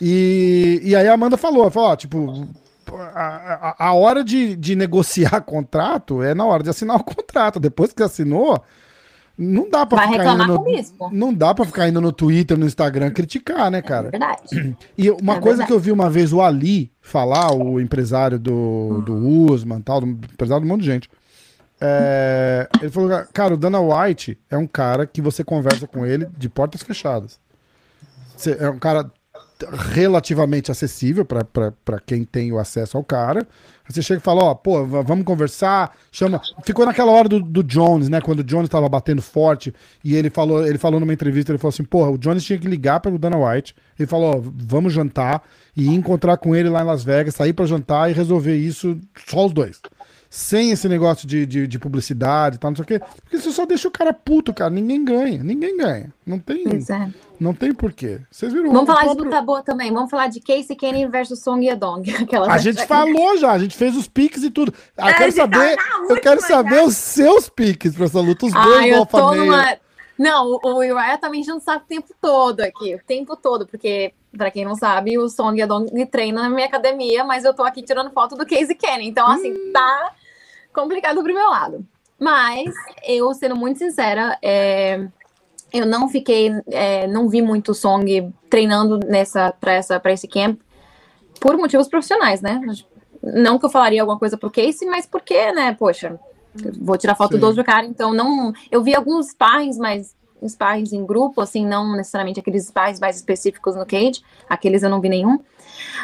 E, 0.00 0.80
e 0.82 0.96
aí 0.96 1.06
a 1.06 1.12
Amanda 1.12 1.36
falou, 1.36 1.70
falou, 1.70 1.90
ó, 1.90 1.96
tipo, 1.96 2.48
a, 2.92 3.76
a, 3.78 3.88
a 3.88 3.92
hora 3.94 4.24
de, 4.24 4.56
de 4.56 4.74
negociar 4.74 5.40
contrato 5.46 6.22
é 6.22 6.34
na 6.34 6.44
hora 6.44 6.64
de 6.64 6.70
assinar 6.70 6.96
o 6.96 7.04
contrato. 7.04 7.60
Depois 7.60 7.92
que 7.92 8.02
assinou, 8.02 8.62
não 9.38 9.70
dá 9.70 9.86
pra 9.86 9.98
Vai 9.98 10.08
ficar 10.08 10.18
reclamar 10.22 10.46
indo 10.48 10.56
com 10.56 10.62
o 10.62 10.70
no, 10.70 10.76
bispo. 10.76 11.10
não 11.12 11.32
dá 11.32 11.54
para 11.54 11.64
ficar 11.64 11.88
indo 11.88 12.00
no 12.00 12.10
Twitter, 12.12 12.58
no 12.58 12.66
Instagram 12.66 13.10
criticar, 13.12 13.70
né, 13.70 13.78
É 13.78 13.82
cara? 13.82 14.10
verdade. 14.10 14.76
E 14.96 15.08
uma 15.10 15.36
É 15.36 15.40
coisa 15.40 15.58
verdade. 15.58 15.66
que 15.68 15.72
eu 15.72 15.78
vi 15.78 15.92
uma 15.92 16.10
vez 16.10 16.32
o 16.32 16.42
Ali 16.42 16.90
falar, 17.00 17.52
o 17.54 17.80
empresário 17.80 18.38
do, 18.38 19.00
do 19.06 19.14
Usman, 19.16 19.80
tal, 19.80 20.00
do, 20.00 20.06
empresário 20.08 20.64
de 20.64 20.68
um 20.68 20.74
monte 20.74 20.80
de 20.82 20.86
gente. 20.88 21.08
é, 21.80 22.68
ele 22.80 22.90
falou, 22.90 23.08
cara, 23.32 23.54
o 23.54 23.56
Dana 23.56 23.80
White 23.80 24.36
é 24.50 24.56
um 24.58 24.66
cara 24.66 25.06
que 25.06 25.22
você 25.22 25.44
conversa 25.44 25.86
com 25.86 26.04
ele 26.04 26.26
de 26.36 26.48
portas 26.48 26.82
fechadas. 26.82 27.38
Você- 28.36 28.56
é 28.58 28.68
um 28.68 28.78
cara 28.78 29.08
relativamente 29.92 30.70
acessível 30.70 31.24
para 31.24 32.00
quem 32.04 32.24
tem 32.24 32.52
o 32.52 32.58
acesso 32.58 32.96
ao 32.96 33.04
cara. 33.04 33.46
Você 33.88 34.02
chega 34.02 34.20
e 34.20 34.22
fala, 34.22 34.44
ó, 34.44 34.54
pô, 34.54 34.84
v- 34.84 35.02
vamos 35.02 35.24
conversar, 35.24 35.96
chama. 36.12 36.42
Ficou 36.62 36.84
naquela 36.84 37.10
hora 37.10 37.26
do, 37.28 37.40
do 37.40 37.62
Jones, 37.64 38.08
né? 38.10 38.20
Quando 38.20 38.40
o 38.40 38.44
Jones 38.44 38.68
tava 38.68 38.86
batendo 38.88 39.22
forte 39.22 39.72
e 40.04 40.14
ele 40.14 40.28
falou, 40.28 40.66
ele 40.66 40.76
falou 40.76 41.00
numa 41.00 41.12
entrevista, 41.12 41.50
ele 41.52 41.58
falou 41.58 41.70
assim, 41.70 41.84
porra, 41.84 42.10
o 42.10 42.18
Jones 42.18 42.44
tinha 42.44 42.58
que 42.58 42.68
ligar 42.68 43.00
pelo 43.00 43.18
Dana 43.18 43.38
White. 43.38 43.74
Ele 43.98 44.06
falou, 44.06 44.36
ó, 44.36 44.40
vamos 44.44 44.92
jantar 44.92 45.42
e 45.74 45.88
encontrar 45.88 46.36
com 46.36 46.54
ele 46.54 46.68
lá 46.68 46.82
em 46.82 46.86
Las 46.86 47.02
Vegas, 47.02 47.34
sair 47.34 47.54
pra 47.54 47.64
jantar 47.64 48.10
e 48.10 48.12
resolver 48.14 48.54
isso 48.56 48.98
só 49.26 49.46
os 49.46 49.52
dois. 49.52 49.80
Sem 50.30 50.70
esse 50.70 50.86
negócio 50.90 51.26
de, 51.26 51.46
de, 51.46 51.66
de 51.66 51.78
publicidade 51.78 52.56
e 52.56 52.58
tal, 52.58 52.70
não 52.70 52.76
sei 52.76 52.82
o 52.82 52.86
quê. 52.86 53.00
Porque 53.22 53.38
você 53.38 53.50
só 53.50 53.64
deixa 53.64 53.88
o 53.88 53.90
cara 53.90 54.12
puto, 54.12 54.52
cara. 54.52 54.68
Ninguém 54.68 55.02
ganha. 55.02 55.42
Ninguém 55.42 55.74
ganha. 55.76 56.12
Não 56.26 56.38
tem, 56.38 56.64
é. 56.66 57.08
não 57.40 57.54
tem 57.54 57.72
porquê. 57.72 58.20
Vocês 58.30 58.52
viram 58.52 58.70
Vamos 58.70 58.86
falar 58.86 59.00
de 59.00 59.04
próprio- 59.06 59.24
luta 59.24 59.40
boa 59.40 59.62
também. 59.62 59.90
Vamos 59.90 60.10
falar 60.10 60.26
de 60.28 60.40
Casey 60.40 60.76
Kenny 60.76 61.06
versus 61.06 61.40
Song 61.40 61.64
Yadong. 61.64 62.02
Aquelas 62.22 62.48
A 62.50 62.58
gente 62.58 62.84
falou 62.86 63.38
já, 63.38 63.52
a 63.52 63.58
gente 63.58 63.74
fez 63.74 63.96
os 63.96 64.06
piques 64.06 64.42
e 64.42 64.50
tudo. 64.50 64.74
Ah, 64.98 65.06
eu 65.06 65.08
É, 65.08 65.14
quero 65.14 65.32
tá 65.34 65.40
saber, 65.42 65.76
na 65.76 66.06
eu 66.14 66.20
quero 66.20 66.40
saber 66.42 66.82
os 66.84 66.94
seus 66.96 67.48
piques 67.48 67.94
pra 67.94 68.04
essa 68.04 68.20
luta, 68.20 68.44
os 68.46 68.52
dois 68.52 68.66
Ah, 68.66 68.88
do 68.88 68.94
Alfa 68.96 69.34
numa. 69.36 69.76
Não, 70.18 70.46
o, 70.46 70.60
o 70.62 70.76
Uriah 70.78 71.16
tá 71.16 71.30
me 71.30 71.38
enchendo 71.38 71.58
o 71.58 71.60
saco 71.60 71.84
o 71.84 71.88
tempo 71.88 72.08
todo 72.20 72.60
aqui, 72.60 72.92
o 72.96 73.00
tempo 73.06 73.36
todo, 73.36 73.66
porque, 73.68 74.12
pra 74.36 74.50
quem 74.50 74.64
não 74.64 74.74
sabe, 74.74 75.16
o 75.16 75.28
Song 75.28 75.56
Yadong 75.58 75.86
treina 76.06 76.42
na 76.42 76.50
minha 76.50 76.66
academia, 76.66 77.22
mas 77.22 77.44
eu 77.44 77.54
tô 77.54 77.62
aqui 77.62 77.82
tirando 77.82 78.10
foto 78.10 78.34
do 78.36 78.44
Casey 78.44 78.74
Kenny, 78.74 79.06
então, 79.08 79.28
assim, 79.30 79.52
Hum. 79.52 79.70
tá 79.72 80.10
complicado 80.72 81.22
pro 81.22 81.34
meu 81.34 81.48
lado. 81.50 81.86
Mas, 82.18 82.74
eu, 83.06 83.32
sendo 83.32 83.54
muito 83.54 83.78
sincera, 83.78 84.36
é, 84.42 85.06
eu 85.72 85.86
não 85.86 86.08
fiquei, 86.08 86.50
é, 86.66 87.06
não 87.06 87.28
vi 87.28 87.40
muito 87.40 87.74
Song 87.74 88.32
treinando 88.50 88.98
nessa, 88.98 89.52
pra, 89.52 89.74
essa, 89.74 90.00
pra 90.00 90.12
esse 90.12 90.26
camp, 90.26 90.60
por 91.40 91.56
motivos 91.56 91.88
profissionais, 91.88 92.40
né? 92.40 92.60
Não 93.22 93.58
que 93.58 93.66
eu 93.66 93.70
falaria 93.70 94.00
alguma 94.00 94.18
coisa 94.18 94.36
pro 94.36 94.50
Casey, 94.50 94.88
mas 94.88 95.06
porque, 95.06 95.52
né, 95.52 95.74
poxa, 95.74 96.18
vou 96.80 96.98
tirar 96.98 97.14
foto 97.14 97.34
Sim. 97.34 97.40
do 97.40 97.46
outro 97.46 97.64
cara, 97.64 97.86
então 97.86 98.12
não. 98.12 98.52
Eu 98.70 98.82
vi 98.82 98.94
alguns 98.94 99.28
sparrings, 99.28 99.78
mas 99.78 100.16
sparrings 100.46 100.92
em 100.92 101.04
grupo, 101.04 101.40
assim, 101.40 101.66
não 101.66 101.96
necessariamente 101.96 102.40
aqueles 102.40 102.66
sparrings 102.66 103.00
mais 103.00 103.16
específicos 103.16 103.76
no 103.76 103.86
cage, 103.86 104.22
aqueles 104.48 104.82
eu 104.82 104.90
não 104.90 105.00
vi 105.00 105.08
nenhum. 105.08 105.38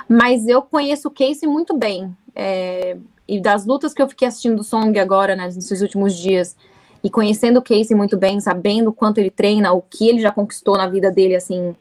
Mas 0.08 0.46
eu 0.46 0.62
conheço 0.62 1.08
o 1.08 1.10
Casey 1.10 1.48
muito 1.48 1.76
bem. 1.76 2.14
é, 2.34 2.96
e 3.26 3.40
das 3.40 3.64
lutas 3.66 3.94
que 3.94 4.02
eu 4.02 4.08
fiquei 4.08 4.28
assistindo 4.28 4.56
do 4.56 4.64
Song 4.64 4.98
agora, 4.98 5.34
né, 5.34 5.44
nesses 5.44 5.80
últimos 5.80 6.14
dias, 6.14 6.56
e 7.02 7.10
conhecendo 7.10 7.58
o 7.58 7.62
Casey 7.62 7.94
muito 7.96 8.16
bem, 8.16 8.40
sabendo 8.40 8.92
quanto 8.92 9.18
ele 9.18 9.30
treina, 9.30 9.72
o 9.72 9.82
que 9.82 10.08
ele 10.08 10.20
já 10.20 10.30
conquistou 10.30 10.76
na 10.76 10.86
vida 10.86 11.10
dele, 11.10 11.36
assim, 11.36 11.74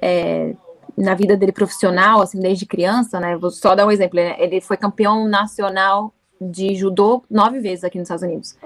é, 0.00 0.54
na 0.96 1.14
vida 1.14 1.36
dele 1.36 1.52
profissional, 1.52 2.20
assim, 2.20 2.38
desde 2.38 2.66
criança, 2.66 3.18
né? 3.18 3.36
Vou 3.36 3.50
só 3.50 3.74
dar 3.74 3.86
um 3.86 3.90
exemplo. 3.90 4.16
né? 4.16 4.36
Ele 4.38 4.60
foi 4.60 4.76
campeão 4.76 5.26
nacional 5.26 6.12
de 6.40 6.74
judô 6.74 7.22
nove 7.30 7.60
vezes 7.60 7.84
aqui 7.84 7.98
nos 7.98 8.06
Estados 8.06 8.24
Unidos. 8.24 8.56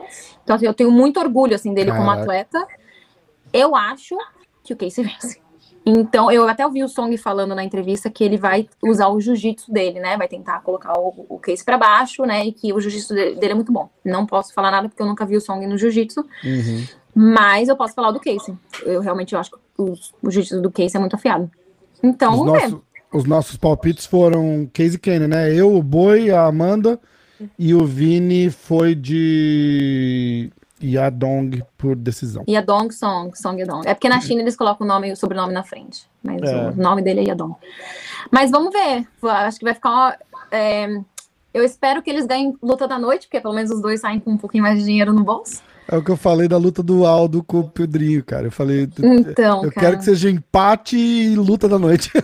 Então, 0.42 0.56
assim, 0.56 0.66
eu 0.66 0.74
tenho 0.74 0.90
muito 0.90 1.20
orgulho, 1.20 1.54
assim, 1.54 1.72
dele 1.72 1.90
como 1.92 2.06
Caraca. 2.06 2.22
atleta. 2.22 2.66
Eu 3.52 3.76
acho 3.76 4.16
que 4.64 4.72
o 4.72 4.76
Casey 4.76 5.04
vence. 5.04 5.40
Então, 5.88 6.32
eu 6.32 6.48
até 6.48 6.66
ouvi 6.66 6.82
o 6.82 6.88
Song 6.88 7.16
falando 7.16 7.54
na 7.54 7.62
entrevista 7.62 8.10
que 8.10 8.24
ele 8.24 8.36
vai 8.36 8.68
usar 8.82 9.06
o 9.08 9.20
jiu-jitsu 9.20 9.72
dele, 9.72 10.00
né? 10.00 10.16
Vai 10.16 10.26
tentar 10.26 10.60
colocar 10.62 10.98
o, 10.98 11.26
o 11.28 11.38
Casey 11.38 11.64
pra 11.64 11.78
baixo, 11.78 12.24
né? 12.26 12.44
E 12.44 12.52
que 12.52 12.72
o 12.72 12.80
jiu-jitsu 12.80 13.14
dele, 13.14 13.38
é 13.52 13.54
muito 13.54 13.70
bom. 13.70 13.88
Não 14.04 14.26
posso 14.26 14.52
falar 14.52 14.72
nada 14.72 14.88
porque 14.88 15.00
eu 15.00 15.06
nunca 15.06 15.24
vi 15.24 15.36
o 15.36 15.40
Song 15.40 15.64
no 15.64 15.78
jiu-jitsu, 15.78 16.24
Uhum. 16.44 16.84
mas 17.14 17.68
eu 17.68 17.76
posso 17.76 17.94
falar 17.94 18.10
do 18.10 18.18
Casey. 18.18 18.54
Eu 18.84 19.00
realmente 19.00 19.32
eu 19.34 19.38
acho 19.38 19.52
que 19.52 19.58
o, 19.78 19.92
o 20.22 20.30
jiu-jitsu 20.30 20.60
do 20.60 20.72
Casey 20.72 20.96
é 20.96 20.98
muito 20.98 21.14
afiado. 21.14 21.48
Então, 22.02 22.32
Os, 22.32 22.38
vamos 22.38 22.52
nosso- 22.62 22.82
os 23.12 23.24
nossos 23.24 23.56
palpites 23.56 24.06
foram 24.06 24.68
Casey 24.74 24.98
Kane, 24.98 25.28
né? 25.28 25.54
Eu, 25.54 25.72
o 25.72 25.82
Boi, 25.82 26.30
a 26.32 26.46
Amanda 26.46 26.98
e 27.56 27.72
o 27.74 27.84
Vini 27.84 28.50
foi 28.50 28.94
de 28.94 30.50
Yadong 30.82 31.62
por 31.78 31.96
decisão. 31.96 32.44
Yadong 32.48 32.90
Song, 32.92 33.30
Song 33.36 33.58
Yadong. 33.60 33.82
É 33.86 33.94
porque 33.94 34.08
na 34.08 34.20
China 34.20 34.42
eles 34.42 34.56
colocam 34.56 34.84
o 34.86 34.88
nome 34.88 35.08
e 35.08 35.12
o 35.12 35.16
sobrenome 35.16 35.52
na 35.52 35.62
frente. 35.62 36.06
Mas 36.22 36.42
É. 36.42 36.68
o 36.70 36.76
nome 36.76 37.02
dele 37.02 37.20
é 37.20 37.24
Yadong. 37.28 37.54
Mas 38.30 38.50
vamos 38.50 38.72
ver. 38.72 39.06
Acho 39.22 39.58
que 39.58 39.64
vai 39.64 39.74
ficar. 39.74 40.18
é, 40.50 40.88
eu 41.54 41.64
espero 41.64 42.02
que 42.02 42.10
eles 42.10 42.26
ganhem 42.26 42.54
luta 42.62 42.86
da 42.86 42.98
noite, 42.98 43.26
porque 43.26 43.40
pelo 43.40 43.54
menos 43.54 43.70
os 43.70 43.80
dois 43.80 44.00
saem 44.00 44.20
com 44.20 44.32
um 44.32 44.36
pouquinho 44.36 44.62
mais 44.62 44.78
de 44.78 44.84
dinheiro 44.84 45.12
no 45.12 45.24
bolso. 45.24 45.62
É 45.88 45.96
o 45.96 46.02
que 46.02 46.10
eu 46.10 46.16
falei 46.16 46.48
da 46.48 46.56
luta 46.58 46.82
do 46.82 47.06
Aldo 47.06 47.44
com 47.44 47.60
o 47.60 47.70
Pedrinho, 47.70 48.22
cara. 48.24 48.48
Eu 48.48 48.50
falei, 48.50 48.88
Então, 48.98 49.62
eu 49.64 49.70
cara. 49.70 49.86
quero 49.86 49.98
que 49.98 50.04
seja 50.04 50.28
empate 50.28 50.96
e 50.98 51.36
luta 51.36 51.68
da 51.68 51.78
noite. 51.78 52.10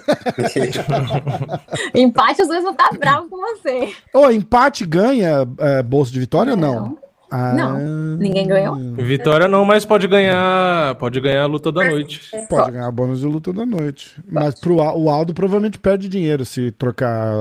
Empate, 1.95 2.43
os 2.43 2.49
dois 2.49 2.63
vão 2.63 2.73
estar 2.73 2.91
bravos 2.99 3.31
com 3.31 3.37
você. 3.39 3.95
Ô, 4.13 4.31
empate 4.31 4.85
ganha 4.85 5.47
é, 5.59 5.83
bolsa 5.83 6.13
de 6.13 6.21
vitória 6.21 6.53
ou 6.53 6.57
não? 6.59 6.99
Ah, 7.35 7.55
Não. 7.55 7.79
Ninguém 8.19 8.47
ganhou. 8.47 8.77
Vitória 8.95 9.49
não, 9.49 9.65
mas 9.65 9.87
pode 9.87 10.07
ganhar. 10.07 10.95
Pode 10.97 11.19
ganhar 11.19 11.45
a 11.45 11.47
luta 11.47 11.73
da 11.73 11.83
noite. 11.83 12.21
Pode 12.49 12.73
ganhar 12.73 12.91
bônus 12.91 13.21
de 13.21 13.27
luta 13.27 13.53
da 13.55 13.65
noite. 13.65 14.15
Mas 14.31 14.61
pro 14.61 14.77
o 14.77 15.09
Aldo 15.09 15.33
provavelmente 15.33 15.79
perde 15.79 16.09
dinheiro 16.11 16.45
se 16.45 16.71
trocar 16.73 17.33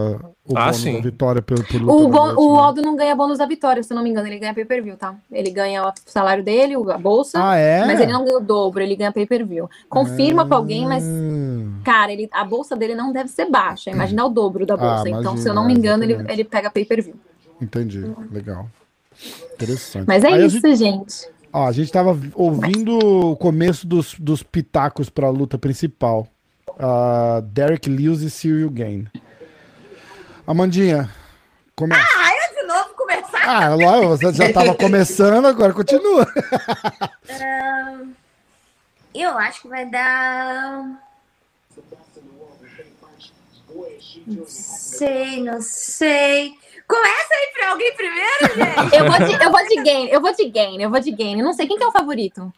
o 0.47 0.57
Ah, 0.57 0.63
bônus 0.65 0.77
sim. 0.77 0.93
da 0.95 1.01
vitória 1.01 1.41
pelo, 1.41 1.61
por 1.65 1.81
luta 1.81 1.93
O, 1.93 2.07
noite, 2.07 2.35
o 2.39 2.53
né? 2.55 2.61
Aldo 2.61 2.81
não 2.81 2.95
ganha 2.95 3.13
bônus 3.15 3.37
da 3.37 3.45
vitória, 3.45 3.83
se 3.83 3.91
eu 3.91 3.95
não 3.95 4.03
me 4.03 4.09
engano, 4.09 4.27
ele 4.27 4.39
ganha 4.39 4.53
pay-per-view, 4.53 4.95
tá? 4.95 5.13
Ele 5.31 5.51
ganha 5.51 5.85
o 5.85 5.91
salário 6.05 6.41
dele, 6.43 6.73
a 6.75 6.97
bolsa, 6.97 7.37
Ah, 7.43 7.57
é? 7.57 7.85
mas 7.85 7.99
ele 7.99 8.13
não 8.13 8.23
ganha 8.23 8.37
o 8.37 8.41
dobro, 8.41 8.81
ele 8.81 8.95
ganha 8.95 9.11
pay-per-view. 9.11 9.69
Confirma 9.89 10.45
com 10.47 10.55
alguém, 10.55 10.87
mas, 10.87 11.03
Hum. 11.03 11.73
cara, 11.83 12.13
ele, 12.13 12.29
a 12.31 12.45
bolsa 12.45 12.75
dele 12.77 12.95
não 12.95 13.11
deve 13.11 13.29
ser 13.29 13.49
baixa. 13.49 13.91
Imagina 13.91 14.25
o 14.25 14.29
dobro 14.29 14.65
da 14.65 14.77
bolsa. 14.77 15.09
então, 15.09 15.19
imagina, 15.21 15.37
se 15.37 15.49
eu 15.49 15.53
não 15.53 15.65
me 15.67 15.73
engano, 15.73 16.03
ele, 16.03 16.13
ele 16.29 16.43
pega 16.45 16.71
pay-per-view. 16.71 17.15
Entendi. 17.61 18.03
Legal. 18.31 18.67
Interessante. 19.53 20.07
Mas 20.07 20.23
é 20.23 20.27
Aí 20.27 20.43
a 20.43 20.45
isso, 20.45 20.59
gente- 20.61 20.75
gente. 20.75 21.29
Ó, 21.53 21.67
a 21.67 21.71
gente 21.71 21.91
tava 21.91 22.17
ouvindo 22.33 22.97
o 22.97 23.35
começo 23.35 23.85
dos, 23.85 24.15
dos 24.17 24.41
pitacos 24.41 25.09
pra 25.09 25.29
luta 25.29 25.57
principal. 25.57 26.27
Ah, 26.79 27.41
Derek 27.43 27.89
Lewis 27.89 28.21
e 28.21 28.29
Cyril 28.29 28.69
Gain. 28.69 29.07
Amandinha, 30.47 31.09
começa. 31.75 32.01
Ah, 32.15 32.31
eu 32.33 32.61
de 32.61 32.67
novo 32.67 32.93
começar. 32.95 33.43
Ah, 33.43 33.75
lá, 33.75 33.99
você 34.01 34.31
já 34.33 34.51
tava 34.53 34.73
começando, 34.75 35.45
agora 35.45 35.73
continua. 35.73 36.25
Eu 39.13 39.37
acho 39.37 39.63
que 39.63 39.67
vai 39.67 39.85
dar. 39.89 40.85
Não 44.25 44.45
sei, 44.47 45.43
não 45.43 45.61
sei. 45.61 46.53
Começa 46.91 47.33
aí 47.33 47.47
pra 47.57 47.71
alguém 47.71 47.93
primeiro, 47.95 48.55
gente. 48.55 48.95
Eu 48.95 49.05
vou 49.05 49.27
de, 49.27 49.43
eu 49.45 49.51
vou 49.51 49.67
de 49.67 49.83
gain, 49.83 50.07
eu 50.09 50.21
vou 50.21 50.33
de 50.35 50.45
gain, 50.49 50.81
eu 50.81 50.89
vou 50.89 50.99
de 50.99 51.11
gain. 51.11 51.39
Eu 51.39 51.45
não 51.45 51.53
sei 51.53 51.67
quem 51.67 51.77
que 51.77 51.83
é 51.83 51.87
o 51.87 51.91
favorito. 51.91 52.51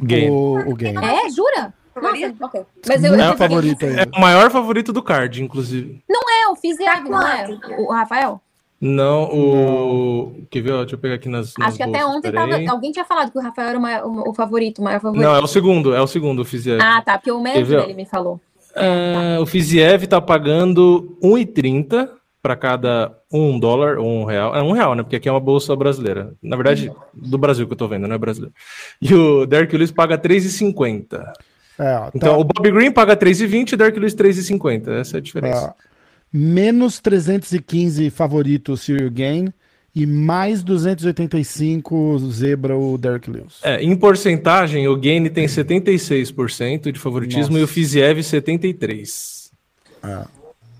Game. 0.00 0.30
O, 0.30 0.70
o 0.70 0.74
Gain. 0.76 0.94
É, 0.96 1.28
jura? 1.30 1.74
Favorito? 1.92 2.36
Nossa, 2.38 2.44
ok. 2.46 2.66
Mas 2.86 3.02
eu, 3.04 3.10
vou 3.10 3.18
de 3.18 3.24
gain. 3.26 3.36
favorito. 3.36 3.84
É 3.84 4.04
o 4.16 4.20
maior 4.20 4.50
favorito 4.50 4.92
do 4.92 5.02
card, 5.02 5.42
inclusive. 5.42 6.00
É, 6.08 6.48
o 6.50 6.56
Fiziev, 6.56 7.08
não 7.08 7.20
é? 7.26 7.48
O 7.78 7.92
Rafael? 7.92 8.40
Não, 8.80 9.24
o. 9.24 10.42
Quer 10.48 10.60
ver? 10.62 10.72
ó, 10.72 10.78
Deixa 10.82 10.94
eu 10.94 10.98
pegar 11.00 11.16
aqui 11.16 11.28
nas. 11.28 11.52
nas 11.58 11.68
Acho 11.68 11.76
que 11.78 11.82
até 11.82 11.98
bolsas, 11.98 12.16
ontem 12.16 12.30
peraí. 12.30 12.64
tava, 12.64 12.70
alguém 12.76 12.92
tinha 12.92 13.04
falado 13.04 13.32
que 13.32 13.36
o 13.38 13.40
Rafael 13.42 13.68
era 13.70 13.78
o, 13.78 13.82
maior- 13.82 14.06
o- 14.06 14.30
o 14.30 14.34
favorito, 14.34 14.78
o 14.78 14.84
maior 14.84 15.00
favorito. 15.00 15.24
Não, 15.26 15.34
é 15.34 15.40
o 15.40 15.46
segundo, 15.48 15.92
é 15.94 16.00
o 16.00 16.06
segundo, 16.06 16.42
o 16.42 16.44
Fiziev. 16.44 16.80
Ah, 16.80 17.02
tá, 17.02 17.18
porque 17.18 17.32
o 17.32 17.40
médico 17.40 17.74
ó? 17.74 17.80
dele 17.80 17.94
me 17.94 18.06
falou. 18.06 18.40
Ah, 18.76 19.38
o 19.40 19.46
Fiziev 19.46 20.06
tá 20.06 20.20
pagando 20.20 21.18
1,30 21.20 22.08
para 22.48 22.56
cada 22.56 23.12
um 23.30 23.60
dólar 23.60 23.98
ou 23.98 24.06
um 24.22 24.24
real. 24.24 24.56
É 24.56 24.62
um 24.62 24.72
real, 24.72 24.94
né? 24.94 25.02
Porque 25.02 25.16
aqui 25.16 25.28
é 25.28 25.30
uma 25.32 25.38
bolsa 25.38 25.76
brasileira. 25.76 26.32
Na 26.42 26.56
verdade, 26.56 26.90
do 27.12 27.36
Brasil 27.36 27.66
que 27.66 27.74
eu 27.74 27.76
tô 27.76 27.86
vendo, 27.86 28.08
não 28.08 28.14
é 28.14 28.18
brasileiro. 28.18 28.54
E 29.02 29.12
o 29.12 29.44
Derek 29.44 29.76
Lewis 29.76 29.90
paga 29.90 30.16
3,50. 30.16 31.30
É, 31.78 31.94
ó, 31.94 32.00
tá- 32.06 32.10
Então, 32.14 32.40
o 32.40 32.44
Bob 32.44 32.70
Green 32.70 32.90
paga 32.90 33.14
3,20 33.14 33.72
e 33.72 33.74
o 33.74 33.76
Derek 33.76 33.98
Lewis 34.00 34.14
3,50. 34.14 34.88
Essa 34.92 35.16
é 35.16 35.18
a 35.18 35.20
diferença. 35.20 35.66
É, 35.66 35.88
menos 36.32 37.00
315 37.00 38.08
favorito 38.08 38.72
o 38.72 38.76
Cyril 38.78 39.10
Gain 39.10 39.52
e 39.94 40.06
mais 40.06 40.62
285 40.62 42.18
zebra 42.30 42.78
o 42.78 42.96
Derek 42.96 43.30
Lewis. 43.30 43.58
É, 43.62 43.82
em 43.82 43.94
porcentagem, 43.94 44.88
o 44.88 44.96
Gain 44.96 45.28
tem 45.28 45.46
76% 45.46 46.90
de 46.92 46.98
favoritismo 46.98 47.48
Nossa. 47.52 47.60
e 47.60 47.64
o 47.64 47.68
Fiziev 47.68 48.20
73%. 48.22 49.50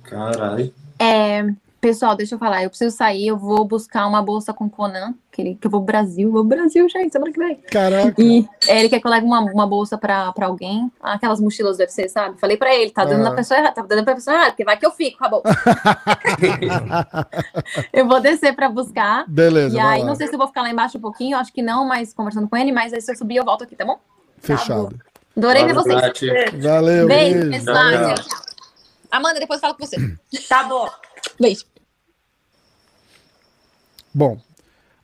Caralho. 0.03 0.73
É, 0.99 1.47
pessoal, 1.81 2.17
deixa 2.17 2.35
eu 2.35 2.39
falar, 2.39 2.65
eu 2.65 2.69
preciso 2.71 2.97
sair, 2.97 3.29
eu 3.29 3.37
vou 3.37 3.65
buscar 3.65 4.07
uma 4.07 4.21
bolsa 4.21 4.53
com 4.53 4.69
Conan, 4.69 5.15
que, 5.31 5.41
ele, 5.41 5.55
que 5.55 5.67
eu 5.67 5.71
vou 5.71 5.81
pro 5.81 5.93
Brasil, 5.93 6.31
vou 6.33 6.45
pro 6.45 6.57
Brasil, 6.57 6.89
gente, 6.89 7.13
semana 7.13 7.33
que 7.33 7.39
vem. 7.39 7.55
Caraca. 7.71 8.15
E 8.21 8.47
é, 8.67 8.81
ele 8.81 8.89
quer 8.89 8.99
que 9.01 9.07
eu 9.07 9.11
leve 9.11 9.25
uma, 9.25 9.39
uma 9.41 9.67
bolsa 9.67 9.97
pra, 9.97 10.33
pra 10.33 10.47
alguém, 10.47 10.91
aquelas 11.01 11.41
mochilas 11.41 11.77
do 11.77 11.81
UFC, 11.81 12.09
sabe? 12.09 12.39
Falei 12.41 12.57
pra 12.57 12.75
ele, 12.75 12.91
tá 12.91 13.05
dando 13.05 13.25
Ah. 13.27 13.31
na 13.31 13.37
pessoa 13.37 13.59
errada, 13.61 13.75
tá 13.77 13.83
dando 13.83 14.05
pra 14.05 14.15
pessoa 14.17 14.35
errada, 14.35 14.51
porque 14.51 14.65
vai 14.65 14.77
que 14.77 14.85
eu 14.87 14.91
fico 14.91 15.19
com 15.19 15.25
a 15.25 15.29
bolsa. 15.29 15.49
eu 17.93 18.09
vou 18.09 18.21
descer 18.21 18.55
pra 18.57 18.69
buscar. 18.69 19.25
Beleza, 19.29 19.77
E 19.77 19.81
aí, 19.81 20.01
lá. 20.01 20.07
não 20.07 20.17
sei 20.17 20.27
se 20.27 20.35
eu 20.35 20.39
vou 20.39 20.49
ficar 20.49 20.63
lá 20.63 20.71
embaixo 20.71 20.99
um 20.99 21.01
pouquinho, 21.01 21.39
acho 21.39 21.53
que 21.53 21.63
não, 21.63 21.87
mas 21.87 22.13
conversando 22.13 22.49
com 22.49 22.57
ele, 22.57 22.73
mas 22.73 22.93
aí 22.93 23.01
se 23.01 23.13
eu 23.13 23.17
subir 23.17 23.37
eu 23.37 23.45
volto 23.45 23.63
aqui, 23.63 23.77
tá 23.77 23.85
bom? 23.85 24.01
Fechado. 24.39 24.99
Adorei 25.37 25.65
ver 25.65 25.75
vocês. 25.75 25.97
Valeu, 26.61 27.07
Beijo, 27.07 27.49
beijo. 27.49 27.51
pessoal. 27.51 27.93
Tchau, 27.93 28.15
tchau. 28.25 28.48
Amanda, 29.11 29.41
depois 29.41 29.61
falo 29.61 29.75
com 29.75 29.87
você. 29.87 29.97
Tá 30.49 30.65
bom. 30.65 30.91
Beijo. 31.41 31.65
Bom, 34.15 34.41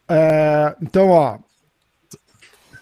é, 0.09 0.75
então, 0.83 1.11
ó. 1.11 1.39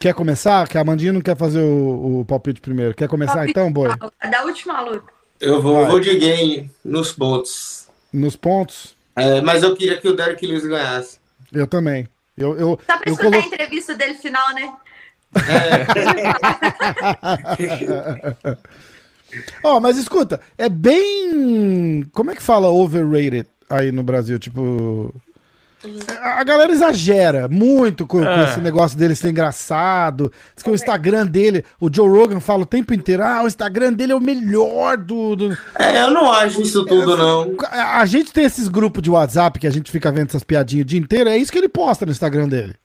Quer 0.01 0.15
começar? 0.15 0.67
Que 0.67 0.77
a 0.77 0.81
Amandinha 0.81 1.13
não 1.13 1.21
quer 1.21 1.37
fazer 1.37 1.61
o, 1.61 2.21
o 2.21 2.25
palpite 2.25 2.61
primeiro. 2.61 2.95
Quer 2.95 3.09
começar 3.09 3.49
então, 3.49 3.73
boi? 3.73 3.91
Da 4.31 4.43
última 4.43 4.81
luta. 4.81 5.13
Eu 5.41 5.63
vou, 5.63 5.83
Vai. 5.83 5.91
vou 5.91 6.01
de 6.01 6.19
game 6.19 6.71
nos 6.85 7.13
pontos. 7.13 7.87
Nos 8.13 8.35
pontos? 8.35 8.97
É, 9.15 9.41
mas 9.41 9.63
eu 9.63 9.77
queria 9.77 10.01
que 10.01 10.09
o 10.09 10.17
Derek 10.17 10.45
Lewis 10.45 10.67
ganhasse. 10.67 11.19
Eu 11.53 11.67
também. 11.67 12.09
Eu, 12.37 12.59
eu, 12.59 12.81
Só 12.87 12.99
pra 12.99 13.09
eu 13.09 13.13
escutar 13.13 13.31
colo... 13.31 13.43
a 13.43 13.47
entrevista 13.47 13.95
dele 13.95 14.15
final, 14.15 14.55
né? 14.55 14.77
Ó, 19.65 19.81
mas 19.81 19.97
escuta, 19.97 20.41
é 20.59 20.69
bem. 20.69 22.07
Como 22.13 22.31
é 22.31 22.35
que 22.35 22.43
fala 22.43 22.69
overrated 22.71 23.47
aí 23.69 23.91
no 23.93 24.03
Brasil? 24.03 24.39
Tipo. 24.39 25.15
A 26.21 26.45
galera 26.45 26.71
exagera 26.71 27.49
muito 27.49 28.07
com, 28.07 28.21
com 28.23 28.25
É. 28.29 28.45
esse 28.45 28.61
negócio 28.61 28.97
dele 28.97 29.17
ser 29.17 29.31
engraçado. 29.31 30.33
Diz 30.55 30.63
que 30.63 30.71
o 30.71 30.75
Instagram 30.77 31.27
dele, 31.27 31.65
o 31.81 31.93
Joe 31.93 32.09
Rogan 32.09 32.39
fala 32.39 32.63
o 32.63 32.67
tempo 32.67 32.95
inteiro: 32.95 33.25
ah, 33.25 33.43
o 33.43 33.49
Instagram 33.49 33.93
dele 33.93 34.13
é 34.13 34.15
o 34.15 34.21
melhor 34.21 34.97
do. 34.97 35.35
do... 35.35 35.59
É, 35.77 36.03
eu 36.03 36.13
não 36.13 36.31
acho 36.31 36.63
isso 36.63 36.85
tudo, 36.87 37.17
não. 37.17 37.57
A 37.73 38.07
gente 38.07 38.33
tem 38.33 38.45
esses 38.45 38.69
grupos 38.69 39.03
de 39.03 39.11
WhatsApp 39.11 39.59
que 39.59 39.67
a 39.67 39.71
gente 39.73 39.91
fica 39.91 40.13
vendo 40.13 40.29
essas 40.29 40.45
piadinhas 40.45 40.85
o 40.85 40.89
dia 40.89 41.01
inteiro, 41.01 41.29
é 41.29 41.37
isso 41.37 41.51
que 41.51 41.59
ele 41.59 41.69
posta 41.69 42.07
no 42.07 42.13
Instagram 42.13 42.47
dele. 42.49 42.77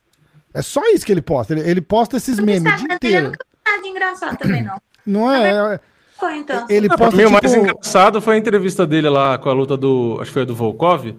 É 0.52 0.60
só 0.60 0.82
isso 0.92 1.06
que 1.06 1.12
ele 1.12 1.22
posta. 1.22 1.52
Ele, 1.54 1.70
ele 1.70 1.80
posta 1.80 2.16
esses 2.16 2.38
O 2.40 2.42
memes 2.42 2.72
o 2.72 2.76
dia 2.76 2.88
dele 2.88 2.90
eu 2.90 2.96
inteiro. 2.96 3.26
nunca 3.26 3.44
vi 3.44 3.70
nada 3.70 3.82
de 3.82 3.88
engraçado 3.90 4.36
também, 4.38 4.64
não. 4.64 4.80
Não 5.06 5.32
é? 5.32 5.78
Foi, 6.18 6.36
então. 6.38 6.66
Ele 6.68 6.86
Ah, 6.86 6.96
pra 6.96 6.98
posta 7.06 7.16
mim, 7.16 7.24
o 7.24 7.30
mais 7.30 7.50
tipo. 7.52 7.62
engraçado 7.64 8.20
foi 8.20 8.34
a 8.34 8.38
entrevista 8.38 8.86
dele 8.86 9.08
lá 9.08 9.38
com 9.38 9.48
a 9.48 9.52
luta 9.52 9.76
do. 9.76 10.16
Acho 10.20 10.30
que 10.30 10.32
foi 10.34 10.42
a 10.42 10.46
do 10.46 10.54
Volkov. 10.54 11.14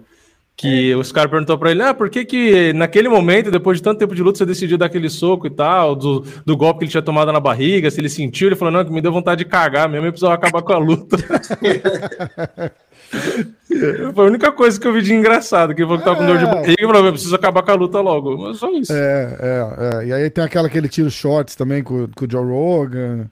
Que 0.56 0.94
os 0.94 1.10
caras 1.10 1.30
perguntou 1.30 1.56
pra 1.56 1.70
ele, 1.70 1.82
ah, 1.82 1.94
por 1.94 2.10
que 2.10 2.22
que 2.22 2.74
naquele 2.74 3.08
momento, 3.08 3.50
depois 3.50 3.78
de 3.78 3.82
tanto 3.82 3.98
tempo 3.98 4.14
de 4.14 4.22
luta, 4.22 4.36
você 4.36 4.44
decidiu 4.44 4.76
dar 4.76 4.86
aquele 4.86 5.08
soco 5.08 5.46
e 5.46 5.50
tal, 5.50 5.96
do, 5.96 6.22
do 6.44 6.54
golpe 6.54 6.80
que 6.80 6.84
ele 6.84 6.90
tinha 6.90 7.00
tomado 7.00 7.32
na 7.32 7.40
barriga, 7.40 7.90
se 7.90 7.98
ele 7.98 8.10
sentiu, 8.10 8.46
ele 8.48 8.56
falou, 8.56 8.70
não, 8.74 8.84
que 8.84 8.92
me 8.92 9.00
deu 9.00 9.10
vontade 9.10 9.42
de 9.42 9.48
cagar 9.50 9.88
mesmo, 9.88 10.06
eu 10.06 10.12
precisava 10.12 10.34
acabar 10.34 10.60
com 10.60 10.72
a 10.74 10.76
luta. 10.78 11.16
Foi 14.14 14.24
a 14.24 14.28
única 14.28 14.52
coisa 14.52 14.78
que 14.78 14.86
eu 14.86 14.92
vi 14.92 15.02
de 15.02 15.14
engraçado, 15.14 15.74
que 15.74 15.80
ele 15.82 15.86
falou 15.88 15.98
que 15.98 16.04
tava 16.04 16.18
com 16.18 16.26
dor 16.26 16.38
de 16.38 16.44
É. 16.44 16.46
barriga 16.46 16.76
e 16.82 16.86
falou, 16.86 17.06
eu 17.06 17.12
preciso 17.12 17.34
acabar 17.34 17.62
com 17.62 17.70
a 17.70 17.74
luta 17.74 18.00
logo. 18.00 18.36
Mas 18.36 18.58
só 18.58 18.70
isso. 18.70 18.92
É, 18.92 19.36
é, 19.40 20.02
é. 20.02 20.06
E 20.08 20.12
aí 20.12 20.30
tem 20.30 20.44
aquela 20.44 20.68
que 20.68 20.76
ele 20.76 20.88
tira 20.88 21.08
os 21.08 21.14
shorts 21.14 21.54
também 21.56 21.82
com, 21.82 22.06
com 22.08 22.24
o 22.24 22.30
Joe 22.30 22.44
Rogan. 22.44 23.30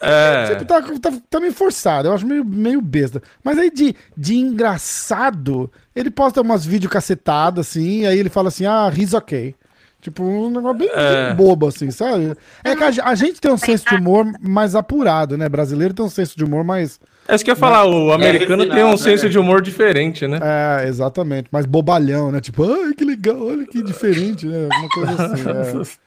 É. 0.00 0.46
Sempre 0.48 0.64
tá, 0.66 0.82
tá, 0.82 1.12
tá 1.30 1.40
meio 1.40 1.52
forçado, 1.52 2.08
eu 2.08 2.12
acho 2.12 2.26
meio, 2.26 2.44
meio 2.44 2.80
besta. 2.80 3.22
Mas 3.42 3.58
aí 3.58 3.70
de, 3.70 3.94
de 4.16 4.36
engraçado, 4.36 5.70
ele 5.94 6.10
posta 6.10 6.40
umas 6.42 6.64
vídeos 6.66 6.92
cacetadas, 6.92 7.68
assim, 7.68 8.02
e 8.02 8.06
aí 8.06 8.18
ele 8.18 8.28
fala 8.28 8.48
assim, 8.48 8.66
ah, 8.66 8.90
he's 8.94 9.14
okay. 9.14 9.54
Tipo, 10.00 10.22
um 10.22 10.50
negócio 10.50 10.78
bem, 10.78 10.90
É. 10.92 11.26
bem 11.28 11.34
bobo, 11.36 11.66
assim, 11.66 11.90
sabe? 11.90 12.36
É 12.62 12.76
que 12.76 12.84
a, 12.84 13.04
a 13.06 13.14
gente 13.14 13.40
tem 13.40 13.50
um 13.50 13.56
senso 13.56 13.84
de 13.88 13.96
humor 13.96 14.24
mais 14.40 14.74
apurado, 14.76 15.36
né? 15.36 15.48
Brasileiro 15.48 15.94
tem 15.94 16.04
um 16.04 16.10
senso 16.10 16.36
de 16.36 16.44
humor 16.44 16.62
mais. 16.62 17.00
É 17.26 17.34
isso 17.34 17.44
que 17.44 17.50
eu 17.50 17.54
ia 17.54 17.58
falar, 17.58 17.86
o 17.86 18.12
americano 18.12 18.62
tem 18.64 18.72
um 18.84 18.90
refinado, 18.90 18.98
senso 18.98 19.28
de 19.28 19.36
humor 19.38 19.60
diferente, 19.60 20.28
né? 20.28 20.38
É, 20.40 20.86
exatamente, 20.86 21.48
mais 21.50 21.66
bobalhão, 21.66 22.30
né? 22.30 22.40
Tipo, 22.40 22.70
ai, 22.70 22.92
que 22.94 23.04
legal, 23.04 23.40
olha 23.48 23.66
que 23.66 23.82
diferente, 23.82 24.46
né? 24.46 24.68
Alguma 24.70 24.88
coisa 24.90 25.26
assim. 25.26 25.42
é. 25.48 26.06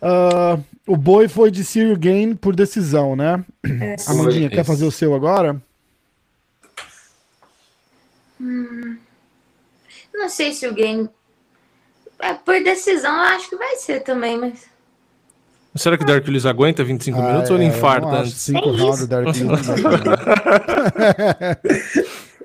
Ah, 0.00 0.58
o 0.86 0.96
boi 0.96 1.28
foi 1.28 1.50
de 1.50 1.64
Cyril 1.64 1.96
Gain 1.98 2.34
por 2.34 2.54
decisão, 2.54 3.16
né? 3.16 3.44
Amandinha, 4.06 4.48
quer 4.48 4.64
fazer 4.64 4.84
o 4.84 4.92
seu 4.92 5.14
agora? 5.14 5.60
Não 10.14 10.28
sei 10.28 10.52
se 10.52 10.66
o 10.66 10.74
game. 10.74 11.08
É, 12.20 12.34
por 12.34 12.62
decisão, 12.62 13.14
eu 13.14 13.36
acho 13.36 13.48
que 13.48 13.56
vai 13.56 13.76
ser 13.76 14.00
também, 14.00 14.36
mas. 14.38 14.66
Será 15.76 15.96
que 15.96 16.02
o 16.02 16.06
Dark 16.06 16.26
Lewis 16.26 16.46
aguenta 16.46 16.82
25 16.82 17.20
minutos 17.22 17.50
ou 17.50 17.56
ele 17.56 17.64
é, 17.64 17.68
eu 17.68 17.70
não 17.70 17.76
infarta 17.78 18.08
antes? 18.08 18.34
Cinco 18.34 18.70
É 18.70 18.76
rounds 18.76 19.06
Derek 19.06 19.42
Lewis. 19.44 19.68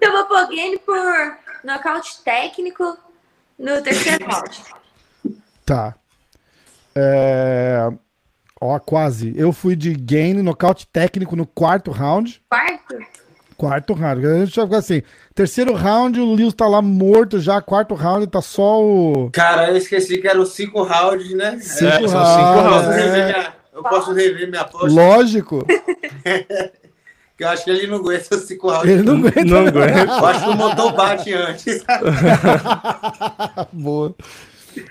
Eu 0.01 0.11
vou 0.11 0.25
pôr 0.25 0.47
game 0.49 0.77
por 0.79 1.37
nocaute 1.63 2.21
técnico 2.23 2.97
no 3.57 3.81
terceiro 3.81 4.25
round. 4.25 4.61
Tá. 5.65 5.95
É... 6.95 7.89
Ó, 8.61 8.79
quase. 8.79 9.33
Eu 9.35 9.51
fui 9.51 9.75
de 9.75 9.93
gain, 9.93 10.35
nocaute 10.35 10.87
técnico 10.87 11.35
no 11.35 11.45
quarto 11.45 11.91
round. 11.91 12.41
Quarto? 12.49 12.97
Quarto 13.57 13.93
round. 13.93 14.25
A 14.25 14.39
gente 14.45 14.55
já 14.55 14.63
ficou 14.63 14.77
assim. 14.77 15.01
Terceiro 15.35 15.73
round, 15.73 16.19
o 16.19 16.33
Lewis 16.33 16.53
tá 16.53 16.67
lá 16.67 16.81
morto 16.81 17.39
já. 17.39 17.61
Quarto 17.61 17.93
round, 17.93 18.27
tá 18.27 18.41
só 18.41 18.81
o. 18.81 19.29
Cara, 19.31 19.69
eu 19.69 19.77
esqueci 19.77 20.17
que 20.17 20.27
eram 20.27 20.45
cinco 20.45 20.83
rounds, 20.83 21.31
né? 21.35 21.59
Cinco 21.59 21.85
É, 22.05 22.07
são 22.07 22.25
cinco 22.25 22.59
Eu 22.59 22.61
rounds. 22.63 22.85
posso 22.85 22.91
é. 22.91 22.95
rever 23.03 23.25
minha, 23.25 23.53
eu 23.73 23.83
posso 23.83 24.13
rever 24.13 24.49
minha 24.49 24.61
aposta, 24.61 24.87
Lógico. 24.91 25.65
que 27.37 27.43
eu 27.43 27.47
acho 27.49 27.63
que 27.65 27.69
ele 27.71 27.87
não 27.87 27.97
aguenta 27.97 28.35
os 28.35 28.43
cinco 28.43 28.69
rounds. 28.69 28.89
Ele 28.89 29.03
não 29.03 29.15
aguenta. 29.17 29.43
Não 29.45 29.67
aguenta. 29.67 29.99
Eu 29.99 30.25
acho 30.25 30.43
que 30.45 30.49
o 30.49 30.55
motor 30.55 30.93
bate 30.93 31.33
antes. 31.33 31.83
Boa. 33.73 34.15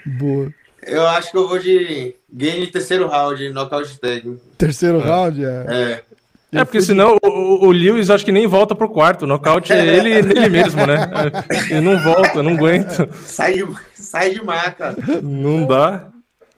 Boa. 0.06 0.52
Eu 0.84 1.06
acho 1.06 1.30
que 1.30 1.36
eu 1.36 1.48
vou 1.48 1.58
de 1.58 2.16
game 2.32 2.66
terceiro 2.66 3.08
round, 3.08 3.48
nocaute 3.50 3.98
técnico. 3.98 4.40
Terceiro 4.58 4.98
round, 4.98 5.44
é. 5.44 5.66
É. 5.68 6.02
É, 6.54 6.64
porque 6.64 6.82
senão 6.82 7.16
o, 7.22 7.70
Lewis 7.70 8.10
acho 8.10 8.26
que 8.26 8.32
nem 8.32 8.46
volta 8.46 8.74
pro 8.74 8.90
quarto. 8.90 9.22
O 9.22 9.26
nocaute 9.26 9.72
é 9.72 9.96
ele 9.96 10.20
nele 10.20 10.50
mesmo, 10.50 10.84
né? 10.86 11.10
Ele 11.70 11.80
não 11.80 11.98
volta, 11.98 12.42
não 12.42 12.52
aguenta. 12.52 13.08
Sai 13.24 13.54
de, 13.54 13.66
sai 13.94 14.30
de 14.32 14.44
maca. 14.44 14.94
Não 15.22 15.66
dá. 15.66 16.08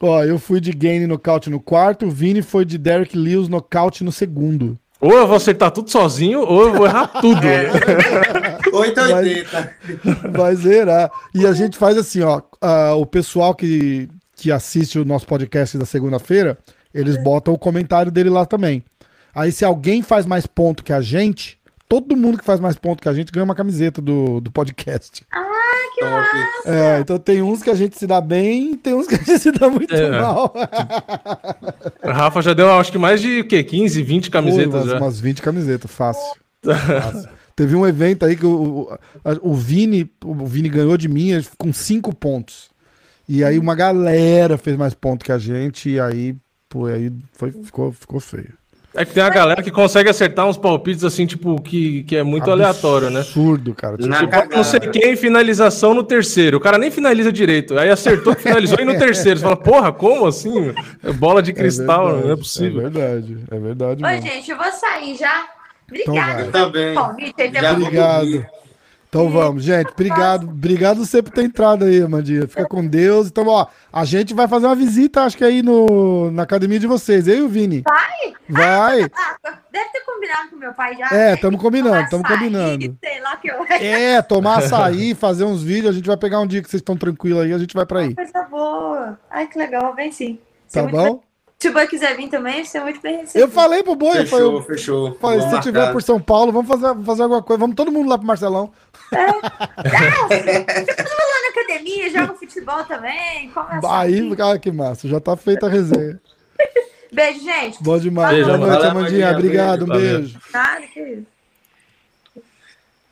Ó, 0.00 0.24
eu 0.24 0.36
fui 0.36 0.60
de 0.60 0.72
gain 0.72 1.06
nocaute 1.06 1.48
no 1.48 1.60
quarto. 1.60 2.06
O 2.06 2.10
Vini 2.10 2.42
foi 2.42 2.64
de 2.64 2.76
Derek 2.76 3.16
Lewis 3.16 3.48
nocaute 3.48 4.02
no 4.02 4.10
segundo. 4.10 4.76
Ou 5.04 5.12
eu 5.12 5.26
vou 5.26 5.36
acertar 5.36 5.70
tudo 5.70 5.90
sozinho, 5.90 6.40
ou 6.40 6.62
eu 6.62 6.72
vou 6.72 6.86
errar 6.86 7.08
tudo. 7.20 7.46
É. 7.46 7.70
880. 8.72 9.76
Vai 10.32 10.56
zerar. 10.56 11.12
E 11.34 11.46
a 11.46 11.52
gente 11.52 11.76
faz 11.76 11.98
assim, 11.98 12.22
ó. 12.22 12.40
ah, 12.58 12.94
o 12.94 13.04
pessoal 13.04 13.54
que, 13.54 14.08
que 14.34 14.50
assiste 14.50 14.98
o 14.98 15.04
nosso 15.04 15.26
podcast 15.26 15.76
da 15.76 15.84
segunda-feira, 15.84 16.56
eles 16.94 17.22
botam 17.22 17.52
o 17.52 17.58
comentário 17.58 18.10
dele 18.10 18.30
lá 18.30 18.46
também. 18.46 18.82
Aí, 19.34 19.52
se 19.52 19.62
alguém 19.62 20.00
faz 20.00 20.24
mais 20.24 20.46
ponto 20.46 20.82
que 20.82 20.92
a 20.92 21.02
gente, 21.02 21.58
todo 21.86 22.16
mundo 22.16 22.38
que 22.38 22.44
faz 22.44 22.58
mais 22.58 22.76
ponto 22.76 23.02
que 23.02 23.08
a 23.08 23.12
gente 23.12 23.30
ganha 23.30 23.44
uma 23.44 23.54
camiseta 23.54 24.00
do, 24.00 24.40
do 24.40 24.50
podcast. 24.50 25.22
Top. 25.98 26.26
É, 26.66 26.98
então 27.00 27.18
tem 27.18 27.42
uns 27.42 27.62
que 27.62 27.70
a 27.70 27.74
gente 27.74 27.98
se 27.98 28.06
dá 28.06 28.20
bem 28.20 28.72
e 28.72 28.76
tem 28.76 28.94
uns 28.94 29.06
que 29.06 29.14
a 29.14 29.18
gente 29.18 29.38
se 29.38 29.52
dá 29.52 29.68
muito 29.68 29.94
É. 29.94 30.20
mal. 30.20 30.52
A 32.02 32.12
Rafa 32.12 32.42
já 32.42 32.52
deu, 32.52 32.70
acho 32.72 32.90
que 32.92 32.98
mais 32.98 33.20
de 33.20 33.40
o 33.40 33.46
quê? 33.48 33.62
15, 33.62 34.02
20 34.02 34.26
Pô, 34.26 34.32
camisetas 34.32 34.74
umas, 34.74 34.86
já. 34.90 34.98
umas 34.98 35.20
20 35.20 35.42
camisetas, 35.42 35.90
fácil. 35.90 36.34
Fácil. 36.64 37.28
Teve 37.56 37.76
um 37.76 37.86
evento 37.86 38.24
aí 38.24 38.34
que 38.36 38.46
o, 38.46 38.88
o, 39.42 39.50
o 39.50 39.54
Vini, 39.54 40.10
o 40.24 40.34
Vini 40.46 40.68
ganhou 40.68 40.96
de 40.96 41.08
mim 41.08 41.30
com 41.56 41.72
5 41.72 42.12
pontos. 42.14 42.68
E 43.28 43.44
aí 43.44 43.58
uma 43.58 43.74
galera 43.74 44.58
fez 44.58 44.76
mais 44.76 44.92
ponto 44.92 45.24
que 45.24 45.30
a 45.32 45.38
gente, 45.38 45.88
e 45.90 46.00
aí, 46.00 46.34
pô, 46.68 46.86
aí 46.86 47.12
foi, 47.32 47.52
ficou, 47.52 47.92
ficou 47.92 48.18
feio. 48.18 48.52
É 48.96 49.04
que 49.04 49.12
tem 49.12 49.22
uma 49.22 49.30
galera 49.30 49.60
que 49.62 49.72
consegue 49.72 50.08
acertar 50.08 50.46
uns 50.46 50.56
palpites 50.56 51.02
assim, 51.02 51.26
tipo, 51.26 51.60
que, 51.60 52.04
que 52.04 52.16
é 52.16 52.22
muito 52.22 52.48
aleatório, 52.50 53.10
né? 53.10 53.20
Absurdo, 53.20 53.74
cara. 53.74 53.96
Tipo, 53.96 54.08
não 54.54 54.62
sei 54.62 54.78
quem, 54.80 55.16
finalização 55.16 55.94
no 55.94 56.04
terceiro. 56.04 56.58
O 56.58 56.60
cara 56.60 56.78
nem 56.78 56.90
finaliza 56.92 57.32
direito. 57.32 57.76
Aí 57.76 57.90
acertou, 57.90 58.34
finalizou 58.38 58.78
e 58.78 58.84
no 58.84 58.96
terceiro. 58.96 59.38
Você 59.38 59.42
fala, 59.44 59.56
porra, 59.56 59.92
como 59.92 60.26
assim? 60.26 60.72
É 61.02 61.12
bola 61.12 61.42
de 61.42 61.52
cristal, 61.52 62.06
verdade, 62.06 62.26
não 62.26 62.32
é 62.32 62.36
possível. 62.36 62.80
É 62.86 62.88
verdade, 62.90 63.38
é 63.50 63.58
verdade 63.58 64.04
Oi, 64.04 64.10
mesmo. 64.12 64.28
gente, 64.30 64.50
eu 64.50 64.56
vou 64.56 64.72
sair 64.72 65.16
já. 65.16 65.44
Então 65.92 66.14
Obrigada 66.14 66.42
vai. 66.44 66.50
pelo 66.52 66.64
Também. 66.66 66.94
convite. 66.94 67.42
aí, 67.42 67.52
Já 67.52 67.72
Obrigado. 67.72 68.46
Então 69.14 69.30
vamos, 69.30 69.62
gente. 69.62 69.92
Obrigado. 69.92 70.48
Obrigado 70.48 71.06
você 71.06 71.22
por 71.22 71.30
ter 71.30 71.44
entrado 71.44 71.84
aí, 71.84 72.02
Amandinha. 72.02 72.48
Fica 72.48 72.66
com 72.66 72.84
Deus. 72.84 73.28
Então, 73.28 73.46
ó, 73.46 73.68
a 73.92 74.04
gente 74.04 74.34
vai 74.34 74.48
fazer 74.48 74.66
uma 74.66 74.74
visita, 74.74 75.22
acho 75.22 75.36
que 75.36 75.44
aí 75.44 75.62
no, 75.62 76.32
na 76.32 76.42
academia 76.42 76.80
de 76.80 76.88
vocês. 76.88 77.28
Eu 77.28 77.36
e 77.36 77.42
o 77.42 77.48
Vini. 77.48 77.84
Vai? 77.86 78.32
Vai. 78.48 79.02
Ah, 79.14 79.36
deve 79.72 79.88
ter 79.90 80.00
combinado 80.00 80.50
com 80.50 80.56
meu 80.56 80.74
pai 80.74 80.96
já. 80.96 81.08
É, 81.16 81.34
estamos 81.34 81.60
combinando, 81.62 81.90
Tomar 81.94 82.04
estamos 82.04 82.28
combinando. 82.28 82.98
Sei 83.04 83.20
lá 83.20 83.36
que 83.36 83.48
eu. 83.48 83.64
É, 83.70 84.20
tomar 84.20 84.58
açaí, 84.64 85.14
fazer 85.14 85.44
uns 85.44 85.62
vídeos. 85.62 85.90
A 85.90 85.96
gente 85.96 86.08
vai 86.08 86.16
pegar 86.16 86.40
um 86.40 86.46
dia 86.46 86.60
que 86.60 86.68
vocês 86.68 86.80
estão 86.80 86.96
tranquilos 86.96 87.40
aí, 87.40 87.52
a 87.52 87.58
gente 87.58 87.72
vai 87.72 87.86
pra 87.86 88.00
aí. 88.00 88.16
Coisa 88.16 88.42
boa. 88.50 89.16
Ai, 89.30 89.46
que 89.46 89.56
legal. 89.56 89.94
Vem 89.94 90.10
sim. 90.10 90.40
É 90.74 90.82
Tá 90.82 90.88
bom? 90.88 91.04
bem- 91.04 91.20
Se 91.56 91.68
o 91.68 91.72
Boi 91.72 91.86
quiser 91.86 92.14
vir 92.16 92.28
também, 92.28 92.62
você 92.64 92.76
é 92.78 92.82
muito 92.82 93.00
bem 93.00 93.18
recebido. 93.20 93.42
Eu 93.42 93.48
falei 93.48 93.82
pro 93.82 93.94
Boi, 93.94 94.08
eu 94.20 94.26
falei, 94.26 94.44
Fechou, 94.44 94.62
fechou. 94.62 95.14
falei, 95.20 95.40
se 95.40 95.46
marcar. 95.72 95.92
por 95.92 96.02
São 96.02 96.20
Paulo, 96.20 96.52
vamos 96.52 96.68
fazer, 96.68 96.88
vamos 96.88 97.06
fazer 97.06 97.22
alguma 97.22 97.42
coisa. 97.42 97.60
Vamos 97.60 97.76
todo 97.76 97.90
mundo 97.92 98.08
lá 98.10 98.18
pro 98.18 98.26
Marcelão. 98.26 98.70
Na 99.12 99.28
academia, 101.50 102.10
joga 102.10 102.34
futebol 102.38 102.84
também. 102.84 103.50
Come 103.50 103.66
açaí. 103.72 104.14
Aí, 104.20 104.36
cara, 104.36 104.58
que 104.58 104.72
massa. 104.72 105.08
Já 105.08 105.20
tá 105.20 105.36
feita 105.36 105.66
a 105.66 105.70
resenha. 105.70 106.18
Beijo, 107.12 107.40
gente. 107.44 107.82
Bom 107.82 107.98
demais. 107.98 108.34
Beijo, 108.34 108.46
Boa 108.58 108.60
noite, 108.70 108.86
Amandinha. 108.86 109.30
Obrigado, 109.30 109.84
um 109.84 109.88
beijo. 109.88 110.38
Nada, 110.52 110.82
que 110.86 111.00
isso. 111.00 111.26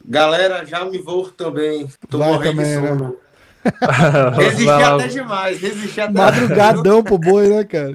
Galera, 0.05 0.65
já 0.67 0.85
me 0.85 0.99
vou 0.99 1.31
também. 1.31 1.87
Tô 2.11 2.19
Vai 2.19 2.33
morrendo 2.33 2.57
também, 2.57 2.75
de 2.75 2.81
né? 2.81 2.89
sono. 2.89 3.17
Resisti 4.37 4.65
Vai 4.65 4.83
lá. 4.83 4.95
até 4.97 5.07
demais. 5.07 5.61
Resisti 5.61 6.01
até 6.01 6.13
Madrugadão 6.13 7.05
pro 7.05 7.17
Boi, 7.19 7.47
né, 7.49 7.63
cara? 7.63 7.95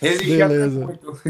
Resisti 0.00 0.36
Beleza. 0.38 0.84
até 0.84 0.86
muito. 0.86 1.20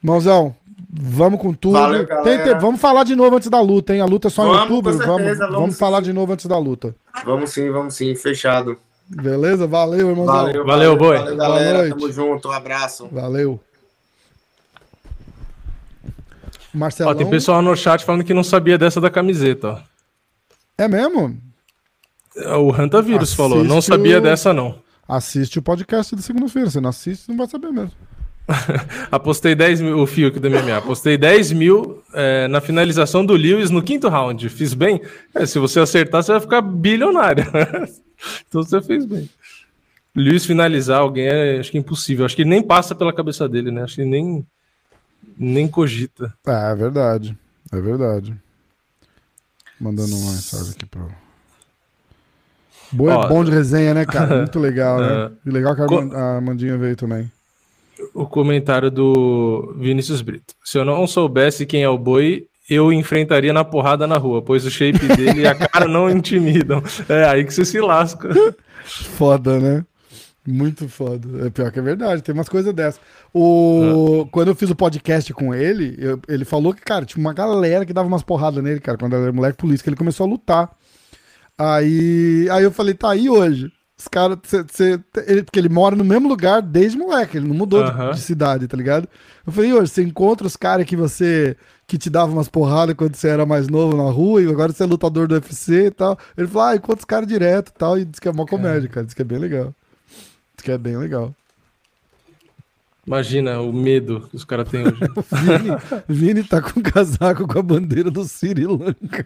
Mãozão, 0.00 0.54
vamos 0.90 1.40
com 1.40 1.52
tudo. 1.52 1.74
Valeu, 1.74 2.06
Tem- 2.22 2.42
tem- 2.42 2.58
vamos 2.58 2.80
falar 2.80 3.04
de 3.04 3.14
novo 3.16 3.36
antes 3.36 3.48
da 3.50 3.60
luta, 3.60 3.94
hein? 3.94 4.00
A 4.00 4.04
luta 4.06 4.28
é 4.28 4.30
só 4.30 4.42
em 4.42 4.46
Vamos, 4.46 4.60
outubro. 4.70 4.92
com 4.92 4.98
Vamos, 4.98 5.16
certeza, 5.22 5.44
vamos, 5.44 5.54
vamos 5.60 5.74
sim. 5.74 5.78
falar 5.80 6.00
de 6.00 6.12
novo 6.12 6.32
antes 6.32 6.46
da 6.46 6.58
luta. 6.58 6.94
Vamos 7.24 7.50
sim, 7.50 7.70
vamos 7.70 7.94
sim. 7.94 8.14
Fechado. 8.14 8.78
Beleza? 9.08 9.66
Valeu, 9.66 10.10
irmãozão. 10.10 10.34
Valeu, 10.34 10.66
Valeu, 10.66 10.96
boi. 10.96 11.16
Valeu, 11.18 11.36
Boa 11.36 11.48
galera. 11.48 11.78
noite. 11.78 11.98
Tamo 11.98 12.12
junto. 12.12 12.48
Um 12.48 12.52
abraço. 12.52 13.08
Valeu. 13.10 13.60
Ó, 16.74 16.78
Marcelão. 16.78 17.14
tem 17.14 17.28
pessoal 17.28 17.62
no 17.62 17.74
chat 17.74 18.04
falando 18.04 18.24
que 18.24 18.34
não 18.34 18.44
sabia 18.44 18.76
dessa 18.78 19.00
da 19.00 19.10
camiseta, 19.10 19.68
ó. 19.68 19.78
É 20.76 20.86
mesmo? 20.86 21.36
O 22.60 22.72
Hantavírus 22.72 23.32
falou, 23.32 23.64
não 23.64 23.80
sabia 23.82 24.18
o- 24.18 24.20
dessa 24.20 24.52
não. 24.52 24.78
Assiste 25.08 25.58
o 25.58 25.62
podcast 25.62 26.14
de 26.14 26.22
segunda-feira. 26.22 26.70
Você 26.70 26.80
não 26.80 26.90
assiste, 26.90 27.24
você 27.24 27.32
não 27.32 27.38
vai 27.38 27.48
saber 27.48 27.72
mesmo. 27.72 27.92
Apostei 29.12 29.54
10 29.54 29.80
mil, 29.82 29.98
o 29.98 30.06
fio 30.06 30.28
aqui 30.28 30.40
do 30.40 30.48
MMA, 30.48 30.78
apostei 30.78 31.18
10 31.18 31.52
mil 31.52 32.02
é, 32.14 32.48
na 32.48 32.60
finalização 32.60 33.24
do 33.24 33.34
Lewis 33.34 33.70
no 33.70 33.82
quinto 33.82 34.08
round. 34.08 34.48
Fiz 34.48 34.72
bem? 34.72 35.00
É, 35.34 35.44
se 35.44 35.58
você 35.58 35.80
acertar, 35.80 36.22
você 36.22 36.32
vai 36.32 36.40
ficar 36.40 36.62
bilionário. 36.62 37.44
então 38.48 38.62
você 38.62 38.80
fez 38.80 39.04
bem. 39.04 39.28
Lewis 40.16 40.46
finalizar 40.46 41.00
alguém 41.00 41.26
é 41.26 41.58
acho 41.60 41.70
que 41.70 41.78
impossível. 41.78 42.24
Acho 42.24 42.34
que 42.34 42.44
nem 42.44 42.62
passa 42.62 42.94
pela 42.94 43.12
cabeça 43.12 43.48
dele, 43.48 43.70
né? 43.70 43.82
Acho 43.82 43.96
que 43.96 44.04
nem, 44.04 44.44
nem 45.36 45.68
cogita. 45.68 46.32
É, 46.46 46.72
é 46.72 46.74
verdade. 46.74 47.36
É 47.70 47.80
verdade. 47.80 48.34
Mandando 49.78 50.16
uma 50.16 50.32
mensagem 50.32 50.72
aqui 50.72 50.86
pro. 50.86 51.08
Boa, 52.90 53.18
Ó, 53.18 53.24
é 53.24 53.28
bom 53.28 53.44
de 53.44 53.50
resenha, 53.50 53.92
né, 53.92 54.06
cara? 54.06 54.38
Muito 54.38 54.58
legal, 54.58 54.98
né? 54.98 55.26
É. 55.26 55.30
E 55.48 55.52
legal 55.52 55.76
que 55.76 55.82
a, 55.82 55.86
Co- 55.86 56.10
a 56.16 56.38
Amandinha 56.38 56.76
veio 56.78 56.96
também. 56.96 57.30
O 58.14 58.26
comentário 58.26 58.90
do 58.90 59.74
Vinícius 59.78 60.20
Brito. 60.22 60.54
Se 60.64 60.78
eu 60.78 60.84
não 60.84 61.06
soubesse 61.06 61.66
quem 61.66 61.82
é 61.82 61.88
o 61.88 61.98
boi, 61.98 62.46
eu 62.68 62.92
enfrentaria 62.92 63.52
na 63.52 63.64
porrada 63.64 64.06
na 64.06 64.16
rua, 64.16 64.42
pois 64.42 64.64
o 64.64 64.70
shape 64.70 64.98
dele 65.16 65.40
e 65.42 65.46
a 65.46 65.54
cara 65.54 65.86
não 65.88 66.08
intimidam. 66.10 66.82
É 67.08 67.24
aí 67.24 67.44
que 67.44 67.52
você 67.54 67.64
se 67.64 67.80
lasca. 67.80 68.28
Foda, 68.84 69.58
né? 69.58 69.84
Muito 70.46 70.88
foda. 70.88 71.46
É 71.46 71.50
pior 71.50 71.70
que 71.70 71.78
é 71.78 71.82
verdade, 71.82 72.22
tem 72.22 72.34
umas 72.34 72.48
coisas 72.48 72.72
dessas. 72.72 73.00
O... 73.34 74.26
Quando 74.30 74.48
eu 74.48 74.54
fiz 74.54 74.70
o 74.70 74.74
podcast 74.76 75.32
com 75.34 75.54
ele, 75.54 75.94
eu- 75.98 76.20
ele 76.28 76.44
falou 76.44 76.72
que, 76.72 76.80
cara, 76.82 77.04
tinha 77.04 77.20
uma 77.20 77.34
galera 77.34 77.84
que 77.84 77.92
dava 77.92 78.08
umas 78.08 78.22
porradas 78.22 78.62
nele, 78.64 78.80
cara, 78.80 78.96
quando 78.96 79.14
ele 79.14 79.24
era 79.24 79.32
moleque 79.32 79.58
polícia, 79.58 79.82
que 79.84 79.90
ele 79.90 79.96
começou 79.96 80.26
a 80.26 80.30
lutar. 80.30 80.70
Aí, 81.56 82.48
aí 82.50 82.64
eu 82.64 82.70
falei, 82.70 82.94
tá 82.94 83.10
aí 83.10 83.28
hoje. 83.28 83.70
Os 83.98 84.06
caras, 84.06 84.38
ele- 85.26 85.42
porque 85.42 85.58
ele 85.58 85.68
mora 85.68 85.96
no 85.96 86.04
mesmo 86.04 86.28
lugar 86.28 86.62
desde 86.62 86.96
moleque, 86.96 87.36
ele 87.36 87.48
não 87.48 87.54
mudou 87.56 87.82
de- 87.82 87.90
de, 88.12 88.20
cidade, 88.20 88.68
tá 88.68 88.76
ligado? 88.76 89.08
Eu 89.44 89.52
falei, 89.52 89.72
hoje, 89.72 89.90
você 89.90 90.02
encontra 90.04 90.46
os 90.46 90.56
caras 90.56 90.86
que 90.86 90.94
você 90.96 91.56
que 91.86 91.96
te 91.98 92.08
dava 92.10 92.30
umas 92.30 92.48
porradas 92.48 92.94
quando 92.94 93.16
você 93.16 93.28
era 93.28 93.44
mais 93.46 93.66
novo 93.66 93.96
na 93.96 94.10
rua 94.10 94.42
e 94.42 94.46
agora 94.48 94.72
você 94.72 94.82
é 94.82 94.86
lutador 94.86 95.26
do 95.26 95.34
UFC 95.34 95.86
e 95.86 95.90
tal. 95.90 96.18
Ele 96.36 96.46
falou, 96.46 96.68
ah, 96.68 96.76
encontra 96.76 96.98
os 96.98 97.04
caras 97.06 97.26
direto 97.26 97.70
e 97.70 97.72
tal, 97.72 97.98
e 97.98 98.04
diz 98.04 98.20
que 98.20 98.28
é 98.28 98.30
uma 98.30 98.44
comédia, 98.46 98.88
cara, 98.90 99.06
diz 99.06 99.14
que 99.14 99.22
é 99.22 99.24
bem 99.24 99.38
legal. 99.38 99.74
Diz 100.54 100.62
que 100.64 100.70
é 100.70 100.76
bem 100.78 100.96
legal. 100.98 101.34
Imagina 103.06 103.58
o 103.62 103.72
medo 103.72 104.28
que 104.28 104.36
os 104.36 104.44
caras 104.44 104.68
têm 104.68 104.82
hoje. 104.86 105.00
Vini, 105.32 105.70
Vini 106.06 106.44
tá 106.44 106.60
com 106.60 106.82
casaco 106.82 107.48
com 107.48 107.58
a 107.58 107.62
bandeira 107.62 108.10
do 108.10 108.22
Sri 108.22 108.66
Lanka. 108.66 109.24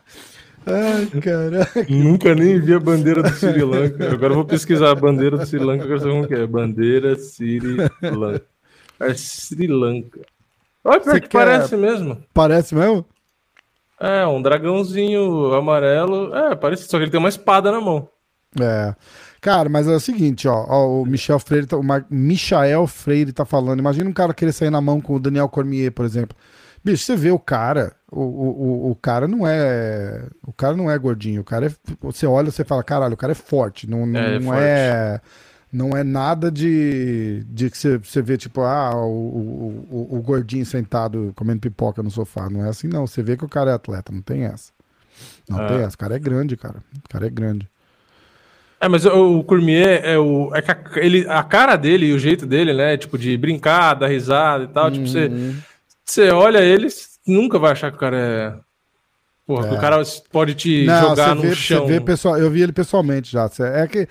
Ai, 0.68 1.22
caraca. 1.22 1.86
Nunca 1.90 2.36
nem 2.36 2.60
vi 2.60 2.74
a 2.74 2.80
bandeira 2.80 3.24
do 3.24 3.30
Sri 3.30 3.64
Lanka. 3.64 4.12
Agora 4.12 4.34
eu 4.34 4.36
vou 4.36 4.46
pesquisar 4.46 4.92
a 4.92 4.96
bandeira 4.96 5.38
do 5.38 5.46
Sri 5.46 5.60
Lanka, 5.60 5.84
eu 5.84 5.88
quero 5.88 6.00
saber 6.00 6.12
como 6.12 6.28
que 6.28 6.34
é. 6.36 6.46
Bandeira 6.46 7.16
Sri 7.16 7.60
Lanka. 8.04 8.46
É 9.00 9.14
Sri 9.14 9.68
Lanka. 9.68 10.20
Olha, 10.84 11.00
pior 11.00 11.14
que 11.22 11.28
quer- 11.28 11.46
parece 11.46 11.78
mesmo. 11.78 12.18
Parece 12.34 12.76
mesmo? 12.76 13.06
É, 14.00 14.26
um 14.28 14.42
dragãozinho 14.42 15.54
amarelo. 15.54 16.36
É, 16.36 16.56
parece, 16.56 16.84
só 16.88 16.98
que 16.98 17.04
ele 17.06 17.12
tem 17.12 17.20
uma 17.20 17.30
espada 17.30 17.72
na 17.72 17.80
mão. 17.82 18.10
É. 18.60 18.94
Cara, 19.40 19.70
mas 19.70 19.88
é 19.88 19.92
o 19.96 20.00
seguinte, 20.00 20.48
ó, 20.48 20.66
ó, 20.68 21.02
o 21.02 21.06
Michel 21.06 21.40
Freire, 21.40 21.68
tá- 21.68 21.78
o 21.78 21.84
Michael 22.12 22.88
Freire 22.88 23.32
tá 23.32 23.46
falando. 23.46 23.80
Imagina 23.80 24.10
um 24.10 24.14
cara 24.14 24.34
querer 24.34 24.52
sair 24.52 24.70
na 24.70 24.82
mão 24.82 25.00
com 25.00 25.16
o 25.16 25.20
Daniel 25.20 25.48
Cormier, 25.48 25.92
por 25.92 26.06
exemplo. 26.06 26.36
Bicho, 26.84 27.04
você 27.04 27.16
vê 27.16 27.32
o 27.32 27.40
cara, 27.40 27.94
o, 28.12 28.22
o, 28.22 28.92
o- 28.92 28.96
cara 28.96 29.28
não 29.28 29.46
é, 29.48 30.28
o 30.46 30.54
cara 30.54 30.76
não 30.76 30.90
é 30.90 30.98
gordinho, 30.98 31.42
o 31.42 31.44
cara 31.46 31.68
é, 31.68 31.72
você 32.02 32.26
olha, 32.26 32.52
você 32.52 32.64
fala, 32.64 32.84
caralho, 32.84 33.14
o 33.14 33.18
cara 33.18 33.32
é 33.34 33.36
forte, 33.36 33.90
não, 33.90 34.06
não, 34.06 34.20
É, 34.20 34.36
é 34.36 34.40
não 34.40 34.54
forte. 34.54 34.64
é, 34.64 35.22
não 35.72 35.90
é 35.92 36.04
nada 36.04 36.52
de, 36.52 37.44
de 37.50 37.70
que 37.70 37.78
você, 37.78 37.98
você 37.98 38.22
vê 38.22 38.38
tipo, 38.38 38.62
ah, 38.62 38.96
o, 38.96 39.86
o, 39.92 40.18
o- 40.18 40.22
gordinho 40.22 40.66
sentado 40.66 41.34
comendo 41.36 41.62
pipoca 41.62 42.02
no 42.04 42.12
sofá, 42.12 42.50
não 42.50 42.66
é 42.66 42.70
assim 42.70 42.88
não, 42.88 43.06
você 43.08 43.22
vê 43.24 43.36
que 43.38 43.46
o 43.46 43.50
cara 43.50 43.72
é 43.72 43.74
atleta, 43.74 44.12
não 44.12 44.22
tem 44.22 44.44
essa. 44.46 44.72
Não 45.50 45.62
É. 45.62 45.68
tem 45.68 45.80
essa, 45.82 45.96
o 45.96 46.00
cara 46.00 46.16
é 46.16 46.20
grande, 46.20 46.58
cara, 46.58 46.84
o 47.06 47.10
cara 47.10 47.28
é 47.28 47.30
grande. 47.30 47.70
É, 48.80 48.88
mas 48.88 49.06
o, 49.06 49.44
Cormier 49.44 50.02
é 50.06 50.18
o. 50.20 50.54
É 50.54 50.62
que 50.62 50.72
a, 50.72 50.78
ele, 50.98 51.28
a 51.28 51.44
cara 51.44 51.76
dele 51.76 52.08
e 52.08 52.14
o 52.14 52.20
jeito 52.20 52.46
dele, 52.46 52.74
né? 52.74 52.96
Tipo, 52.96 53.18
de 53.18 53.36
brincar, 53.38 53.96
dar 53.96 54.08
risada 54.08 54.66
e 54.66 54.68
tal. 54.68 54.92
Tipo, 54.92 55.08
você, 55.08 55.32
Uhum. 55.32 55.64
você 56.06 56.30
olha 56.32 56.60
ele, 56.60 56.90
você 56.90 57.17
nunca 57.28 57.60
vai 57.60 57.72
achar 57.72 57.92
que 57.92 57.98
o 57.98 58.00
cara 58.00 58.18
é. 58.18 58.54
Porra, 59.46 59.70
que 59.70 59.76
o 59.76 59.80
cara 59.80 60.04
pode 60.32 60.56
te 60.56 60.86
jogar 60.86 61.34
no 61.36 61.42
vê, 61.42 61.56
chão. 61.56 61.88
Vê 61.88 62.02
pessoal, 62.02 62.38
eu 62.38 62.52
vi 62.52 62.62
ele 62.62 62.74
pessoalmente 62.74 63.32
já. 63.32 63.50
É 63.74 63.88
que 63.88 64.08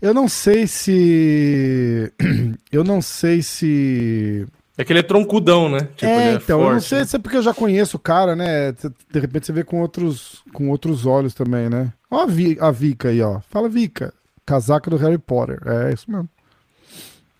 eu 0.00 0.14
não 0.14 0.28
sei 0.28 0.66
se. 0.66 2.12
Eu 2.70 2.84
não 2.84 3.00
sei 3.02 3.42
se. 3.42 4.46
É 4.76 4.84
que 4.84 4.92
ele 4.92 5.00
é 5.00 5.02
troncudão, 5.02 5.68
né? 5.68 5.88
Tipo, 5.96 6.06
é, 6.12 6.28
ele 6.28 6.36
então, 6.36 6.60
eu 6.60 6.64
não 6.66 6.72
forte, 6.74 6.86
sei 6.86 6.98
né? 7.00 7.04
se 7.06 7.16
é 7.16 7.18
porque 7.18 7.36
eu 7.36 7.42
já 7.42 7.52
conheço 7.52 7.96
o 7.96 8.00
cara, 8.00 8.36
né? 8.36 8.70
De 9.10 9.18
repente 9.18 9.46
você 9.46 9.52
vê 9.52 9.64
com 9.64 9.80
outros, 9.80 10.40
com 10.52 10.68
outros 10.70 11.04
olhos 11.04 11.34
também, 11.34 11.68
né? 11.68 11.92
Ó 12.08 12.22
a, 12.22 12.26
Vi- 12.26 12.56
a 12.60 12.70
Vika 12.70 13.08
aí, 13.08 13.20
ó. 13.20 13.40
Fala 13.50 13.68
Vika. 13.68 14.14
Casaca 14.46 14.88
do 14.88 14.96
Harry 14.96 15.18
Potter. 15.18 15.58
É 15.66 15.92
isso 15.92 16.08
mesmo. 16.08 16.28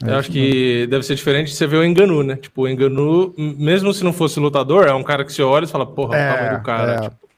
É 0.05 0.11
Eu 0.11 0.16
acho 0.16 0.31
que 0.31 0.87
deve 0.87 1.05
ser 1.05 1.16
diferente 1.16 1.53
você 1.53 1.66
ver 1.66 1.79
o 1.79 1.85
Enganu, 1.85 2.23
né? 2.23 2.37
Tipo, 2.37 2.62
o 2.62 2.69
Enganu, 2.69 3.35
mesmo 3.37 3.93
se 3.93 4.05
não 4.05 4.12
fosse 4.12 4.39
lutador, 4.39 4.87
é 4.87 4.95
um 4.95 5.03
cara 5.03 5.25
que 5.25 5.33
você 5.33 5.43
olha 5.43 5.65
e 5.65 5.69
fala, 5.69 5.87
porra, 5.87 6.11
o 6.11 6.35
tamanho 6.35 6.59
do 6.59 6.62
cara. 6.62 6.93
é. 6.93 7.01
tipo, 7.01 7.29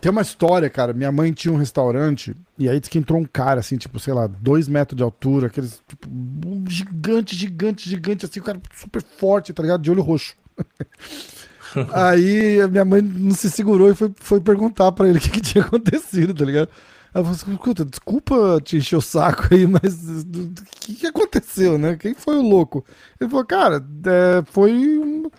Tem 0.00 0.10
uma 0.10 0.22
história, 0.22 0.68
cara. 0.68 0.92
Minha 0.92 1.12
mãe 1.12 1.32
tinha 1.32 1.54
um 1.54 1.56
restaurante 1.56 2.34
e 2.58 2.68
aí 2.68 2.80
diz 2.80 2.88
que 2.88 2.98
entrou 2.98 3.20
um 3.20 3.24
cara, 3.24 3.60
assim, 3.60 3.76
tipo, 3.76 4.00
sei 4.00 4.12
lá, 4.12 4.26
dois 4.26 4.66
metros 4.66 4.96
de 4.96 5.02
altura, 5.02 5.46
aqueles, 5.46 5.80
tipo, 5.86 6.08
um 6.10 6.64
gigante, 6.68 7.36
gigante, 7.36 7.88
gigante, 7.88 8.26
assim, 8.26 8.40
o 8.40 8.44
cara 8.44 8.60
super 8.74 9.02
forte, 9.02 9.52
tá 9.52 9.62
ligado? 9.62 9.82
De 9.82 9.90
olho 9.90 10.02
roxo. 10.02 10.34
aí 11.94 12.60
a 12.60 12.66
minha 12.66 12.84
mãe 12.84 13.00
não 13.00 13.30
se 13.30 13.48
segurou 13.48 13.90
e 13.90 13.94
foi, 13.94 14.10
foi 14.16 14.40
perguntar 14.40 14.90
pra 14.90 15.08
ele 15.08 15.18
o 15.18 15.20
que, 15.20 15.30
que 15.30 15.40
tinha 15.40 15.64
acontecido, 15.64 16.34
tá 16.34 16.44
ligado? 16.44 16.68
Ela 17.14 17.24
falou 17.24 17.30
assim, 17.30 17.52
escuta, 17.52 17.84
desculpa 17.84 18.60
te 18.62 18.78
encher 18.78 18.96
o 18.96 19.02
saco 19.02 19.48
aí, 19.52 19.66
mas 19.66 20.24
o 20.24 20.52
que, 20.80 20.94
que 20.94 21.06
aconteceu, 21.06 21.78
né? 21.78 21.96
Quem 21.96 22.14
foi 22.14 22.38
o 22.38 22.42
louco? 22.42 22.84
Ele 23.20 23.28
falou, 23.28 23.44
cara, 23.44 23.84
é, 24.06 24.42
foi 24.46 24.72
um 24.98 25.30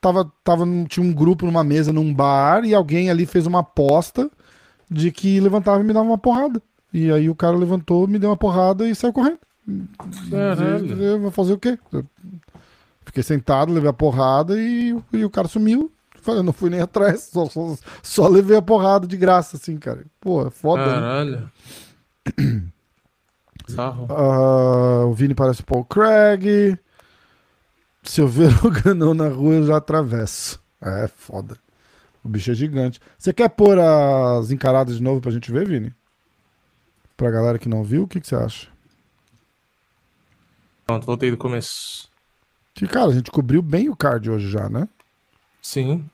tava, 0.00 0.30
tava 0.42 0.66
tinha 0.88 1.06
um 1.06 1.12
grupo 1.12 1.46
numa 1.46 1.62
mesa 1.62 1.92
num 1.92 2.12
bar 2.12 2.64
e 2.64 2.74
alguém 2.74 3.08
ali 3.08 3.24
fez 3.24 3.46
uma 3.46 3.60
aposta 3.60 4.28
de 4.90 5.12
que 5.12 5.38
levantava 5.38 5.80
e 5.80 5.86
me 5.86 5.92
dava 5.92 6.04
uma 6.04 6.18
porrada. 6.18 6.60
E 6.92 7.10
aí 7.10 7.30
o 7.30 7.34
cara 7.34 7.56
levantou, 7.56 8.06
me 8.06 8.18
deu 8.18 8.28
uma 8.28 8.36
porrada 8.36 8.86
e 8.86 8.94
saiu 8.94 9.12
correndo. 9.12 9.38
Caralho. 10.28 11.02
Eu 11.02 11.20
vou 11.20 11.30
fazer 11.30 11.52
o 11.54 11.58
quê? 11.58 11.78
Eu 11.92 12.04
fiquei 13.06 13.22
sentado, 13.22 13.72
levei 13.72 13.88
a 13.88 13.94
porrada 13.94 14.60
e, 14.60 14.94
e 15.12 15.24
o 15.24 15.30
cara 15.30 15.48
sumiu. 15.48 15.90
Falei, 16.22 16.40
eu 16.40 16.44
não 16.44 16.52
fui 16.52 16.70
nem 16.70 16.80
atrás, 16.80 17.28
só, 17.32 17.46
só, 17.46 17.76
só 18.02 18.28
levei 18.28 18.56
a 18.56 18.62
porrada 18.62 19.06
de 19.06 19.16
graça, 19.16 19.56
assim, 19.56 19.76
cara. 19.76 20.04
Pô, 20.20 20.46
é 20.46 20.50
foda, 20.50 20.86
né? 20.86 20.92
Caralho. 20.94 21.52
Sarro. 23.68 24.06
Ah, 24.08 25.06
o 25.06 25.14
Vini 25.14 25.34
parece 25.34 25.60
o 25.60 25.64
Paul 25.64 25.84
Craig. 25.84 26.78
Se 28.02 28.20
eu 28.20 28.28
ver 28.28 28.52
o 28.64 28.70
Ganão 28.70 29.14
na 29.14 29.28
rua, 29.28 29.54
eu 29.54 29.66
já 29.66 29.76
atravesso. 29.76 30.60
É 30.80 31.08
foda. 31.08 31.56
O 32.24 32.28
bicho 32.28 32.50
é 32.50 32.54
gigante. 32.54 33.00
Você 33.18 33.32
quer 33.32 33.48
pôr 33.48 33.78
as 33.78 34.50
encaradas 34.50 34.96
de 34.96 35.02
novo 35.02 35.20
pra 35.20 35.30
gente 35.30 35.50
ver, 35.50 35.66
Vini? 35.66 35.92
Pra 37.16 37.30
galera 37.30 37.58
que 37.58 37.68
não 37.68 37.82
viu, 37.82 38.04
o 38.04 38.08
que, 38.08 38.20
que 38.20 38.26
você 38.26 38.36
acha? 38.36 38.68
Pronto, 40.86 41.06
voltei 41.06 41.30
do 41.30 41.36
começo. 41.36 42.08
Que, 42.74 42.86
cara, 42.86 43.10
a 43.10 43.14
gente 43.14 43.30
cobriu 43.30 43.62
bem 43.62 43.88
o 43.88 43.96
card 43.96 44.30
hoje 44.30 44.48
já, 44.50 44.68
né? 44.68 44.88
Sim. 45.62 46.04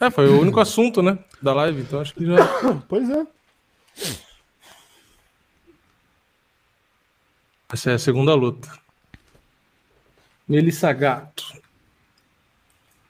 É, 0.00 0.10
foi 0.10 0.28
o 0.28 0.40
único 0.40 0.58
assunto, 0.58 1.02
né? 1.02 1.18
Da 1.40 1.52
live, 1.54 1.82
então 1.82 2.00
acho 2.00 2.14
que 2.14 2.26
já. 2.26 2.36
Pois 2.88 3.08
é. 3.08 3.26
Essa 7.72 7.92
é 7.92 7.94
a 7.94 7.98
segunda 7.98 8.34
luta. 8.34 8.68
Melissa 10.48 10.92
Gato. 10.92 11.44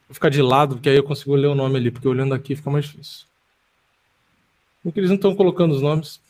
Vou 0.08 0.14
ficar 0.14 0.28
de 0.28 0.42
lado, 0.42 0.76
porque 0.76 0.90
aí 0.90 0.96
eu 0.96 1.04
consigo 1.04 1.34
ler 1.34 1.46
o 1.46 1.54
nome 1.54 1.76
ali, 1.78 1.90
porque 1.90 2.06
olhando 2.06 2.34
aqui 2.34 2.54
fica 2.54 2.70
mais 2.70 2.84
difícil. 2.84 3.26
Porque 4.82 5.00
eles 5.00 5.08
não 5.10 5.16
estão 5.16 5.34
colocando 5.34 5.72
os 5.72 5.80
nomes. 5.80 6.20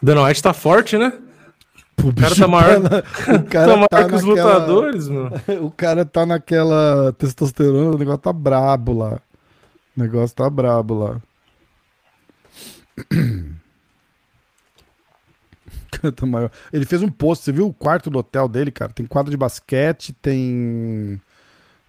Dana 0.00 0.22
White 0.24 0.42
tá 0.42 0.54
forte, 0.54 0.96
né? 0.96 1.12
O 2.04 2.14
cara 2.14 2.34
tá 2.36 2.48
maior- 2.48 2.80
na- 2.80 2.88
o 3.36 3.42
Tá 3.42 3.42
cara 3.44 3.74
maior 3.76 3.88
tá 3.88 4.04
que 4.08 4.14
os 4.14 4.24
naquela- 4.24 4.52
lutadores, 4.54 5.08
mano. 5.08 5.30
O 5.62 5.70
cara 5.70 6.04
tá 6.04 6.24
naquela 6.26 7.12
testosterona, 7.14 7.94
o 7.94 7.98
negócio 7.98 8.20
tá 8.20 8.32
brabo 8.32 8.92
lá. 8.96 9.20
O 9.96 10.00
negócio 10.02 10.34
tá 10.36 10.48
brabo 10.48 10.94
lá. 10.94 11.20
Cara, 15.90 16.12
tá 16.12 16.24
maior. 16.26 16.50
Ele 16.72 16.84
fez 16.86 17.02
um 17.02 17.08
post, 17.08 17.44
você 17.44 17.52
viu 17.52 17.66
o 17.66 17.72
quarto 17.74 18.08
do 18.10 18.18
hotel 18.18 18.46
dele, 18.48 18.70
cara? 18.70 18.92
Tem 18.92 19.04
quadro 19.04 19.30
de 19.30 19.36
basquete, 19.36 20.12
tem 20.22 21.20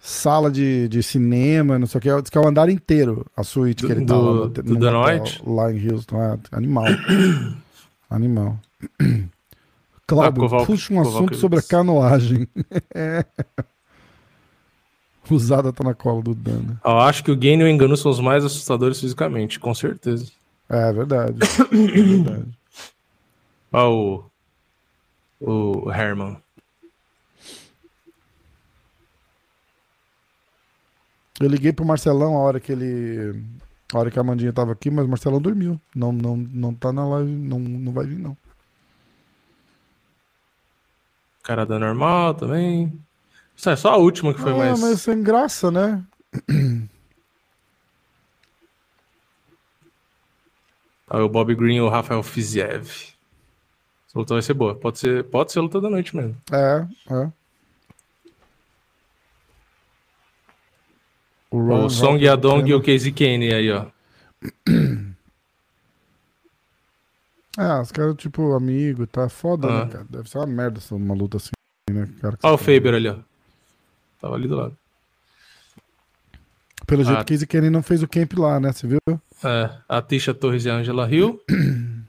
sala 0.00 0.50
de, 0.50 0.88
de 0.88 1.02
cinema, 1.02 1.78
não 1.78 1.86
sei 1.86 1.98
o 1.98 2.02
que. 2.02 2.20
Diz 2.22 2.28
que 2.30 2.36
é 2.36 2.40
o 2.40 2.46
andar 2.48 2.68
inteiro, 2.68 3.24
a 3.36 3.44
suíte 3.44 3.86
que 3.86 3.94
Do- 3.94 4.00
ele 4.00 4.06
tá 4.06 4.16
lá 4.16 4.22
do- 4.22 4.34
no, 4.34 4.48
do 4.48 4.62
no 4.90 5.00
hotel, 5.00 5.24
lá 5.46 5.72
em 5.72 5.88
Houston. 5.90 6.20
É, 6.20 6.38
animal. 6.52 6.84
animal. 8.10 8.58
Cláudio, 10.14 10.56
Ah, 10.56 10.66
puxa 10.66 10.94
um 10.94 11.00
assunto 11.00 11.36
sobre 11.36 11.58
a 11.58 11.62
canoagem. 11.62 12.46
É. 12.94 13.24
Usada 15.30 15.72
tá 15.72 15.82
na 15.82 15.94
cola 15.94 16.20
do 16.22 16.34
Dana. 16.34 16.80
Eu 16.84 16.98
acho 16.98 17.24
que 17.24 17.30
o 17.30 17.36
Gain 17.36 17.60
e 17.60 17.64
o 17.64 17.68
Engano 17.68 17.96
são 17.96 18.10
os 18.10 18.20
mais 18.20 18.44
assustadores 18.44 19.00
fisicamente, 19.00 19.58
com 19.58 19.74
certeza. 19.74 20.30
É 20.68 20.92
verdade. 20.92 21.38
É 21.70 22.02
verdade. 22.02 22.48
Olha 23.72 23.88
o. 23.88 24.24
O 25.40 25.90
Herman. 25.90 26.36
Eu 31.40 31.48
liguei 31.48 31.72
pro 31.72 31.84
Marcelão 31.84 32.36
a 32.36 32.40
hora 32.40 32.60
que 32.60 32.70
ele. 32.70 33.42
A 33.92 33.98
hora 33.98 34.10
que 34.10 34.18
a 34.18 34.22
Amandinha 34.22 34.52
tava 34.52 34.72
aqui, 34.72 34.90
mas 34.90 35.04
o 35.04 35.08
Marcelão 35.08 35.40
dormiu. 35.40 35.80
Não, 35.94 36.12
não, 36.12 36.36
não 36.36 36.72
tá 36.74 36.92
na 36.92 37.06
live, 37.06 37.30
não, 37.30 37.58
não 37.58 37.92
vai 37.92 38.06
vir, 38.06 38.18
não. 38.18 38.36
Cara 41.42 41.66
da 41.66 41.78
normal 41.78 42.34
também. 42.34 42.92
Isso 43.56 43.68
é 43.68 43.76
só 43.76 43.90
a 43.90 43.96
última 43.96 44.32
que 44.32 44.40
foi 44.40 44.52
ah, 44.52 44.56
mais. 44.56 44.80
mas 44.80 45.02
sem 45.02 45.22
graça, 45.22 45.70
né? 45.70 46.02
Olha 51.10 51.24
o 51.26 51.28
Bob 51.28 51.54
Green 51.54 51.76
e 51.76 51.80
o 51.80 51.88
Rafael 51.88 52.22
Fiziev. 52.22 53.12
Essa 54.08 54.18
luta 54.18 54.34
vai 54.34 54.42
ser 54.42 54.54
boa. 54.54 54.74
Pode 54.74 54.98
ser, 54.98 55.24
pode 55.24 55.52
ser 55.52 55.58
a 55.58 55.62
luta 55.62 55.80
da 55.80 55.90
noite 55.90 56.14
mesmo. 56.14 56.36
É, 56.52 56.86
é. 57.10 57.32
O, 61.50 61.58
O 61.58 61.66
Ron 61.66 61.88
Song 61.88 62.22
Yadong 62.22 62.68
e 62.68 62.74
o 62.74 62.82
Casey 62.82 63.12
Kane 63.12 63.52
aí, 63.52 63.70
ó. 63.70 63.86
É, 67.58 67.80
os 67.80 67.92
caras, 67.92 68.16
tipo, 68.16 68.54
amigo, 68.54 69.06
tá 69.06 69.28
foda, 69.28 69.68
Ah. 69.68 69.84
né, 69.84 69.90
cara? 69.92 70.06
Deve 70.08 70.28
ser 70.30 70.38
uma 70.38 70.46
merda 70.46 70.78
essa- 70.78 70.94
uma 70.94 71.14
luta 71.14 71.36
assim, 71.36 71.50
né? 71.90 72.08
Cara, 72.20 72.38
o 72.42 72.56
Faber 72.58 72.94
ali, 72.94 73.08
ó. 73.08 73.16
Tava 74.20 74.34
ali 74.36 74.48
do 74.48 74.56
lado. 74.56 74.76
Pelo 76.86 77.04
jeito, 77.04 77.20
Ah. 77.20 77.24
Casey 77.24 77.46
Kenny 77.46 77.70
não 77.70 77.82
fez 77.82 78.02
o 78.02 78.08
camp 78.08 78.32
lá, 78.38 78.58
né? 78.58 78.72
Você 78.72 78.86
viu? 78.86 78.98
É, 79.44 79.70
a 79.88 80.00
Tisha 80.02 80.32
Torres 80.34 80.64
e 80.64 80.70
a 80.70 80.74
Angela 80.76 81.10
Hill. 81.12 81.40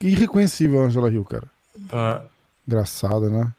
Irreconhecível 0.00 0.82
a 0.82 0.86
Angela 0.86 1.10
Hill, 1.10 1.24
cara. 1.24 1.48
Ah, 1.92 2.22
Engraçado, 2.66 3.28
né? 3.30 3.52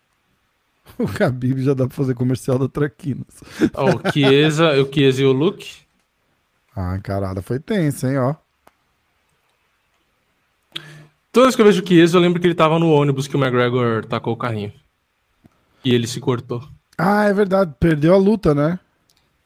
O 0.99 1.05
Khabib 1.05 1.61
já 1.63 1.73
dá 1.73 1.87
pra 1.87 1.95
fazer 1.95 2.13
comercial 2.13 2.59
da 2.59 2.67
Traquinas. 2.67 3.41
ó, 3.73 3.85
o 3.95 4.11
Chiesa, 4.11 4.71
o 4.81 4.93
Chiesa 4.93 5.21
e 5.21 5.25
o 5.25 5.31
Luke. 5.31 5.77
Ah, 6.75 6.91
a 6.93 6.97
encarada 6.97 7.41
foi 7.41 7.59
tensa, 7.59 8.09
hein, 8.09 8.17
ó. 8.17 8.35
Toda 11.33 11.47
vez 11.47 11.55
que 11.55 11.61
eu 11.63 11.65
vejo 11.65 11.81
o 11.81 11.87
Chiesa, 11.87 12.15
eu 12.15 12.21
lembro 12.21 12.39
que 12.39 12.45
ele 12.45 12.53
tava 12.53 12.77
no 12.77 12.91
ônibus 12.91 13.27
que 13.27 13.35
o 13.35 13.39
McGregor 13.43 14.05
tacou 14.05 14.33
o 14.33 14.37
carrinho. 14.37 14.71
E 15.83 15.91
ele 15.91 16.05
se 16.05 16.19
cortou. 16.19 16.63
Ah, 16.95 17.25
é 17.25 17.33
verdade. 17.33 17.73
Perdeu 17.79 18.13
a 18.13 18.17
luta, 18.17 18.53
né? 18.53 18.79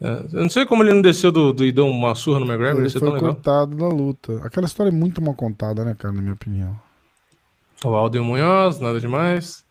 É, 0.01 0.25
eu 0.33 0.41
não 0.41 0.49
sei 0.49 0.65
como 0.65 0.83
ele 0.83 0.93
não 0.93 1.01
desceu 1.01 1.31
do, 1.31 1.53
do 1.53 1.63
e 1.65 1.71
deu 1.71 1.87
uma 1.87 2.13
surra 2.13 2.41
no 2.41 2.45
McGregor, 2.45 2.81
Ele 2.81 2.89
foi 2.89 2.99
tão 2.99 3.13
legal. 3.13 3.33
cortado 3.33 3.75
na 3.75 3.87
luta. 3.87 4.45
Aquela 4.45 4.67
história 4.67 4.89
é 4.89 4.93
muito 4.93 5.21
mal 5.21 5.33
contada, 5.33 5.85
né, 5.85 5.95
cara, 5.97 6.13
na 6.13 6.21
minha 6.21 6.33
opinião. 6.33 6.77
O 7.81 7.87
Aldo 7.87 8.21
Munhoz, 8.21 8.81
nada 8.81 8.99
demais. 8.99 9.65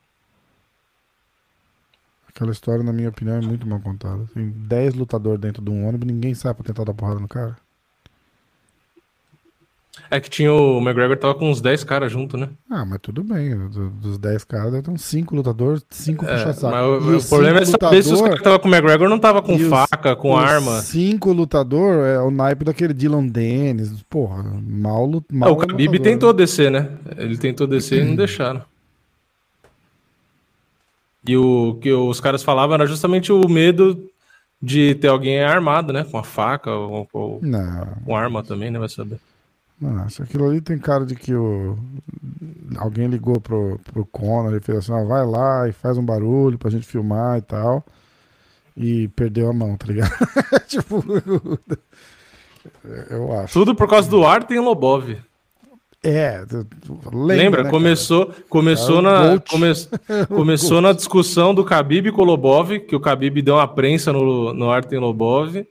Aquela 2.28 2.50
história, 2.50 2.82
na 2.82 2.94
minha 2.94 3.10
opinião, 3.10 3.36
é 3.36 3.40
muito 3.42 3.68
mal 3.68 3.78
contada. 3.80 4.24
Tem 4.32 4.48
10 4.48 4.94
lutadores 4.94 5.38
dentro 5.38 5.62
de 5.62 5.70
um 5.70 5.86
ônibus, 5.86 6.06
ninguém 6.06 6.34
sai 6.34 6.54
pra 6.54 6.64
tentar 6.64 6.84
dar 6.84 6.94
porrada 6.94 7.20
no 7.20 7.28
cara. 7.28 7.56
É 10.10 10.20
que 10.20 10.30
tinha 10.30 10.52
o 10.52 10.78
McGregor 10.80 11.16
tava 11.16 11.34
com 11.34 11.50
uns 11.50 11.60
10 11.60 11.82
caras 11.82 12.12
junto, 12.12 12.36
né? 12.36 12.48
Ah, 12.70 12.84
mas 12.84 12.98
tudo 13.02 13.24
bem. 13.24 13.56
do- 13.68 13.90
dos 13.90 14.18
10 14.18 14.44
caras, 14.44 14.86
uns 14.88 15.02
5 15.02 15.34
lutadores, 15.34 15.84
5 15.90 16.24
É, 16.24 16.28
puxa-saco. 16.36 16.72
mas 16.74 16.86
o, 16.86 17.16
o 17.18 17.28
problema 17.28 17.58
é 17.60 17.64
saber 17.64 18.02
se 18.02 18.12
os 18.12 18.20
lutador- 18.20 18.22
caras 18.24 18.38
que 18.38 18.44
tava 18.44 18.58
com 18.60 18.68
o 18.68 18.72
McGregor 18.74 19.08
não 19.08 19.18
tava 19.18 19.42
com 19.42 19.54
os- 19.56 19.62
faca, 19.66 20.14
com 20.14 20.32
os 20.34 20.42
arma. 20.44 20.80
cinco 20.82 21.32
lutador 21.32 22.06
é 22.06 22.20
o 22.20 22.30
naipe 22.30 22.64
daquele 22.64 22.94
Dylan 22.94 23.26
Dennis. 23.26 23.90
Porra, 24.08 24.44
mal, 24.66 25.04
lut- 25.06 25.26
É, 25.32 25.48
o 25.48 25.56
Khabib 25.56 25.86
lutador. 25.88 26.00
tentou 26.04 26.32
descer, 26.32 26.70
né? 26.70 26.88
Ele 27.16 27.36
tentou 27.36 27.66
descer 27.66 28.02
e 28.02 28.08
não 28.08 28.14
deixaram. 28.16 28.62
E 31.26 31.36
o 31.36 31.74
que 31.80 31.92
os 31.92 32.20
caras 32.20 32.42
falavam 32.42 32.74
era 32.74 32.86
justamente 32.86 33.32
o 33.32 33.48
medo 33.48 34.08
de 34.62 34.94
ter 34.94 35.08
alguém 35.08 35.42
armado, 35.42 35.92
né? 35.92 36.04
Com 36.04 36.18
a 36.18 36.22
faca 36.22 36.70
ou, 36.70 37.08
ou 37.12 37.38
Não, 37.42 37.88
com 38.04 38.16
arma 38.16 38.42
também, 38.44 38.70
né? 38.70 38.78
Vai 38.78 38.88
saber. 38.88 39.18
Que 39.78 40.22
aquilo 40.22 40.48
ali 40.48 40.60
tem 40.60 40.78
cara 40.78 41.04
de 41.04 41.14
que 41.14 41.34
o... 41.34 41.76
alguém 42.78 43.08
ligou 43.08 43.40
pro, 43.40 43.78
pro 43.92 44.06
Conor 44.06 44.54
e 44.54 44.60
fez 44.60 44.78
assim: 44.78 44.92
ó, 44.92 45.04
vai 45.04 45.26
lá 45.26 45.68
e 45.68 45.72
faz 45.72 45.98
um 45.98 46.04
barulho 46.04 46.58
pra 46.58 46.70
gente 46.70 46.86
filmar 46.86 47.38
e 47.38 47.42
tal. 47.42 47.84
E 48.76 49.08
perdeu 49.08 49.48
a 49.48 49.52
mão, 49.52 49.76
tá 49.76 49.86
ligado? 49.86 50.12
tipo, 50.66 51.04
eu 53.10 53.38
acho. 53.38 53.52
Tudo 53.52 53.74
por 53.74 53.88
causa 53.88 54.08
do 54.08 54.24
Artem 54.24 54.60
Lobov. 54.60 55.16
É, 56.02 56.44
lembra, 57.12 57.12
Lembra? 57.12 57.62
né, 57.64 57.70
começou 57.70 58.32
começou, 58.48 58.98
o 58.98 59.02
na, 59.02 59.40
come, 59.40 59.72
começou 60.28 60.80
na 60.80 60.92
discussão 60.92 61.52
do 61.52 61.64
Khabib 61.64 62.12
com 62.12 62.22
o 62.22 62.24
Lobov, 62.24 62.78
que 62.78 62.94
o 62.94 63.00
Khabib 63.00 63.42
deu 63.42 63.56
uma 63.56 63.66
prensa 63.66 64.12
no, 64.12 64.54
no 64.54 64.70
Artem 64.70 65.00
Lobov. 65.00 65.66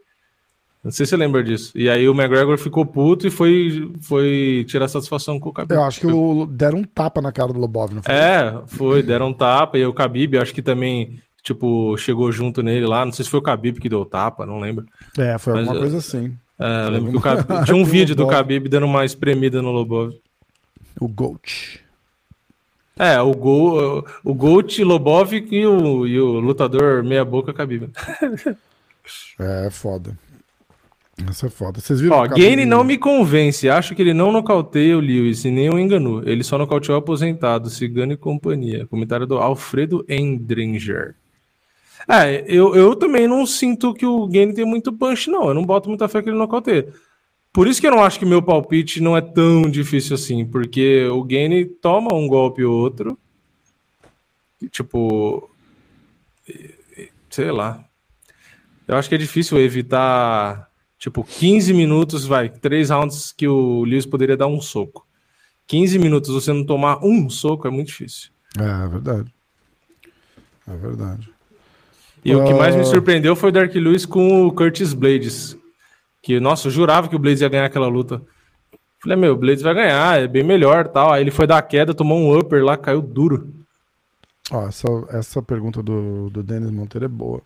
Não 0.86 0.92
sei 0.92 1.04
se 1.04 1.10
você 1.10 1.18
lembra 1.18 1.44
disso. 1.44 1.72
E 1.74 1.90
aí 1.90 2.08
o 2.08 2.14
McGregor 2.14 2.60
ficou 2.60 2.86
puto 2.86 3.26
e 3.26 3.32
foi, 3.32 3.92
foi 4.02 4.64
tirar 4.68 4.88
satisfação 4.88 5.40
com 5.40 5.50
o 5.50 5.52
Khabib. 5.52 5.74
Eu 5.74 5.84
acho 5.84 6.00
que 6.00 6.06
o, 6.06 6.46
deram 6.46 6.78
um 6.78 6.84
tapa 6.84 7.20
na 7.24 7.32
cara 7.32 7.52
do 7.52 7.60
Lobov, 7.60 7.92
não 7.92 8.04
foi? 8.04 8.14
É, 8.14 8.62
foi, 8.68 9.02
deram 9.02 9.30
um 9.30 9.34
tapa. 9.34 9.80
E 9.80 9.86
o 9.86 9.92
Khabib, 9.92 10.38
acho 10.38 10.54
que 10.54 10.62
também, 10.62 11.20
tipo, 11.42 11.98
chegou 11.98 12.32
junto 12.32 12.62
nele 12.62 12.86
lá. 12.86 13.04
Não 13.04 13.12
sei 13.12 13.26
se 13.26 13.32
foi 13.32 13.40
o 13.40 13.44
Khabib 13.44 13.80
que 13.80 13.90
deu 13.90 14.02
o 14.02 14.06
tapa, 14.06 14.46
não 14.46 14.60
lembro. 14.60 14.86
É, 15.18 15.40
foi 15.40 15.54
Mas, 15.54 15.62
alguma 15.64 15.80
é, 15.80 15.82
coisa 15.82 15.98
assim. 15.98 16.38
É, 16.60 16.86
eu 16.86 16.90
lembro 16.92 17.12
que 17.14 17.18
o 17.18 17.22
Khabib, 17.22 17.48
tinha 17.66 17.78
um 17.78 17.84
vídeo 17.84 18.16
do. 18.16 18.28
Khabib 18.28 18.70
dando 18.70 18.86
uma 18.86 19.04
espremida 19.04 19.64
no 19.64 19.72
Lobov. 19.72 20.14
O 21.02 21.08
Gold. 21.08 21.82
É, 22.96 23.20
o 23.20 23.34
Gol, 23.34 24.06
o 24.24 24.34
Gold, 24.36 24.84
Lobov 24.84 25.34
e 25.34 25.66
o, 25.66 26.06
e 26.06 26.20
o 26.20 26.40
lutador 26.40 27.04
meia-boca 27.04 27.52
Khabib. 27.52 27.90
É, 29.40 29.70
foda. 29.70 30.18
Essa 31.30 31.48
é 31.48 31.50
foda. 31.50 31.80
Vocês 31.80 32.02
viram 32.02 32.18
Ó, 32.18 32.28
Gaine 32.28 32.66
não 32.66 32.84
me 32.84 32.98
convence. 32.98 33.70
Acho 33.70 33.96
que 33.96 34.02
ele 34.02 34.14
não 34.14 34.32
nocauteia 34.32 34.98
o 34.98 35.00
Lewis 35.00 35.46
e 35.46 35.52
nem 35.52 35.70
o 35.70 35.80
enganou. 35.80 36.22
Ele 36.28 36.44
só 36.44 36.58
nocauteou 36.58 36.98
o 36.98 37.00
aposentado, 37.00 37.70
Cigano 37.70 38.14
e 38.14 38.18
companhia. 38.18 38.86
Comentário 38.88 39.26
do 39.26 39.38
Alfredo 39.38 40.06
Endringer. 40.10 41.16
É, 42.08 42.44
eu, 42.48 42.76
eu 42.76 42.96
também 42.96 43.28
não 43.28 43.46
sinto 43.46 43.94
que 43.94 44.06
o 44.06 44.28
Gaine 44.28 44.54
tem 44.54 44.66
muito 44.66 44.92
punch, 44.92 45.30
não. 45.30 45.48
Eu 45.48 45.54
não 45.54 45.66
boto 45.66 45.88
muita 45.88 46.08
fé 46.08 46.22
que 46.22 46.30
ele 46.30 46.38
nocauteia. 46.38 46.88
Por 47.52 47.68
isso 47.68 47.80
que 47.80 47.88
eu 47.88 47.92
não 47.92 48.04
acho 48.04 48.20
que 48.20 48.26
meu 48.26 48.42
palpite 48.42 49.02
não 49.02 49.16
é 49.16 49.22
tão 49.22 49.62
difícil 49.64 50.16
assim, 50.16 50.46
porque 50.46 51.06
o 51.06 51.24
Gaine 51.24 51.64
toma 51.64 52.14
um 52.14 52.28
golpe 52.28 52.64
ou 52.64 52.76
outro. 52.76 53.18
e, 54.62 54.68
Tipo. 54.68 55.50
Sei 57.30 57.52
lá. 57.52 57.84
Eu 58.88 58.98
acho 58.98 59.10
que 59.10 59.16
é 59.16 59.18
difícil 59.18 59.58
evitar, 59.58 60.70
tipo, 60.98 61.24
15 61.24 61.74
minutos, 61.74 62.26
vai, 62.26 62.50
três 62.50 62.90
rounds 62.90 63.32
que 63.32 63.48
o 63.48 63.84
Lewis 63.84 64.06
poderia 64.06 64.38
dar 64.38 64.48
um 64.48 64.62
soco. 64.62 65.06
15 65.68 65.98
minutos 66.00 66.30
você 66.30 66.54
não 66.54 66.64
tomar 66.66 67.04
um 67.04 67.30
soco 67.30 67.68
é 67.68 67.72
muito 67.72 67.88
difícil. 67.88 68.30
É, 68.60 68.86
é 68.86 68.88
verdade. 68.88 69.34
É 70.68 70.76
verdade. 70.76 71.30
E 72.24 72.36
o 72.36 72.44
que 72.44 72.54
mais 72.54 72.76
me 72.76 72.82
Ah. 72.82 72.86
surpreendeu 72.86 73.36
foi 73.36 73.50
o 73.50 73.52
Dark 73.52 73.74
Lewis 73.76 74.06
com 74.06 74.48
o 74.48 74.52
Curtis 74.52 74.94
Blades. 74.94 75.56
Que, 76.24 76.40
nossa, 76.40 76.68
eu 76.68 76.72
jurava 76.72 77.08
que 77.08 77.16
o 77.16 77.20
Blades 77.20 77.42
ia 77.42 77.50
ganhar 77.50 77.66
aquela 77.66 77.88
luta. 77.88 78.22
Falei, 79.00 79.16
meu, 79.16 79.34
o 79.34 79.38
Blades 79.38 79.62
vai 79.62 79.76
ganhar, 79.76 80.20
é 80.20 80.28
bem 80.28 80.44
melhor 80.44 80.88
tal. 80.88 81.14
Aí 81.14 81.22
ele 81.22 81.30
foi 81.30 81.46
dar 81.46 81.60
a 81.60 81.62
queda, 81.62 81.94
tomou 81.94 82.18
um 82.18 82.36
upper 82.40 82.64
lá, 82.64 82.76
caiu 82.76 83.00
duro. 83.02 83.54
Ó, 84.52 84.68
essa, 84.68 84.88
essa 85.10 85.42
pergunta 85.42 85.84
do, 85.84 86.30
do 86.32 86.42
Denis 86.42 86.72
Monteiro 86.72 87.06
é 87.06 87.10
boa. 87.10 87.42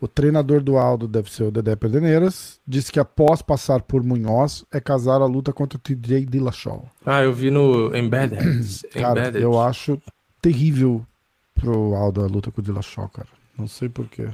O 0.00 0.08
treinador 0.08 0.62
do 0.62 0.78
Aldo 0.78 1.06
deve 1.06 1.30
ser 1.30 1.42
o 1.44 1.50
Dedé 1.50 1.76
Pederneiras. 1.76 2.58
Disse 2.66 2.90
que 2.90 2.98
após 2.98 3.42
passar 3.42 3.82
por 3.82 4.02
Munhoz, 4.02 4.64
é 4.72 4.80
casar 4.80 5.20
a 5.20 5.26
luta 5.26 5.52
contra 5.52 5.76
o 5.76 5.80
TJ 5.80 6.24
Dillashaw. 6.24 6.88
Ah, 7.04 7.22
eu 7.22 7.34
vi 7.34 7.50
no 7.50 7.94
Embedded. 7.94 8.40
Cara, 8.94 9.20
Embedded. 9.20 9.42
eu 9.42 9.60
acho 9.60 10.00
terrível 10.40 11.04
pro 11.54 11.94
Aldo 11.94 12.22
a 12.22 12.26
luta 12.26 12.50
com 12.50 12.62
o 12.62 12.64
Dillashaw, 12.64 13.08
cara. 13.10 13.28
Não 13.58 13.68
sei 13.68 13.90
porquê. 13.90 14.28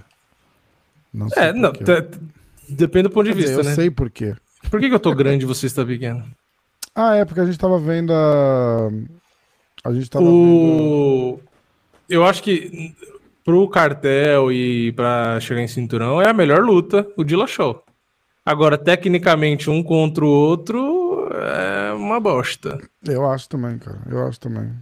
Não 1.12 1.28
sei 1.28 1.42
É, 1.42 1.52
não, 1.52 1.72
porquê. 1.72 1.84
t- 1.84 2.02
t- 2.02 2.18
depende 2.68 3.08
do 3.08 3.10
ponto 3.10 3.24
de 3.28 3.34
dizer, 3.34 3.46
vista, 3.48 3.60
eu 3.60 3.64
né? 3.64 3.74
sei 3.74 3.90
porquê. 3.90 4.36
Por 4.70 4.78
que, 4.78 4.88
que 4.88 4.94
eu 4.94 5.00
tô 5.00 5.12
grande 5.14 5.44
e 5.44 5.48
você 5.48 5.66
está 5.66 5.84
pequeno? 5.84 6.24
Ah, 6.94 7.16
é 7.16 7.24
porque 7.24 7.40
a 7.40 7.44
gente 7.46 7.58
tava 7.58 7.78
vendo 7.80 8.12
a. 8.12 8.88
A 9.82 9.92
gente 9.92 10.08
tava 10.08 10.24
vendo. 10.24 10.34
O... 10.36 11.40
Eu 12.08 12.24
acho 12.24 12.40
que 12.42 12.94
pro 13.46 13.68
cartel 13.68 14.50
e 14.50 14.90
pra 14.92 15.38
chegar 15.38 15.62
em 15.62 15.68
cinturão 15.68 16.20
é 16.20 16.28
a 16.28 16.32
melhor 16.32 16.62
luta, 16.62 17.06
o 17.16 17.22
Dillashaw. 17.22 17.84
Agora, 18.44 18.76
tecnicamente, 18.76 19.70
um 19.70 19.82
contra 19.82 20.24
o 20.24 20.28
outro 20.28 21.28
é 21.32 21.92
uma 21.92 22.18
bosta. 22.20 22.78
Eu 23.06 23.28
acho 23.30 23.48
também, 23.48 23.78
cara. 23.78 24.00
Eu 24.08 24.26
acho 24.26 24.40
também. 24.40 24.72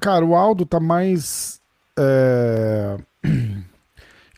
Cara, 0.00 0.24
o 0.24 0.34
Aldo 0.34 0.66
tá 0.66 0.80
mais. 0.80 1.60
é, 1.98 2.96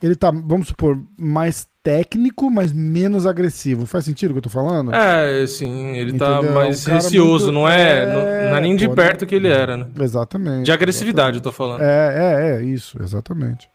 Ele 0.02 0.14
tá, 0.14 0.30
vamos 0.30 0.68
supor, 0.68 1.02
mais 1.18 1.66
técnico, 1.88 2.50
mas 2.50 2.70
menos 2.70 3.24
agressivo. 3.26 3.86
Faz 3.86 4.04
sentido 4.04 4.30
o 4.30 4.34
que 4.34 4.38
eu 4.38 4.42
tô 4.42 4.50
falando? 4.50 4.94
É, 4.94 5.46
sim, 5.46 5.96
ele 5.96 6.18
tá 6.18 6.36
Entendeu? 6.36 6.52
mais 6.52 6.82
Um 6.82 6.84
cara 6.90 6.94
receoso, 6.96 7.46
muito- 7.46 7.54
não 7.54 7.66
é, 7.68 8.02
é, 8.02 8.06
não, 8.06 8.50
não 8.50 8.56
é 8.56 8.60
nem 8.60 8.76
de 8.76 8.86
perto 8.90 9.24
que 9.24 9.34
ele 9.34 9.48
era, 9.48 9.74
né? 9.78 9.86
Exatamente. 9.98 10.66
De 10.66 10.72
agressividade, 10.72 11.38
eu 11.38 11.42
tô 11.42 11.50
falando. 11.50 11.80
É, 11.80 11.86
é, 11.86 12.56
é, 12.56 12.62
isso, 12.62 13.02
exatamente. 13.02 13.70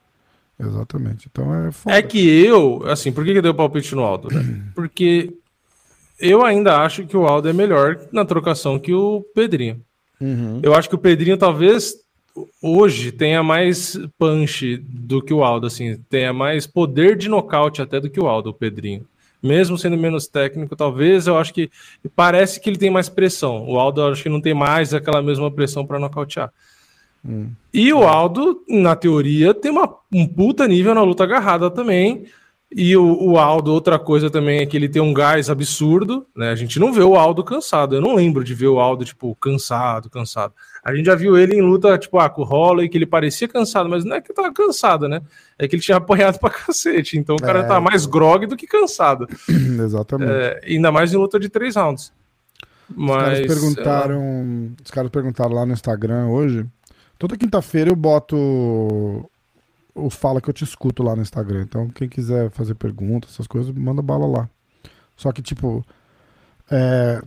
Exatamente. 0.60 1.28
Então 1.32 1.66
é 1.68 1.72
foda. 1.72 1.96
É 1.96 2.04
que 2.04 2.46
eu, 2.46 2.84
assim, 2.86 3.12
por 3.12 3.26
que, 3.26 3.32
que 3.32 3.40
eu 3.40 3.42
dei 3.42 3.50
o 3.52 3.56
palpite 3.56 3.96
no 3.96 4.04
Aldo? 4.04 4.28
né? 4.32 4.62
Porque 4.76 5.34
eu 6.20 6.46
ainda 6.46 6.78
acho 6.84 7.08
que 7.08 7.18
o 7.18 7.26
Aldo 7.26 7.50
é 7.50 7.54
melhor 7.54 8.00
na 8.12 8.24
trocação 8.24 8.78
que 8.78 8.94
o 8.94 9.26
Pedrinho. 9.34 9.82
Uhum. 10.22 10.60
Eu 10.62 10.76
acho 10.76 10.88
que 10.88 10.96
o 10.96 11.00
Pedrinho 11.00 11.36
talvez 11.36 11.96
hoje 12.62 13.12
tenha 13.12 13.44
mais 13.44 13.98
punch 14.18 14.78
do 14.78 15.22
que 15.22 15.34
o 15.34 15.44
Aldo, 15.44 15.68
assim, 15.68 15.98
tenha 16.10 16.34
mais 16.34 16.66
poder 16.66 17.16
de 17.16 17.30
nocaute 17.30 17.82
até 17.82 18.00
do 18.00 18.10
que 18.10 18.20
o 18.20 18.28
Aldo, 18.28 18.50
o 18.50 18.54
Pedrinho. 18.54 19.06
Mesmo 19.42 19.78
sendo 19.78 19.98
menos 19.98 20.28
técnico, 20.28 20.76
talvez 20.76 21.28
eu 21.28 21.38
acho 21.38 21.54
que 21.54 21.70
parece 22.16 22.62
que 22.62 22.70
ele 22.70 22.78
tem 22.78 22.90
mais 22.90 23.10
pressão. 23.10 23.68
O 23.68 23.78
Aldo 23.78 24.04
acho 24.04 24.24
que 24.24 24.30
não 24.30 24.40
tem 24.40 24.54
mais 24.54 24.94
aquela 24.94 25.22
mesma 25.22 25.52
pressão 25.52 25.86
para 25.86 26.00
nocautear. 26.00 26.52
Hum. 27.26 27.52
E 27.74 27.92
o 27.94 28.04
Aldo, 28.04 28.64
na 28.70 28.96
teoria, 28.96 29.54
tem 29.54 29.72
uma, 29.72 29.98
um 30.12 30.26
puta 30.26 30.68
nível 30.68 30.96
na 30.96 31.04
luta 31.04 31.24
agarrada 31.24 31.70
também. 31.70 32.26
E 32.76 32.98
o, 32.98 33.32
o, 33.32 33.38
Aldo, 33.38 33.72
outra 33.72 34.00
coisa 34.00 34.30
também 34.30 34.60
é 34.60 34.66
que 34.66 34.76
ele 34.76 34.90
tem 34.90 35.02
um 35.02 35.14
gás 35.14 35.50
absurdo, 35.50 36.26
né? 36.36 36.50
A 36.50 36.56
gente 36.56 36.80
não 36.80 36.92
vê 36.92 37.04
o 37.04 37.16
Aldo 37.16 37.44
cansado. 37.44 37.96
Eu 37.96 38.02
não 38.02 38.16
lembro 38.16 38.44
de 38.44 38.54
ver 38.54 38.68
o 38.68 38.80
Aldo, 38.80 39.06
tipo, 39.06 39.36
cansado, 39.36 40.10
cansado. 40.10 40.54
A 40.84 40.94
gente 40.94 41.06
já 41.06 41.16
viu 41.16 41.38
ele 41.38 41.56
em 41.56 41.62
luta, 41.62 41.98
tipo, 41.98 42.20
ah, 42.20 42.30
com 42.30 42.42
o 42.42 42.46
Holloway, 42.46 42.90
que 42.90 42.98
ele 42.98 43.06
parecia 43.06 43.48
cansado, 43.48 43.88
mas 43.88 44.04
não 44.04 44.18
é 44.18 44.22
que 44.22 44.34
tava 44.34 44.52
cansado, 44.52 45.08
né? 45.08 45.22
É 45.58 45.68
que 45.68 45.76
ele 45.76 45.82
tinha 45.82 45.96
apanhado 45.98 46.38
pra 46.40 46.50
cacete. 46.50 47.18
Então 47.18 47.36
o 47.36 47.42
cara 47.42 47.60
é... 47.60 47.64
tá 47.64 47.80
mais 47.80 48.06
grog 48.06 48.46
do 48.46 48.58
que 48.58 48.68
cansado. 48.68 49.28
Exatamente. 49.48 50.32
É, 50.32 50.62
ainda 50.68 50.92
mais 50.92 51.14
em 51.14 51.18
luta 51.18 51.40
de 51.40 51.48
três 51.48 51.76
rounds. 51.76 52.12
Mas, 52.96 53.40
os 53.40 53.46
caras 53.46 53.48
perguntaram. 53.48 54.76
Os 54.84 54.92
caras 54.92 55.10
perguntaram 55.10 55.54
lá 55.54 55.66
no 55.66 55.74
Instagram 55.74 56.28
hoje. 56.28 56.66
Toda 57.18 57.38
quinta-feira 57.38 57.90
eu 57.90 57.96
boto 57.96 58.36
o 59.96 60.10
Fala 60.10 60.42
que 60.42 60.50
eu 60.50 60.54
te 60.54 60.64
escuto 60.64 61.02
lá 61.02 61.16
no 61.16 61.22
Instagram. 61.22 61.62
Então, 61.62 61.88
quem 61.90 62.10
quiser 62.10 62.50
fazer 62.52 62.76
perguntas, 62.76 63.32
essas 63.32 63.48
coisas, 63.48 63.74
manda 63.74 64.02
bala 64.02 64.28
lá. 64.28 64.50
Só 65.16 65.32
que, 65.32 65.42
tipo, 65.42 65.86
é, 66.76 67.22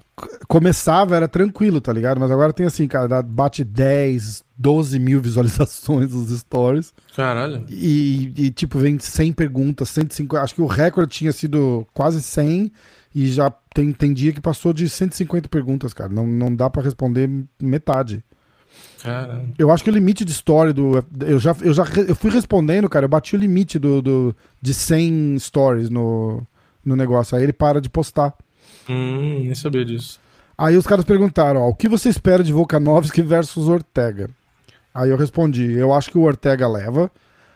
começava, 0.48 1.14
era 1.14 1.28
tranquilo, 1.28 1.80
tá 1.80 1.92
ligado? 1.92 2.18
Mas 2.18 2.32
agora 2.32 2.52
tem 2.52 2.66
assim, 2.66 2.88
cara, 2.88 3.22
bate 3.22 3.62
10, 3.62 4.42
12 4.58 4.98
mil 4.98 5.20
visualizações 5.22 6.12
nos 6.12 6.36
stories. 6.36 6.92
Caralho. 7.14 7.64
E, 7.68 8.32
e, 8.36 8.50
tipo, 8.50 8.76
vem 8.76 8.98
100 8.98 9.32
perguntas, 9.32 9.88
150. 9.90 10.42
Acho 10.42 10.54
que 10.56 10.62
o 10.62 10.66
recorde 10.66 11.12
tinha 11.12 11.32
sido 11.32 11.86
quase 11.94 12.20
100 12.20 12.72
e 13.14 13.28
já 13.28 13.48
tem, 13.72 13.92
tem 13.92 14.12
dia 14.12 14.32
que 14.32 14.40
passou 14.40 14.72
de 14.72 14.88
150 14.88 15.48
perguntas, 15.48 15.94
cara. 15.94 16.12
Não, 16.12 16.26
não 16.26 16.52
dá 16.52 16.68
para 16.68 16.82
responder 16.82 17.30
metade. 17.62 18.24
Caramba. 19.00 19.44
Eu 19.56 19.70
acho 19.70 19.84
que 19.84 19.90
o 19.90 19.92
limite 19.92 20.24
de 20.24 20.32
story 20.32 20.72
do. 20.72 21.04
Eu 21.24 21.38
já, 21.38 21.54
eu 21.62 21.72
já 21.72 21.84
eu 22.08 22.16
fui 22.16 22.32
respondendo, 22.32 22.88
cara. 22.88 23.04
Eu 23.04 23.08
bati 23.08 23.36
o 23.36 23.38
limite 23.38 23.78
do, 23.78 24.02
do, 24.02 24.36
de 24.60 24.74
100 24.74 25.38
stories 25.38 25.88
no, 25.88 26.44
no 26.84 26.96
negócio. 26.96 27.36
Aí 27.36 27.44
ele 27.44 27.52
para 27.52 27.80
de 27.80 27.88
postar. 27.88 28.34
Hum, 28.88 29.40
nem 29.44 29.54
sabia 29.54 29.84
disso. 29.84 30.20
Aí 30.56 30.76
os 30.76 30.86
caras 30.86 31.04
perguntaram: 31.04 31.60
ó, 31.60 31.68
o 31.68 31.74
que 31.74 31.88
você 31.88 32.08
espera 32.08 32.42
de 32.42 32.52
Volkanovski 32.52 33.22
versus 33.22 33.68
Ortega? 33.68 34.30
Aí 34.94 35.10
eu 35.10 35.16
respondi: 35.16 35.72
eu 35.72 35.92
acho 35.92 36.10
que 36.10 36.18
o 36.18 36.22
Ortega 36.22 36.66
leva. 36.66 37.10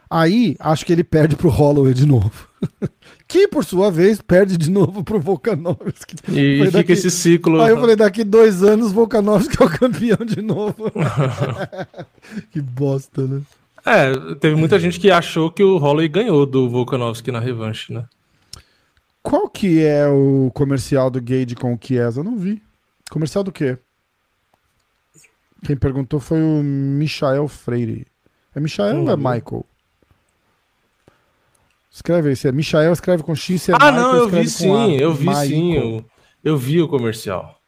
Aí 0.08 0.56
acho 0.58 0.84
que 0.84 0.92
ele 0.92 1.04
perde 1.04 1.36
pro 1.36 1.48
Holloway 1.48 1.94
de 1.94 2.04
novo. 2.04 2.48
que 3.28 3.46
por 3.46 3.64
sua 3.64 3.92
vez 3.92 4.20
perde 4.20 4.56
de 4.56 4.68
novo 4.68 5.04
pro 5.04 5.20
Volkanovski. 5.20 6.16
E 6.28 6.58
fica 6.58 6.70
daqui... 6.72 6.92
esse 6.92 7.10
ciclo. 7.10 7.60
Aí 7.62 7.70
eu 7.70 7.80
falei: 7.80 7.96
daqui 7.96 8.24
dois 8.24 8.62
anos 8.62 8.92
Volkanovski 8.92 9.56
é 9.62 9.64
o 9.64 9.70
campeão 9.70 10.18
de 10.26 10.42
novo. 10.42 10.90
que 12.50 12.60
bosta, 12.60 13.22
né? 13.22 13.40
É, 13.86 14.12
teve 14.34 14.56
muita 14.56 14.78
gente 14.78 15.00
que 15.00 15.10
achou 15.10 15.50
que 15.50 15.62
o 15.62 15.78
Holloway 15.78 16.08
ganhou 16.08 16.44
do 16.44 16.68
Volkanovski 16.68 17.32
na 17.32 17.40
revanche, 17.40 17.92
né? 17.92 18.04
Qual 19.22 19.48
que 19.48 19.84
é 19.84 20.08
o 20.08 20.50
comercial 20.54 21.10
do 21.10 21.20
Gage 21.20 21.54
com 21.54 21.74
o 21.74 21.78
Chiesa? 21.80 22.20
Eu 22.20 22.24
não 22.24 22.36
vi. 22.38 22.62
Comercial 23.10 23.44
do 23.44 23.52
quê? 23.52 23.78
Quem 25.64 25.76
perguntou 25.76 26.20
foi 26.20 26.40
o 26.40 26.62
Michael 26.62 27.46
Freire. 27.48 28.06
É 28.54 28.60
Michael 28.60 29.02
ou 29.02 29.10
é 29.10 29.16
Michael? 29.16 29.66
Escreve 31.90 32.30
aí, 32.30 32.36
se 32.36 32.48
é 32.48 32.52
Michael, 32.52 32.92
escreve 32.92 33.22
com 33.22 33.34
X, 33.34 33.62
se 33.62 33.72
é 33.72 33.74
Ah, 33.74 33.90
Michael, 33.92 33.94
não, 33.94 34.16
eu 34.16 34.28
vi 34.28 34.48
sim, 34.48 34.92
eu 34.96 35.12
vi 35.12 35.26
Michael. 35.26 35.46
sim, 35.48 35.74
eu, 35.74 36.04
eu 36.42 36.56
vi 36.56 36.80
o 36.80 36.88
comercial. 36.88 37.59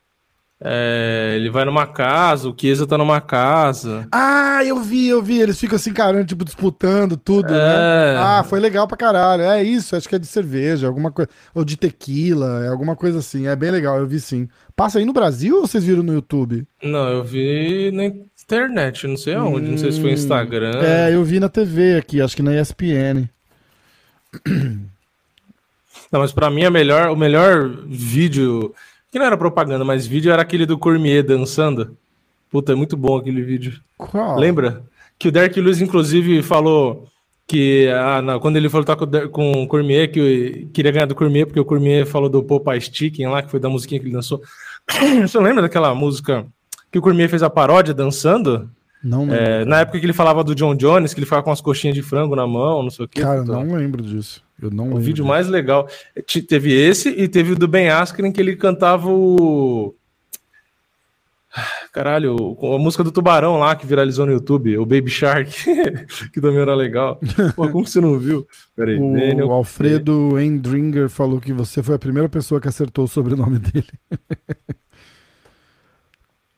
É, 0.65 1.35
ele 1.37 1.51
vai 1.51 1.65
numa 1.65 1.87
casa, 1.87 2.49
o 2.49 2.55
Chiesa 2.57 2.87
tá 2.87 2.97
numa 2.97 3.21
casa. 3.21 4.07
Ah, 4.13 4.65
eu 4.65 4.81
vi, 4.81 5.09
eu 5.09 5.21
vi. 5.21 5.41
Eles 5.41 5.59
ficam 5.59 5.77
assim, 5.77 5.93
caramba, 5.93 6.25
tipo, 6.25 6.45
disputando 6.45 7.17
tudo, 7.17 7.53
né? 7.53 7.59
é... 7.59 8.15
né? 8.15 8.19
Ah, 8.19 8.45
foi 8.49 8.61
legal 8.61 8.87
pra 8.87 8.97
caralho. 8.97 9.43
É 9.43 9.63
isso, 9.63 9.97
acho 9.97 10.09
que 10.09 10.15
é 10.15 10.19
de 10.19 10.27
cerveja, 10.27 10.87
alguma 10.87 11.11
coisa. 11.11 11.29
Ou 11.55 11.65
de 11.65 11.77
tequila, 11.77 12.65
é 12.65 12.69
alguma 12.69 12.95
coisa 12.95 13.19
assim. 13.19 13.47
É 13.49 13.57
bem 13.57 13.71
legal, 13.71 13.99
eu 13.99 14.07
vi 14.07 14.21
sim. 14.21 14.49
Passa 14.77 14.99
aí 14.99 15.05
no 15.05 15.13
Brasil 15.13 15.57
ou 15.57 15.67
vocês 15.67 15.85
viram 15.85 16.03
no 16.03 16.15
YouTube? 16.15 16.65
Não, 16.83 17.09
eu 17.09 17.25
vi 17.25 17.91
na 17.91 18.05
internet, 18.07 19.07
não 19.07 19.17
sei 19.17 19.35
aonde, 19.35 19.67
hum... 19.67 19.71
não 19.73 19.79
sei 19.79 19.93
se 19.93 20.01
foi 20.01 20.11
hum, 20.11 20.15
Instagram. 20.15 20.81
É, 20.83 21.15
eu 21.15 21.25
vi 21.25 21.41
na 21.41 21.49
TV 21.49 21.97
aqui, 21.97 22.21
acho 22.21 22.37
que 22.37 22.43
na 22.43 22.59
ESPN. 22.59 23.29
Não, 26.13 26.21
mas 26.21 26.31
para 26.31 26.51
mim 26.51 26.65
a 26.65 26.71
melhor, 26.71 27.11
o 27.11 27.17
melhor 27.17 27.71
vídeo, 27.87 28.75
que 29.13 29.19
não 29.19 29.27
era 29.27 29.37
propaganda, 29.37 29.85
mas 29.85 30.07
vídeo 30.07 30.33
era 30.33 30.41
aquele 30.41 30.65
do 30.65 30.79
Cormier 30.79 31.23
dançando. 31.23 31.99
Puta, 32.51 32.73
é 32.73 32.75
muito 32.75 32.97
bom 32.97 33.19
aquele 33.19 33.43
vídeo. 33.43 33.79
Qual? 33.99 34.39
Lembra? 34.39 34.83
Que 35.19 35.29
o 35.29 35.33
Derek 35.33 35.61
Lewis, 35.61 35.83
inclusive, 35.83 36.43
falou 36.43 37.07
que 37.47 37.89
ah, 37.89 38.23
não, 38.23 38.41
quando 38.41 38.57
ele 38.57 38.71
falou 38.71 38.87
tá 38.87 38.97
com, 38.97 39.07
com 39.29 39.63
o 39.65 39.69
Cormier, 39.69 40.11
que 40.11 40.67
queria 40.73 40.91
ganhar 40.91 41.05
do 41.05 41.15
Cormier, 41.15 41.47
porque 41.47 41.61
o 41.61 41.65
Cormier 41.65 42.07
falou 42.07 42.31
do 42.31 42.43
Popeye 42.43 42.81
Chicken 42.81 43.29
lá, 43.29 43.43
que 43.43 43.51
foi 43.51 43.61
da 43.61 43.69
musiquinha 43.69 44.01
que 44.01 44.07
ele 44.07 44.15
dançou. 44.15 44.41
Você 45.21 45.39
lembra 45.39 45.61
daquela 45.61 45.95
música 45.95 46.47
que 46.91 46.99
o 46.99 47.03
Cormier 47.03 47.29
fez 47.29 47.43
a 47.43 47.51
paródia 47.51 47.93
dançando? 47.93 48.71
Não 49.05 49.27
lembro. 49.27 49.37
É, 49.37 49.65
na 49.67 49.81
época 49.81 50.01
que 50.01 50.07
ele 50.07 50.15
falava 50.15 50.43
do 50.43 50.55
John 50.55 50.75
Jones, 50.75 51.13
que 51.13 51.21
ele 51.21 51.27
ficava 51.27 51.43
com 51.43 51.53
as 51.53 51.61
coxinhas 51.61 51.95
de 51.95 52.03
frango 52.03 52.35
na 52.35 52.47
mão, 52.47 52.83
não 52.83 52.91
sei 52.91 53.05
o 53.05 53.09
quê. 53.09 53.21
Cara, 53.21 53.43
então. 53.43 53.63
não 53.63 53.77
lembro 53.77 54.03
disso. 54.03 54.43
Eu 54.63 54.71
não 54.71 54.93
o 54.93 54.99
vídeo 54.99 55.17
disso. 55.17 55.29
mais 55.29 55.49
legal. 55.49 55.89
Teve 56.49 56.73
esse 56.73 57.09
e 57.09 57.29
teve 57.29 57.53
o 57.53 57.57
do 57.57 57.67
Ben 57.67 57.89
Askren, 57.89 58.33
que 58.33 58.41
ele 58.41 58.57
cantava 58.57 59.09
o. 59.11 59.95
Caralho, 61.93 62.57
a 62.63 62.79
música 62.79 63.05
do 63.05 63.13
Tubarão 63.13 63.59
lá 63.59 63.77
que 63.77 63.87
viralizou 63.87 64.25
no 64.25 64.33
YouTube, 64.33 64.79
o 64.79 64.87
Baby 64.87 65.11
Shark, 65.11 65.53
que 66.33 66.41
também 66.41 66.61
era 66.61 66.75
legal. 66.75 67.21
Pô, 67.55 67.69
como 67.69 67.87
você 67.87 68.01
não 68.01 68.19
viu? 68.19 68.47
Peraí, 68.75 68.99
o 68.99 69.13
Daniel... 69.13 69.53
Alfredo 69.53 70.41
Endringer 70.41 71.11
falou 71.11 71.39
que 71.39 71.53
você 71.53 71.83
foi 71.83 71.97
a 71.97 71.99
primeira 71.99 72.29
pessoa 72.31 72.59
que 72.59 72.69
acertou 72.69 73.05
o 73.05 73.09
sobrenome 73.09 73.59
dele. 73.59 73.93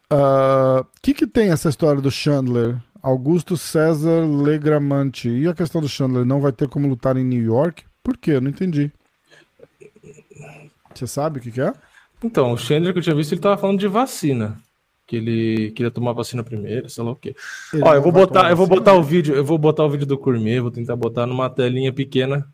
O 0.09 0.15
uh, 0.15 0.81
ah, 0.81 0.87
que, 1.03 1.13
que 1.13 1.27
tem 1.27 1.51
essa 1.51 1.69
história 1.69 2.01
do 2.01 2.13
Chandler? 2.13 2.77
Augusto 3.03 3.57
César 3.57 4.25
Legramante. 4.25 5.29
E 5.29 5.49
a 5.49 5.55
questão 5.55 5.81
do 5.81 5.89
Chandler 5.89 6.25
não 6.25 6.41
vai 6.41 6.53
ter 6.53 6.69
como 6.69 6.89
lutar 6.89 7.17
em 7.17 7.25
New 7.25 7.43
York? 7.43 7.85
Por 8.05 8.17
quê? 8.17 8.33
Eu 8.33 8.41
não 8.41 8.51
entendi. 8.51 8.93
Você 10.95 11.09
sabe 11.09 11.41
o 11.41 11.43
que, 11.43 11.51
que 11.51 11.61
é? 11.61 11.73
Então, 12.23 12.53
o 12.53 12.57
Chandler 12.57 12.93
que 12.93 13.01
eu 13.01 13.03
tinha 13.03 13.17
visto, 13.17 13.33
ele 13.33 13.41
tava 13.41 13.59
falando 13.59 13.81
de 13.81 13.89
vacina. 13.89 14.57
Que 15.07 15.17
ele 15.17 15.73
queria 15.73 15.91
tomar 15.91 16.13
vacina 16.13 16.45
primeiro, 16.45 16.89
sei 16.89 17.03
lá 17.03 17.11
o 17.11 17.17
quê. 17.17 17.35
Ele 17.73 17.83
Ó, 17.83 17.95
eu 17.95 18.01
vou 18.01 18.13
botar, 18.13 18.49
eu 18.51 18.57
vou 18.57 18.67
botar 18.69 18.95
o 18.95 19.03
vídeo, 19.03 19.35
eu 19.35 19.45
vou 19.45 19.59
botar 19.59 19.85
o 19.85 19.91
vídeo 19.91 20.07
do 20.07 20.17
Courmier, 20.17 20.63
vou 20.63 20.71
tentar 20.71 20.95
botar 20.95 21.27
numa 21.27 21.51
telinha 21.51 21.93
pequena 21.93 22.47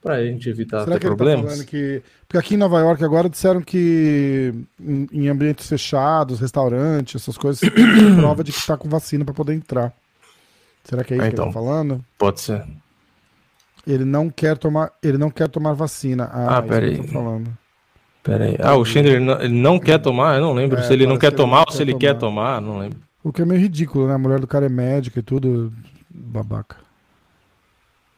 Pra 0.00 0.24
gente 0.24 0.48
evitar 0.48 0.84
Será 0.84 0.98
que 0.98 1.06
problemas. 1.06 1.58
Tá 1.58 1.64
que... 1.64 2.02
Porque 2.26 2.38
aqui 2.38 2.54
em 2.54 2.58
Nova 2.58 2.78
York 2.78 3.02
agora 3.02 3.28
disseram 3.28 3.60
que 3.60 4.54
em, 4.80 5.08
em 5.12 5.28
ambientes 5.28 5.68
fechados, 5.68 6.38
restaurantes, 6.38 7.20
essas 7.20 7.36
coisas, 7.36 7.60
tem 7.60 7.70
prova 8.16 8.44
de 8.44 8.52
que 8.52 8.64
tá 8.64 8.76
com 8.76 8.88
vacina 8.88 9.24
para 9.24 9.34
poder 9.34 9.54
entrar. 9.54 9.92
Será 10.84 11.02
que 11.02 11.14
é 11.14 11.16
isso 11.16 11.26
ah, 11.26 11.28
então, 11.28 11.44
que 11.44 11.48
ele 11.48 11.54
tá 11.54 11.60
falando? 11.60 12.04
Pode 12.16 12.40
ser. 12.40 12.64
Ele 13.88 14.04
não 14.04 14.28
quer 14.28 14.58
tomar, 14.58 14.92
ele 15.02 15.16
não 15.16 15.30
quer 15.30 15.48
tomar 15.48 15.72
vacina. 15.72 16.28
Ah, 16.30 16.58
ah 16.58 16.62
peraí. 16.62 17.02
falando. 17.08 17.56
Peraí. 18.22 18.54
Ah, 18.60 18.76
o 18.76 18.84
Schindler 18.84 19.14
ele 19.14 19.24
não, 19.24 19.40
ele 19.40 19.58
não 19.58 19.78
quer 19.78 19.98
tomar? 19.98 20.36
Eu 20.36 20.42
não 20.42 20.52
lembro 20.52 20.78
é, 20.78 20.82
se 20.82 20.92
ele 20.92 21.06
não 21.06 21.16
quer 21.16 21.32
tomar 21.32 21.64
ou 21.66 21.72
se 21.72 21.80
ele 21.80 21.94
quer 21.94 22.12
tomar, 22.12 22.60
não 22.60 22.80
lembro. 22.80 22.98
O 23.24 23.32
que 23.32 23.40
é 23.40 23.46
meio 23.46 23.58
ridículo, 23.58 24.06
né? 24.06 24.12
A 24.12 24.18
mulher 24.18 24.40
do 24.40 24.46
cara 24.46 24.66
é 24.66 24.68
médica 24.68 25.20
e 25.20 25.22
tudo. 25.22 25.72
Babaca. 26.10 26.76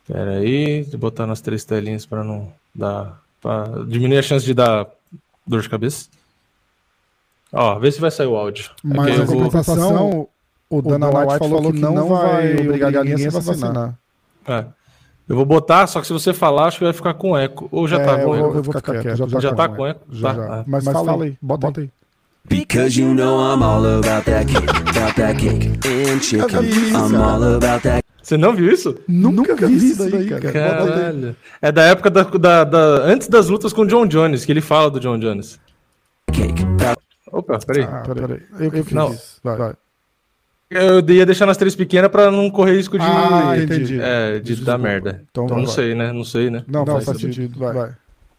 Pera 0.08 0.38
aí, 0.38 0.82
vou 0.82 0.98
botar 0.98 1.24
nas 1.24 1.40
três 1.40 1.64
telinhas 1.64 2.04
para 2.04 2.24
não 2.24 2.52
dar. 2.74 3.20
para 3.40 3.84
diminuir 3.86 4.18
a 4.18 4.22
chance 4.22 4.44
de 4.44 4.52
dar 4.52 4.88
dor 5.46 5.62
de 5.62 5.68
cabeça. 5.68 6.08
Ó, 7.52 7.78
vê 7.78 7.92
se 7.92 8.00
vai 8.00 8.10
sair 8.10 8.26
o 8.26 8.34
áudio. 8.34 8.70
Mas 8.82 9.20
a 9.20 9.26
compensação, 9.26 10.28
o 10.68 10.82
Dana, 10.82 11.06
White, 11.06 11.18
White 11.18 11.38
falou, 11.38 11.58
falou 11.58 11.72
que, 11.72 11.78
que 11.78 11.84
não 11.84 12.08
vai 12.08 12.56
obrigar 12.56 12.92
ninguém 12.92 13.26
a 13.26 13.30
se 13.30 13.40
vacinar. 13.40 13.98
É. 14.48 14.64
Eu 15.30 15.36
vou 15.36 15.44
botar, 15.44 15.86
só 15.86 16.00
que 16.00 16.08
se 16.08 16.12
você 16.12 16.34
falar, 16.34 16.64
acho 16.64 16.78
que 16.78 16.84
vai 16.84 16.92
ficar 16.92 17.14
com 17.14 17.38
eco. 17.38 17.68
Ou 17.70 17.86
já 17.86 18.00
é, 18.00 18.04
tá 18.04 18.18
com 18.18 18.34
eu, 18.34 18.46
eco? 18.46 18.46
Eu 18.48 18.62
vou 18.64 18.74
ficar 18.74 19.00
quieto. 19.00 19.16
Já, 19.16 19.26
tá, 19.28 19.40
já 19.40 19.54
tá 19.54 19.68
com 19.68 19.86
eco? 19.86 20.00
Já, 20.10 20.34
tá. 20.34 20.34
já. 20.34 20.54
Ah. 20.54 20.64
Mas, 20.66 20.84
Mas 20.84 20.92
fala, 20.92 21.06
fala 21.06 21.24
aí, 21.24 21.38
bota, 21.40 21.66
bota 21.68 21.80
aí. 21.82 21.90
Because 22.48 23.00
you 23.00 23.14
know 23.14 23.38
I'm 23.38 23.62
all 23.62 23.86
about 23.86 24.24
that 24.24 24.52
cake, 24.52 24.68
about 24.68 25.14
that 25.14 25.38
cake 25.38 25.66
and 25.86 26.20
chicken. 26.20 26.66
I'm 26.96 27.14
all 27.14 27.44
about 27.44 27.80
that. 27.84 28.02
Você 28.20 28.36
não 28.36 28.56
viu 28.56 28.72
isso? 28.72 28.96
Nunca, 29.06 29.52
Nunca 29.52 29.68
vi 29.68 29.76
isso 29.76 30.10
daí, 30.10 30.28
cara. 30.28 30.52
Caralho. 30.52 31.36
É 31.62 31.70
da 31.70 31.82
época 31.84 32.10
da, 32.10 32.24
da, 32.24 32.64
da, 32.64 32.78
antes 33.04 33.28
das 33.28 33.48
lutas 33.48 33.72
com 33.72 33.82
o 33.82 33.86
John 33.86 34.08
Jones, 34.08 34.44
que 34.44 34.50
ele 34.50 34.60
fala 34.60 34.90
do 34.90 34.98
John 34.98 35.16
Jones. 35.16 35.60
Cake. 36.32 36.64
Opa, 37.30 37.56
peraí. 37.64 37.84
Ah, 37.84 38.02
peraí. 38.02 38.42
Eu 38.58 38.70
que 38.72 38.82
fiz 38.82 38.92
não. 38.92 39.16
Vai, 39.44 39.56
vai. 39.56 39.74
Eu 40.70 41.00
ia 41.08 41.26
deixar 41.26 41.46
nas 41.46 41.56
três 41.56 41.74
pequenas 41.74 42.08
pra 42.10 42.30
não 42.30 42.48
correr 42.48 42.76
risco 42.76 42.96
de. 42.96 43.04
Ah, 43.04 43.56
entendi. 43.58 44.00
É, 44.00 44.38
de 44.38 44.54
dar 44.56 44.78
merda. 44.78 45.24
Então, 45.28 45.44
então 45.44 45.56
não 45.56 45.66
vai. 45.66 45.74
sei, 45.74 45.94
né? 45.96 46.12
Não 46.12 46.22
sei, 46.22 46.48
né? 46.48 46.62
Não, 46.68 46.84
não 46.84 46.94
faz, 46.94 47.06
faz 47.06 47.20
sentido. 47.20 47.58
Vai. 47.58 47.74
vai. 47.74 47.90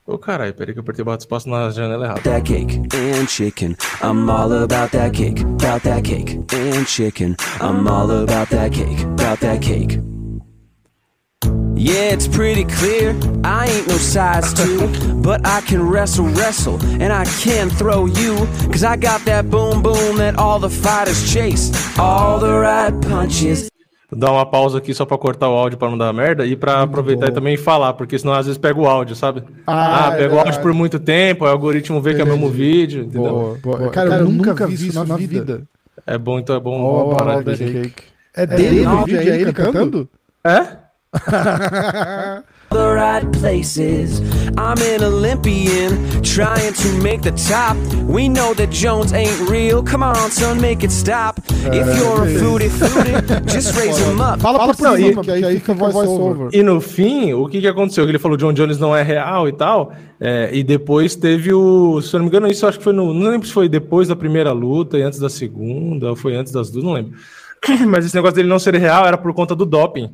Ô 0.08 0.14
oh, 0.14 0.18
caralho, 0.18 0.54
peraí 0.54 0.74
que 0.74 0.80
eu 0.80 0.82
apertei 0.82 1.04
o 1.04 1.06
bate 1.06 1.24
espaço 1.24 1.50
na 1.50 1.70
janela 1.70 2.06
errada. 2.06 2.22
That 2.22 2.42
cake 2.42 2.78
and 2.78 3.28
chicken. 3.28 3.76
I'm 4.02 4.30
all 4.30 4.52
about 4.64 4.92
that 4.94 5.12
cake. 5.12 5.42
About 5.42 5.84
that 5.84 6.04
cake 6.04 6.40
and 6.54 6.86
chicken. 6.88 7.36
I'm 7.62 7.88
all 7.88 8.10
about 8.10 8.50
that 8.50 8.72
cake. 8.72 9.04
About 9.04 9.42
that 9.42 9.60
cake. 9.60 10.02
Yeah, 11.84 12.14
it's 12.14 12.28
pretty 12.28 12.64
clear. 12.66 13.16
I 13.44 13.66
ain't 13.66 13.88
no 13.88 13.98
size 13.98 14.54
two, 14.54 14.88
but 15.24 15.42
I 15.44 15.62
can 15.62 15.82
wrestle, 15.82 16.26
wrestle, 16.38 16.78
and 17.02 17.12
I 17.12 17.26
can 17.42 17.72
throw 17.72 18.06
you. 18.06 18.36
Cause 18.72 18.84
I 18.84 18.96
got 18.98 19.26
that 19.26 19.50
boom 19.50 19.82
boom 19.82 20.18
that 20.18 20.38
all 20.38 20.60
the 20.60 20.70
fighters 20.70 21.24
chase. 21.34 21.72
All 21.98 22.40
the 22.40 22.54
right 22.54 22.94
punches. 23.10 23.68
Vou 24.12 24.20
dar 24.20 24.32
uma 24.32 24.46
pausa 24.46 24.78
aqui 24.78 24.94
só 24.94 25.06
pra 25.06 25.18
cortar 25.18 25.50
o 25.50 25.54
áudio 25.54 25.80
pra 25.80 25.90
não 25.90 25.98
dar 25.98 26.14
merda 26.14 26.46
e 26.46 26.56
pra 26.56 26.84
aproveitar 26.84 27.28
bom. 27.28 27.32
e 27.32 27.36
também 27.36 27.58
falar, 27.58 27.94
porque 27.94 28.20
senão 28.20 28.34
às 28.34 28.46
vezes 28.46 28.60
pega 28.60 28.80
o 28.80 28.86
áudio, 28.88 29.16
sabe? 29.16 29.42
Ah, 29.66 30.10
Ah, 30.10 30.14
é 30.14 30.18
pega 30.18 30.36
o 30.36 30.40
áudio 30.40 30.62
por 30.62 30.74
muito 30.74 31.00
tempo, 31.00 31.46
aí 31.46 31.50
o 31.50 31.54
algoritmo 31.54 32.00
vê 32.00 32.14
que 32.14 32.22
é 32.22 32.24
o 32.24 32.28
mesmo 32.28 32.48
vídeo, 32.50 33.06
entendeu? 33.06 33.58
Boa, 33.64 33.78
boa. 33.78 33.90
Cara, 33.90 34.18
eu 34.18 34.30
nunca 34.30 34.68
vi 34.68 34.74
isso 34.88 35.04
na 35.04 35.16
vida. 35.18 35.64
É 36.06 36.16
bom, 36.18 36.38
então 36.38 36.56
é 36.56 36.60
bom 36.60 36.80
Oh, 37.12 37.16
parar 37.16 37.42
de 37.44 37.58
cake. 37.58 38.04
É 38.36 38.46
dele 38.46 38.86
o 38.86 39.04
vídeo? 39.06 39.32
É 39.32 39.42
ele 39.42 39.54
cantando? 39.54 40.08
É? 40.46 40.91
the 41.14 42.44
right 42.72 43.30
places. 43.34 44.22
I'm 44.58 44.78
an 44.78 45.04
Olympian 45.04 46.24
trying 46.24 46.74
to 46.74 47.02
make 47.04 47.22
the 47.22 47.32
top. 47.32 47.76
We 48.08 48.30
know 48.30 48.54
that 48.54 48.70
Jones 48.72 49.12
ain't 49.12 49.50
real. 49.50 49.84
Come 49.84 50.04
on, 50.04 50.32
son, 50.32 50.62
make 50.62 50.86
it 50.86 50.92
stop. 50.92 51.38
If 51.50 51.86
you're 51.98 52.24
a 52.24 52.28
foodie 52.40 52.70
foodie, 52.70 53.46
just 53.46 53.76
raise 53.78 53.98
him 54.00 54.22
up. 54.22 54.40
Fala 54.40 54.74
por 54.74 54.82
Não, 54.82 54.96
cima, 54.96 55.22
que 55.22 55.32
aí 55.32 55.60
fica 55.60 55.74
voice 55.74 55.98
over. 55.98 56.50
E 56.54 56.64
no 56.64 56.80
fim, 56.80 57.34
o 57.34 57.46
que, 57.50 57.60
que 57.60 57.68
aconteceu? 57.68 58.06
Que 58.06 58.12
ele 58.12 58.20
falou 58.20 58.38
que 58.38 58.46
John 58.46 58.54
Jones 58.54 58.78
não 58.78 58.96
é 58.96 59.04
real 59.04 59.50
e 59.50 59.52
tal. 59.52 59.92
é, 60.18 60.50
e 60.54 60.64
depois 60.64 61.14
teve 61.14 61.54
o. 61.54 62.02
Se 62.02 62.16
eu 62.16 62.20
não 62.20 62.26
me 62.26 62.30
engano, 62.30 62.48
isso 62.48 62.64
eu 62.64 62.70
acho 62.70 62.78
que 62.78 62.86
foi 62.86 62.94
no. 62.94 63.14
Não 63.14 63.30
lembro 63.30 63.46
se 63.46 63.54
foi 63.54 63.68
depois 63.68 64.08
da 64.08 64.16
primeira 64.16 64.54
luta 64.54 64.98
e 64.98 65.02
antes 65.02 65.20
da 65.20 65.30
segunda, 65.30 66.12
ou 66.12 66.16
foi 66.16 66.38
antes 66.38 66.54
das 66.54 66.72
duas, 66.72 66.86
não 66.86 66.94
lembro. 66.94 67.18
Mas 67.86 68.06
esse 68.06 68.16
negócio 68.16 68.38
dele 68.38 68.48
não 68.48 68.60
ser 68.60 68.76
real 68.76 69.06
era 69.06 69.18
por 69.18 69.34
conta 69.34 69.54
do 69.54 69.66
doping 69.66 70.10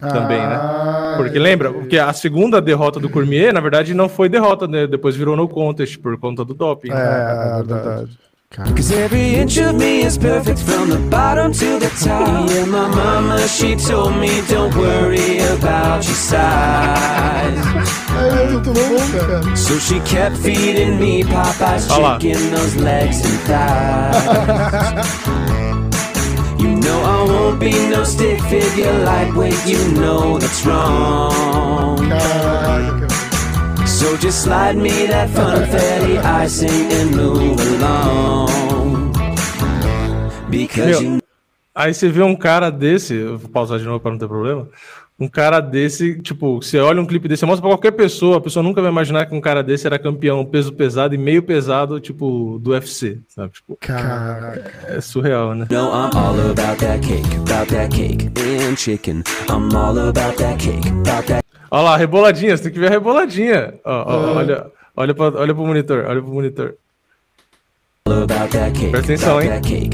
também, 0.00 0.38
né? 0.38 0.54
Ah, 0.54 1.14
Porque 1.16 1.38
lembra? 1.38 1.72
Porque 1.72 1.98
a 1.98 2.12
segunda 2.12 2.60
derrota 2.60 2.98
do 2.98 3.08
Cormier, 3.08 3.52
na 3.52 3.60
verdade, 3.60 3.94
não 3.94 4.08
foi 4.08 4.28
derrota, 4.28 4.66
né? 4.66 4.86
Depois 4.86 5.14
virou 5.16 5.36
no 5.36 5.46
contest 5.48 5.98
por 5.98 6.18
conta 6.18 6.44
do 6.44 6.54
doping. 6.54 6.90
É, 6.90 6.94
é 7.60 7.62
verdade. 7.62 8.18
Cause 8.52 8.92
every 8.92 9.36
inch 9.36 9.60
of 9.60 9.74
me 9.74 10.02
is 10.04 10.18
perfect 10.18 10.58
from 10.64 10.88
the 10.90 10.96
bottom 11.08 11.52
to 11.52 11.78
the 11.78 11.88
top. 12.04 12.50
Yeah, 12.50 12.66
my 12.66 12.88
mama, 12.88 13.38
she 13.46 13.76
told 13.76 14.16
me, 14.16 14.42
don't 14.48 14.74
worry 14.74 15.38
about 15.38 16.04
your 16.04 16.16
size. 16.16 16.40
É 18.18 18.60
cara. 18.64 19.56
So 19.56 19.78
she 19.78 20.00
kept 20.00 20.36
feeding 20.38 20.98
me 20.98 21.22
Popeye's 21.22 21.88
Olha 21.92 22.02
lá. 22.02 22.18
chicken, 22.20 22.50
those 22.50 22.76
legs 22.76 23.22
and 23.24 23.38
thighs. 23.46 25.06
Know 26.90 27.02
I 27.02 27.22
won't 27.22 27.60
be 27.60 27.70
no 27.88 28.02
stick 28.02 28.40
figure 28.50 28.92
lightweight, 29.04 29.64
you 29.64 29.78
know 29.92 30.40
that's 30.40 30.66
wrong. 30.66 31.98
Caraca. 31.98 33.08
So 33.86 34.16
just 34.16 34.42
slide 34.42 34.76
me 34.76 35.06
that 35.06 35.30
funfetti 35.30 36.18
icing 36.18 36.90
and 36.90 37.14
move 37.14 37.60
along. 37.78 39.12
Because 40.50 41.00
Meu, 41.00 41.14
you 41.14 41.20
Aí 41.72 41.94
você 41.94 42.08
vê 42.08 42.22
um 42.24 42.34
cara 42.34 42.70
desse, 42.70 43.22
vou 43.22 43.48
pausar 43.48 43.78
de 43.78 43.84
novo 43.84 44.00
para 44.00 44.10
não 44.10 44.18
ter 44.18 44.26
problema. 44.26 44.68
Um 45.20 45.28
cara 45.28 45.60
desse, 45.60 46.18
tipo, 46.22 46.62
você 46.62 46.78
olha 46.78 46.98
um 46.98 47.04
clipe 47.04 47.28
desse, 47.28 47.40
você 47.40 47.46
mostra 47.46 47.60
pra 47.60 47.76
qualquer 47.76 47.90
pessoa, 47.92 48.38
a 48.38 48.40
pessoa 48.40 48.62
nunca 48.62 48.80
vai 48.80 48.90
imaginar 48.90 49.26
que 49.26 49.34
um 49.34 49.40
cara 49.40 49.62
desse 49.62 49.86
era 49.86 49.98
campeão 49.98 50.46
peso 50.46 50.72
pesado 50.72 51.14
e 51.14 51.18
meio 51.18 51.42
pesado, 51.42 52.00
tipo, 52.00 52.58
do 52.58 52.70
UFC, 52.70 53.18
sabe? 53.28 53.52
Tipo, 53.52 53.76
Caraca. 53.78 54.72
é 54.88 54.98
surreal, 55.00 55.54
né? 55.54 55.66
know 55.70 55.90
I'm 55.90 56.16
all 56.16 56.40
about 56.50 56.78
that 56.80 57.06
cake, 57.06 57.36
about 57.36 57.70
that 57.70 57.94
cake 57.94 58.30
and 58.66 58.76
chicken. 58.76 59.22
I'm 59.50 59.76
all 59.76 59.98
about 59.98 60.38
that 60.38 60.56
cake, 60.58 60.88
about 60.88 61.26
that 61.26 61.44
Olha 61.70 61.82
lá, 61.82 61.96
reboladinha, 61.96 62.56
você 62.56 62.64
tem 62.64 62.72
que 62.72 62.80
ver 62.80 62.86
a 62.86 62.90
reboladinha. 62.90 63.74
Ó, 63.84 64.04
ó, 64.06 64.34
Olha, 64.38 64.66
olha, 64.96 65.14
pra, 65.14 65.26
olha 65.26 65.54
pro 65.54 65.66
monitor, 65.66 66.04
olha 66.08 66.20
pro 66.20 66.32
monitor. 66.32 66.74
Presta 68.90 68.98
atenção, 68.98 69.38
about 69.38 69.68
hein? 69.68 69.90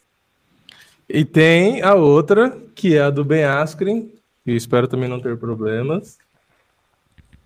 E 1.07 1.25
tem 1.27 1.83
a 1.83 1.95
outra, 1.95 2.57
que 2.75 2.97
é 2.97 3.03
a 3.03 3.11
do 3.11 3.23
Ben 3.23 3.45
Askren, 3.45 4.11
que 4.43 4.53
espero 4.53 4.89
também 4.89 5.09
não 5.09 5.21
ter 5.21 5.37
problemas. 5.37 6.17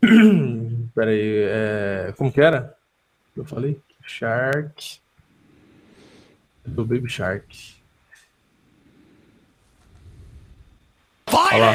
Pera 0.94 1.10
aí, 1.10 1.48
é... 1.48 2.14
como 2.16 2.30
que 2.30 2.40
era? 2.40 2.76
Eu 3.36 3.44
falei? 3.44 3.80
Shark. 4.06 5.00
Do 6.64 6.84
Baby 6.84 7.08
Shark. 7.08 7.73
Olha 11.32 11.58
lá. 11.58 11.72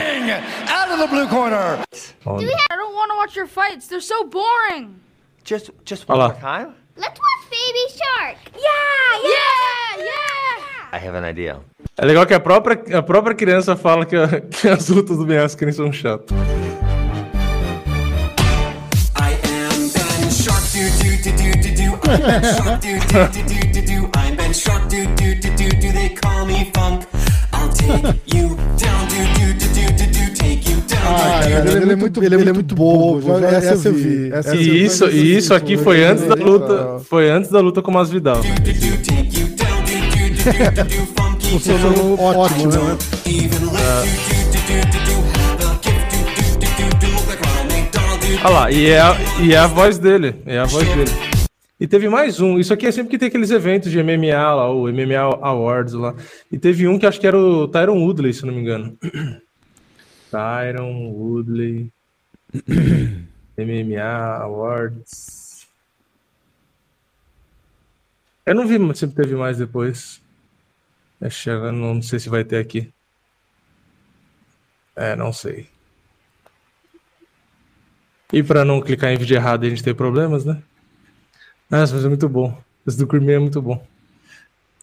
Out 0.69 0.91
of 0.93 0.99
the 0.99 1.07
blue 1.07 1.27
corner. 1.27 1.79
Olha. 2.25 2.47
I 2.71 2.75
don't 2.77 2.93
want 2.93 3.09
to 3.11 3.15
watch 3.17 3.35
your 3.35 3.47
fights. 3.47 3.87
They're 3.87 4.01
so 4.01 4.25
boring. 4.25 4.95
Just, 5.43 5.71
just 5.83 6.07
one 6.07 6.19
lá. 6.19 6.29
more 6.29 6.39
time. 6.39 6.75
Let's 6.95 7.19
watch 7.19 7.49
Baby 7.49 7.87
Shark. 7.97 8.37
Yeah, 8.53 9.19
Yeah, 9.23 10.03
yeah. 10.05 10.89
I 10.91 10.97
have 10.97 11.15
an 11.15 11.23
idea. 11.23 11.59
É 11.97 12.05
legal 12.05 12.25
que 12.25 12.33
a 12.33 12.39
própria, 12.39 12.97
a 12.97 13.01
própria 13.03 13.35
criança 13.35 13.75
fala 13.75 14.05
que, 14.05 14.15
a- 14.15 14.41
que 14.41 14.67
as 14.67 14.89
lutas 14.89 15.17
do 15.17 15.25
Ben 15.25 15.37
Askren 15.39 15.71
são 15.71 15.91
chatas. 15.91 16.35
I 19.15 19.33
am 19.33 19.89
Ben 19.89 20.31
Shark, 20.31 20.63
do 20.71 20.89
do 20.99 21.17
do 21.23 21.31
do 21.31 21.51
do 21.61 21.71
do. 21.75 21.89
I'm 22.09 22.25
Ben 22.25 22.41
Shark, 22.53 22.81
do 22.81 22.99
do 22.99 23.27
do 23.29 23.43
do 23.43 23.71
do 23.71 23.81
do. 23.81 24.09
I'm 24.17 24.35
Ben 24.35 24.53
Shark, 24.53 24.87
do 24.89 25.05
do 25.15 25.35
do 25.35 25.49
do 25.55 25.69
do. 25.79 25.91
They 25.93 26.09
call 26.09 26.45
me 26.45 26.71
Funk. 26.75 27.05
Ah, 31.11 31.41
do, 31.41 31.71
do, 31.71 31.77
ele, 31.77 31.93
é 31.93 31.95
muito, 31.95 32.23
ele 32.23 32.49
é 32.49 32.53
muito 32.53 32.75
bobo. 32.75 33.39
Já- 33.39 33.47
Essa 33.57 33.87
eu 33.89 33.93
vi. 33.93 34.31
Essa 34.31 34.49
eu 34.49 34.57
vi. 34.57 34.69
E 34.69 34.83
isso, 34.83 35.05
e 35.09 35.37
isso 35.37 35.53
aqui 35.53 35.77
foi 35.77 36.03
antes 36.03 36.25
da 36.27 36.35
luta. 36.35 36.99
Foi 37.09 37.29
antes 37.29 37.49
da 37.49 37.59
luta 37.59 37.81
com 37.81 37.89
o 37.91 37.93
Masvidal. 37.93 38.37
do, 38.37 38.41
do. 38.41 38.97
Take 39.03 39.39
you 39.39 39.47
down, 39.55 39.81
do 39.83 39.93
do 39.93 40.29
do 40.29 40.63
do 40.63 40.83
do 40.83 40.83
do. 40.83 41.21
Funky 41.21 41.49
Funcionou 41.51 42.19
ótimo, 42.19 42.67
né? 42.71 42.97
Olha 48.43 48.49
lá, 48.53 48.71
e 48.71 48.89
é, 48.89 49.01
a, 49.01 49.17
e 49.41 49.53
é 49.53 49.57
a 49.57 49.67
voz 49.67 49.97
dele. 49.97 50.35
É 50.45 50.59
a 50.59 50.65
voz 50.65 50.87
dele. 50.87 51.11
E 51.79 51.87
teve 51.87 52.09
mais 52.09 52.39
um. 52.41 52.59
Isso 52.59 52.73
aqui 52.73 52.85
é 52.85 52.91
sempre 52.91 53.11
que 53.11 53.17
tem 53.17 53.29
aqueles 53.29 53.51
eventos 53.51 53.89
de 53.89 54.03
MMA 54.03 54.53
lá, 54.53 54.69
o 54.69 54.87
MMA 54.91 55.17
Awards 55.41 55.93
lá. 55.93 56.13
E 56.51 56.59
teve 56.59 56.87
um 56.87 56.99
que 56.99 57.05
acho 57.05 57.19
que 57.19 57.27
era 57.27 57.37
o 57.37 57.67
Tyron 57.67 58.03
Woodley, 58.03 58.33
se 58.33 58.45
não 58.45 58.53
me 58.53 58.59
engano. 58.59 58.97
Tyron 60.29 61.09
Woodley. 61.11 61.91
MMA 63.57 64.01
Awards. 64.41 65.67
Eu 68.45 68.55
não 68.55 68.67
vi 68.67 68.77
se 68.95 69.07
teve 69.07 69.35
mais 69.35 69.57
depois. 69.57 70.21
É, 71.21 71.29
chega- 71.29 71.71
não 71.71 72.01
sei 72.01 72.19
se 72.19 72.29
vai 72.29 72.43
ter 72.43 72.57
aqui. 72.57 72.91
É, 74.95 75.15
não 75.15 75.31
sei. 75.31 75.67
E 78.33 78.43
para 78.43 78.65
não 78.65 78.81
clicar 78.81 79.11
em 79.11 79.17
vídeo 79.17 79.35
errado 79.35 79.63
e 79.63 79.67
a 79.67 79.69
gente 79.69 79.83
ter 79.83 79.93
problemas, 79.93 80.45
né? 80.45 80.61
Nossa, 81.69 81.95
mas 81.95 82.05
é 82.05 82.07
muito 82.09 82.27
bom. 82.27 82.57
Esse 82.85 82.97
do 82.97 83.05
Cormier 83.05 83.35
é 83.35 83.39
muito 83.39 83.61
bom. 83.61 83.81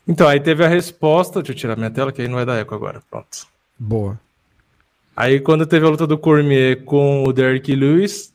Então, 0.06 0.28
aí 0.28 0.38
teve 0.38 0.64
a 0.64 0.68
resposta. 0.68 1.40
Deixa 1.40 1.52
eu 1.52 1.56
tirar 1.56 1.76
minha 1.76 1.90
tela, 1.90 2.12
que 2.12 2.22
aí 2.22 2.28
não 2.28 2.36
vai 2.36 2.46
dar 2.46 2.56
eco 2.56 2.74
agora. 2.74 3.02
Pronto. 3.10 3.46
Boa. 3.78 4.18
Aí, 5.16 5.40
quando 5.40 5.66
teve 5.66 5.84
a 5.86 5.88
luta 5.88 6.06
do 6.06 6.16
Cormier 6.16 6.84
com 6.84 7.24
o 7.24 7.32
Derrick 7.32 7.74
Lewis, 7.74 8.32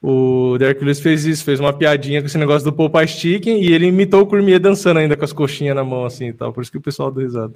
o 0.00 0.56
Derrick 0.58 0.84
Lewis 0.84 1.00
fez 1.00 1.24
isso, 1.24 1.44
fez 1.44 1.58
uma 1.58 1.72
piadinha 1.72 2.20
com 2.20 2.26
esse 2.26 2.38
negócio 2.38 2.64
do 2.64 2.72
Popeye 2.72 3.08
Chicken 3.08 3.62
e 3.62 3.72
ele 3.72 3.86
imitou 3.86 4.22
o 4.22 4.26
Cormier 4.26 4.60
dançando 4.60 4.98
ainda 4.98 5.16
com 5.16 5.24
as 5.24 5.32
coxinhas 5.32 5.74
na 5.74 5.82
mão, 5.82 6.04
assim 6.04 6.28
e 6.28 6.32
tal. 6.32 6.52
Por 6.52 6.62
isso 6.62 6.70
que 6.70 6.78
o 6.78 6.82
pessoal 6.82 7.10
deu 7.10 7.24
risada. 7.24 7.54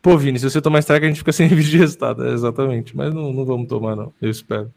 Pô, 0.00 0.18
Vini, 0.18 0.38
se 0.38 0.48
você 0.48 0.60
tomar 0.60 0.80
strike, 0.80 1.06
a 1.06 1.08
gente 1.08 1.18
fica 1.18 1.32
sem 1.32 1.48
vídeo 1.54 1.70
de 1.70 1.78
resultado. 1.78 2.26
É, 2.26 2.32
exatamente. 2.32 2.96
Mas 2.96 3.14
não, 3.14 3.32
não 3.32 3.44
vamos 3.44 3.68
tomar, 3.68 3.96
não. 3.96 4.12
Eu 4.20 4.30
espero. 4.30 4.70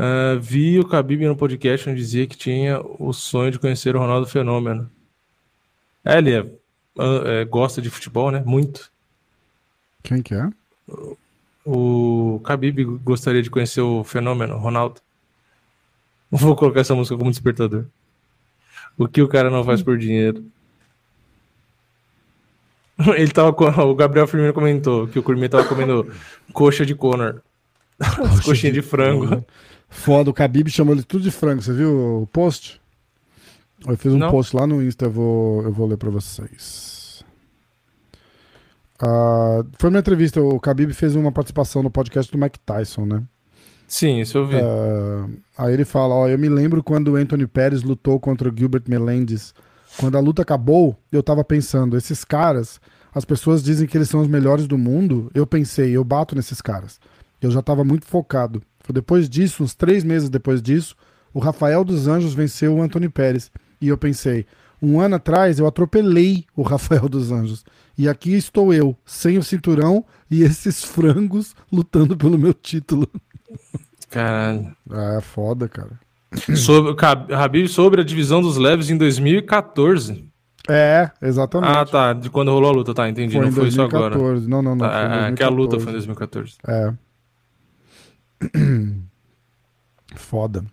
Ah, 0.00 0.36
vi 0.40 0.78
o 0.78 0.86
Khabib 0.86 1.26
no 1.26 1.34
podcast 1.36 1.90
onde 1.90 1.98
dizia 2.00 2.24
que 2.24 2.36
tinha 2.36 2.80
o 2.80 3.12
sonho 3.12 3.50
de 3.50 3.58
conhecer 3.58 3.96
o 3.96 3.98
Ronaldo 3.98 4.28
Fenômeno. 4.28 4.88
É, 6.04 6.18
ele 6.18 6.34
é- 6.36 6.46
é, 7.40 7.44
gosta 7.44 7.82
de 7.82 7.90
futebol, 7.90 8.30
né? 8.30 8.40
Muito. 8.46 8.92
Quem 10.04 10.22
que 10.22 10.34
é? 10.34 10.48
O 11.66 12.40
Khabib 12.44 12.84
gostaria 13.02 13.42
de 13.42 13.50
conhecer 13.50 13.80
o 13.80 14.04
Fenômeno, 14.04 14.56
Ronaldo. 14.56 15.00
Vou 16.30 16.54
colocar 16.54 16.78
essa 16.80 16.94
música 16.94 17.16
como 17.18 17.30
despertador. 17.32 17.84
O 18.96 19.08
que 19.08 19.20
o 19.20 19.26
cara 19.28 19.50
não 19.50 19.64
faz 19.64 19.82
por 19.82 19.98
dinheiro? 19.98 20.44
Ele 23.16 23.32
tava 23.32 23.50
o 23.50 23.94
Gabriel 23.96 24.28
Firmino 24.28 24.52
comentou 24.52 25.08
que 25.08 25.18
o 25.18 25.22
Cormier 25.24 25.50
tava 25.50 25.64
comendo 25.68 26.12
coxa 26.52 26.86
de 26.86 26.94
Conor. 26.94 27.42
As 27.98 28.40
coxinhas 28.40 28.74
de 28.74 28.82
frango. 28.82 29.44
Foda, 29.88 30.30
o 30.30 30.34
Khabib 30.34 30.68
chamou 30.70 30.94
ele 30.94 31.02
tudo 31.02 31.22
de 31.22 31.30
frango. 31.30 31.62
Você 31.62 31.72
viu 31.72 32.22
o 32.22 32.26
post? 32.26 32.80
Eu 33.86 33.96
fiz 33.96 34.12
um 34.12 34.18
Não. 34.18 34.30
post 34.30 34.54
lá 34.54 34.66
no 34.66 34.82
Insta, 34.82 35.06
eu 35.06 35.10
vou, 35.10 35.62
eu 35.62 35.72
vou 35.72 35.86
ler 35.86 35.96
pra 35.96 36.10
vocês. 36.10 37.24
Ah, 39.00 39.64
foi 39.78 39.90
uma 39.90 40.00
entrevista, 40.00 40.40
o 40.42 40.56
Khabib 40.58 40.92
fez 40.92 41.14
uma 41.14 41.30
participação 41.30 41.82
no 41.82 41.90
podcast 41.90 42.30
do 42.30 42.38
Mike 42.38 42.58
Tyson, 42.60 43.06
né? 43.06 43.22
Sim, 43.86 44.20
isso 44.20 44.36
eu 44.36 44.46
vi. 44.46 44.56
Ah, 44.56 45.28
aí 45.56 45.72
ele 45.72 45.84
fala, 45.84 46.14
ó, 46.14 46.28
eu 46.28 46.38
me 46.38 46.48
lembro 46.48 46.82
quando 46.82 47.12
o 47.12 47.16
Anthony 47.16 47.46
Pérez 47.46 47.82
lutou 47.82 48.18
contra 48.18 48.48
o 48.48 48.52
Gilbert 48.54 48.82
Melendez. 48.88 49.54
Quando 49.96 50.16
a 50.16 50.20
luta 50.20 50.42
acabou, 50.42 50.96
eu 51.10 51.22
tava 51.22 51.42
pensando, 51.42 51.96
esses 51.96 52.24
caras, 52.24 52.80
as 53.14 53.24
pessoas 53.24 53.62
dizem 53.62 53.86
que 53.86 53.96
eles 53.96 54.08
são 54.08 54.20
os 54.20 54.28
melhores 54.28 54.66
do 54.66 54.76
mundo. 54.76 55.30
Eu 55.34 55.46
pensei, 55.46 55.96
eu 55.96 56.04
bato 56.04 56.34
nesses 56.34 56.60
caras. 56.60 57.00
Eu 57.40 57.50
já 57.50 57.62
tava 57.62 57.84
muito 57.84 58.04
focado. 58.06 58.60
Foi 58.88 58.94
depois 58.94 59.28
disso, 59.28 59.62
uns 59.62 59.74
três 59.74 60.02
meses 60.02 60.30
depois 60.30 60.62
disso, 60.62 60.96
o 61.34 61.38
Rafael 61.38 61.84
dos 61.84 62.08
Anjos 62.08 62.32
venceu 62.32 62.74
o 62.74 62.80
Anthony 62.80 63.10
Pérez. 63.10 63.52
E 63.82 63.88
eu 63.88 63.98
pensei, 63.98 64.46
um 64.80 64.98
ano 64.98 65.16
atrás 65.16 65.58
eu 65.58 65.66
atropelei 65.66 66.46
o 66.56 66.62
Rafael 66.62 67.06
dos 67.06 67.30
Anjos. 67.30 67.66
E 67.98 68.08
aqui 68.08 68.34
estou 68.34 68.72
eu, 68.72 68.96
sem 69.04 69.36
o 69.36 69.42
cinturão 69.42 70.06
e 70.30 70.42
esses 70.42 70.82
frangos 70.82 71.54
lutando 71.70 72.16
pelo 72.16 72.38
meu 72.38 72.54
título. 72.54 73.06
Caralho. 74.08 74.74
Ah, 74.90 75.16
é 75.18 75.20
foda, 75.20 75.68
cara. 75.68 76.00
Sobre, 76.56 76.96
Habib 77.34 77.68
sobre 77.68 78.00
a 78.00 78.04
divisão 78.04 78.40
dos 78.40 78.56
leves 78.56 78.88
em 78.88 78.96
2014. 78.96 80.24
É, 80.66 81.10
exatamente. 81.20 81.76
Ah, 81.76 81.84
tá. 81.84 82.14
De 82.14 82.30
quando 82.30 82.50
rolou 82.50 82.70
a 82.70 82.72
luta, 82.72 82.94
tá. 82.94 83.06
Entendi. 83.06 83.34
Foi 83.34 83.44
não 83.44 83.52
foi 83.52 83.68
isso 83.68 83.82
agora. 83.82 84.16
2014. 84.16 84.48
Não, 84.48 84.62
não, 84.62 84.74
não. 84.74 84.86
Em 84.86 85.32
é, 85.32 85.32
que 85.32 85.42
a 85.42 85.50
luta 85.50 85.76
2014. 85.76 85.84
foi 85.84 85.90
em 85.90 85.92
2014. 85.92 86.56
É. 86.66 87.07
Foda. 90.14 90.64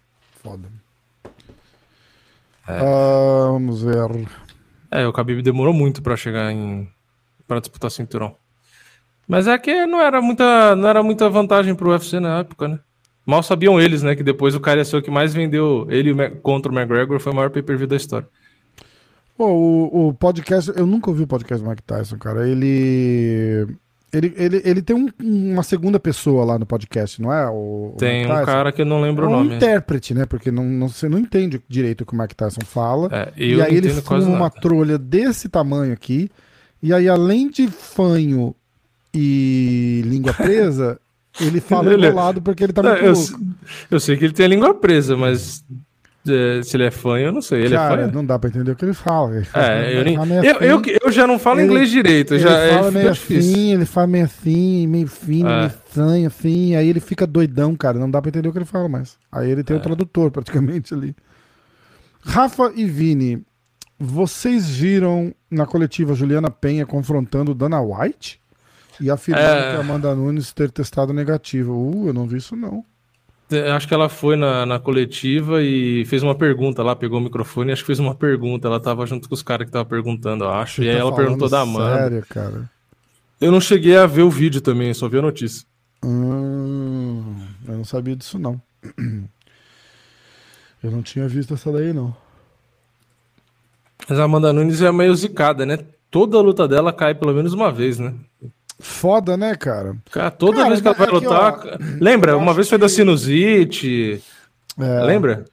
Foda. 0.42 0.68
Ah, 2.68 3.48
vamos 3.52 3.82
ver. 3.82 4.28
É, 4.90 5.08
o 5.08 5.12
Khabib 5.12 5.42
demorou 5.42 5.74
muito 5.74 6.02
pra 6.02 6.16
chegar 6.16 6.52
em 6.52 6.90
para 7.48 7.60
disputar 7.60 7.92
cinturão. 7.92 8.36
Mas 9.28 9.48
é 9.48 9.58
que 9.58 9.86
não 9.86 10.02
era 10.02 10.22
muita 10.22 10.76
não 10.76 10.88
era 10.88 11.04
muita 11.04 11.30
vantagem 11.30 11.76
pro 11.76 11.90
UFC 11.90 12.20
na 12.20 12.40
época, 12.40 12.68
né? 12.68 12.80
Mal 13.26 13.42
sabiam 13.42 13.82
eles, 13.82 14.04
né, 14.04 14.16
que 14.16 14.22
depois 14.22 14.54
o 14.54 14.60
cara 14.60 14.80
ia 14.80 14.86
ser 14.86 14.98
o 14.98 15.02
que 15.02 15.10
mais 15.10 15.34
vendeu 15.34 15.88
ele 15.90 16.14
contra 16.44 16.72
o 16.72 16.76
McGregor 16.76 17.20
foi 17.20 17.32
o 17.32 17.36
maior 17.36 17.50
pay-per-view 17.50 17.88
da 17.88 17.96
história. 17.96 18.28
Pô, 19.38 19.48
o, 19.48 20.10
o 20.10 20.14
podcast, 20.14 20.72
eu 20.78 20.86
nunca 20.86 21.10
ouvi 21.10 21.24
o 21.24 21.28
podcast 21.28 21.62
do 21.62 21.70
Mike 21.70 21.84
Tyson, 21.84 22.18
cara. 22.18 22.48
Ele. 22.48 23.68
Ele, 24.16 24.34
ele, 24.38 24.62
ele 24.64 24.82
tem 24.82 24.96
um- 24.96 25.10
uma 25.22 25.62
segunda 25.64 26.00
pessoa 26.00 26.46
lá 26.46 26.58
no 26.60 26.66
podcast, 26.66 27.22
não 27.22 27.34
é? 27.34 27.48
O, 27.50 27.94
o 27.94 27.96
Tem 27.98 28.26
um 28.26 28.46
cara 28.46 28.72
que 28.72 28.82
eu 28.82 28.86
não 28.86 29.02
lembro 29.02 29.26
É 29.26 29.28
o 29.28 29.32
um 29.32 29.34
nome. 29.44 29.56
intérprete, 29.56 30.14
né? 30.14 30.26
Porque 30.26 30.50
não, 30.52 30.64
não- 30.64 30.88
você 30.88 31.10
não 31.10 31.20
entende 31.20 31.62
direito 31.68 32.02
o 32.02 32.06
que 32.06 32.14
o 32.14 32.18
Mike 32.18 32.36
Tyson 32.36 32.62
fala. 32.66 33.10
É, 33.12 33.34
e 33.36 33.62
aí 33.62 33.76
ele 33.76 33.90
fuma 33.90 34.20
uma 34.22 34.40
nada. 34.40 34.56
trolha 34.62 34.98
desse 34.98 35.50
tamanho 35.50 35.92
aqui. 35.94 36.30
E 36.82 36.94
aí, 36.94 37.10
além 37.10 37.50
de 37.50 37.68
fanho 37.68 38.56
e 39.14 40.02
língua 40.06 40.34
presa, 40.36 41.00
ele 41.40 41.60
fala 41.60 41.92
Ele- 41.94 42.06
enrolado 42.08 42.42
porque 42.42 42.64
ele 42.64 42.74
tá 42.74 42.82
Não, 42.84 42.92
muito 42.92 43.06
eu, 43.06 43.14
eu 43.92 44.00
sei 44.00 44.18
que 44.18 44.26
ele 44.26 44.34
tem 44.34 44.46
a 44.46 44.50
língua 44.50 44.74
presa, 44.74 45.18
mas 45.18 45.64
se 46.64 46.76
ele 46.76 46.84
é 46.86 46.92
fã, 46.92 47.18
eu 47.20 47.32
não 47.32 47.42
sei. 47.42 47.62
Ele 47.66 47.76
Cara, 47.76 48.02
é 48.02 48.06
fã? 48.08 48.12
não 48.12 48.26
dá 48.26 48.40
pra 48.40 48.50
entender 48.50 48.72
o 48.72 48.76
que 48.76 48.84
ele 48.86 48.94
fala. 48.94 49.36
Ele 49.36 49.46
fala- 49.46 49.66
É, 49.72 49.94
eu, 49.96 50.00
ele 50.02 50.04
nem- 50.06 50.16
fala 50.18 50.34
eu, 50.34 50.44
eu, 50.62 50.80
assim, 50.80 50.98
eu 51.06 51.12
já 51.12 51.28
não 51.28 51.38
falo 51.40 51.60
ele- 51.60 51.68
inglês 51.68 51.90
direito. 51.90 52.34
Ele 52.34 52.44
já 52.44 52.50
fala 52.70 52.88
é, 52.88 52.92
meio 52.92 53.12
difícil. 53.12 53.52
assim, 53.52 53.74
ele 53.74 53.86
fala 53.86 54.08
meio 54.08 54.26
assim, 54.26 54.88
meio 54.88 55.08
fino, 55.08 55.50
É. 55.50 55.56
meio 55.58 55.68
estranho, 55.68 56.28
assim. 56.28 56.76
Aí 56.76 56.90
ele 56.90 57.00
fica 57.00 57.26
doidão, 57.28 57.76
cara. 57.76 58.00
Não 58.00 58.10
dá 58.10 58.22
pra 58.22 58.30
entender 58.30 58.50
o 58.50 58.52
que 58.52 58.58
ele 58.58 58.66
fala 58.66 58.90
mais. 58.90 59.18
Aí 59.32 59.50
ele 59.52 59.62
É. 59.62 59.64
tem 59.64 59.78
o 59.78 59.80
tradutor, 59.80 60.32
praticamente, 60.32 60.94
ali. 60.94 61.16
Rafa 62.24 62.72
e 62.76 62.86
Vini, 62.86 63.44
vocês 64.00 64.68
viram 64.70 65.34
na 65.50 65.66
coletiva 65.66 66.14
Juliana 66.16 66.50
Penha 66.50 66.86
confrontando 66.86 67.54
Dana 67.54 67.80
White? 67.82 68.40
E 69.00 69.10
afirmando 69.12 69.46
É. 69.46 69.72
que 69.72 69.78
a 69.78 69.80
Amanda 69.82 70.16
Nunes 70.16 70.54
ter 70.54 70.72
testado 70.72 71.12
negativo. 71.14 71.74
Uh, 71.74 72.08
eu 72.08 72.14
não 72.14 72.26
vi 72.26 72.38
isso, 72.38 72.56
não. 72.56 72.84
Acho 73.76 73.88
que 73.88 73.94
ela 73.94 74.10
foi 74.10 74.36
na, 74.36 74.66
na 74.66 74.80
coletiva 74.80 75.62
e 75.62 76.04
fez 76.06 76.24
uma 76.24 76.34
pergunta 76.34 76.82
lá, 76.82 76.96
pegou 76.96 77.20
o 77.20 77.22
microfone 77.22 77.70
e 77.70 77.74
acho 77.74 77.84
que 77.84 77.88
fez 77.88 78.00
uma 78.00 78.16
pergunta. 78.16 78.68
Ela 78.68 78.80
tava 78.80 79.06
junto 79.06 79.30
com 79.30 79.36
os 79.36 79.44
caras 79.44 79.66
que 79.66 79.70
estavam 79.70 79.88
perguntando, 79.88 80.46
eu 80.46 80.50
acho. 80.50 80.82
Você 80.82 80.88
e 80.88 80.90
aí 80.90 80.96
tá 80.96 81.02
ela 81.02 81.12
falando 81.12 81.26
perguntou 81.26 81.50
da 81.50 81.62
Amanda. 81.62 81.98
Sério, 81.98 82.26
cara. 82.28 82.70
Eu 83.40 83.52
não 83.52 83.62
cheguei 83.62 83.96
a 83.96 84.08
ver 84.08 84.24
o 84.24 84.30
vídeo 84.32 84.62
também, 84.62 84.94
só 84.94 85.08
vi 85.08 85.20
a 85.20 85.22
notícia. 85.22 85.66
Hum, 86.04 87.36
eu 87.68 87.78
não 87.78 87.84
sabia 87.84 88.16
disso, 88.16 88.40
não. 88.40 88.60
Eu 90.84 90.92
não 90.92 91.02
tinha 91.02 91.28
visto 91.28 91.52
essa 91.56 91.72
daí, 91.72 91.92
não. 91.92 92.16
Mas 94.08 94.20
a 94.20 94.24
Amanda 94.24 94.54
Nunes 94.54 94.84
é 94.84 94.92
meio 94.92 95.16
zicada, 95.16 95.66
né? 95.66 95.80
Toda 96.12 96.40
luta 96.40 96.68
dela 96.68 96.94
cai 96.94 97.16
pelo 97.16 97.34
menos 97.34 97.54
uma 97.54 97.72
vez, 97.72 97.98
né? 97.98 98.14
Foda, 98.78 99.38
né, 99.38 99.56
cara? 99.56 99.96
Cara, 100.12 100.32
toda 100.32 100.58
Cara, 100.58 100.70
vez 100.70 100.82
que 100.82 100.88
ela 100.88 100.98
vai 100.98 101.08
aqui, 101.08 101.16
lutar. 101.16 101.54
ó, 101.60 101.78
lembra? 102.02 102.38
Uma 102.38 102.54
vez 102.54 102.68
foi 102.70 102.78
da 102.78 102.88
que- 102.88 102.92
sinusite. 102.94 104.22
É. 104.78 105.04
Lembra? 105.04 105.46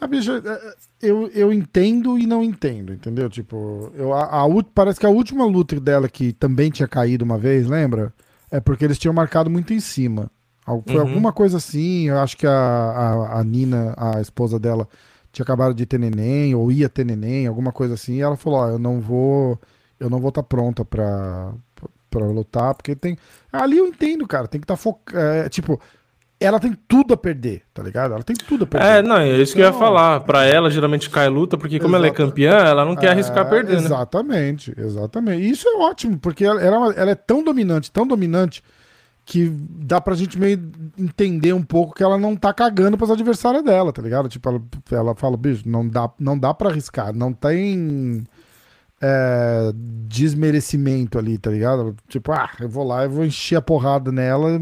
Ah, 0.00 0.06
bicho, 0.06 0.32
é, 0.32 0.74
eu, 1.02 1.28
eu 1.34 1.52
entendo 1.52 2.18
e 2.18 2.26
não 2.26 2.42
entendo, 2.42 2.94
entendeu? 2.94 3.28
Tipo, 3.28 3.92
eu, 3.94 4.14
a, 4.14 4.44
a 4.44 4.64
parece 4.74 4.98
que 4.98 5.04
a 5.06 5.10
última 5.10 5.44
luta 5.44 5.78
dela 5.78 6.08
que 6.08 6.32
também 6.32 6.70
tinha 6.70 6.88
caído 6.88 7.22
uma 7.24 7.36
vez, 7.36 7.66
lembra? 7.66 8.12
É 8.50 8.60
porque 8.60 8.84
eles 8.84 8.98
tinham 8.98 9.12
marcado 9.12 9.50
muito 9.50 9.74
em 9.74 9.80
cima. 9.80 10.30
Foi 10.86 10.94
Uhum. 10.96 11.00
alguma 11.00 11.32
coisa 11.32 11.56
assim, 11.58 12.08
eu 12.08 12.18
acho 12.18 12.36
que 12.36 12.46
a, 12.46 12.50
a, 12.52 13.40
a 13.40 13.44
Nina, 13.44 13.92
a 13.96 14.20
esposa 14.20 14.58
dela, 14.58 14.88
tinha 15.32 15.42
acabado 15.42 15.74
de 15.74 15.84
ter 15.84 15.98
neném, 15.98 16.54
ou 16.54 16.70
ia 16.72 16.88
ter 16.88 17.04
neném, 17.04 17.46
alguma 17.46 17.72
coisa 17.72 17.94
assim, 17.94 18.14
e 18.14 18.20
ela 18.20 18.36
falou, 18.36 18.60
ó, 18.60 18.68
eu 18.68 18.78
não 18.78 19.00
vou, 19.00 19.58
eu 19.98 20.08
não 20.08 20.18
vou 20.20 20.28
estar 20.30 20.42
pronta 20.44 20.84
pra, 20.84 21.52
pra 22.10 22.24
lutar, 22.26 22.74
porque 22.74 22.94
tem... 22.96 23.16
Ali 23.52 23.78
eu 23.78 23.86
entendo, 23.86 24.26
cara, 24.26 24.48
tem 24.48 24.60
que 24.60 24.64
estar 24.64 24.76
focado, 24.76 25.48
tipo, 25.48 25.80
ela 26.40 26.58
tem 26.58 26.74
tudo 26.88 27.12
a 27.12 27.16
perder, 27.18 27.62
tá 27.74 27.82
ligado? 27.82 28.14
Ela 28.14 28.22
tem 28.22 28.34
tudo 28.34 28.64
a 28.64 28.66
perder. 28.66 28.86
É, 28.86 29.02
não, 29.02 29.18
é 29.18 29.28
isso 29.38 29.54
que 29.54 29.60
eu 29.60 29.66
ia 29.66 29.72
falar. 29.74 30.20
Pra 30.20 30.44
ela, 30.46 30.70
geralmente 30.70 31.10
cai 31.10 31.28
luta, 31.28 31.58
porque 31.58 31.78
como 31.78 31.94
ela 31.94 32.06
é 32.06 32.10
campeã, 32.10 32.52
ela 32.52 32.82
não 32.82 32.96
quer 32.96 33.10
arriscar 33.10 33.46
É, 33.46 33.50
perder, 33.50 33.76
né? 33.76 33.84
Exatamente, 33.84 34.74
exatamente. 34.78 35.42
E 35.42 35.50
isso 35.50 35.68
é 35.68 35.76
ótimo, 35.76 36.18
porque 36.18 36.42
ela, 36.44 36.60
ela 36.62 36.92
é 36.94 37.00
ela 37.00 37.10
é 37.10 37.14
tão 37.14 37.44
dominante, 37.44 37.92
tão 37.92 38.06
dominante, 38.06 38.64
que 39.26 39.50
dá 39.50 40.00
pra 40.00 40.14
gente 40.14 40.38
meio 40.38 40.72
entender 40.98 41.52
um 41.52 41.62
pouco 41.62 41.94
que 41.94 42.02
ela 42.02 42.16
não 42.16 42.34
tá 42.34 42.54
cagando 42.54 42.96
pras 42.96 43.10
adversárias 43.10 43.62
dela, 43.62 43.92
tá 43.92 44.00
ligado? 44.00 44.28
Tipo, 44.28 44.48
ela, 44.48 44.62
ela 44.92 45.14
fala, 45.14 45.36
bicho, 45.36 45.68
não 45.68 45.86
dá, 45.86 46.10
não 46.18 46.38
dá 46.38 46.54
pra 46.54 46.70
arriscar, 46.70 47.14
não 47.14 47.34
tem 47.34 48.24
é, 49.00 49.70
desmerecimento 49.74 51.18
ali, 51.18 51.38
tá 51.38 51.50
ligado? 51.50 51.96
Tipo, 52.08 52.32
ah, 52.32 52.50
eu 52.60 52.68
vou 52.68 52.84
lá 52.84 53.04
e 53.04 53.08
vou 53.08 53.24
encher 53.24 53.56
a 53.56 53.62
porrada 53.62 54.10
nela, 54.12 54.58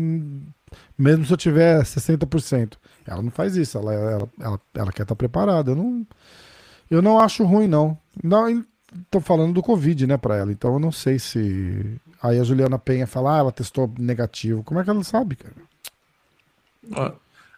mesmo 0.97 1.25
se 1.25 1.33
eu 1.33 1.37
tiver 1.37 1.83
60%. 1.83 2.75
Ela 3.07 3.23
não 3.23 3.31
faz 3.31 3.57
isso, 3.57 3.79
ela, 3.79 3.93
ela, 3.95 4.29
ela, 4.41 4.61
ela 4.75 4.93
quer 4.93 5.03
estar 5.03 5.17
preparada. 5.17 5.71
Eu 5.71 5.77
não, 5.77 6.07
eu 6.91 7.03
não 7.03 7.19
acho 7.19 7.45
ruim, 7.45 7.67
não. 7.67 7.97
Não, 8.23 8.65
tô 9.11 9.21
falando 9.21 9.53
do 9.55 9.63
Covid, 9.63 10.07
né, 10.07 10.17
pra 10.17 10.37
ela. 10.37 10.53
Então 10.53 10.75
eu 10.75 10.79
não 10.79 10.93
sei 10.93 11.19
se. 11.19 11.99
Aí 12.23 12.39
a 12.39 12.45
Juliana 12.45 12.79
Penha 12.79 13.07
fala, 13.07 13.37
ah, 13.37 13.39
ela 13.39 13.53
testou 13.53 13.91
negativo. 13.99 14.63
Como 14.63 14.79
é 14.81 14.85
que 14.85 14.91
ela 14.91 15.03
sabe, 15.05 15.37
cara? 15.37 15.55
Ah, 16.95 17.13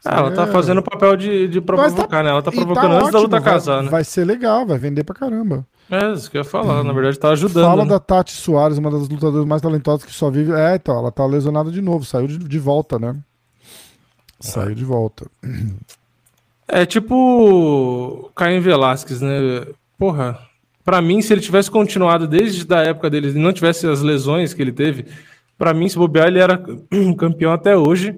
ela 0.05 0.31
tá 0.33 0.43
É. 0.45 0.47
fazendo 0.47 0.79
o 0.79 0.83
papel 0.83 1.17
de, 1.17 1.49
de 1.49 1.59
Mas 1.61 1.67
provocar, 1.93 2.23
né? 2.23 2.31
Ela 2.31 2.43
tá 2.43 2.51
e 2.51 2.55
tá 2.55 2.61
provocando 2.65 2.93
antes 2.93 3.01
da 3.11 3.19
ótimo, 3.19 3.23
luta 3.23 3.41
vai- 3.41 3.53
casar, 3.53 3.83
né? 3.83 3.91
Vai 3.91 4.05
ser 4.05 4.25
legal, 4.25 4.65
vai 4.67 4.79
vender 4.79 5.05
pra 5.05 5.15
caramba. 5.15 5.67
É, 5.91 6.13
isso 6.13 6.31
que 6.31 6.37
eu 6.37 6.43
ia 6.43 6.45
falar. 6.45 6.85
Na 6.85 6.93
verdade, 6.93 7.19
tá 7.19 7.31
ajudando. 7.31 7.65
Fala 7.65 7.85
né? 7.85 7.91
da 7.91 7.99
Tati 7.99 8.33
Soares, 8.33 8.79
uma 8.79 8.91
das 8.91 9.09
lutadoras 9.09 9.45
mais 9.45 9.61
talentosas 9.61 10.05
que 10.05 10.13
só 10.13 10.31
vive. 10.31 10.53
É, 10.53 10.77
então, 10.77 10.97
ela 10.97 11.11
tá 11.11 11.27
lesionada 11.27 11.71
de 11.71 11.81
novo, 11.81 12.05
saiu 12.05 12.29
de, 12.29 12.39
de 12.39 12.59
volta, 12.59 12.99
né? 12.99 13.17
Saiu 14.39 14.75
de 14.75 14.85
volta. 14.85 15.27
É 16.69 16.87
tipo 16.87 17.15
o 17.15 18.31
Caio 18.35 18.63
Velasquez, 18.63 19.21
né? 19.21 19.67
Porra, 19.99 20.39
pra 20.85 21.03
mim, 21.03 21.21
se 21.21 21.33
ele 21.33 21.41
tivesse 21.41 21.69
continuado 21.69 22.29
desde 22.29 22.73
a 22.73 22.83
época 22.83 23.11
dele 23.11 23.31
e 23.31 23.35
não 23.35 23.53
tivesse 23.53 23.87
as 23.89 24.01
lesões 24.01 24.55
que 24.55 24.63
ele 24.63 24.73
teve, 24.73 25.07
pra 25.59 25.75
mim, 25.75 25.89
se 25.89 25.99
bobear, 25.99 26.29
ele 26.29 26.39
era 26.39 26.57
campeão 27.19 27.53
até 27.53 27.77
hoje. 27.77 28.17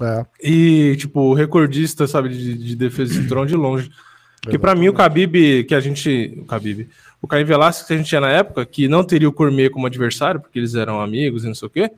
É. 0.00 0.24
E, 0.42 0.96
tipo, 0.96 1.34
recordista, 1.34 2.06
sabe, 2.06 2.30
de, 2.30 2.54
de 2.54 2.74
defesa 2.74 3.12
de 3.12 3.20
cinturão 3.20 3.44
de 3.44 3.54
longe. 3.54 3.90
Porque 4.42 4.58
pra 4.58 4.74
mim, 4.74 4.88
o 4.88 4.92
Khabib, 4.92 5.64
que 5.64 5.74
a 5.74 5.80
gente... 5.80 6.38
O 6.42 6.44
Khabib... 6.44 6.88
O 7.22 7.28
Caio 7.28 7.46
Velasquez 7.46 7.86
que 7.86 7.94
a 7.94 7.96
gente 7.96 8.08
tinha 8.08 8.20
na 8.20 8.30
época, 8.30 8.66
que 8.66 8.88
não 8.88 9.04
teria 9.04 9.28
o 9.28 9.32
Cormier 9.32 9.70
como 9.70 9.86
adversário, 9.86 10.40
porque 10.40 10.58
eles 10.58 10.74
eram 10.74 11.00
amigos 11.00 11.44
e 11.44 11.46
não 11.46 11.54
sei 11.54 11.68
o 11.68 11.70
quê, 11.70 11.88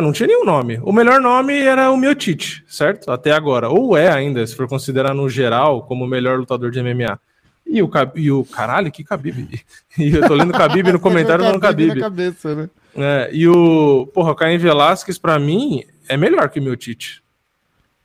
não 0.00 0.12
tinha 0.12 0.28
nenhum 0.28 0.44
nome. 0.44 0.78
O 0.82 0.92
melhor 0.92 1.20
nome 1.20 1.58
era 1.58 1.90
o 1.90 1.96
Miotite, 1.96 2.64
certo? 2.68 3.10
Até 3.10 3.32
agora. 3.32 3.68
Ou 3.68 3.96
é 3.96 4.08
ainda, 4.08 4.46
se 4.46 4.54
for 4.54 4.68
considerar 4.68 5.12
no 5.12 5.28
geral 5.28 5.82
como 5.82 6.04
o 6.04 6.08
melhor 6.08 6.38
lutador 6.38 6.70
de 6.70 6.80
MMA. 6.80 7.18
E 7.66 7.82
o, 7.82 7.90
e 8.14 8.30
o 8.30 8.44
caralho, 8.44 8.92
que 8.92 9.02
Khabib? 9.02 9.60
E 9.98 10.14
eu 10.14 10.26
tô 10.26 10.34
lendo 10.34 10.52
Khabib 10.52 10.92
no 10.92 11.00
comentário 11.00 11.44
falando 11.44 11.60
Khabib. 11.60 11.94
na 11.94 12.00
cabeça, 12.00 12.54
né? 12.54 12.70
É, 12.96 13.30
e 13.32 13.48
o, 13.48 14.06
porra, 14.14 14.32
o 14.32 14.34
Caio 14.34 14.58
Velasquez, 14.60 15.18
pra 15.18 15.38
mim, 15.38 15.82
é 16.08 16.16
melhor 16.16 16.48
que 16.48 16.60
o 16.60 16.62
Miotite. 16.62 17.22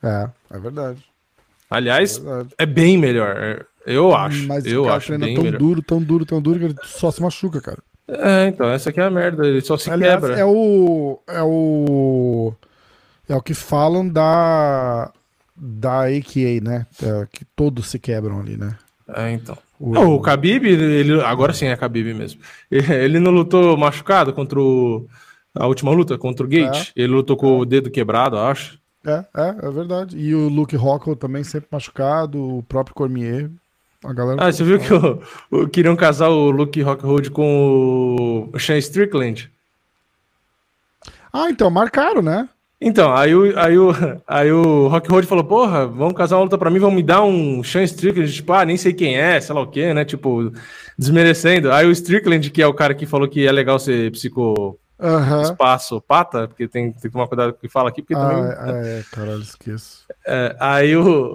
É, 0.01 0.29
é 0.51 0.59
verdade. 0.59 1.03
Aliás, 1.75 2.21
É 2.57 2.63
é 2.63 2.65
bem 2.65 2.97
melhor. 2.97 3.65
Eu 3.85 4.15
acho. 4.15 4.47
Mas 4.47 4.65
eu 4.65 4.81
o 4.83 4.85
cara 4.85 4.97
acho 4.97 5.07
treina 5.07 5.33
tão 5.33 5.43
melhor. 5.43 5.57
duro, 5.59 5.81
tão 5.81 6.01
duro, 6.01 6.25
tão 6.25 6.41
duro 6.41 6.59
que 6.59 6.65
ele 6.65 6.75
só 6.83 7.11
se 7.11 7.21
machuca, 7.21 7.59
cara. 7.61 7.79
É, 8.07 8.47
então, 8.47 8.69
essa 8.69 8.89
aqui 8.89 8.99
é 8.99 9.03
a 9.03 9.09
merda. 9.09 9.45
Ele 9.47 9.61
só 9.61 9.77
se 9.77 9.89
Aliás, 9.89 10.19
quebra. 10.21 10.39
é 10.39 10.45
o. 10.45 11.19
É 11.27 11.41
o. 11.43 12.53
É 13.27 13.35
o 13.35 13.41
que 13.41 13.53
falam 13.53 14.07
da. 14.07 15.11
Da 15.55 16.05
AKA, 16.05 16.59
né? 16.61 16.87
É, 17.01 17.27
que 17.31 17.45
todos 17.55 17.87
se 17.87 17.99
quebram 17.99 18.39
ali, 18.39 18.57
né? 18.57 18.75
É, 19.15 19.31
então. 19.31 19.57
O- 19.79 19.93
Não, 19.93 20.15
o 20.15 20.19
Khabib, 20.21 20.65
ele, 20.65 21.21
agora 21.21 21.53
sim 21.53 21.65
é 21.67 21.75
Khabib 21.75 22.13
mesmo. 22.13 22.39
Ele 22.71 23.19
não 23.19 23.31
lutou 23.31 23.75
machucado 23.77 24.31
contra 24.33 24.59
o, 24.59 25.07
a 25.53 25.67
última 25.67 25.91
luta, 25.91 26.17
contra 26.17 26.45
o 26.45 26.49
Gate. 26.49 26.91
Ele 26.95 27.11
lutou 27.13 27.35
com 27.35 27.59
o 27.59 27.65
dedo 27.65 27.91
quebrado, 27.91 28.37
acho. 28.37 28.79
É, 29.05 29.25
é, 29.35 29.67
é 29.67 29.71
verdade. 29.71 30.17
E 30.17 30.33
o 30.33 30.47
Luke 30.47 30.75
Rockhold 30.75 31.19
também 31.19 31.43
sempre 31.43 31.67
machucado, 31.71 32.57
o 32.57 32.63
próprio 32.63 32.95
Cormier. 32.95 33.49
A 34.03 34.13
galera. 34.13 34.45
Ah, 34.45 34.51
você 34.51 34.63
viu 34.63 34.79
que 34.79 34.93
o, 34.93 35.21
o- 35.51 35.67
queriam 35.67 35.95
casar 35.95 36.29
o 36.29 36.49
Luke 36.51 36.81
Rockhold 36.81 37.29
com 37.31 38.49
o 38.53 38.59
Sean 38.59 38.77
Strickland? 38.77 39.49
Ah, 41.31 41.49
então, 41.49 41.69
marcaram, 41.69 42.21
né? 42.21 42.47
Então, 42.79 43.15
aí 43.15 43.33
o, 43.33 43.57
aí 43.57 43.77
o, 43.77 43.91
aí 44.27 44.51
o 44.51 44.87
Rockhold 44.87 45.25
falou, 45.25 45.43
porra, 45.43 45.87
vamos 45.87 46.13
casar 46.13 46.35
uma 46.37 46.43
luta 46.43 46.57
pra 46.57 46.69
mim, 46.69 46.79
vão 46.79 46.91
me 46.91 47.01
dar 47.01 47.23
um 47.23 47.63
Sean 47.63 47.83
Strickland, 47.83 48.31
tipo, 48.31 48.51
ah, 48.53 48.65
nem 48.65 48.75
sei 48.77 48.93
quem 48.93 49.15
é, 49.17 49.39
sei 49.39 49.55
lá 49.55 49.61
o 49.61 49.67
quê, 49.67 49.93
né, 49.93 50.03
tipo, 50.03 50.51
desmerecendo. 50.97 51.71
Aí 51.71 51.85
o 51.87 51.91
Strickland, 51.91 52.49
que 52.51 52.61
é 52.61 52.67
o 52.67 52.73
cara 52.73 52.93
que 52.93 53.05
falou 53.05 53.27
que 53.27 53.45
é 53.47 53.51
legal 53.51 53.79
ser 53.79 54.11
psico 54.11 54.77
Aham. 54.99 55.41
espaço 55.41 55.99
pata, 55.99 56.47
porque 56.47 56.67
tem, 56.67 56.91
tem 56.91 57.01
que 57.01 57.09
tomar 57.09 57.27
cuidado 57.27 57.51
com 57.51 57.57
o 57.57 57.61
que 57.61 57.67
fala 57.67 57.89
aqui, 57.89 58.01
porque 58.01 58.13
Ah, 58.15 58.19
também... 58.19 58.43
é, 58.75 58.99
é, 58.99 59.03
caralho, 59.11 59.41
esqueço. 59.41 60.05
É, 60.25 60.55
aí 60.59 60.95
o, 60.95 61.33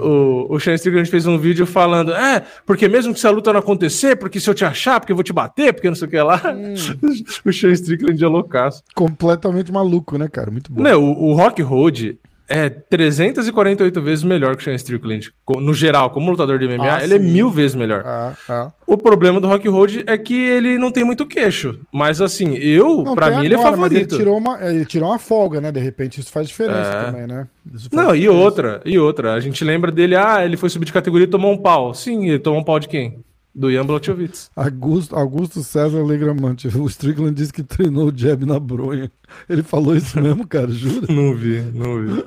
o, 0.00 0.54
o 0.54 0.60
Sean 0.60 0.74
Strickland 0.74 1.08
fez 1.10 1.26
um 1.26 1.38
vídeo 1.38 1.66
falando, 1.66 2.12
é, 2.14 2.42
porque 2.66 2.88
mesmo 2.88 3.12
que 3.12 3.18
essa 3.18 3.30
luta 3.30 3.52
não 3.52 3.60
acontecer, 3.60 4.16
porque 4.16 4.38
se 4.40 4.50
eu 4.50 4.54
te 4.54 4.64
achar, 4.64 5.00
porque 5.00 5.12
eu 5.12 5.16
vou 5.16 5.22
te 5.24 5.32
bater, 5.32 5.72
porque 5.72 5.88
não 5.88 5.94
sei 5.96 6.08
o 6.08 6.10
que 6.10 6.20
lá, 6.20 6.40
o 7.44 7.52
Sean 7.52 7.72
Strickland 7.72 8.22
é 8.22 8.28
loucaço. 8.28 8.82
Completamente 8.94 9.72
maluco, 9.72 10.18
né, 10.18 10.28
cara? 10.28 10.50
Muito 10.50 10.70
bom. 10.72 10.82
Não, 10.82 11.02
o, 11.02 11.30
o 11.30 11.34
Rock 11.34 11.62
Road 11.62 12.18
é 12.48 12.68
348 12.68 14.00
vezes 14.02 14.24
melhor 14.24 14.56
que 14.56 14.62
o 14.62 14.64
Sean 14.64 14.74
Strickland. 14.74 15.32
No 15.58 15.74
geral, 15.74 16.10
como 16.10 16.30
lutador 16.30 16.58
de 16.58 16.66
MMA, 16.68 16.96
Ah, 16.96 17.02
ele 17.04 17.14
é 17.14 17.18
sim. 17.18 17.24
mil 17.32 17.50
vezes 17.50 17.74
melhor. 17.74 18.02
Ah, 18.06 18.32
ah. 18.48 18.72
O 18.86 18.96
problema 18.96 19.40
do 19.40 19.48
Rock 19.48 19.68
Road 19.68 20.04
é 20.06 20.16
que 20.16 20.34
ele 20.34 20.78
não 20.78 20.90
tem 20.92 21.04
muito 21.04 21.26
queixo. 21.26 21.78
Mas 21.92 22.20
assim, 22.20 22.54
eu, 22.54 23.02
Não, 23.02 23.14
pra 23.14 23.30
mim, 23.30 23.44
ele 23.44 23.54
é 23.54 23.58
agora, 23.58 23.70
favorito. 23.72 24.14
Ele 24.14 24.18
tirou, 24.22 24.38
uma, 24.38 24.58
ele 24.64 24.84
tirou 24.84 25.08
uma 25.08 25.18
folga, 25.18 25.60
né? 25.60 25.72
De 25.72 25.80
repente 25.80 26.20
isso 26.20 26.30
faz 26.30 26.46
diferença 26.48 26.78
É. 26.90 27.04
também, 27.06 27.26
né? 27.26 27.46
Não, 27.92 28.14
e 28.14 28.20
diferença. 28.20 28.30
outra, 28.44 28.80
e 28.84 28.98
outra. 28.98 29.34
A 29.34 29.40
gente 29.40 29.64
lembra 29.64 29.90
dele, 29.90 30.14
ah, 30.14 30.44
ele 30.44 30.56
foi 30.56 30.68
subir 30.70 30.84
de 30.84 30.92
categoria 30.92 31.24
e 31.26 31.30
tomou 31.30 31.52
um 31.52 31.58
pau. 31.58 31.92
Sim, 31.94 32.28
ele 32.28 32.38
tomou 32.38 32.60
um 32.60 32.64
pau 32.64 32.78
de 32.78 32.88
quem? 32.88 33.24
Do 33.56 33.70
Ian 33.70 33.86
Blachowicz. 33.86 34.50
Augusto, 34.54 35.16
Augusto 35.16 35.62
César 35.64 36.04
Legramante. 36.04 36.68
O 36.68 36.86
Strickland 36.86 37.34
disse 37.34 37.54
que 37.54 37.62
treinou 37.62 38.08
o 38.08 38.12
jab 38.14 38.44
na 38.44 38.60
bronha. 38.60 39.10
Ele 39.48 39.62
falou 39.62 39.96
isso 39.96 40.20
mesmo, 40.20 40.46
cara, 40.46 40.70
jura? 40.70 41.06
Não 41.10 41.34
vi, 41.34 41.62
não 41.62 42.04
vi. 42.04 42.24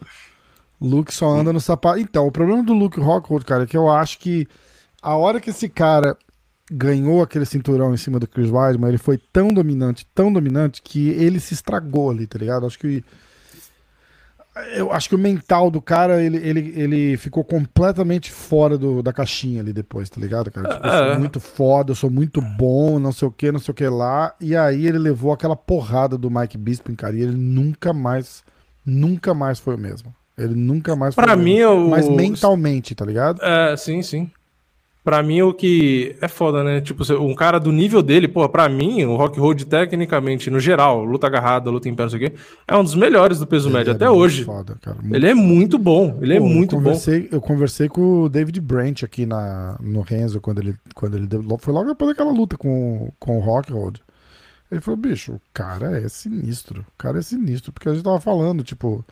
Luke 0.82 1.14
só 1.14 1.30
anda 1.30 1.54
no 1.54 1.62
sapato. 1.62 2.00
Então, 2.00 2.26
o 2.26 2.32
problema 2.32 2.64
do 2.64 2.74
Luke 2.74 3.00
Rockhold, 3.00 3.46
cara, 3.46 3.64
é 3.66 3.68
que 3.68 3.78
eu 3.78 3.88
acho 3.88 4.18
que 4.18 4.48
a 5.04 5.16
hora 5.16 5.40
que 5.40 5.52
esse 5.52 5.70
cara 5.70 6.18
ganhou 6.72 7.22
aquele 7.22 7.46
cinturão 7.46 7.94
em 7.94 7.98
cima 7.98 8.20
do 8.20 8.28
Chris 8.28 8.50
Weidman, 8.50 8.90
ele 8.90 8.98
foi 8.98 9.20
tão 9.32 9.50
dominante, 9.50 10.08
tão 10.16 10.34
dominante, 10.34 10.82
que 10.82 11.10
ele 11.10 11.40
se 11.40 11.54
estragou 11.54 12.10
ali, 12.10 12.26
tá 12.26 12.40
ligado? 12.40 12.66
Acho 12.66 12.80
que. 12.80 13.04
Eu 14.76 14.92
acho 14.92 15.10
que 15.10 15.16
o 15.16 15.20
mental 15.20 15.70
do 15.72 15.82
cara, 15.82 16.22
ele, 16.22 16.38
ele, 16.38 16.74
ele 16.76 17.18
ficou 17.18 17.44
completamente 17.44 18.32
fora 18.32 18.78
do, 18.78 19.02
da 19.02 19.12
caixinha 19.14 19.62
ali 19.62 19.72
depois, 19.74 20.10
tá 20.10 20.20
ligado, 20.20 20.52
cara? 20.52 20.68
Tipo, 20.70 20.88
eu 20.88 20.92
É. 20.92 21.12
sou 21.12 21.20
muito 21.20 21.40
foda, 21.40 21.92
eu 21.92 21.96
sou 21.96 22.10
muito 22.10 22.42
bom, 22.42 23.00
não 23.00 23.12
sei 23.12 23.28
o 23.28 23.32
que, 23.32 23.52
não 23.52 23.60
sei 23.60 23.72
o 23.72 23.76
que 23.76 23.88
lá. 23.88 24.34
E 24.40 24.56
aí 24.56 24.86
ele 24.88 24.98
levou 24.98 25.32
aquela 25.32 25.56
porrada 25.56 26.18
do 26.18 26.30
Mike 26.32 26.58
Bisping, 26.58 26.96
cara, 26.96 27.16
e 27.16 27.22
ele 27.22 27.36
nunca 27.36 27.94
mais, 27.94 28.44
nunca 28.86 29.34
mais 29.34 29.60
foi 29.60 29.76
o 29.76 29.80
mesmo. 29.80 30.14
Ele 30.38 30.56
nunca 30.56 30.96
mais 30.96 31.14
foi 31.16 31.24
Pra 31.24 31.36
o 31.36 31.38
mesmo. 31.38 31.54
mim, 31.76 31.86
o- 31.88 31.90
Mas 31.90 32.08
mentalmente, 32.08 32.96
tá 32.96 33.06
ligado? 33.06 33.42
É, 33.44 33.76
sim, 33.76 34.02
sim. 34.02 34.32
Pra 35.04 35.24
mim, 35.24 35.42
o 35.42 35.54
que 35.54 36.16
é 36.22 36.28
foda, 36.28 36.64
né? 36.64 36.82
Tipo, 36.82 37.04
um 37.22 37.34
cara 37.34 37.58
do 37.58 37.72
nível 37.72 38.02
dele, 38.04 38.28
pô, 38.28 38.48
pra 38.50 38.68
mim, 38.68 39.04
o 39.06 39.16
Rock 39.16 39.40
Road, 39.40 39.66
tecnicamente, 39.66 40.50
no 40.50 40.60
geral, 40.60 41.04
luta 41.06 41.26
agarrada, 41.26 41.72
luta 41.72 41.88
em 41.88 41.96
pé, 41.96 42.04
não 42.04 42.10
sei 42.10 42.28
o 42.28 42.30
quê, 42.30 42.36
é 42.68 42.76
um 42.76 42.84
dos 42.84 42.96
melhores 42.96 43.40
do 43.40 43.48
peso 43.48 43.70
médio 43.70 43.94
até 43.94 44.06
é 44.06 44.10
muito 44.10 44.20
hoje. 44.22 44.44
Foda, 44.44 44.78
cara, 44.82 44.98
Ele 45.12 45.28
é 45.28 45.34
muito 45.34 45.78
bom, 45.80 46.20
ele 46.22 46.36
é 46.36 46.38
Pô, 46.40 46.46
eu 46.46 46.50
muito 46.50 46.76
bom. 46.76 46.84
conversei, 46.84 47.30
Eu 47.32 47.40
conversei 47.42 47.88
com 47.88 48.24
o 48.24 48.30
David 48.30 48.60
Branch 48.60 49.04
aqui 49.04 49.26
na, 49.26 49.78
no 49.82 50.02
Renzo, 50.02 50.42
quando 50.42 50.60
ele, 50.60 50.76
quando 50.94 51.16
ele 51.18 51.28
deu, 51.28 51.44
foi 51.60 51.74
logo 51.74 51.88
depois 51.88 52.10
daquela 52.12 52.32
luta 52.32 52.58
com, 52.58 53.10
com 53.18 53.38
o 53.38 53.42
Rockhold. 53.42 54.02
Ele 54.72 54.82
falou, 54.82 54.98
bicho, 54.98 55.32
o 55.34 55.42
cara 55.52 56.00
é 56.00 56.08
sinistro. 56.08 56.82
O 56.82 56.98
cara 56.98 57.18
é 57.18 57.22
sinistro. 57.24 57.72
Porque 57.74 57.90
a 57.90 57.94
gente 57.94 58.04
tava 58.04 58.20
falando, 58.20 58.64
tipo, 58.64 59.04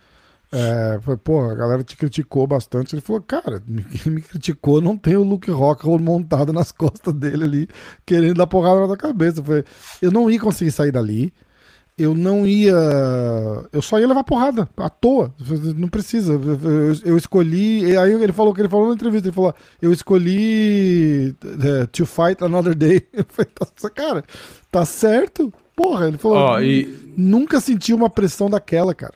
é, 0.51 0.99
foi, 1.01 1.17
pô, 1.17 1.41
a 1.41 1.55
galera 1.55 1.83
te 1.83 1.97
criticou 1.97 2.47
bastante. 2.47 2.95
Ele 2.95 3.01
falou, 3.01 3.21
cara, 3.21 3.61
quem 4.03 4.11
me 4.11 4.21
criticou 4.21 4.81
não 4.81 4.97
tem 4.97 5.15
o 5.15 5.23
Luke 5.23 5.51
Rockhold 5.51 6.03
montado 6.03 6.53
nas 6.53 6.71
costas 6.71 7.13
dele 7.13 7.43
ali, 7.43 7.67
querendo 8.05 8.35
dar 8.35 8.47
porrada 8.47 8.87
na 8.87 8.97
cabeça. 8.97 9.39
Eu, 9.39 9.43
falei, 9.43 9.63
eu 10.01 10.11
não 10.11 10.29
ia 10.29 10.39
conseguir 10.39 10.71
sair 10.71 10.91
dali 10.91 11.33
eu 11.97 12.13
não 12.13 12.45
ia. 12.45 12.75
Eu 13.71 13.81
só 13.81 13.99
ia 13.99 14.07
levar 14.07 14.23
porrada, 14.23 14.69
à 14.77 14.89
toa. 14.89 15.33
Não 15.75 15.87
precisa. 15.87 16.33
Eu, 16.33 16.93
eu 17.03 17.17
escolhi. 17.17 17.97
Aí 17.97 18.13
ele 18.13 18.31
falou 18.31 18.53
que 18.53 18.61
ele 18.61 18.69
falou 18.69 18.89
na 18.89 18.93
entrevista, 18.93 19.27
ele 19.27 19.35
falou: 19.35 19.53
eu 19.81 19.91
escolhi 19.91 21.35
eh, 21.43 21.87
to 21.91 22.05
fight 22.05 22.43
another 22.43 22.75
day. 22.75 23.07
Eu 23.11 23.25
falei, 23.27 23.51
"Nossa, 23.59 23.89
cara, 23.89 24.23
tá 24.69 24.85
certo? 24.85 25.51
Porra, 25.75 26.07
ele 26.07 26.19
falou. 26.19 26.37
Ó, 26.37 26.61
e, 26.61 26.85
Nunca 27.17 27.59
senti 27.59 27.93
uma 27.93 28.11
pressão 28.11 28.47
daquela, 28.47 28.93
cara. 28.93 29.13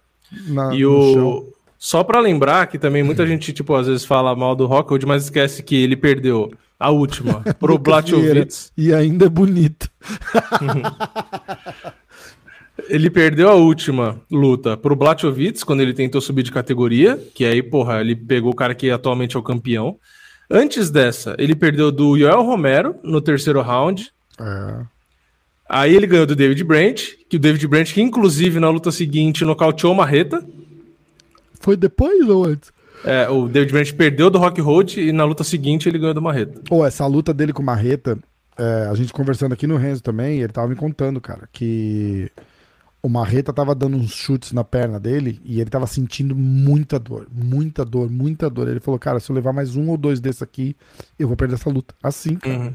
Na- 0.47 0.73
e 0.75 0.79
chão. 0.81 0.87
o. 1.27 1.53
Só 1.77 2.03
pra 2.03 2.19
lembrar 2.19 2.67
que 2.67 2.77
também 2.77 3.01
muita 3.01 3.25
gente, 3.25 3.51
tipo, 3.51 3.73
às 3.75 3.87
vezes 3.87 4.05
fala 4.05 4.35
mal 4.35 4.55
do 4.55 4.67
Rockhold, 4.67 5.03
mas 5.05 5.23
esquece 5.23 5.63
que 5.63 5.75
ele 5.75 5.95
perdeu 5.95 6.51
a 6.79 6.91
última 6.91 7.41
pro. 7.59 7.77
Blachowicz. 7.79 8.71
E 8.77 8.93
ainda 8.93 9.25
é 9.25 9.29
bonito. 9.29 9.89
Ele 12.89 13.09
perdeu 13.09 13.49
a 13.49 13.53
última 13.53 14.19
luta 14.29 14.75
pro 14.75 14.95
Blachowicz, 14.95 15.63
quando 15.63 15.81
ele 15.81 15.93
tentou 15.93 16.19
subir 16.19 16.43
de 16.43 16.51
categoria, 16.51 17.17
que 17.33 17.45
aí, 17.45 17.61
porra, 17.61 18.01
ele 18.01 18.15
pegou 18.15 18.51
o 18.51 18.55
cara 18.55 18.73
que 18.73 18.89
atualmente 18.89 19.35
é 19.35 19.39
o 19.39 19.43
campeão. 19.43 19.97
Antes 20.49 20.89
dessa, 20.89 21.35
ele 21.37 21.55
perdeu 21.55 21.91
do 21.91 22.17
Yoel 22.17 22.41
Romero 22.43 22.95
no 23.03 23.21
terceiro 23.21 23.61
round. 23.61 24.11
É. 24.39 24.75
Aí 25.73 25.95
ele 25.95 26.05
ganhou 26.05 26.25
do 26.25 26.35
David 26.35 26.65
Branch, 26.65 27.17
que 27.29 27.37
o 27.37 27.39
David 27.39 27.65
Branch, 27.65 27.93
que 27.93 28.01
inclusive 28.01 28.59
na 28.59 28.69
luta 28.69 28.91
seguinte 28.91 29.45
nocauteou 29.45 29.93
o 29.93 29.95
Marreta. 29.95 30.45
Foi 31.61 31.77
depois 31.77 32.27
ou 32.27 32.43
antes? 32.43 32.73
É, 33.05 33.29
o 33.29 33.47
David 33.47 33.71
Branch 33.71 33.93
perdeu 33.93 34.29
do 34.29 34.37
Rock 34.37 34.59
Road 34.59 34.99
e 34.99 35.13
na 35.13 35.23
luta 35.23 35.45
seguinte 35.45 35.87
ele 35.87 35.97
ganhou 35.97 36.13
do 36.13 36.21
Marreta. 36.21 36.59
Pô, 36.67 36.85
essa 36.85 37.07
luta 37.07 37.33
dele 37.33 37.53
com 37.53 37.61
o 37.61 37.65
Marreta, 37.65 38.19
é, 38.59 38.89
a 38.91 38.93
gente 38.95 39.13
conversando 39.13 39.53
aqui 39.53 39.65
no 39.65 39.77
Renzo 39.77 40.03
também, 40.03 40.39
ele 40.39 40.51
tava 40.51 40.67
me 40.67 40.75
contando, 40.75 41.21
cara, 41.21 41.47
que 41.53 42.29
o 43.01 43.07
Marreta 43.07 43.53
tava 43.53 43.73
dando 43.73 43.95
uns 43.95 44.11
chutes 44.11 44.51
na 44.51 44.65
perna 44.65 44.99
dele 44.99 45.39
e 45.41 45.61
ele 45.61 45.69
tava 45.69 45.87
sentindo 45.87 46.35
muita 46.35 46.99
dor, 46.99 47.27
muita 47.31 47.85
dor, 47.85 48.09
muita 48.09 48.49
dor. 48.49 48.67
Ele 48.67 48.81
falou, 48.81 48.99
cara, 48.99 49.21
se 49.21 49.31
eu 49.31 49.35
levar 49.37 49.53
mais 49.53 49.77
um 49.77 49.89
ou 49.89 49.95
dois 49.95 50.19
desses 50.19 50.41
aqui, 50.41 50.75
eu 51.17 51.29
vou 51.29 51.37
perder 51.37 51.53
essa 51.53 51.69
luta. 51.69 51.95
Assim, 52.03 52.35
cara. 52.35 52.59
Uhum. 52.59 52.73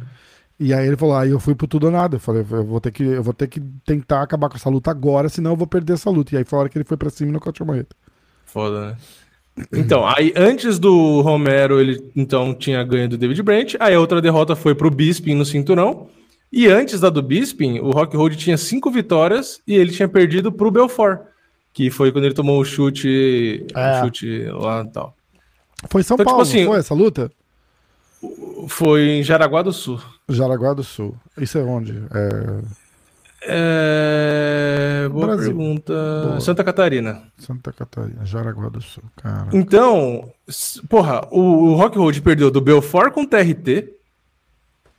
E 0.58 0.72
aí 0.72 0.86
ele 0.86 0.96
falou, 0.96 1.14
aí 1.14 1.30
eu 1.30 1.38
fui 1.38 1.54
pro 1.54 1.66
tudo 1.66 1.84
ou 1.86 1.92
nada. 1.92 2.16
Eu 2.16 2.20
falei, 2.20 2.44
eu 2.50 2.64
vou 2.64 2.80
ter 2.80 2.90
que, 2.90 3.02
eu 3.04 3.22
vou 3.22 3.34
ter 3.34 3.46
que 3.46 3.60
tentar 3.84 4.22
acabar 4.22 4.48
com 4.48 4.56
essa 4.56 4.70
luta 4.70 4.90
agora, 4.90 5.28
senão 5.28 5.50
eu 5.52 5.56
vou 5.56 5.66
perder 5.66 5.94
essa 5.94 6.08
luta. 6.10 6.34
E 6.34 6.38
aí 6.38 6.44
foi 6.44 6.58
a 6.58 6.60
hora 6.60 6.68
que 6.68 6.78
ele 6.78 6.84
foi 6.84 6.96
pra 6.96 7.10
cima 7.10 7.30
e 7.30 7.32
nocauteou 7.32 7.66
o 7.66 7.68
Marreta. 7.68 7.94
Foda, 8.46 8.86
né? 8.86 8.96
Então, 9.72 10.06
aí 10.06 10.32
antes 10.36 10.78
do 10.78 11.20
Romero, 11.22 11.80
ele 11.80 12.10
então 12.14 12.54
tinha 12.54 12.82
ganho 12.84 13.08
do 13.08 13.16
David 13.16 13.42
Branch, 13.42 13.76
aí 13.80 13.94
a 13.94 14.00
outra 14.00 14.20
derrota 14.20 14.54
foi 14.54 14.74
pro 14.74 14.90
Bisping 14.90 15.34
no 15.34 15.44
cinturão. 15.44 16.08
E 16.52 16.68
antes 16.68 17.00
da 17.00 17.10
do 17.10 17.22
Bisping, 17.22 17.80
o 17.80 17.90
Rock 17.90 18.16
Road 18.16 18.36
tinha 18.36 18.56
cinco 18.56 18.90
vitórias 18.90 19.60
e 19.66 19.74
ele 19.74 19.92
tinha 19.92 20.08
perdido 20.08 20.52
pro 20.52 20.70
Belfort, 20.70 21.20
que 21.72 21.90
foi 21.90 22.12
quando 22.12 22.24
ele 22.24 22.34
tomou 22.34 22.60
o 22.60 22.64
chute, 22.64 23.66
É. 23.74 24.00
o 24.00 24.04
chute 24.04 24.44
lá 24.52 24.82
e 24.82 24.90
tal. 24.92 25.14
Foi 25.90 26.02
São 26.02 26.14
Então, 26.14 26.24
tipo 26.24 26.30
Paulo, 26.30 26.42
assim, 26.42 26.60
não 26.64 26.70
foi 26.70 26.78
essa 26.78 26.94
luta? 26.94 27.30
Foi 28.68 29.02
em 29.08 29.22
Jaraguá 29.22 29.62
do 29.62 29.72
Sul. 29.72 30.00
Jaraguá 30.28 30.74
do 30.74 30.82
Sul. 30.82 31.16
Isso 31.38 31.58
é 31.58 31.62
onde? 31.62 32.02
É... 32.12 32.60
É... 33.48 35.08
Boa 35.08 35.26
Brasil. 35.26 35.46
pergunta. 35.46 35.92
Boa. 36.26 36.40
Santa 36.40 36.64
Catarina. 36.64 37.22
Santa 37.38 37.72
Catarina, 37.72 38.24
Jaraguá 38.24 38.68
do 38.68 38.80
Sul, 38.80 39.04
cara. 39.16 39.48
Então, 39.52 40.32
porra, 40.88 41.26
o, 41.30 41.40
o 41.40 41.74
Rock 41.74 41.96
Road 41.96 42.20
perdeu 42.22 42.50
do 42.50 42.60
Belfort 42.60 43.12
com 43.12 43.24
TRT, 43.24 43.94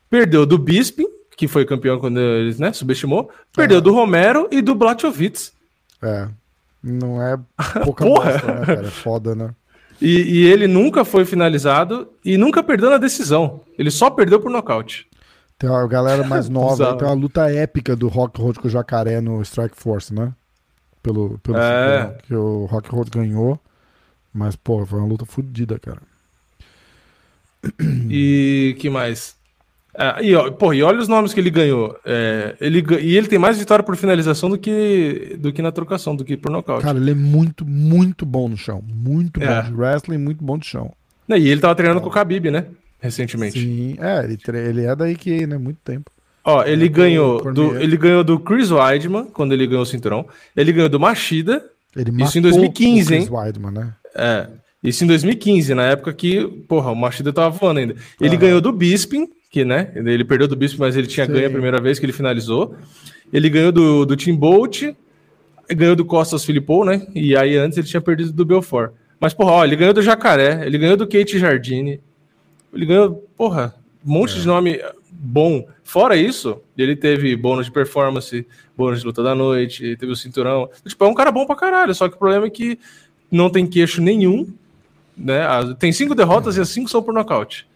perdeu 0.10 0.46
do 0.46 0.58
Bisping, 0.58 1.08
que 1.36 1.48
foi 1.48 1.66
campeão 1.66 2.00
quando 2.00 2.20
eles, 2.20 2.58
né, 2.58 2.72
subestimou, 2.72 3.30
perdeu 3.56 3.82
do 3.82 3.94
Romero 3.94 4.48
e 4.50 4.62
do 4.62 4.74
Blachowicz. 4.74 5.52
É. 6.02 6.28
Não 6.82 7.22
é 7.22 7.38
pouca 7.84 8.06
Porra! 8.06 8.32
bosta, 8.32 8.54
né, 8.54 8.66
cara? 8.66 8.88
É 8.88 8.92
foda, 8.92 9.36
né? 9.36 9.50
E, 10.02 10.22
e 10.22 10.46
ele 10.46 10.68
nunca 10.68 11.04
foi 11.04 11.26
finalizado 11.26 12.08
e 12.24 12.38
nunca 12.38 12.62
perdeu 12.62 12.90
na 12.90 12.98
decisão. 12.98 13.62
Ele 13.78 13.90
só 13.90 14.10
perdeu 14.10 14.40
por 14.40 14.52
nocaute. 14.52 15.08
Tem 15.58 15.70
uma 15.70 15.88
galera 15.88 16.24
mais 16.24 16.48
nova, 16.50 16.96
tem 16.96 17.08
uma 17.08 17.14
luta 17.16 17.50
épica 17.52 17.96
do 17.96 18.08
Rock 18.08 18.40
Road 18.40 18.60
com 18.60 18.68
o 18.68 18.72
Jacaré 18.72 19.20
no 19.22 19.42
Strike 19.42 19.76
Force, 19.76 20.14
né? 20.14 20.34
Pelo, 21.02 21.40
pelo 21.40 21.58
É. 21.58 22.18
que 22.28 22.36
o 22.36 22.66
Rock 22.66 22.90
Road 22.90 23.10
ganhou. 23.10 23.60
Mas, 24.34 24.56
pô, 24.56 24.86
foi 24.86 25.00
uma 25.00 25.08
luta 25.08 25.26
fodida, 25.26 25.80
cara. 25.80 26.02
E 28.10 28.76
que 28.80 28.90
mais? 28.90 29.37
Ah, 30.00 30.22
e, 30.22 30.36
ó, 30.36 30.52
pô, 30.52 30.74
e 30.74 30.84
olha 30.84 31.00
os 31.00 31.08
nomes 31.08 31.34
que 31.34 31.40
ele 31.40 31.50
ganhou. 31.50 31.98
É, 32.06 32.56
ele, 32.62 32.84
e 33.02 33.18
ele 33.18 33.28
tem 33.28 33.40
mais 33.40 33.58
vitória 33.58 33.84
por 33.84 33.96
finalização 33.98 34.48
do 34.50 34.58
que, 34.58 35.36
do 35.40 35.52
que 35.52 35.62
na 35.62 35.72
trocação, 35.72 36.16
do 36.16 36.24
que 36.24 36.38
por 36.38 36.52
nocaute. 36.52 36.84
Cara, 36.84 37.00
ele 37.00 37.12
é 37.12 37.16
muito, 37.16 37.66
muito 37.66 38.26
bom 38.26 38.48
no 38.48 38.56
chão. 38.56 38.84
Muito 38.88 39.42
É. 39.42 39.62
bom 39.64 39.70
de 39.70 39.76
wrestling, 39.76 40.18
muito 40.20 40.44
bom 40.44 40.58
de 40.58 40.68
chão. 40.68 40.94
E 41.28 41.50
ele 41.50 41.60
tava 41.60 41.74
treinando 41.74 42.00
com 42.00 42.08
o 42.10 42.12
Khabib, 42.12 42.52
né? 42.52 42.66
Recentemente. 43.00 43.60
Sim, 43.60 43.96
é, 44.00 44.24
ele, 44.24 44.38
ele 44.70 44.86
é 44.86 44.96
daí 44.96 45.16
que, 45.16 45.46
né? 45.48 45.58
Muito 45.58 45.80
tempo. 45.84 46.12
Ó, 46.44 46.64
ele 46.64 46.88
ganhou, 46.88 47.42
Cormier. 47.42 47.54
do, 47.74 47.78
ele 47.78 47.98
ganhou 47.98 48.24
do 48.24 48.40
Chris 48.40 48.72
Weidman, 48.72 49.26
quando 49.34 49.52
ele 49.54 49.68
ganhou 49.68 49.82
o 49.82 49.86
cinturão. 49.86 50.26
Ele 50.56 50.72
ganhou 50.72 50.88
do 50.90 51.00
Machida. 51.00 51.66
Ele 51.96 52.12
Isso 52.24 52.38
em 52.38 52.42
matou 52.42 52.60
2015, 52.60 53.02
o 53.02 53.08
Chris 53.18 53.28
hein? 53.28 53.36
Weidman, 53.36 53.72
né? 53.72 53.94
É. 54.16 54.48
Isso 54.84 55.04
em 55.04 55.08
2015, 55.08 55.74
na 55.74 55.84
época 55.84 56.14
que, 56.14 56.48
porra, 56.68 56.92
o 56.92 56.96
Machida 56.96 57.34
tava 57.34 57.50
voando 57.50 57.80
ainda. 57.80 57.96
Ele 58.22 58.38
ganhou 58.38 58.62
do 58.62 58.72
Bisping, 58.72 59.28
que, 59.50 59.64
né? 59.64 59.92
Ele 59.96 60.24
perdeu 60.24 60.48
do 60.48 60.56
Bisping, 60.56 60.80
mas 60.80 60.96
ele 60.96 61.08
tinha 61.08 61.26
Sim. 61.26 61.32
ganho 61.34 61.48
a 61.48 61.52
primeira 61.52 61.80
vez 61.80 62.00
que 62.00 62.06
ele 62.06 62.14
finalizou. 62.14 62.76
Ele 63.32 63.50
ganhou 63.50 63.72
do, 63.72 64.06
do 64.06 64.16
Tim 64.16 64.36
Bolt, 64.36 64.84
ganhou 65.70 65.96
do 65.96 66.06
Costas 66.06 66.46
Filippo, 66.46 66.84
né? 66.84 67.08
E 67.14 67.36
aí 67.36 67.56
antes 67.58 67.78
ele 67.78 67.88
tinha 67.88 68.02
perdido 68.02 68.32
do 68.32 68.46
Belfort. 68.46 68.92
Mas, 69.20 69.34
porra, 69.34 69.52
ó, 69.52 69.66
ele 69.66 69.76
ganhou 69.76 69.94
do 69.94 70.02
Jacaré, 70.02 70.66
ele 70.66 70.78
ganhou 70.78 70.96
do 70.96 71.08
Kate 71.08 71.40
Jardine. 71.40 72.00
Ele 72.74 72.86
ganhou, 72.86 73.28
porra, 73.36 73.74
um 74.06 74.12
monte 74.12 74.40
de 74.40 74.46
nome 74.46 74.80
bom. 75.12 75.68
Fora 75.84 76.16
isso, 76.16 76.62
ele 76.78 76.96
teve 76.96 77.36
bônus 77.36 77.66
de 77.66 77.72
performance, 77.72 78.46
bônus 78.76 79.00
de 79.00 79.06
luta 79.06 79.24
da 79.24 79.34
noite, 79.34 79.96
teve 79.98 80.12
o 80.12 80.16
cinturão. 80.16 80.70
Tipo, 80.86 81.06
é 81.06 81.08
um 81.08 81.14
cara 81.14 81.32
bom 81.32 81.46
pra 81.46 81.56
caralho, 81.56 81.96
só 81.96 82.08
que 82.08 82.16
o 82.16 82.20
problema 82.20 82.46
é 82.46 82.50
que 82.50 82.78
não 83.32 83.50
tem 83.50 83.66
queixo 83.66 84.02
nenhum, 84.02 84.48
né? 85.18 85.42
Tem 85.80 85.92
cinco 85.92 86.14
derrotas 86.14 86.58
e 86.58 86.62
as 86.62 86.70
cinco 86.70 86.90
são 86.90 87.02
por 87.02 87.14
nocaute. 87.14 87.68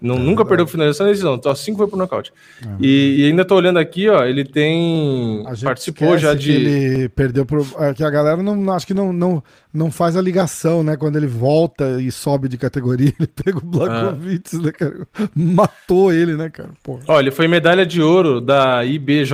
Não, 0.00 0.16
nunca 0.16 0.44
perdeu 0.44 0.64
por 0.64 0.72
finalização 0.72 1.06
nem 1.06 1.12
decisão, 1.12 1.34
então 1.34 1.50
as 1.50 1.58
cinco 1.58 1.78
foi 1.78 1.88
por 1.88 1.96
nocaute. 1.96 2.32
E, 2.80 3.16
e 3.18 3.24
ainda 3.26 3.44
tô 3.44 3.56
olhando 3.56 3.78
aqui, 3.78 4.08
ó, 4.08 4.24
ele 4.24 4.44
tem. 4.44 5.42
A 5.46 5.54
gente 5.54 5.64
Participou 5.64 6.16
já 6.16 6.36
que 6.36 6.42
de. 6.42 6.52
ele 6.52 7.08
perdeu 7.08 7.44
pro. 7.44 7.66
é, 7.80 7.92
que 7.92 8.04
a 8.04 8.10
galera 8.10 8.40
não 8.40 8.72
acho 8.72 8.86
que 8.86 8.94
não, 8.94 9.12
não, 9.12 9.42
não 9.74 9.90
faz 9.90 10.16
a 10.16 10.22
ligação, 10.22 10.84
né? 10.84 10.96
Quando 10.96 11.16
ele 11.16 11.26
volta 11.26 12.00
e 12.00 12.12
sobe 12.12 12.48
de 12.48 12.56
categoria, 12.56 13.12
ele 13.18 13.26
pega 13.26 13.58
o 13.58 13.60
Blakovic, 13.60 14.56
né, 14.56 14.70
cara? 14.70 15.06
Matou 15.34 16.12
ele, 16.12 16.36
né, 16.36 16.48
cara? 16.48 16.70
Pô. 16.82 17.00
Ó, 17.08 17.18
ele 17.18 17.32
foi 17.32 17.48
medalha 17.48 17.84
de 17.84 18.00
ouro 18.00 18.40
da 18.40 18.84
IBJJ, 18.84 19.32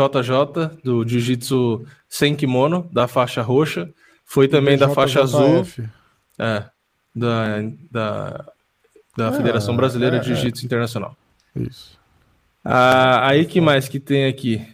do 0.82 1.06
Jiu-Jitsu 1.06 1.84
sem 2.08 2.34
kimono, 2.34 2.88
da 2.90 3.06
faixa 3.06 3.42
roxa. 3.42 3.90
Foi 4.24 4.48
também 4.48 4.78
da 4.78 4.88
faixa 4.88 5.22
azul, 5.22 5.66
é, 6.38 6.64
da, 7.14 7.60
da, 7.90 8.44
da 9.16 9.28
Ah, 9.28 9.32
Federação 9.32 9.76
Brasileira 9.76 10.16
é, 10.16 10.18
de 10.20 10.26
Jiu-Jitsu 10.28 10.64
Internacional. 10.64 11.16
Isso. 11.54 11.98
Ah, 12.64 13.28
aí 13.28 13.44
que 13.44 13.60
mais 13.60 13.88
que 13.88 14.00
tem 14.00 14.26
aqui? 14.26 14.66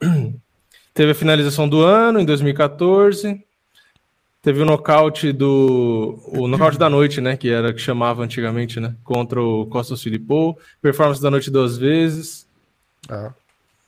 Teve 0.94 1.12
a 1.12 1.14
finalização 1.14 1.68
do 1.68 1.82
ano 1.82 2.20
em 2.20 2.24
2014. 2.24 3.42
Teve 4.42 4.60
o 4.62 4.64
nocaute 4.64 5.32
do. 5.32 6.20
O 6.28 6.46
nocaute 6.46 6.78
da 6.78 6.88
noite, 6.90 7.20
né? 7.20 7.36
Que 7.36 7.48
era 7.48 7.72
que 7.72 7.80
chamava 7.80 8.22
antigamente, 8.22 8.78
né? 8.78 8.94
Contra 9.02 9.42
o 9.42 9.66
Costas 9.66 10.02
Filippo. 10.02 10.56
Performance 10.82 11.20
da 11.20 11.30
noite 11.30 11.50
duas 11.50 11.76
vezes. 11.78 12.46
É. 13.10 13.30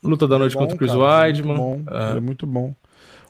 Luta 0.02 0.26
da 0.26 0.38
noite 0.38 0.54
Bom, 0.54 0.60
contra 0.60 0.74
o 0.74 0.78
Chris 0.78 0.92
cara, 0.92 1.02
Weidman. 1.24 1.56
Muito 1.56 1.84
bom, 1.84 1.96
É. 1.96 2.08
ele 2.10 2.16
é 2.18 2.20
muito 2.20 2.46
bom. 2.46 2.74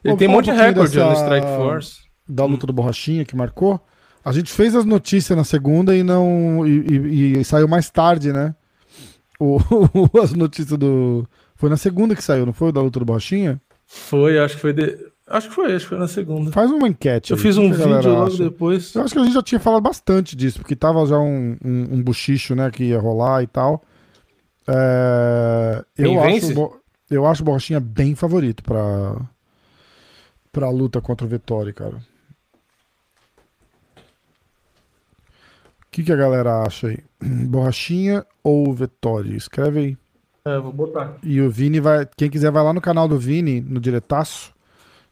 Ele 0.04 0.14
Ô, 0.14 0.16
tem 0.16 0.28
um 0.28 0.32
monte 0.32 0.46
de 0.46 0.52
recorde 0.52 0.96
no 0.98 1.08
dessa- 1.08 1.22
Strike 1.24 1.46
Force. 1.56 2.00
Da 2.28 2.44
luta 2.44 2.66
do 2.66 2.72
Borrachinha 2.72 3.24
que 3.24 3.34
marcou. 3.36 3.80
A 4.26 4.32
gente 4.32 4.52
fez 4.52 4.74
as 4.74 4.84
notícias 4.84 5.36
na 5.38 5.44
segunda 5.44 5.94
e 5.96 6.02
não. 6.02 6.66
E, 6.66 6.70
e- 6.80 7.38
e 7.38 7.44
saiu 7.44 7.68
mais 7.68 7.88
tarde, 7.90 8.32
né? 8.32 8.56
O, 9.38 9.58
as 10.20 10.32
notícias 10.32 10.76
do. 10.76 11.24
Foi 11.54 11.70
na 11.70 11.76
segunda 11.76 12.16
que 12.16 12.24
saiu, 12.24 12.44
não 12.44 12.52
foi? 12.52 12.72
Da 12.72 12.82
luta 12.82 12.98
do 12.98 13.04
Borrachinha? 13.04 13.60
Foi, 13.86 14.36
acho 14.40 14.56
que 14.56 14.60
foi. 14.60 14.72
De... 14.72 14.98
Acho 15.28 15.48
que 15.48 15.54
foi, 15.54 15.72
acho 15.74 15.84
que 15.84 15.90
foi 15.90 15.98
na 15.98 16.08
segunda. 16.08 16.50
Faz 16.50 16.70
uma 16.72 16.88
enquete. 16.88 17.30
Eu 17.30 17.36
aí, 17.36 17.42
fiz 17.42 17.56
o 17.56 17.62
um 17.62 17.70
vídeo 17.72 18.10
logo 18.10 18.26
acha? 18.26 18.42
depois. 18.42 18.92
Eu 18.96 19.02
acho 19.02 19.14
que 19.14 19.20
a 19.20 19.24
gente 19.24 19.34
já 19.34 19.42
tinha 19.42 19.60
falado 19.60 19.82
bastante 19.82 20.34
disso, 20.34 20.58
porque 20.58 20.74
tava 20.74 21.06
já 21.06 21.18
um, 21.20 21.56
um, 21.64 21.94
um 21.94 22.02
buchicho, 22.02 22.54
né, 22.56 22.68
que 22.70 22.82
ia 22.84 22.98
rolar 22.98 23.44
e 23.44 23.46
tal. 23.46 23.82
É, 24.68 25.84
eu, 25.96 26.20
acho, 26.20 26.50
o 26.50 26.54
Bo- 26.54 26.80
eu 27.08 27.26
acho 27.26 27.42
o 27.42 27.44
Borrachinha 27.44 27.78
bem 27.78 28.14
favorito 28.16 28.62
pra, 28.64 29.16
pra 30.52 30.68
luta 30.70 31.00
contra 31.00 31.24
o 31.26 31.30
Vettori, 31.30 31.72
cara. 31.72 31.96
Que, 35.90 36.02
que 36.02 36.12
a 36.12 36.16
galera 36.16 36.62
acha 36.62 36.88
aí? 36.88 36.98
Borrachinha 37.46 38.26
ou 38.42 38.72
Vettori? 38.72 39.36
Escreve 39.36 39.80
aí. 39.80 39.94
É, 40.44 40.58
vou 40.58 40.72
botar. 40.72 41.16
E 41.22 41.40
o 41.40 41.48
Vini 41.50 41.80
vai. 41.80 42.06
Quem 42.16 42.30
quiser 42.30 42.50
vai 42.52 42.62
lá 42.62 42.72
no 42.72 42.80
canal 42.80 43.08
do 43.08 43.18
Vini, 43.18 43.60
no 43.60 43.80
diretaço. 43.80 44.54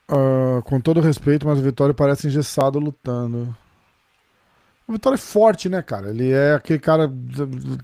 Ah, 0.08 0.60
com 0.62 0.80
todo 0.80 1.00
respeito, 1.00 1.46
mas 1.46 1.58
o 1.58 1.62
Vitória 1.62 1.94
parece 1.94 2.26
engessado 2.26 2.80
lutando. 2.80 3.56
O 4.88 4.92
Vitória 4.92 5.14
é 5.14 5.18
forte, 5.18 5.68
né, 5.68 5.82
cara? 5.82 6.10
Ele 6.10 6.32
é 6.32 6.54
aquele 6.54 6.80
cara 6.80 7.08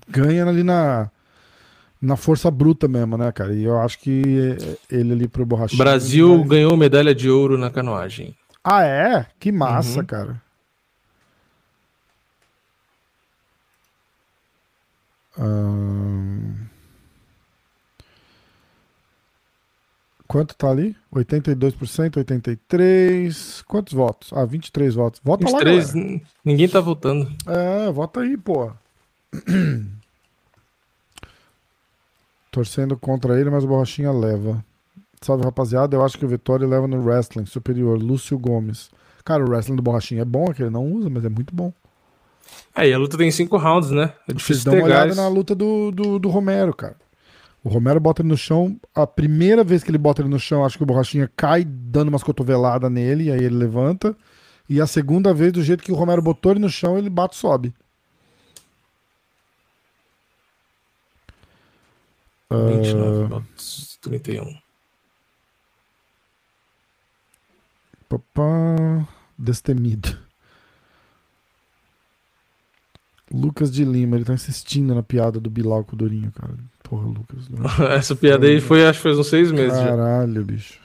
ganha 0.09 0.45
ali 0.45 0.61
na 0.61 1.09
na 2.01 2.15
força 2.15 2.49
bruta 2.51 2.87
mesmo, 2.87 3.17
né, 3.17 3.31
cara? 3.31 3.53
E 3.53 3.63
eu 3.63 3.79
acho 3.79 3.99
que 3.99 4.21
ele 4.89 5.13
ali 5.13 5.27
pro 5.27 5.45
borrachinho. 5.45 5.77
Brasil 5.83 6.43
ganhou 6.45 6.75
medalha 6.77 7.13
de 7.15 7.29
ouro 7.29 7.57
na 7.57 7.69
canoagem. 7.69 8.35
Ah, 8.63 8.83
é? 8.83 9.25
Que 9.39 9.51
massa, 9.51 9.99
Uhum. 9.99 10.05
cara. 10.05 10.41
Ahn. 15.37 16.67
Quanto 20.27 20.55
tá 20.57 20.69
ali? 20.69 20.95
82%, 21.11 22.17
83%. 22.17 23.63
Quantos 23.65 23.93
votos? 23.93 24.33
Ah, 24.33 24.43
23 24.45 24.93
votos. 24.93 25.21
Vota 25.23 25.45
lá, 25.45 25.51
23, 25.59 25.93
galera. 25.93 26.09
n- 26.15 26.21
ninguém 26.43 26.67
tá 26.67 26.81
votando. 26.81 27.31
É, 27.47 27.89
vota 27.91 28.19
aí, 28.21 28.35
pô. 28.37 28.71
Torcendo 32.57 32.97
contra 32.97 33.39
ele, 33.39 33.51
mas 33.51 33.63
o 33.63 33.67
Borrachinha 33.67 34.11
leva. 34.11 34.65
Salve, 35.21 35.43
rapaziada. 35.43 35.95
Eu 35.95 36.03
acho 36.03 36.17
que 36.17 36.25
o 36.25 36.27
Vitória 36.27 36.65
leva 36.65 36.87
no 36.87 37.03
wrestling 37.03 37.45
superior. 37.45 38.01
Lúcio 38.01 38.35
Gomes. 38.39 38.89
Cara, 39.23 39.45
o 39.45 39.47
wrestling 39.47 39.75
do 39.75 39.83
Borrachinha 39.83 40.23
é 40.23 40.25
bom, 40.25 40.49
é 40.49 40.55
que 40.55 40.63
ele 40.63 40.71
não 40.71 40.83
usa, 40.91 41.07
mas 41.07 41.23
é 41.23 41.29
muito 41.29 41.53
bom. 41.53 41.71
Aí, 42.73 42.91
a 42.91 42.97
luta 42.97 43.15
tem 43.15 43.29
cinco 43.29 43.57
rounds, 43.57 43.91
né? 43.91 44.11
É 44.27 44.33
Vocês 44.33 44.37
difícil 44.37 44.63
dão 44.65 44.73
ter 44.73 44.79
uma 44.79 44.85
olhada 44.87 45.05
gás. 45.05 45.17
na 45.17 45.27
luta 45.27 45.53
do, 45.53 45.91
do, 45.91 46.17
do 46.17 46.29
Romero, 46.29 46.73
cara. 46.73 46.95
O 47.63 47.69
Romero 47.69 47.99
bota 47.99 48.23
ele 48.23 48.29
no 48.29 48.37
chão. 48.37 48.75
A 48.95 49.05
primeira 49.05 49.63
vez 49.63 49.83
que 49.83 49.91
ele 49.91 49.99
bota 49.99 50.23
ele 50.23 50.29
no 50.29 50.39
chão, 50.39 50.65
acho 50.65 50.77
que 50.77 50.83
o 50.83 50.87
Borrachinha 50.87 51.29
cai 51.37 51.63
dando 51.63 52.07
umas 52.07 52.23
cotoveladas 52.23 52.91
nele, 52.91 53.25
e 53.25 53.31
aí 53.31 53.43
ele 53.43 53.55
levanta. 53.55 54.15
E 54.67 54.81
a 54.81 54.87
segunda 54.87 55.31
vez, 55.31 55.53
do 55.53 55.61
jeito 55.61 55.83
que 55.83 55.91
o 55.91 55.95
Romero 55.95 56.23
botou 56.23 56.51
ele 56.53 56.59
no 56.59 56.69
chão, 56.69 56.97
ele 56.97 57.09
bate 57.09 57.35
e 57.35 57.39
sobe. 57.39 57.71
29 62.49 63.23
Ah. 63.23 63.27
votos, 63.27 63.97
31. 64.01 64.57
Papá, 68.07 69.07
destemido. 69.37 70.17
Lucas 73.29 73.69
de 73.69 73.83
Lima, 73.83 74.15
ele 74.15 74.23
tá 74.23 74.33
insistindo 74.33 74.95
na 74.95 75.03
piada 75.03 75.39
do 75.39 75.49
Bilal 75.49 75.83
com 75.83 75.93
o 75.95 75.97
Durinho, 75.97 76.31
cara. 76.31 76.53
Porra, 76.83 77.05
Lucas. 77.07 77.49
né? 77.49 77.59
Essa 77.97 78.15
piada 78.15 78.47
aí 78.47 78.61
foi, 78.61 78.85
acho 78.87 78.99
que 78.99 79.03
faz 79.03 79.19
uns 79.19 79.27
seis 79.27 79.51
meses 79.51 79.77
já. 79.77 79.87
Caralho, 79.87 80.45
bicho. 80.45 80.79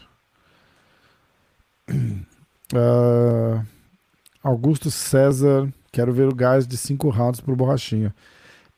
Ah, 2.75 3.63
Augusto 4.43 4.91
César, 4.91 5.71
quero 5.93 6.11
ver 6.11 6.27
o 6.27 6.35
gás 6.35 6.67
de 6.67 6.79
cinco 6.79 7.11
rounds 7.11 7.39
pro 7.39 7.55
Borrachinha. 7.55 8.15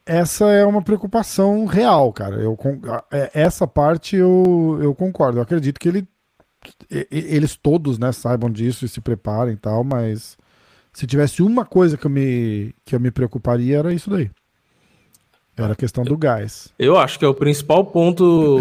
Essa 0.06 0.50
é 0.50 0.64
uma 0.64 0.82
preocupação 0.82 1.64
real, 1.64 2.12
cara. 2.12 2.36
Eu, 2.36 2.58
é- 3.10 3.30
essa 3.34 3.66
parte 3.66 4.16
eu, 4.16 4.78
eu 4.80 4.94
concordo. 4.94 5.38
Eu 5.38 5.42
acredito 5.42 5.78
que 5.80 5.88
ele, 5.88 6.06
eles 7.10 7.56
todos 7.56 7.98
né, 7.98 8.12
saibam 8.12 8.50
disso 8.50 8.84
e 8.84 8.88
se 8.88 9.00
preparem 9.00 9.54
e 9.54 9.56
tal, 9.56 9.82
mas 9.82 10.36
se 10.92 11.06
tivesse 11.06 11.42
uma 11.42 11.64
coisa 11.64 11.96
que 11.96 12.06
eu 12.06 12.10
me, 12.10 12.74
que 12.84 12.94
eu 12.94 13.00
me 13.00 13.10
preocuparia 13.10 13.78
era 13.78 13.92
isso 13.92 14.10
daí. 14.10 14.30
Era 15.56 15.72
a 15.72 15.76
questão 15.76 16.04
do 16.04 16.16
gás. 16.18 16.68
Eu 16.78 16.98
acho 16.98 17.18
que 17.18 17.24
é 17.24 17.28
o 17.28 17.34
principal 17.34 17.84
ponto 17.84 18.58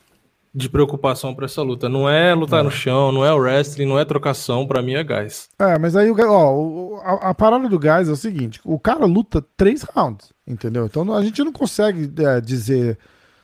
de 0.54 0.68
preocupação 0.70 1.34
pra 1.34 1.44
essa 1.44 1.60
luta. 1.60 1.88
Não 1.88 2.08
é 2.08 2.32
lutar 2.34 2.64
no 2.64 2.70
chão, 2.70 3.12
não 3.12 3.24
é 3.24 3.32
o 3.32 3.38
wrestling, 3.38 3.84
não 3.84 3.98
é 3.98 4.04
trocação, 4.04 4.66
pra 4.66 4.80
mim 4.80 4.94
é 4.94 5.04
gás. 5.04 5.48
É, 5.58 5.78
mas 5.78 5.94
aí 5.94 6.10
o 6.10 6.16
ó, 6.18 7.00
a, 7.02 7.30
a 7.30 7.34
parada 7.34 7.68
do 7.68 7.78
gás 7.78 8.08
é 8.08 8.12
o 8.12 8.16
seguinte: 8.16 8.60
o 8.64 8.78
cara 8.78 9.04
luta 9.04 9.44
três 9.56 9.82
rounds, 9.82 10.32
entendeu? 10.46 10.86
Então 10.86 11.12
a 11.14 11.22
gente 11.22 11.42
não 11.42 11.52
consegue 11.52 12.10
é, 12.22 12.40
dizer 12.40 12.98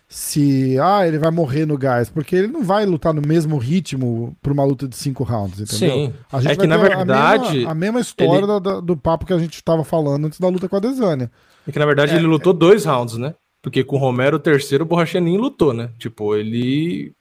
se 0.08 0.78
ah, 0.78 1.06
ele 1.08 1.18
vai 1.18 1.30
morrer 1.30 1.64
no 1.64 1.78
gás, 1.78 2.10
porque 2.10 2.36
ele 2.36 2.46
não 2.48 2.62
vai 2.62 2.84
lutar 2.84 3.14
no 3.14 3.22
mesmo 3.26 3.56
ritmo 3.56 4.36
pra 4.42 4.52
uma 4.52 4.62
luta 4.64 4.86
de 4.86 4.94
cinco 4.94 5.24
rounds, 5.24 5.58
entendeu? 5.60 6.06
Sim. 6.08 6.14
A 6.30 6.40
gente 6.40 6.52
É 6.52 6.56
que, 6.56 6.66
na 6.66 6.78
ter 6.78 6.92
a 6.92 6.96
verdade, 6.96 7.52
mesma, 7.56 7.70
a 7.70 7.74
mesma 7.74 8.00
história 8.00 8.44
ele- 8.44 8.60
da- 8.60 8.80
do 8.80 8.94
papo 8.96 9.24
que 9.24 9.32
a 9.32 9.38
gente 9.38 9.62
tava 9.64 9.82
falando 9.84 10.26
antes 10.26 10.38
da 10.38 10.48
luta 10.48 10.68
com 10.68 10.76
a 10.76 10.80
Desânia. 10.80 11.30
É 11.66 11.72
que 11.72 11.78
na 11.78 11.86
verdade 11.86 12.14
ele 12.14 12.26
lutou 12.26 12.52
dois 12.52 12.84
rounds, 12.84 13.16
né? 13.16 13.34
Porque 13.62 13.82
com 13.84 13.96
o 13.96 13.98
Romero, 13.98 14.36
o 14.36 14.40
terceiro, 14.40 14.84
o 14.84 14.86
Borrachinha 14.86 15.20
nem 15.20 15.38
lutou, 15.38 15.72
né? 15.72 15.88
Tipo, 15.98 16.34
ele 16.36 17.12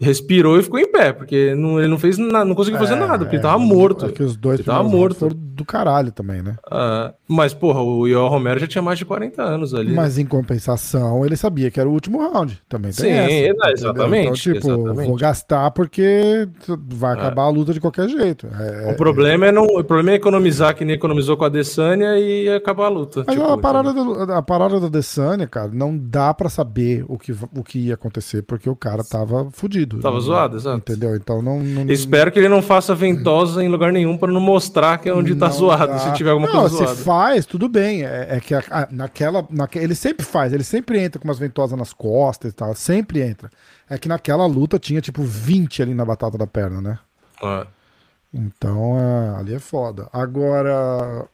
respirou 0.00 0.58
e 0.58 0.62
ficou 0.62 0.78
em 0.78 0.90
pé, 0.90 1.12
porque 1.12 1.54
não, 1.54 1.78
ele 1.78 1.88
não 1.88 1.98
fez 1.98 2.18
nada, 2.18 2.44
não 2.44 2.54
conseguiu 2.54 2.78
fazer 2.80 2.96
nada, 2.96 3.18
porque 3.18 3.36
ele 3.36 3.42
tava 3.42 3.58
morto. 3.58 4.06
É 4.06 4.12
que 4.12 4.22
os 4.22 4.36
dois 4.36 4.58
Ele 4.58 4.66
tava 4.66 4.82
morto. 4.88 5.16
foram 5.20 5.36
do 5.54 5.64
caralho 5.64 6.10
também, 6.10 6.42
né? 6.42 6.56
Ah, 6.68 7.14
mas, 7.28 7.54
porra, 7.54 7.80
o 7.80 8.06
Yoel 8.08 8.26
Romero 8.26 8.58
já 8.58 8.66
tinha 8.66 8.82
mais 8.82 8.98
de 8.98 9.04
40 9.04 9.40
anos 9.40 9.72
ali. 9.72 9.90
né? 9.90 9.94
Mas 9.96 10.18
em 10.18 10.26
compensação, 10.26 11.24
ele 11.24 11.36
sabia 11.36 11.70
que 11.70 11.78
era 11.78 11.88
o 11.88 11.92
último 11.92 12.18
round. 12.18 12.60
Também 12.68 12.90
tem 12.92 13.04
Sim, 13.06 13.10
essa, 13.12 13.30
é, 13.32 13.48
entendeu? 13.48 13.70
exatamente, 13.72 14.22
Então, 14.50 14.60
tipo, 14.60 14.72
exatamente. 14.72 15.06
vou 15.08 15.16
gastar 15.16 15.70
porque 15.70 16.48
vai 16.88 17.12
acabar 17.14 17.42
a 17.44 17.48
luta 17.50 17.72
de 17.72 17.80
qualquer 17.80 18.08
jeito. 18.08 18.48
É, 18.48 18.90
O 18.92 18.96
problema 18.96 19.46
é 19.46 19.52
não, 19.52 19.64
o 19.64 19.84
problema 19.84 20.10
é 20.10 20.14
economizar 20.14 20.74
que 20.74 20.84
nem 20.84 20.96
economizou 20.96 21.36
com 21.36 21.44
a 21.44 21.48
Desânia 21.48 22.18
e 22.18 22.48
acabar 22.48 22.86
a 22.86 22.88
luta. 22.88 23.22
Mas 23.26 23.36
tipo, 23.36 23.46
a, 23.48 23.56
parada 23.56 23.92
do- 23.92 24.32
a 24.32 24.42
parada 24.42 24.80
da 24.80 24.88
Desânia, 24.88 25.46
cara, 25.46 25.70
não 25.72 25.96
dá 25.96 26.34
pra 26.34 26.48
saber 26.48 27.04
o 27.08 27.16
que, 27.16 27.32
o 27.56 27.62
que 27.62 27.78
ia 27.78 27.94
acontecer, 27.94 28.42
porque 28.42 28.68
o 28.68 28.74
cara 28.76 29.04
tava 29.04 29.48
fudido. 29.52 29.83
Tava 29.86 30.14
Não- 30.14 30.20
zoado, 30.20 30.56
exato. 30.56 30.78
Entendeu? 30.78 31.14
Então 31.16 31.40
não. 31.42 31.60
não 31.60 31.90
Espero 31.90 32.30
que 32.32 32.38
ele 32.38 32.48
não 32.48 32.62
faça 32.62 32.94
ventosa 32.94 33.62
em 33.62 33.68
lugar 33.68 33.92
nenhum 33.92 34.16
pra 34.16 34.30
não 34.32 34.40
mostrar 34.40 34.98
que 34.98 35.08
é 35.08 35.14
onde 35.14 35.34
tá 35.34 35.48
zoado, 35.48 35.92
dá. 35.92 35.98
se 35.98 36.12
tiver 36.14 36.30
alguma 36.30 36.48
não, 36.50 36.60
coisa 36.60 36.76
se 36.76 36.82
zoada. 36.84 36.96
faz, 37.02 37.46
tudo 37.46 37.68
bem. 37.68 38.04
É, 38.04 38.36
é 38.36 38.40
que 38.40 38.54
a- 38.54 38.62
a- 38.70 38.88
naquela, 38.90 39.46
naque- 39.50 39.78
Ele 39.78 39.94
sempre 39.94 40.24
faz, 40.24 40.52
ele 40.52 40.64
sempre 40.64 40.98
entra 41.00 41.20
com 41.20 41.28
umas 41.28 41.38
ventosas 41.38 41.78
nas 41.78 41.92
costas 41.92 42.52
e 42.52 42.54
tal. 42.54 42.74
Sempre 42.74 43.20
entra. 43.22 43.50
É 43.88 43.98
que 43.98 44.08
naquela 44.08 44.46
luta 44.46 44.78
tinha 44.78 45.00
tipo 45.00 45.22
20 45.22 45.82
ali 45.82 45.94
na 45.94 46.04
batata 46.04 46.38
da 46.38 46.46
perna, 46.46 46.80
né? 46.80 46.98
É. 47.42 47.66
Então, 48.32 48.98
é, 48.98 49.38
ali 49.38 49.54
é 49.54 49.58
foda. 49.60 50.08
Agora, 50.12 51.26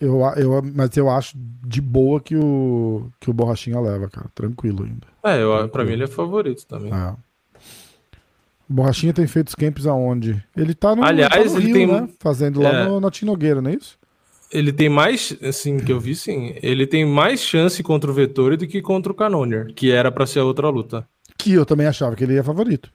eu, 0.00 0.20
eu, 0.36 0.62
mas 0.74 0.96
eu 0.96 1.10
acho 1.10 1.36
de 1.36 1.80
boa 1.80 2.20
que 2.20 2.34
o, 2.36 3.10
que 3.20 3.28
o 3.30 3.32
Borrachinha 3.32 3.78
leva, 3.80 4.08
cara. 4.08 4.30
Tranquilo 4.34 4.84
ainda. 4.84 5.06
É, 5.22 5.42
eu, 5.42 5.68
pra 5.68 5.84
mim 5.84 5.92
ele 5.92 6.04
é 6.04 6.08
favorito 6.08 6.66
também. 6.66 6.92
É. 6.92 7.14
O 8.68 8.72
Borrachinha 8.72 9.12
tem 9.12 9.26
feito 9.26 9.48
os 9.48 9.54
camps 9.54 9.86
aonde? 9.86 10.42
Ele 10.56 10.74
tá 10.74 10.94
no, 10.94 11.04
Aliás, 11.04 11.32
tá 11.32 11.38
no 11.44 11.56
ele 11.58 11.66
Rio, 11.66 11.74
tem- 11.74 11.86
né? 11.86 12.08
Fazendo 12.20 12.60
lá 12.62 12.70
é. 12.70 12.84
no, 12.84 13.00
na 13.00 13.10
Tinogueira, 13.10 13.60
não 13.60 13.70
é 13.70 13.74
isso? 13.74 13.98
Ele 14.52 14.72
tem 14.72 14.88
mais, 14.88 15.36
assim, 15.42 15.78
que 15.78 15.92
eu 15.92 16.00
vi, 16.00 16.14
sim. 16.16 16.54
Ele 16.60 16.84
tem 16.86 17.04
mais 17.06 17.40
chance 17.40 17.82
contra 17.82 18.10
o 18.10 18.14
Vettori 18.14 18.56
do 18.56 18.66
que 18.66 18.80
contra 18.82 19.12
o 19.12 19.14
Canonier, 19.14 19.72
que 19.74 19.92
era 19.92 20.10
pra 20.10 20.26
ser 20.26 20.40
a 20.40 20.44
outra 20.44 20.68
luta. 20.68 21.06
Que 21.38 21.52
eu 21.52 21.64
também 21.64 21.86
achava 21.86 22.16
que 22.16 22.24
ele 22.24 22.34
ia 22.34 22.42
favorito. 22.42 22.92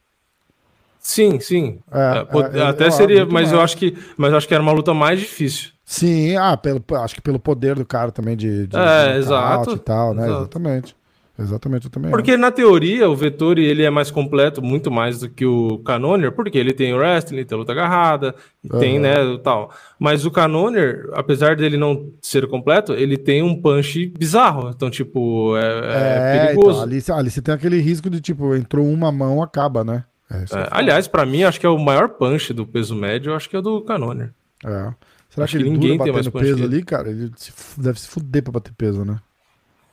Sim, 1.06 1.40
sim. 1.40 1.80
É, 1.91 1.99
É, 1.99 2.57
é, 2.57 2.61
eu- 2.61 2.65
até 2.65 2.90
seria, 2.90 3.27
mas 3.27 3.52
eu 3.52 3.61
acho 3.61 3.77
que, 3.77 3.95
mas 4.18 4.32
eu 4.32 4.38
acho 4.40 4.48
que 4.48 4.56
era 4.56 4.64
uma 4.64 4.72
luta 4.72 4.91
mais 4.91 5.19
difícil. 5.19 5.69
Sim, 5.86 6.36
ah, 6.36 6.57
pelo, 6.57 6.84
acho 6.95 7.14
que 7.14 7.22
pelo 7.22 7.40
poder 7.40 7.76
do 7.76 7.86
cara 7.86 8.11
também 8.11 8.36
de, 8.36 8.65
de 8.65 8.76
É, 8.76 9.15
exato, 9.18 9.73
e 9.73 9.77
tal, 9.77 10.15
né? 10.15 10.23
exato. 10.23 10.40
Exatamente. 10.41 10.95
Exatamente, 11.38 11.86
eu 11.86 11.91
também 11.91 12.10
Porque 12.10 12.36
na 12.38 12.49
teoria 12.49 13.07
o 13.10 13.15
Vettori 13.15 13.64
ele 13.65 13.84
é 13.84 13.90
mais 13.90 14.10
completo, 14.10 14.64
muito 14.64 14.90
mais 14.90 15.19
do 15.19 15.30
que 15.30 15.45
o 15.45 15.77
Canonier, 15.80 16.32
porque 16.32 16.57
ele 16.57 16.73
tem 16.73 16.94
o 16.94 16.98
wrestling, 16.98 17.44
tem 17.44 17.56
a 17.56 17.60
luta 17.60 17.73
agarrada, 17.73 18.34
e 18.64 18.69
tem, 18.69 18.98
né, 18.99 19.15
tal. 19.44 19.69
Mas 19.99 20.26
o 20.26 20.32
Canonier, 20.32 21.07
apesar 21.14 21.56
dele 21.56 21.77
não 21.77 22.10
ser 22.22 22.48
completo, 22.48 22.94
ele 22.94 23.15
tem 23.18 23.44
um 23.44 23.61
punch 23.61 24.07
bizarro. 24.18 24.69
Então, 24.69 24.90
tipo, 24.90 25.56
é, 25.57 25.61
é 25.61 26.18
É, 26.38 26.40
perigoso. 26.40 26.69
então, 26.69 26.82
ali, 26.84 27.03
ali 27.10 27.30
você 27.30 27.41
tem 27.44 27.53
aquele 27.53 27.80
risco 27.80 28.10
de, 28.10 28.22
tipo, 28.22 28.56
entrou 28.56 28.88
uma 28.88 29.11
mão, 29.11 29.44
acaba, 29.44 29.84
né? 29.84 30.03
É, 30.30 30.38
É, 30.38 30.68
aliás, 30.72 31.07
pra 31.07 31.26
mim, 31.26 31.43
acho 31.43 31.60
que 31.60 31.65
é 31.65 31.69
o 31.69 31.77
maior 31.77 32.10
punch 32.10 32.53
do 32.53 32.65
peso 32.65 32.95
médio, 32.95 33.34
acho 33.35 33.49
que 33.49 33.56
é 33.56 33.60
o 33.60 33.61
do 33.61 33.81
Canonier. 33.81 34.34
É. 34.65 34.93
Será 35.30 35.45
que 35.47 35.52
que 35.57 35.57
ele 35.64 35.69
ninguém 35.69 35.91
dura 35.97 36.03
tem 36.06 36.14
mais 36.14 36.27
batendo 36.27 36.43
peso 36.56 36.64
ali, 36.64 36.84
cara? 36.84 37.10
Ele 37.10 37.31
se 37.35 37.52
deve 37.77 37.99
se 37.99 38.07
fuder 38.07 38.41
pra 38.43 38.53
bater 38.53 38.73
peso, 38.77 39.03
né? 39.03 39.19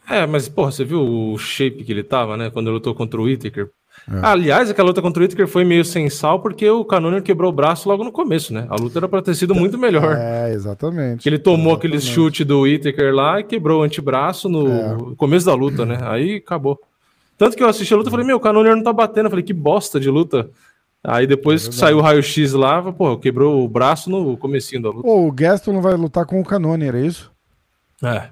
É, 0.08 0.26
mas, 0.26 0.48
porra, 0.48 0.70
você 0.72 0.84
viu 0.84 1.00
o 1.00 1.38
shape 1.38 1.84
que 1.84 1.92
ele 1.92 2.02
tava, 2.02 2.36
né? 2.36 2.50
Quando 2.50 2.66
ele 2.68 2.74
lutou 2.74 2.94
contra 2.94 3.20
o 3.20 3.24
Whittaker. 3.24 3.68
É. 4.10 4.20
Aliás, 4.22 4.70
aquela 4.70 4.88
luta 4.88 5.02
contra 5.02 5.20
o 5.20 5.22
Whittaker 5.22 5.46
foi 5.46 5.64
meio 5.64 5.84
sem 5.84 6.08
sal, 6.08 6.40
porque 6.40 6.68
o 6.68 6.84
Canonier 6.84 7.22
quebrou 7.22 7.50
o 7.50 7.54
braço 7.54 7.88
logo 7.88 8.02
no 8.02 8.10
começo, 8.10 8.52
né? 8.54 8.66
A 8.70 8.74
luta 8.76 8.98
era 8.98 9.08
pra 9.08 9.20
ter 9.22 9.34
sido 9.34 9.54
muito 9.54 9.76
melhor. 9.78 10.16
É, 10.16 10.52
exatamente. 10.52 11.22
Que 11.22 11.28
ele 11.28 11.38
tomou 11.38 11.74
aquele 11.74 11.96
Exatamente. 11.96 12.14
chute 12.14 12.44
do 12.44 12.60
Whittaker 12.62 13.14
lá 13.14 13.38
e 13.40 13.44
quebrou 13.44 13.80
o 13.80 13.84
antebraço 13.84 14.48
no 14.48 14.66
É. 14.68 14.96
começo 15.16 15.46
da 15.46 15.54
luta, 15.54 15.84
né? 15.84 15.98
Aí 16.02 16.36
acabou. 16.36 16.80
Tanto 17.42 17.56
que 17.56 17.62
eu 17.64 17.68
assisti 17.68 17.92
a 17.92 17.96
luta 17.96 18.08
e 18.08 18.12
falei, 18.12 18.24
meu, 18.24 18.36
o 18.36 18.40
Canonier 18.40 18.76
não 18.76 18.84
tá 18.84 18.92
batendo. 18.92 19.26
Eu 19.26 19.30
falei, 19.30 19.44
que 19.44 19.52
bosta 19.52 19.98
de 19.98 20.08
luta. 20.08 20.48
Aí 21.02 21.26
depois 21.26 21.66
É 21.66 21.70
que 21.70 21.74
saiu 21.74 21.98
o 21.98 22.00
raio-x 22.00 22.52
lá, 22.52 22.92
pô, 22.92 23.18
quebrou 23.18 23.64
o 23.64 23.68
braço 23.68 24.08
no 24.08 24.36
comecinho 24.36 24.80
da 24.80 24.90
luta. 24.90 25.08
Ô, 25.08 25.26
o 25.26 25.32
Gaston 25.32 25.80
vai 25.80 25.94
lutar 25.96 26.24
com 26.24 26.40
o 26.40 26.44
Canonier, 26.44 26.94
é 26.94 27.00
isso? 27.04 27.32
É. 28.00 28.28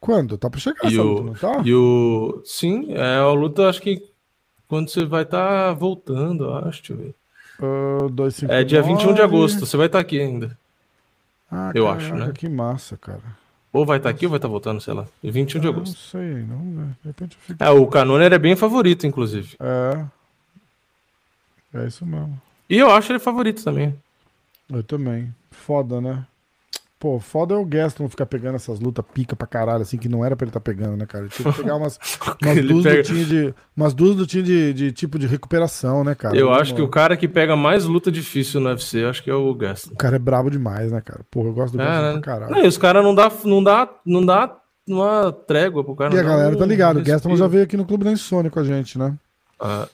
Quando? 0.00 0.36
Tá 0.36 0.50
pra 0.50 0.58
chegar 0.58 0.80
E 0.86 0.88
essa 0.88 1.00
o, 1.00 1.04
luta, 1.04 1.22
não 1.22 1.34
tá? 1.34 1.62
e 1.64 1.72
o. 1.72 2.42
Sim, 2.44 2.86
é 2.94 3.18
a 3.18 3.30
luta, 3.30 3.68
acho 3.68 3.80
que 3.80 4.02
quando 4.66 4.88
você 4.90 5.04
vai 5.06 5.22
estar 5.22 5.72
voltando, 5.74 6.46
eu 6.46 6.54
acho. 6.56 6.80
Deixa 6.82 6.92
eu 6.94 6.96
ver. 6.96 7.14
Ah, 7.62 8.08
259. 8.10 8.60
É 8.60 8.64
dia 8.64 8.82
21 8.82 9.14
de 9.14 9.22
agosto, 9.22 9.64
você 9.64 9.76
vai 9.76 9.86
estar 9.86 10.00
aqui 10.00 10.20
ainda. 10.20 10.58
Ah, 11.48 11.70
eu 11.76 11.84
caraca, 11.84 12.02
acho, 12.04 12.14
né? 12.16 12.32
Que 12.34 12.48
massa, 12.48 12.96
cara. 12.96 13.22
Ou 13.72 13.84
vai 13.84 13.98
estar 13.98 14.08
aqui 14.10 14.24
ou 14.26 14.30
vai 14.30 14.38
estar 14.38 14.48
voltando, 14.48 14.80
sei 14.80 14.94
lá. 14.94 15.06
21 15.22 15.60
de 15.60 15.66
Ah, 15.66 15.70
agosto. 15.70 15.92
Não 15.92 15.98
sei, 15.98 16.42
não, 16.44 16.58
né? 16.58 16.96
De 17.02 17.08
repente 17.08 17.36
eu 17.36 17.42
fico. 17.42 17.62
É, 17.62 17.70
o 17.70 17.86
Canonier 17.86 18.32
é 18.32 18.38
bem 18.38 18.56
favorito, 18.56 19.06
inclusive. 19.06 19.56
É. 19.60 20.04
É 21.74 21.86
isso 21.86 22.04
mesmo. 22.06 22.40
E 22.68 22.78
eu 22.78 22.90
acho 22.90 23.12
ele 23.12 23.18
favorito 23.18 23.62
também. 23.62 23.94
Eu 24.70 24.82
também. 24.82 25.34
Foda, 25.50 26.00
né? 26.00 26.26
Pô, 27.00 27.20
foda 27.20 27.54
é 27.54 27.56
o 27.56 27.64
Gaston 27.64 28.08
ficar 28.08 28.26
pegando 28.26 28.56
essas 28.56 28.80
lutas 28.80 29.04
pica 29.14 29.36
pra 29.36 29.46
caralho, 29.46 29.82
assim, 29.82 29.96
que 29.96 30.08
não 30.08 30.24
era 30.24 30.34
pra 30.34 30.44
ele 30.44 30.50
estar 30.50 30.58
pegando, 30.58 30.96
né, 30.96 31.06
cara? 31.06 31.24
Ele 31.26 31.32
tinha 31.32 31.52
que 31.52 31.62
pegar 31.62 31.76
umas, 31.76 31.96
umas 32.42 32.60
duas 32.64 32.82
pega- 32.82 32.96
lutinhas 32.98 33.28
de. 33.28 33.54
Umas 33.76 33.94
duas 33.94 34.16
lutinhas 34.16 34.44
de, 34.46 34.72
de 34.74 34.90
tipo 34.90 35.16
de 35.16 35.26
recuperação, 35.28 36.02
né, 36.02 36.16
cara? 36.16 36.36
eu 36.36 36.46
Não, 36.46 36.54
acho 36.54 36.74
que 36.74 36.82
o 36.82 36.88
cara 36.88 37.16
que 37.16 37.28
pega 37.28 37.54
mais 37.54 37.84
luta 37.84 38.10
difícil 38.10 38.60
no 38.60 38.68
UFC, 38.68 38.98
eu 39.04 39.10
acho 39.10 39.22
que 39.22 39.30
é 39.30 39.34
o 39.34 39.54
Gaston. 39.54 39.94
O 39.94 39.96
cara 39.96 40.16
é 40.16 40.18
brabo 40.18 40.50
demais, 40.50 40.90
né, 40.90 41.00
cara? 41.00 41.20
Porra, 41.30 41.48
eu 41.50 41.52
gosto 41.54 41.76
do 41.76 41.80
É, 41.82 41.84
Gaston 41.86 42.02
né? 42.02 42.12
pra 42.14 42.20
caralho. 42.20 42.50
Não, 42.52 42.64
e 42.64 42.66
os 42.66 42.76
caras 42.76 43.04
não 43.04 43.14
dá, 43.14 43.30
não 43.44 43.62
dá, 43.62 43.88
não 44.04 44.26
dá 44.26 44.56
uma 44.88 45.30
trégua 45.30 45.84
pro 45.84 45.94
cara. 45.94 46.12
E 46.12 46.18
a 46.18 46.22
galera 46.24 46.56
um 46.56 46.58
tá 46.58 46.66
ligado, 46.66 46.98
o. 46.98 47.04
Gaston 47.04 47.36
já 47.36 47.46
veio 47.46 47.62
aqui 47.62 47.76
no 47.76 47.84
Clube 47.86 48.02
da 48.04 48.10
Insônia 48.10 48.50
com 48.50 48.58
a 48.58 48.64
gente, 48.64 48.98
né? 48.98 49.14
Ah, 49.60 49.86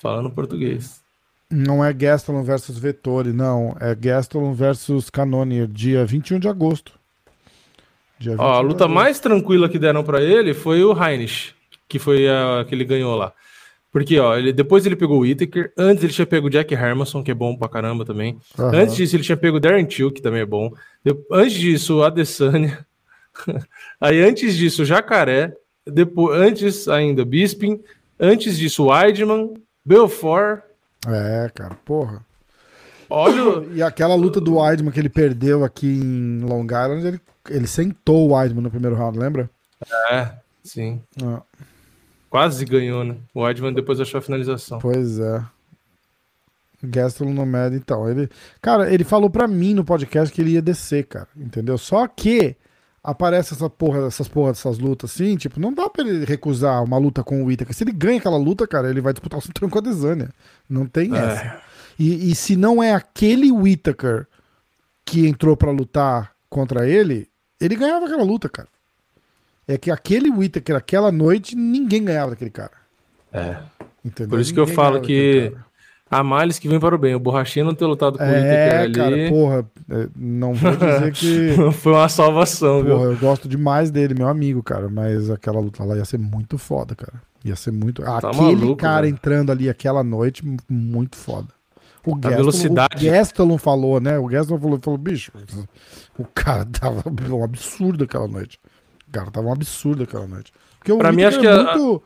falando 0.00 0.30
português. 0.30 1.02
Não 1.50 1.84
é 1.84 1.92
Gastelum 1.92 2.42
versus 2.42 2.78
Vettori, 2.78 3.32
não. 3.32 3.76
É 3.80 3.94
Gastelum 3.94 4.52
versus 4.54 5.10
Canonier, 5.10 5.66
dia 5.66 6.04
21 6.04 6.38
de 6.38 6.48
agosto. 6.48 6.92
Dia 8.18 8.34
Ó, 8.38 8.42
a 8.42 8.52
21 8.56 8.60
de 8.62 8.66
luta 8.68 8.88
mais 8.88 9.20
tranquila 9.20 9.68
que 9.68 9.78
deram 9.78 10.02
pra 10.02 10.20
ele 10.22 10.54
foi 10.54 10.82
o 10.82 10.92
Heinrich, 10.92 11.54
que 11.88 11.98
foi 11.98 12.28
a 12.28 12.64
que 12.66 12.74
ele 12.74 12.84
ganhou 12.84 13.14
lá. 13.14 13.32
Porque, 13.92 14.18
ó, 14.18 14.36
ele, 14.36 14.52
depois 14.52 14.84
ele 14.84 14.96
pegou 14.96 15.18
o 15.18 15.20
Whittaker, 15.20 15.72
antes 15.78 16.02
ele 16.02 16.12
tinha 16.12 16.26
pego 16.26 16.48
o 16.48 16.50
Jack 16.50 16.74
Hermanson, 16.74 17.22
que 17.22 17.30
é 17.30 17.34
bom 17.34 17.54
pra 17.56 17.68
caramba 17.68 18.04
também. 18.04 18.36
Aham. 18.58 18.76
Antes 18.76 18.96
disso 18.96 19.14
ele 19.14 19.22
tinha 19.22 19.36
pego 19.36 19.58
o 19.58 19.60
Darren 19.60 19.84
Till, 19.84 20.10
que 20.10 20.20
também 20.20 20.40
é 20.40 20.46
bom. 20.46 20.72
De- 21.04 21.16
antes 21.30 21.52
disso, 21.54 21.98
o 21.98 22.02
Adesanya. 22.02 22.84
Aí 24.00 24.20
antes 24.20 24.56
disso, 24.56 24.82
o 24.82 24.84
Jacaré. 24.84 25.54
Depois, 25.86 26.40
antes 26.40 26.88
ainda, 26.88 27.24
Bisping. 27.24 27.80
Antes 28.18 28.58
disso, 28.58 28.82
o 28.84 28.86
Weidman, 28.88 29.54
Belfort. 29.84 30.62
É, 31.06 31.50
cara, 31.54 31.74
porra. 31.84 32.24
Olha, 33.10 33.66
E 33.72 33.82
aquela 33.82 34.14
luta 34.14 34.40
do 34.40 34.56
Weidman 34.56 34.90
que 34.92 34.98
ele 34.98 35.08
perdeu 35.10 35.62
aqui 35.64 35.86
em 35.86 36.40
Long 36.40 36.64
Island, 36.64 37.06
ele 37.06 37.20
ele 37.50 37.66
sentou 37.66 38.28
o 38.28 38.34
Weidman 38.34 38.62
no 38.62 38.70
primeiro 38.70 38.96
round, 38.96 39.18
lembra? 39.18 39.50
É, 40.10 40.30
sim. 40.62 41.02
Ah, 41.22 41.42
Quase 42.30 42.64
ganhou, 42.64 43.04
né? 43.04 43.16
O 43.34 43.42
Weidman 43.42 43.72
depois 43.72 44.00
achou 44.00 44.18
a 44.18 44.22
finalização. 44.22 44.78
pois 44.78 45.18
é. 45.18 45.44
Gastelum 46.82 47.32
no 47.32 47.44
então. 47.74 48.08
Ele, 48.08 48.28
cara, 48.60 48.92
ele 48.92 49.04
falou 49.04 49.30
pra 49.30 49.46
mim 49.46 49.72
no 49.72 49.84
podcast 49.84 50.34
que 50.34 50.40
ele 50.40 50.52
ia 50.52 50.62
descer, 50.62 51.06
cara. 51.06 51.28
Entendeu? 51.36 51.78
Só 51.78 52.06
que 52.06 52.56
aparece 53.04 53.52
essa 53.52 53.68
porra, 53.68 54.06
essas 54.06 54.26
porra 54.26 54.50
dessas 54.52 54.78
lutas 54.78 55.12
assim, 55.12 55.36
tipo, 55.36 55.60
não 55.60 55.72
dá 55.74 55.90
pra 55.90 56.02
ele 56.02 56.24
recusar 56.24 56.82
uma 56.82 56.96
luta 56.96 57.22
com 57.22 57.42
o 57.42 57.46
Whittaker. 57.46 57.74
Se 57.74 57.84
ele 57.84 57.92
ganha 57.92 58.18
aquela 58.18 58.38
luta, 58.38 58.66
cara, 58.66 58.88
ele 58.88 59.02
vai 59.02 59.12
disputar 59.12 59.38
o 59.38 59.42
cinturão 59.42 59.68
com 59.68 59.78
a 59.78 59.82
Desânia. 59.82 60.30
Não 60.68 60.86
tem 60.86 61.14
É. 61.14 61.18
essa. 61.18 61.60
E, 61.98 62.30
e 62.30 62.34
se 62.34 62.56
não 62.56 62.82
é 62.82 62.94
aquele 62.94 63.52
Whittaker 63.52 64.26
que 65.04 65.28
entrou 65.28 65.54
pra 65.56 65.70
lutar 65.70 66.32
contra 66.48 66.88
ele, 66.88 67.28
ele 67.60 67.76
ganhava 67.76 68.06
aquela 68.06 68.24
luta, 68.24 68.48
cara. 68.48 68.68
É 69.68 69.76
que 69.78 69.90
aquele 69.90 70.30
Whittaker, 70.30 70.74
aquela 70.76 71.12
noite, 71.12 71.54
ninguém 71.54 72.04
ganhava 72.04 72.30
daquele 72.30 72.50
cara. 72.50 72.72
É. 73.32 73.58
Entendeu? 74.04 74.30
Por 74.30 74.40
isso 74.40 74.52
que 74.52 74.58
eu 74.60 74.64
Ninguém 74.64 74.76
falo 74.76 75.00
que. 75.00 75.52
Há 76.10 76.22
males 76.22 76.58
que 76.58 76.68
vem 76.68 76.78
para 76.80 76.94
o 76.94 76.98
bem. 76.98 77.14
O 77.14 77.18
Borrachinha 77.20 77.64
não 77.64 77.74
ter 77.74 77.86
lutado 77.86 78.18
com 78.18 78.24
o 78.24 78.26
É, 78.26 78.78
ali 78.82 78.92
cara, 78.94 79.16
porra, 79.28 79.66
é, 79.90 80.08
não 80.16 80.54
vou 80.54 80.70
dizer 80.76 81.12
que. 81.12 81.50
foi 81.80 81.92
uma 81.92 82.08
salvação, 82.08 82.82
Porra, 82.84 82.98
viu? 83.00 83.12
eu 83.12 83.18
gosto 83.18 83.48
demais 83.48 83.90
dele, 83.90 84.14
meu 84.14 84.28
amigo, 84.28 84.62
cara. 84.62 84.88
Mas 84.88 85.30
aquela 85.30 85.60
luta 85.60 85.82
lá 85.84 85.96
ia 85.96 86.04
ser 86.04 86.18
muito 86.18 86.56
foda, 86.58 86.94
cara. 86.94 87.20
Ia 87.44 87.56
ser 87.56 87.72
muito. 87.72 88.02
Aquele 88.02 88.56
maluco, 88.56 88.76
cara 88.76 89.08
entrando 89.08 89.50
ali 89.52 89.68
aquela 89.68 90.02
noite, 90.02 90.42
muito 90.68 91.16
foda. 91.16 91.48
O 92.06 92.14
Gastelum, 92.14 92.36
velocidade. 92.36 93.08
O 93.08 93.10
Gastelum 93.10 93.58
falou, 93.58 93.98
né? 94.00 94.18
O 94.18 94.26
Gastelum 94.26 94.60
falou, 94.60 94.78
falou, 94.82 94.98
bicho, 94.98 95.32
o 96.18 96.24
cara 96.24 96.64
tava 96.70 97.02
um 97.30 97.42
absurdo 97.44 98.04
aquela 98.04 98.28
noite. 98.28 98.58
O 99.08 99.12
cara 99.12 99.30
tava 99.30 99.46
um 99.48 99.52
absurdo 99.52 100.02
aquela 100.02 100.26
noite. 100.26 100.52
Porque 100.78 100.92
o 100.92 100.98
Pra 100.98 101.12
mim, 101.12 101.24
Whittaker 101.24 101.28
acho 101.28 101.40
que 101.40 101.46
é 101.46 101.70
a- 101.70 101.76
muito 101.78 102.02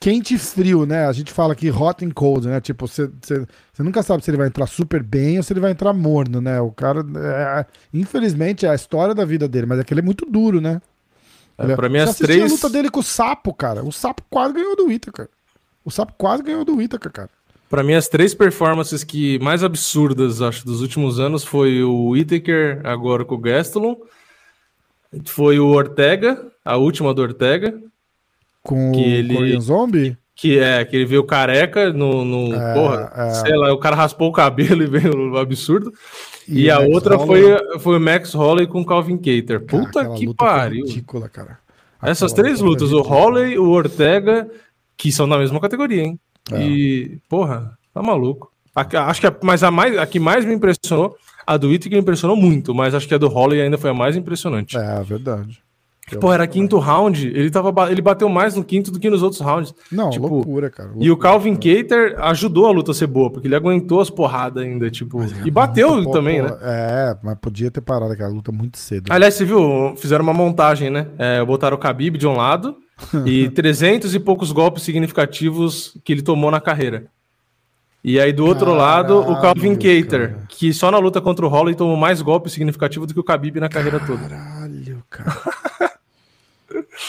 quente 0.00 0.34
e 0.34 0.38
frio, 0.38 0.86
né? 0.86 1.06
A 1.06 1.12
gente 1.12 1.32
fala 1.32 1.52
aqui 1.52 1.70
hot 1.70 2.04
and 2.04 2.10
cold, 2.10 2.46
né? 2.46 2.60
Tipo, 2.60 2.86
você 2.86 3.10
nunca 3.78 4.02
sabe 4.02 4.24
se 4.24 4.30
ele 4.30 4.36
vai 4.38 4.46
entrar 4.46 4.66
super 4.66 5.02
bem 5.02 5.36
ou 5.38 5.42
se 5.42 5.52
ele 5.52 5.60
vai 5.60 5.72
entrar 5.72 5.92
morno, 5.92 6.40
né? 6.40 6.60
O 6.60 6.70
cara, 6.70 7.00
é, 7.16 7.66
infelizmente, 7.92 8.64
é 8.66 8.70
a 8.70 8.74
história 8.74 9.14
da 9.14 9.24
vida 9.24 9.48
dele, 9.48 9.66
mas 9.66 9.78
é 9.80 9.84
que 9.84 9.92
ele 9.92 10.00
é 10.00 10.04
muito 10.04 10.24
duro, 10.24 10.60
né? 10.60 10.80
Ele- 11.58 11.74
pra 11.74 11.88
mim, 11.88 11.98
as 11.98 12.16
três- 12.16 12.44
a 12.50 12.54
luta 12.54 12.70
dele 12.70 12.88
com 12.90 13.00
o 13.00 13.02
Sapo, 13.02 13.52
cara. 13.52 13.82
O 13.84 13.90
Sapo 13.90 14.22
quase 14.30 14.54
ganhou 14.54 14.76
do 14.76 14.86
Whittaker. 14.86 15.28
O 15.84 15.90
Sapo 15.90 16.12
quase 16.16 16.42
ganhou 16.42 16.64
do 16.64 16.76
Whittaker, 16.76 17.10
cara. 17.10 17.30
Pra 17.68 17.82
mim, 17.82 17.94
as 17.94 18.08
três 18.08 18.32
performances 18.34 19.02
que 19.04 19.38
mais 19.40 19.62
absurdas, 19.64 20.40
acho, 20.40 20.64
dos 20.64 20.80
últimos 20.80 21.18
anos 21.18 21.44
foi 21.44 21.82
o 21.82 22.10
Whittaker, 22.10 22.80
agora 22.84 23.24
com 23.24 23.34
o 23.34 23.38
Gastelum. 23.38 23.96
Foi 25.26 25.58
o 25.58 25.66
Ortega, 25.68 26.46
a 26.64 26.76
última 26.76 27.12
do 27.12 27.22
Ortega, 27.22 27.78
Com 28.62 28.92
Que 28.92 28.98
o 29.00 29.04
ele- 29.04 29.34
Korean 29.34 29.60
Zombie. 29.60 30.16
que 30.36 30.58
é 30.58 30.84
que 30.84 30.94
ele 30.96 31.06
veio 31.06 31.24
careca 31.24 31.92
no. 31.92 32.24
no 32.24 32.54
É, 32.54 32.74
porra, 32.74 33.12
é. 33.16 33.30
sei 33.30 33.56
lá, 33.56 33.72
o 33.72 33.78
cara 33.78 33.96
raspou 33.96 34.28
o 34.28 34.32
cabelo 34.32 34.82
e 34.84 34.86
veio 34.86 35.14
no 35.16 35.36
absurdo. 35.38 35.92
E, 36.46 36.68
o 36.68 36.74
a 36.74 36.78
outra 36.80 37.16
Holloway. 37.16 37.42
foi, 37.42 37.78
foi 37.80 37.96
o 37.96 38.00
Max 38.00 38.32
Holloway 38.34 38.66
com 38.66 38.80
o 38.80 38.86
Calvin 38.86 39.16
Cater. 39.16 39.60
Cara, 39.64 39.82
Puta 39.84 40.00
aquela 40.00 40.14
que 40.16 40.34
pariu. 40.34 40.84
ridícula, 40.86 41.28
cara. 41.28 41.58
Essas 42.02 42.32
três 42.32 42.60
lutas, 42.60 42.92
o. 42.92 43.02
Holloway, 43.02 43.58
o 43.58 43.68
Ortega, 43.70 44.48
que 44.96 45.10
são 45.10 45.28
da 45.28 45.36
mesma 45.38 45.60
categoria, 45.60 46.02
hein? 46.04 46.18
É. 46.52 46.62
E, 46.62 47.18
porra, 47.28 47.76
tá 47.92 48.00
maluco. 48.02 48.50
A- 48.74 48.86
acho 49.10 49.20
que 49.20 49.26
a, 49.26 49.36
mas 49.42 49.62
a, 49.64 49.70
mais, 49.70 49.98
a 49.98 50.06
que 50.06 50.20
mais 50.20 50.44
me 50.44 50.54
impressionou, 50.54 51.16
a 51.46 51.56
do 51.56 51.68
me 51.68 51.98
impressionou 51.98 52.36
muito, 52.36 52.72
mas 52.74 52.94
acho 52.94 53.08
que 53.08 53.14
a 53.14 53.18
do 53.18 53.26
Holloway 53.28 53.60
ainda 53.62 53.76
foi 53.76 53.90
a 53.90 53.94
mais 53.94 54.16
impressionante. 54.16 54.76
É, 54.78 55.02
verdade. 55.02 55.60
Porra, 56.16 56.34
era 56.34 56.46
quinto 56.46 56.78
round, 56.78 57.26
ele, 57.26 57.50
tava, 57.50 57.90
ele 57.92 58.00
bateu 58.00 58.28
mais 58.28 58.54
no 58.54 58.64
quinto 58.64 58.90
do 58.90 58.98
que 58.98 59.10
nos 59.10 59.22
outros 59.22 59.40
rounds. 59.40 59.74
Não, 59.92 60.10
Tipo, 60.10 60.28
loucura, 60.28 60.70
cara. 60.70 60.90
E 60.96 61.06
o 61.10 61.14
loucura. 61.14 61.30
Calvin 61.30 61.54
Cater 61.54 62.14
ajudou 62.20 62.66
a 62.66 62.70
luta 62.70 62.92
a 62.92 62.94
ser 62.94 63.06
boa, 63.06 63.30
porque 63.30 63.46
ele 63.48 63.54
aguentou 63.56 64.00
as 64.00 64.08
porradas 64.10 64.62
ainda, 64.62 64.90
tipo. 64.90 65.20
E 65.44 65.50
bateu 65.50 66.04
também, 66.10 66.40
pô, 66.42 66.48
né? 66.48 66.58
É, 66.62 67.16
mas 67.22 67.36
podia 67.40 67.70
ter 67.70 67.80
parado 67.80 68.12
aquela 68.12 68.30
luta 68.30 68.50
muito 68.52 68.78
cedo. 68.78 69.10
Aliás, 69.12 69.34
você 69.34 69.44
viu? 69.44 69.94
Fizeram 69.96 70.22
uma 70.22 70.32
montagem, 70.34 70.90
né? 70.90 71.08
É, 71.18 71.44
botaram 71.44 71.76
o 71.76 71.80
Khabib 71.80 72.16
de 72.16 72.26
um 72.26 72.36
lado 72.36 72.76
e 73.26 73.48
300 73.54 74.14
e 74.14 74.18
poucos 74.20 74.52
golpes 74.52 74.82
significativos 74.82 75.98
que 76.04 76.12
ele 76.12 76.22
tomou 76.22 76.50
na 76.50 76.60
carreira. 76.60 77.06
E 78.02 78.18
aí 78.20 78.32
do 78.32 78.46
outro 78.46 78.72
lado, 78.72 79.18
o 79.20 79.40
Calvin 79.40 79.74
Caralho, 79.74 80.02
Cater, 80.04 80.30
cara. 80.30 80.42
que 80.48 80.72
só 80.72 80.88
na 80.90 80.98
luta 80.98 81.20
contra 81.20 81.44
o 81.44 81.48
Holloway 81.48 81.74
tomou 81.74 81.96
mais 81.96 82.22
golpes 82.22 82.52
significativos 82.52 83.08
do 83.08 83.12
que 83.12 83.20
o 83.20 83.24
Khabib 83.24 83.58
na 83.58 83.68
carreira 83.68 83.98
toda. 83.98 84.20
Caralho, 84.28 85.02
cara. 85.10 85.36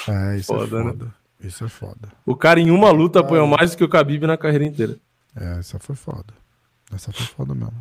é, 0.08 0.38
isso 0.38 0.54
Foda, 0.54 0.78
é 0.80 0.84
né? 0.84 0.92
foda. 0.92 1.14
Isso 1.42 1.64
é 1.66 1.70
foda. 1.70 2.10
O 2.26 2.36
cara 2.36 2.60
em 2.60 2.70
uma 2.70 2.92
luta 2.92 3.22
apoiou 3.22 3.48
mais 3.48 3.72
do 3.72 3.78
que 3.78 3.84
o 3.84 3.88
Khabib 3.90 4.26
na 4.28 4.38
carreira 4.38 4.66
inteira. 4.66 4.98
É, 5.36 5.60
essa 5.60 5.80
foi 5.80 5.96
foda. 5.96 6.34
Essa 6.94 7.12
foi 7.14 7.26
foda 7.26 7.54
mesmo. 7.56 7.74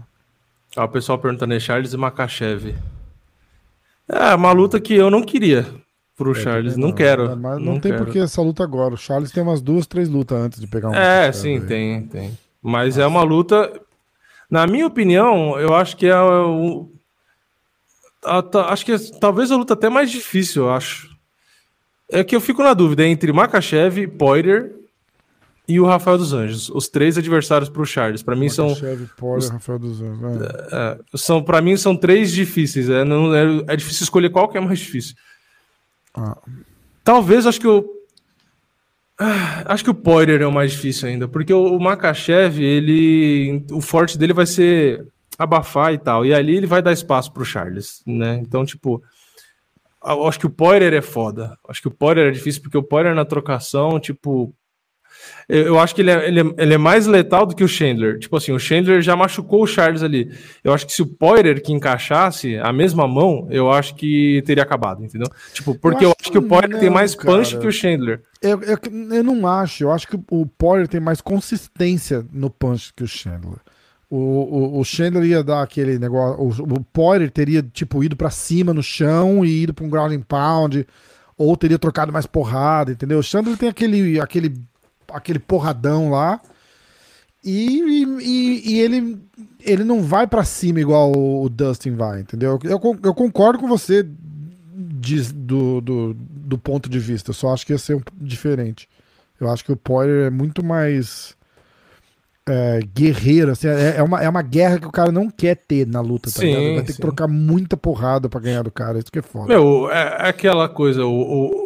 Ó, 0.77 0.85
o 0.85 0.89
pessoal 0.89 1.19
perguntando 1.19 1.55
aí, 1.55 1.61
Charles 1.61 1.93
e 1.93 1.97
Makachev. 1.97 2.75
É, 4.09 4.35
uma 4.35 4.53
luta 4.53 4.81
que 4.81 4.95
eu 4.95 5.11
não 5.11 5.23
queria 5.23 5.67
pro 6.17 6.35
Charles, 6.35 6.75
Também 6.75 6.89
não, 6.89 6.95
quero. 6.95 7.37
Mas 7.37 7.59
não, 7.59 7.73
não 7.75 7.81
tem 7.81 7.93
quero. 7.93 8.05
porque 8.05 8.19
essa 8.21 8.41
luta 8.41 8.63
agora. 8.63 8.95
O 8.95 8.99
Charles 8.99 9.31
tem 9.33 9.43
umas 9.43 9.61
duas, 9.61 9.87
três 9.87 10.09
lutas 10.09 10.39
antes 10.39 10.61
de 10.61 10.67
pegar 10.67 10.91
um. 10.91 10.95
É, 10.95 11.31
sim, 11.33 11.55
aí. 11.55 11.61
tem, 11.67 12.07
tem. 12.07 12.39
Mas 12.63 12.97
é 12.97 13.07
uma 13.07 13.23
luta. 13.23 13.73
Na 14.51 14.67
minha 14.67 14.87
opinião, 14.87 15.59
eu 15.59 15.75
acho 15.75 15.97
que 15.97 16.07
é 16.07 16.19
o. 16.21 16.91
a- 18.25 18.73
acho 18.73 18.85
que 18.85 18.93
é, 18.93 18.99
talvez 19.21 19.51
a 19.51 19.57
luta 19.57 19.75
até 19.75 19.89
mais 19.89 20.11
difícil, 20.11 20.65
eu 20.65 20.73
acho. 20.73 21.17
É 22.11 22.25
que 22.25 22.35
eu 22.35 22.41
fico 22.41 22.63
na 22.63 22.73
dúvida 22.75 23.07
entre 23.07 23.33
Makachev, 23.33 24.07
Poirier 24.09 24.75
e 25.67 25.79
o 25.79 25.85
Rafael 25.85 26.17
dos 26.17 26.33
Anjos. 26.33 26.71
Os 26.71 26.89
três 26.89 27.19
adversários 27.19 27.69
pro 27.69 27.85
Charles. 27.85 28.23
Pra 28.23 28.35
mim 28.35 28.49
são. 28.49 28.69
Makachev, 28.69 29.07
Poirier, 29.17 29.53
Rafael 29.53 29.79
dos 29.79 30.01
Anjos. 30.01 30.21
né? 30.21 30.49
É, 30.73 30.99
são 31.15 31.43
para 31.43 31.61
mim 31.61 31.77
são 31.77 31.95
três 31.97 32.33
difíceis. 32.33 32.89
É, 32.89 33.05
não, 33.05 33.35
é, 33.35 33.65
é 33.69 33.77
difícil 33.77 34.05
escolher 34.05 34.31
qual 34.31 34.49
que 34.49 34.57
é 34.57 34.61
mais 34.61 34.79
difícil. 34.79 35.15
Ah, 36.15 36.37
Talvez, 37.05 37.47
acho 37.47 37.61
que 37.61 37.69
o. 37.69 37.85
Ah, 39.21 39.65
Acho 39.67 39.85
que 39.85 39.91
o 39.91 39.95
Poirier 39.95 40.41
é 40.43 40.47
o 40.47 40.53
mais 40.53 40.73
difícil 40.73 41.09
ainda, 41.09 41.27
porque 41.29 41.53
o, 41.53 41.77
o 41.77 41.81
Makachev, 41.81 42.63
ele. 42.63 43.65
O 43.71 43.81
forte 43.81 44.17
dele 44.17 44.33
vai 44.33 44.47
ser 44.47 45.07
abafar 45.39 45.93
e 45.93 45.99
tal. 45.99 46.25
E 46.25 46.33
ali 46.33 46.57
ele 46.57 46.67
vai 46.67 46.81
dar 46.81 46.93
espaço 46.93 47.31
pro 47.33 47.45
Charles, 47.45 48.03
né? 48.07 48.37
Então, 48.43 48.65
tipo. 48.65 49.03
Eu 50.05 50.27
Acho 50.27 50.39
que 50.39 50.47
o 50.47 50.51
Poirier 50.51 50.95
é 50.95 51.03
foda. 51.03 51.57
Acho 51.69 51.83
que 51.83 51.89
o 51.89 51.93
Poirier 51.93 52.29
é 52.29 52.31
difícil, 52.31 52.63
porque 52.63 52.79
o 52.79 52.83
Poirier 52.83 53.15
na 53.15 53.25
trocação, 53.25 53.99
tipo. 53.99 54.55
Eu, 55.49 55.67
eu 55.67 55.79
acho 55.81 55.95
que 55.95 56.03
ele 56.03 56.11
é, 56.11 56.29
ele, 56.29 56.41
é, 56.41 56.45
ele 56.59 56.75
é 56.75 56.79
mais 56.79 57.07
letal 57.07 57.45
do 57.45 57.57
que 57.57 57.65
o 57.65 57.69
Chandler. 57.69 58.19
Tipo 58.19 58.37
assim, 58.37 58.53
o 58.53 58.59
Chandler 58.59 59.03
já 59.03 59.17
machucou 59.17 59.63
o 59.63 59.67
Charles 59.67 60.03
ali. 60.03 60.31
Eu 60.63 60.73
acho 60.73 60.87
que 60.87 60.93
se 60.93 61.03
o 61.03 61.07
Poirier 61.07 61.61
que 61.61 61.73
encaixasse 61.73 62.57
a 62.59 62.73
mesma 62.73 63.09
mão, 63.09 63.49
eu 63.51 63.73
acho 63.73 63.95
que 63.97 64.43
teria 64.47 64.63
acabado, 64.63 65.05
entendeu? 65.05 65.29
Tipo, 65.53 65.75
porque 65.75 66.05
eu 66.05 66.11
acho 66.11 66.19
acho, 66.21 66.33
que 66.33 66.39
o 66.39 66.47
Poirier 66.47 66.79
tem 66.79 66.89
não, 66.89 66.95
mais 66.95 67.17
punch 67.17 67.51
cara. 67.51 67.61
que 67.63 67.67
o 67.67 67.73
Chandler. 67.73 68.23
Eu, 68.41 68.63
eu, 68.63 68.79
eu 69.13 69.25
não 69.25 69.47
acho. 69.47 69.85
Eu 69.85 69.91
acho 69.91 70.07
que 70.07 70.17
o 70.31 70.47
Poirier 70.47 70.87
tem 70.87 71.01
mais 71.01 71.21
consistência 71.21 72.25
no 72.33 72.51
punch 72.51 72.93
que 72.95 73.03
o 73.03 73.09
Chandler. 73.09 73.59
O, 74.11 74.17
o, 74.17 74.81
o 74.81 74.85
Chandler 74.85 75.25
ia 75.25 75.43
dar 75.45 75.63
aquele 75.63 75.99
negócio. 75.99 76.43
O, 76.43 76.75
o 76.77 76.85
Poirier 76.85 77.31
teria, 77.31 77.63
tipo, 77.63 78.03
ido 78.03 78.17
pra 78.17 78.31
cima 78.31 78.73
no 78.73 78.83
chão 78.83 79.45
e 79.45 79.63
ido 79.65 79.75
pra 79.75 79.85
um 79.85 79.91
ground 79.91 80.13
and 80.13 80.23
pound. 80.23 80.87
Ou 81.37 81.57
teria 81.57 81.79
trocado 81.79 82.13
mais 82.13 82.27
porrada, 82.27 82.93
entendeu? 82.93 83.19
O 83.19 83.23
Chandler 83.23 83.57
tem 83.57 83.69
aquele, 83.69 84.19
aquele, 84.21 84.55
aquele 85.13 85.39
porradão 85.39 86.11
lá. 86.11 86.41
E, 87.45 87.81
e, 88.21 88.73
e 88.73 88.81
ele, 88.81 89.19
ele 89.61 89.85
não 89.85 90.03
vai 90.03 90.27
pra 90.27 90.43
cima 90.45 90.81
igual 90.81 91.13
o, 91.17 91.45
o 91.45 91.49
Dustin 91.49 91.95
vai, 91.95 92.21
entendeu? 92.21 92.59
Eu, 92.65 92.81
eu 93.05 93.15
concordo 93.15 93.59
com 93.61 93.69
você 93.69 94.05
de- 94.75 95.33
do, 95.33 95.81
do, 95.81 96.15
do 96.15 96.59
ponto 96.59 96.89
de 96.89 96.99
vista. 96.99 97.31
Eu 97.31 97.35
só 97.35 97.53
acho 97.53 97.65
que 97.65 97.73
ia 97.73 97.79
ser 97.79 97.95
um, 97.95 98.01
diferente. 98.21 98.89
Eu 99.41 99.49
acho 99.51 99.65
que 99.65 99.71
o 99.71 99.77
Poirier 99.77 100.27
é 100.27 100.31
muito 100.31 100.65
mais 100.65 101.37
é, 102.49 102.81
guerreiro. 102.95 103.53
Assim, 103.53 103.69
é, 103.69 103.97
é 103.99 104.03
uma, 104.03 104.23
é 104.23 104.29
uma 104.29 104.43
guerra 104.43 104.79
que 104.79 104.87
o 104.87 104.93
cara 104.93 105.13
não 105.13 105.31
quer 105.31 105.55
ter 105.57 105.87
na 105.87 106.01
luta. 106.01 106.31
Tá 106.31 106.41
Sim, 106.41 106.47
ligado? 106.47 106.75
Vai 106.75 106.83
ter 106.83 106.93
sim. 106.93 106.97
que 106.97 107.01
trocar 107.03 107.29
muita 107.29 107.77
porrada 107.77 108.29
pra 108.29 108.41
ganhar 108.41 108.63
do 108.63 108.71
cara. 108.71 108.99
Isso 108.99 109.13
que 109.13 109.19
é 109.19 109.23
foda. 109.23 109.47
Meu, 109.49 109.91
é, 109.91 110.27
é 110.27 110.29
aquela 110.29 110.69
coisa, 110.69 111.05
o, 111.05 111.11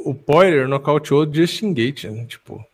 o, 0.06 0.10
o 0.10 0.14
Poirier 0.14 0.66
nocauteou 0.68 1.24
o 1.26 1.34
Justin 1.34 1.72
Gate, 1.72 2.04
né? 2.04 2.24
Tipo. 2.26 2.64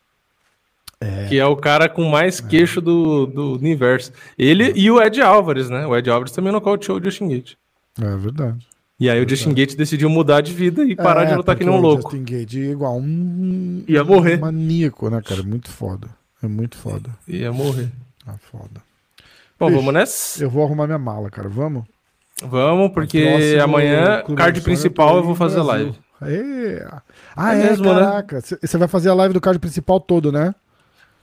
Que 1.29 1.39
é 1.39 1.47
o 1.47 1.55
cara 1.55 1.89
com 1.89 2.03
mais 2.05 2.41
queixo 2.41 2.81
do, 2.81 3.25
do 3.27 3.53
universo. 3.53 4.11
Ele 4.37 4.73
e 4.75 4.91
o 4.91 5.01
Ed 5.01 5.21
Álvares, 5.23 5.71
né? 5.71 5.87
O 5.87 5.97
Ed 5.97 6.11
Álvares 6.11 6.33
também 6.33 6.53
nocauteou 6.53 6.99
o 6.99 7.05
Justin 7.05 7.29
Gate. 7.29 7.53
É 8.03 8.17
verdade. 8.17 8.67
E 8.99 9.09
aí 9.09 9.25
o 9.25 9.29
Justin 9.29 9.55
Gate 9.55 9.77
decidiu 9.77 10.11
mudar 10.11 10.41
de 10.41 10.53
vida 10.53 10.83
e 10.85 10.97
parar 10.97 11.25
de 11.25 11.35
É, 11.35 11.37
lutar 11.37 11.55
que 11.55 11.63
nem 11.65 11.73
um 11.73 11.79
o 11.79 11.81
louco. 11.81 12.11
Justin 12.11 12.25
Gage 12.25 12.67
é 12.67 12.73
igual 12.73 12.97
um 12.99 13.85
Ia 13.87 14.03
morrer. 14.03 14.41
maníaco, 14.41 15.09
né, 15.09 15.23
cara? 15.25 15.41
Muito 15.45 15.71
foda. 15.71 16.09
É 16.43 16.47
muito 16.47 16.77
foda. 16.77 17.11
Ia 17.27 17.53
morrer. 17.53 17.91
Ah, 18.27 18.35
foda. 18.39 18.83
Bom, 19.59 19.67
Bicho, 19.67 19.79
vamos 19.79 19.95
nessa? 19.95 20.43
Eu 20.43 20.51
vou 20.51 20.65
arrumar 20.65 20.87
minha 20.87 20.99
mala, 20.99 21.31
cara. 21.31 21.49
Vamos? 21.49 21.85
Vamos, 22.43 22.93
porque 22.93 23.25
Próximo 23.25 23.63
amanhã, 23.63 24.23
Clube 24.23 24.41
card 24.41 24.61
principal, 24.61 25.11
tô 25.11 25.17
eu 25.19 25.23
vou 25.25 25.35
fazer 25.35 25.63
Brasil. 25.63 25.87
live. 25.87 25.99
É. 26.23 26.89
Ah, 27.37 27.55
É 27.57 27.61
é, 27.61 27.71
mesmo, 27.71 27.85
né? 27.93 28.01
caraca. 28.01 28.41
Você 28.41 28.79
vai 28.79 28.87
fazer 28.89 29.09
a 29.09 29.15
live 29.15 29.35
do 29.35 29.41
card 29.41 29.59
principal 29.59 29.99
todo, 29.99 30.31
né? 30.31 30.55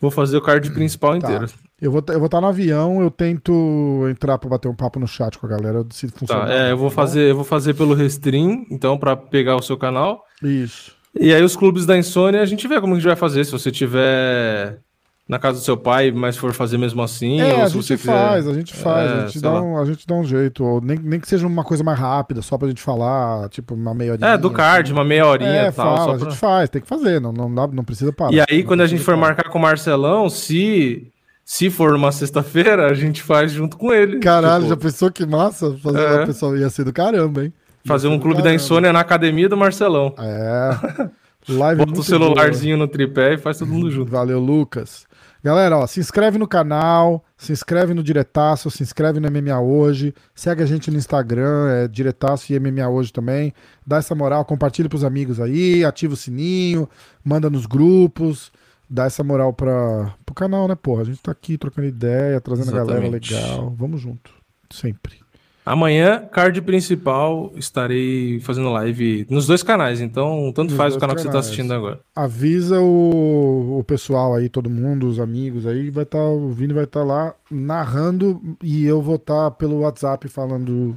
Vou 0.02 0.12
fazer 0.12 0.36
o 0.36 0.42
card 0.42 0.70
principal 0.72 1.12
Tá. 1.12 1.18
inteiro. 1.18 1.48
Eu 1.82 1.92
vou 1.92 2.04
eu 2.10 2.20
vou 2.20 2.26
estar 2.26 2.42
no 2.42 2.48
avião, 2.48 3.02
eu 3.02 3.10
tento 3.12 4.06
entrar 4.10 4.38
pra 4.38 4.50
bater 4.50 4.68
um 4.68 4.76
papo 4.76 5.00
no 5.00 5.08
chat 5.08 5.38
com 5.38 5.46
a 5.46 5.50
galera, 5.50 5.86
se 5.92 6.08
funcionar. 6.10 6.48
Tá, 6.48 6.54
é, 6.54 6.72
eu 6.72 6.78
vou 6.78 6.90
tá 6.90 6.96
fazer, 6.96 7.30
eu 7.32 7.36
vou 7.36 7.44
fazer 7.46 7.74
pelo 7.74 7.94
Restream, 7.94 8.66
então, 8.70 8.98
pra 8.98 9.16
pegar 9.16 9.56
o 9.56 9.62
seu 9.62 9.78
canal. 9.78 10.24
Isso. 10.44 10.94
E 11.18 11.34
aí 11.34 11.42
os 11.44 11.56
clubes 11.56 11.86
da 11.86 11.98
insônia, 11.98 12.42
a 12.42 12.46
gente 12.46 12.68
vê 12.68 12.80
como 12.82 12.94
a 12.94 12.98
gente 12.98 13.08
vai 13.08 13.16
fazer. 13.16 13.46
Se 13.46 13.52
você 13.52 13.72
tiver 13.72 14.80
na 15.28 15.40
casa 15.40 15.58
do 15.58 15.64
seu 15.64 15.76
pai, 15.76 16.12
mas 16.12 16.38
for 16.38 16.54
fazer 16.54 16.78
mesmo 16.78 17.02
assim, 17.02 17.42
É, 17.42 17.54
ou 17.56 17.62
a 17.64 17.68
se 17.68 17.74
gente 17.74 17.84
você 17.84 17.98
faz, 17.98 18.36
quiser- 18.46 18.52
a 18.52 18.54
gente 18.54 18.74
faz, 18.76 19.10
É, 19.10 19.14
a, 19.14 19.26
gente 19.28 19.42
dá 19.42 19.52
lá. 19.54 19.62
um, 19.64 19.78
a 19.80 19.86
gente 19.86 20.06
dá 20.06 20.14
um 20.16 20.24
jeito. 20.24 20.64
Ou 20.64 20.80
nem, 20.82 21.00
nem 21.00 21.20
que 21.20 21.28
seja 21.28 21.48
uma 21.48 21.64
coisa 21.64 21.84
mais 21.84 21.98
rápida, 21.98 22.42
só 22.44 22.58
pra 22.58 22.68
gente 22.68 22.82
falar, 22.82 23.50
tipo, 23.50 23.74
uma 23.74 23.94
meia 23.96 24.12
horinha. 24.12 24.30
É, 24.30 24.38
do 24.38 24.52
card, 24.52 24.94
uma 24.94 25.04
meia 25.04 25.26
horinha 25.26 25.50
É, 25.50 25.68
e 25.70 25.72
tal. 25.72 25.86
fala, 25.98 25.98
só 25.98 26.04
a 26.12 26.18
pra- 26.20 26.30
gente 26.30 26.40
faz, 26.40 26.70
tem 26.70 26.82
que 26.82 26.88
fazer, 26.88 27.20
não, 27.20 27.32
não, 27.34 27.54
dá- 27.54 27.68
não 27.68 27.84
precisa 27.84 28.14
parar. 28.14 28.32
E 28.34 28.40
aí, 28.48 28.64
quando 28.64 28.82
a 28.82 28.88
gente 28.88 29.02
for 29.02 29.18
marcar 29.18 29.50
com 29.50 29.58
o 29.58 29.62
Marcelão, 29.62 30.30
se, 30.30 31.08
se 31.44 31.72
for 31.72 31.94
numa 31.94 32.12
sexta-feira, 32.12 32.86
a 32.86 32.94
gente 32.94 33.24
faz 33.24 33.52
junto 33.52 33.78
com 33.78 33.92
ele. 33.92 34.20
Caralho, 34.20 34.66
Tipo, 34.66 34.70
já 34.76 34.78
pensou 34.78 35.12
que 35.12 35.26
massa? 35.26 35.76
Fazer 35.82 36.00
É. 36.02 36.18
uma 36.18 36.26
pessoa 36.28 36.56
ia 36.58 36.70
ser 36.70 36.84
do 36.84 36.94
caramba, 36.94 37.44
hein? 37.46 37.54
Ia 37.84 37.88
fazer 37.88 38.08
um 38.10 38.20
clube 38.20 38.36
da 38.38 38.44
caramba. 38.44 38.56
insônia 38.62 38.94
na 38.94 39.00
academia 39.00 39.50
do 39.50 39.58
Marcelão. 39.58 40.14
É. 40.20 41.10
Live 41.48 41.78
Bota 41.82 41.92
o 41.92 41.96
muito 41.96 42.04
celularzinho 42.04 42.78
no 42.78 42.88
tripé 42.88 43.34
e 43.34 43.38
faz 43.38 43.58
todo 43.60 43.68
mundo 43.70 43.82
boa. 43.84 43.92
junto. 43.92 44.12
Valeu, 44.12 44.40
Lucas. 44.40 45.06
Galera, 45.46 45.78
ó, 45.78 45.86
se 45.86 46.00
inscreve 46.00 46.40
no 46.40 46.48
canal, 46.48 47.24
se 47.38 47.54
inscreve 47.54 47.94
no 47.94 48.02
Diretaço, 48.02 48.72
se 48.72 48.82
inscreve 48.82 49.20
no 49.20 49.30
MMA 49.30 49.60
Hoje, 49.60 50.12
segue 50.34 50.64
a 50.64 50.66
gente 50.66 50.90
no 50.90 50.98
Instagram, 50.98 51.70
é 51.70 51.88
Diretaço 51.88 52.52
e 52.52 52.60
MMA 52.60 52.90
Hoje 52.90 53.14
também. 53.14 53.54
Dá 53.86 53.98
essa 53.98 54.16
moral, 54.16 54.44
compartilha 54.44 54.90
pros 54.90 55.04
amigos 55.04 55.40
aí, 55.40 55.86
ativa 55.86 56.16
o 56.16 56.18
sininho, 56.18 56.90
manda 57.24 57.48
nos 57.48 57.68
grupos, 57.68 58.52
dá 58.90 59.06
essa 59.06 59.24
moral 59.24 59.54
pra, 59.54 60.16
pro 60.26 60.34
canal, 60.34 60.68
né, 60.68 60.74
porra? 60.74 61.04
A 61.04 61.06
gente 61.06 61.22
tá 61.22 61.32
aqui 61.32 61.60
trocando 61.60 61.88
ideia, 61.88 62.42
trazendo 62.42 62.70
a 62.70 62.78
galera 62.80 63.02
Exatamente. 63.02 63.36
legal. 63.36 63.76
Vamos 63.78 64.02
junto, 64.02 64.32
sempre. 64.74 65.25
Amanhã, 65.66 66.24
card 66.32 66.62
principal, 66.62 67.52
estarei 67.56 68.40
fazendo 68.40 68.72
live 68.72 69.26
nos 69.30 69.48
dois 69.48 69.64
canais, 69.64 70.00
então 70.00 70.52
tanto 70.54 70.70
Nos 70.70 70.78
faz 70.78 70.96
o 70.96 71.00
canal 71.00 71.16
que 71.16 71.24
você 71.24 71.28
tá 71.28 71.32
canais. 71.32 71.46
assistindo 71.48 71.74
agora. 71.74 72.00
Avisa 72.16 72.80
o, 72.80 73.80
o 73.80 73.84
pessoal 73.84 74.36
aí, 74.36 74.48
todo 74.48 74.70
mundo, 74.70 75.08
os 75.08 75.20
amigos 75.20 75.66
aí, 75.66 75.90
vai 75.90 76.04
estar, 76.04 76.20
o 76.20 76.50
Vini 76.52 76.72
vai 76.74 76.84
estar 76.84 77.04
lá 77.04 77.34
narrando 77.50 78.40
e 78.62 78.86
eu 78.86 79.02
vou 79.02 79.16
estar 79.16 79.50
pelo 79.52 79.80
WhatsApp 79.80 80.28
falando 80.28 80.96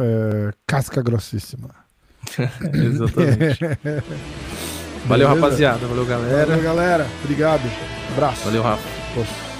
é, 0.00 0.52
casca 0.66 1.02
grossíssima. 1.02 1.68
Exatamente. 2.72 3.60
Valeu, 5.06 5.28
rapaziada. 5.28 5.86
Valeu, 5.86 6.06
galera. 6.06 6.46
Valeu, 6.46 6.62
galera. 6.62 7.06
Obrigado. 7.22 7.68
Abraço. 8.12 8.44
Valeu, 8.44 8.62
Rafa. 8.62 8.88
Poxa. 9.14 9.51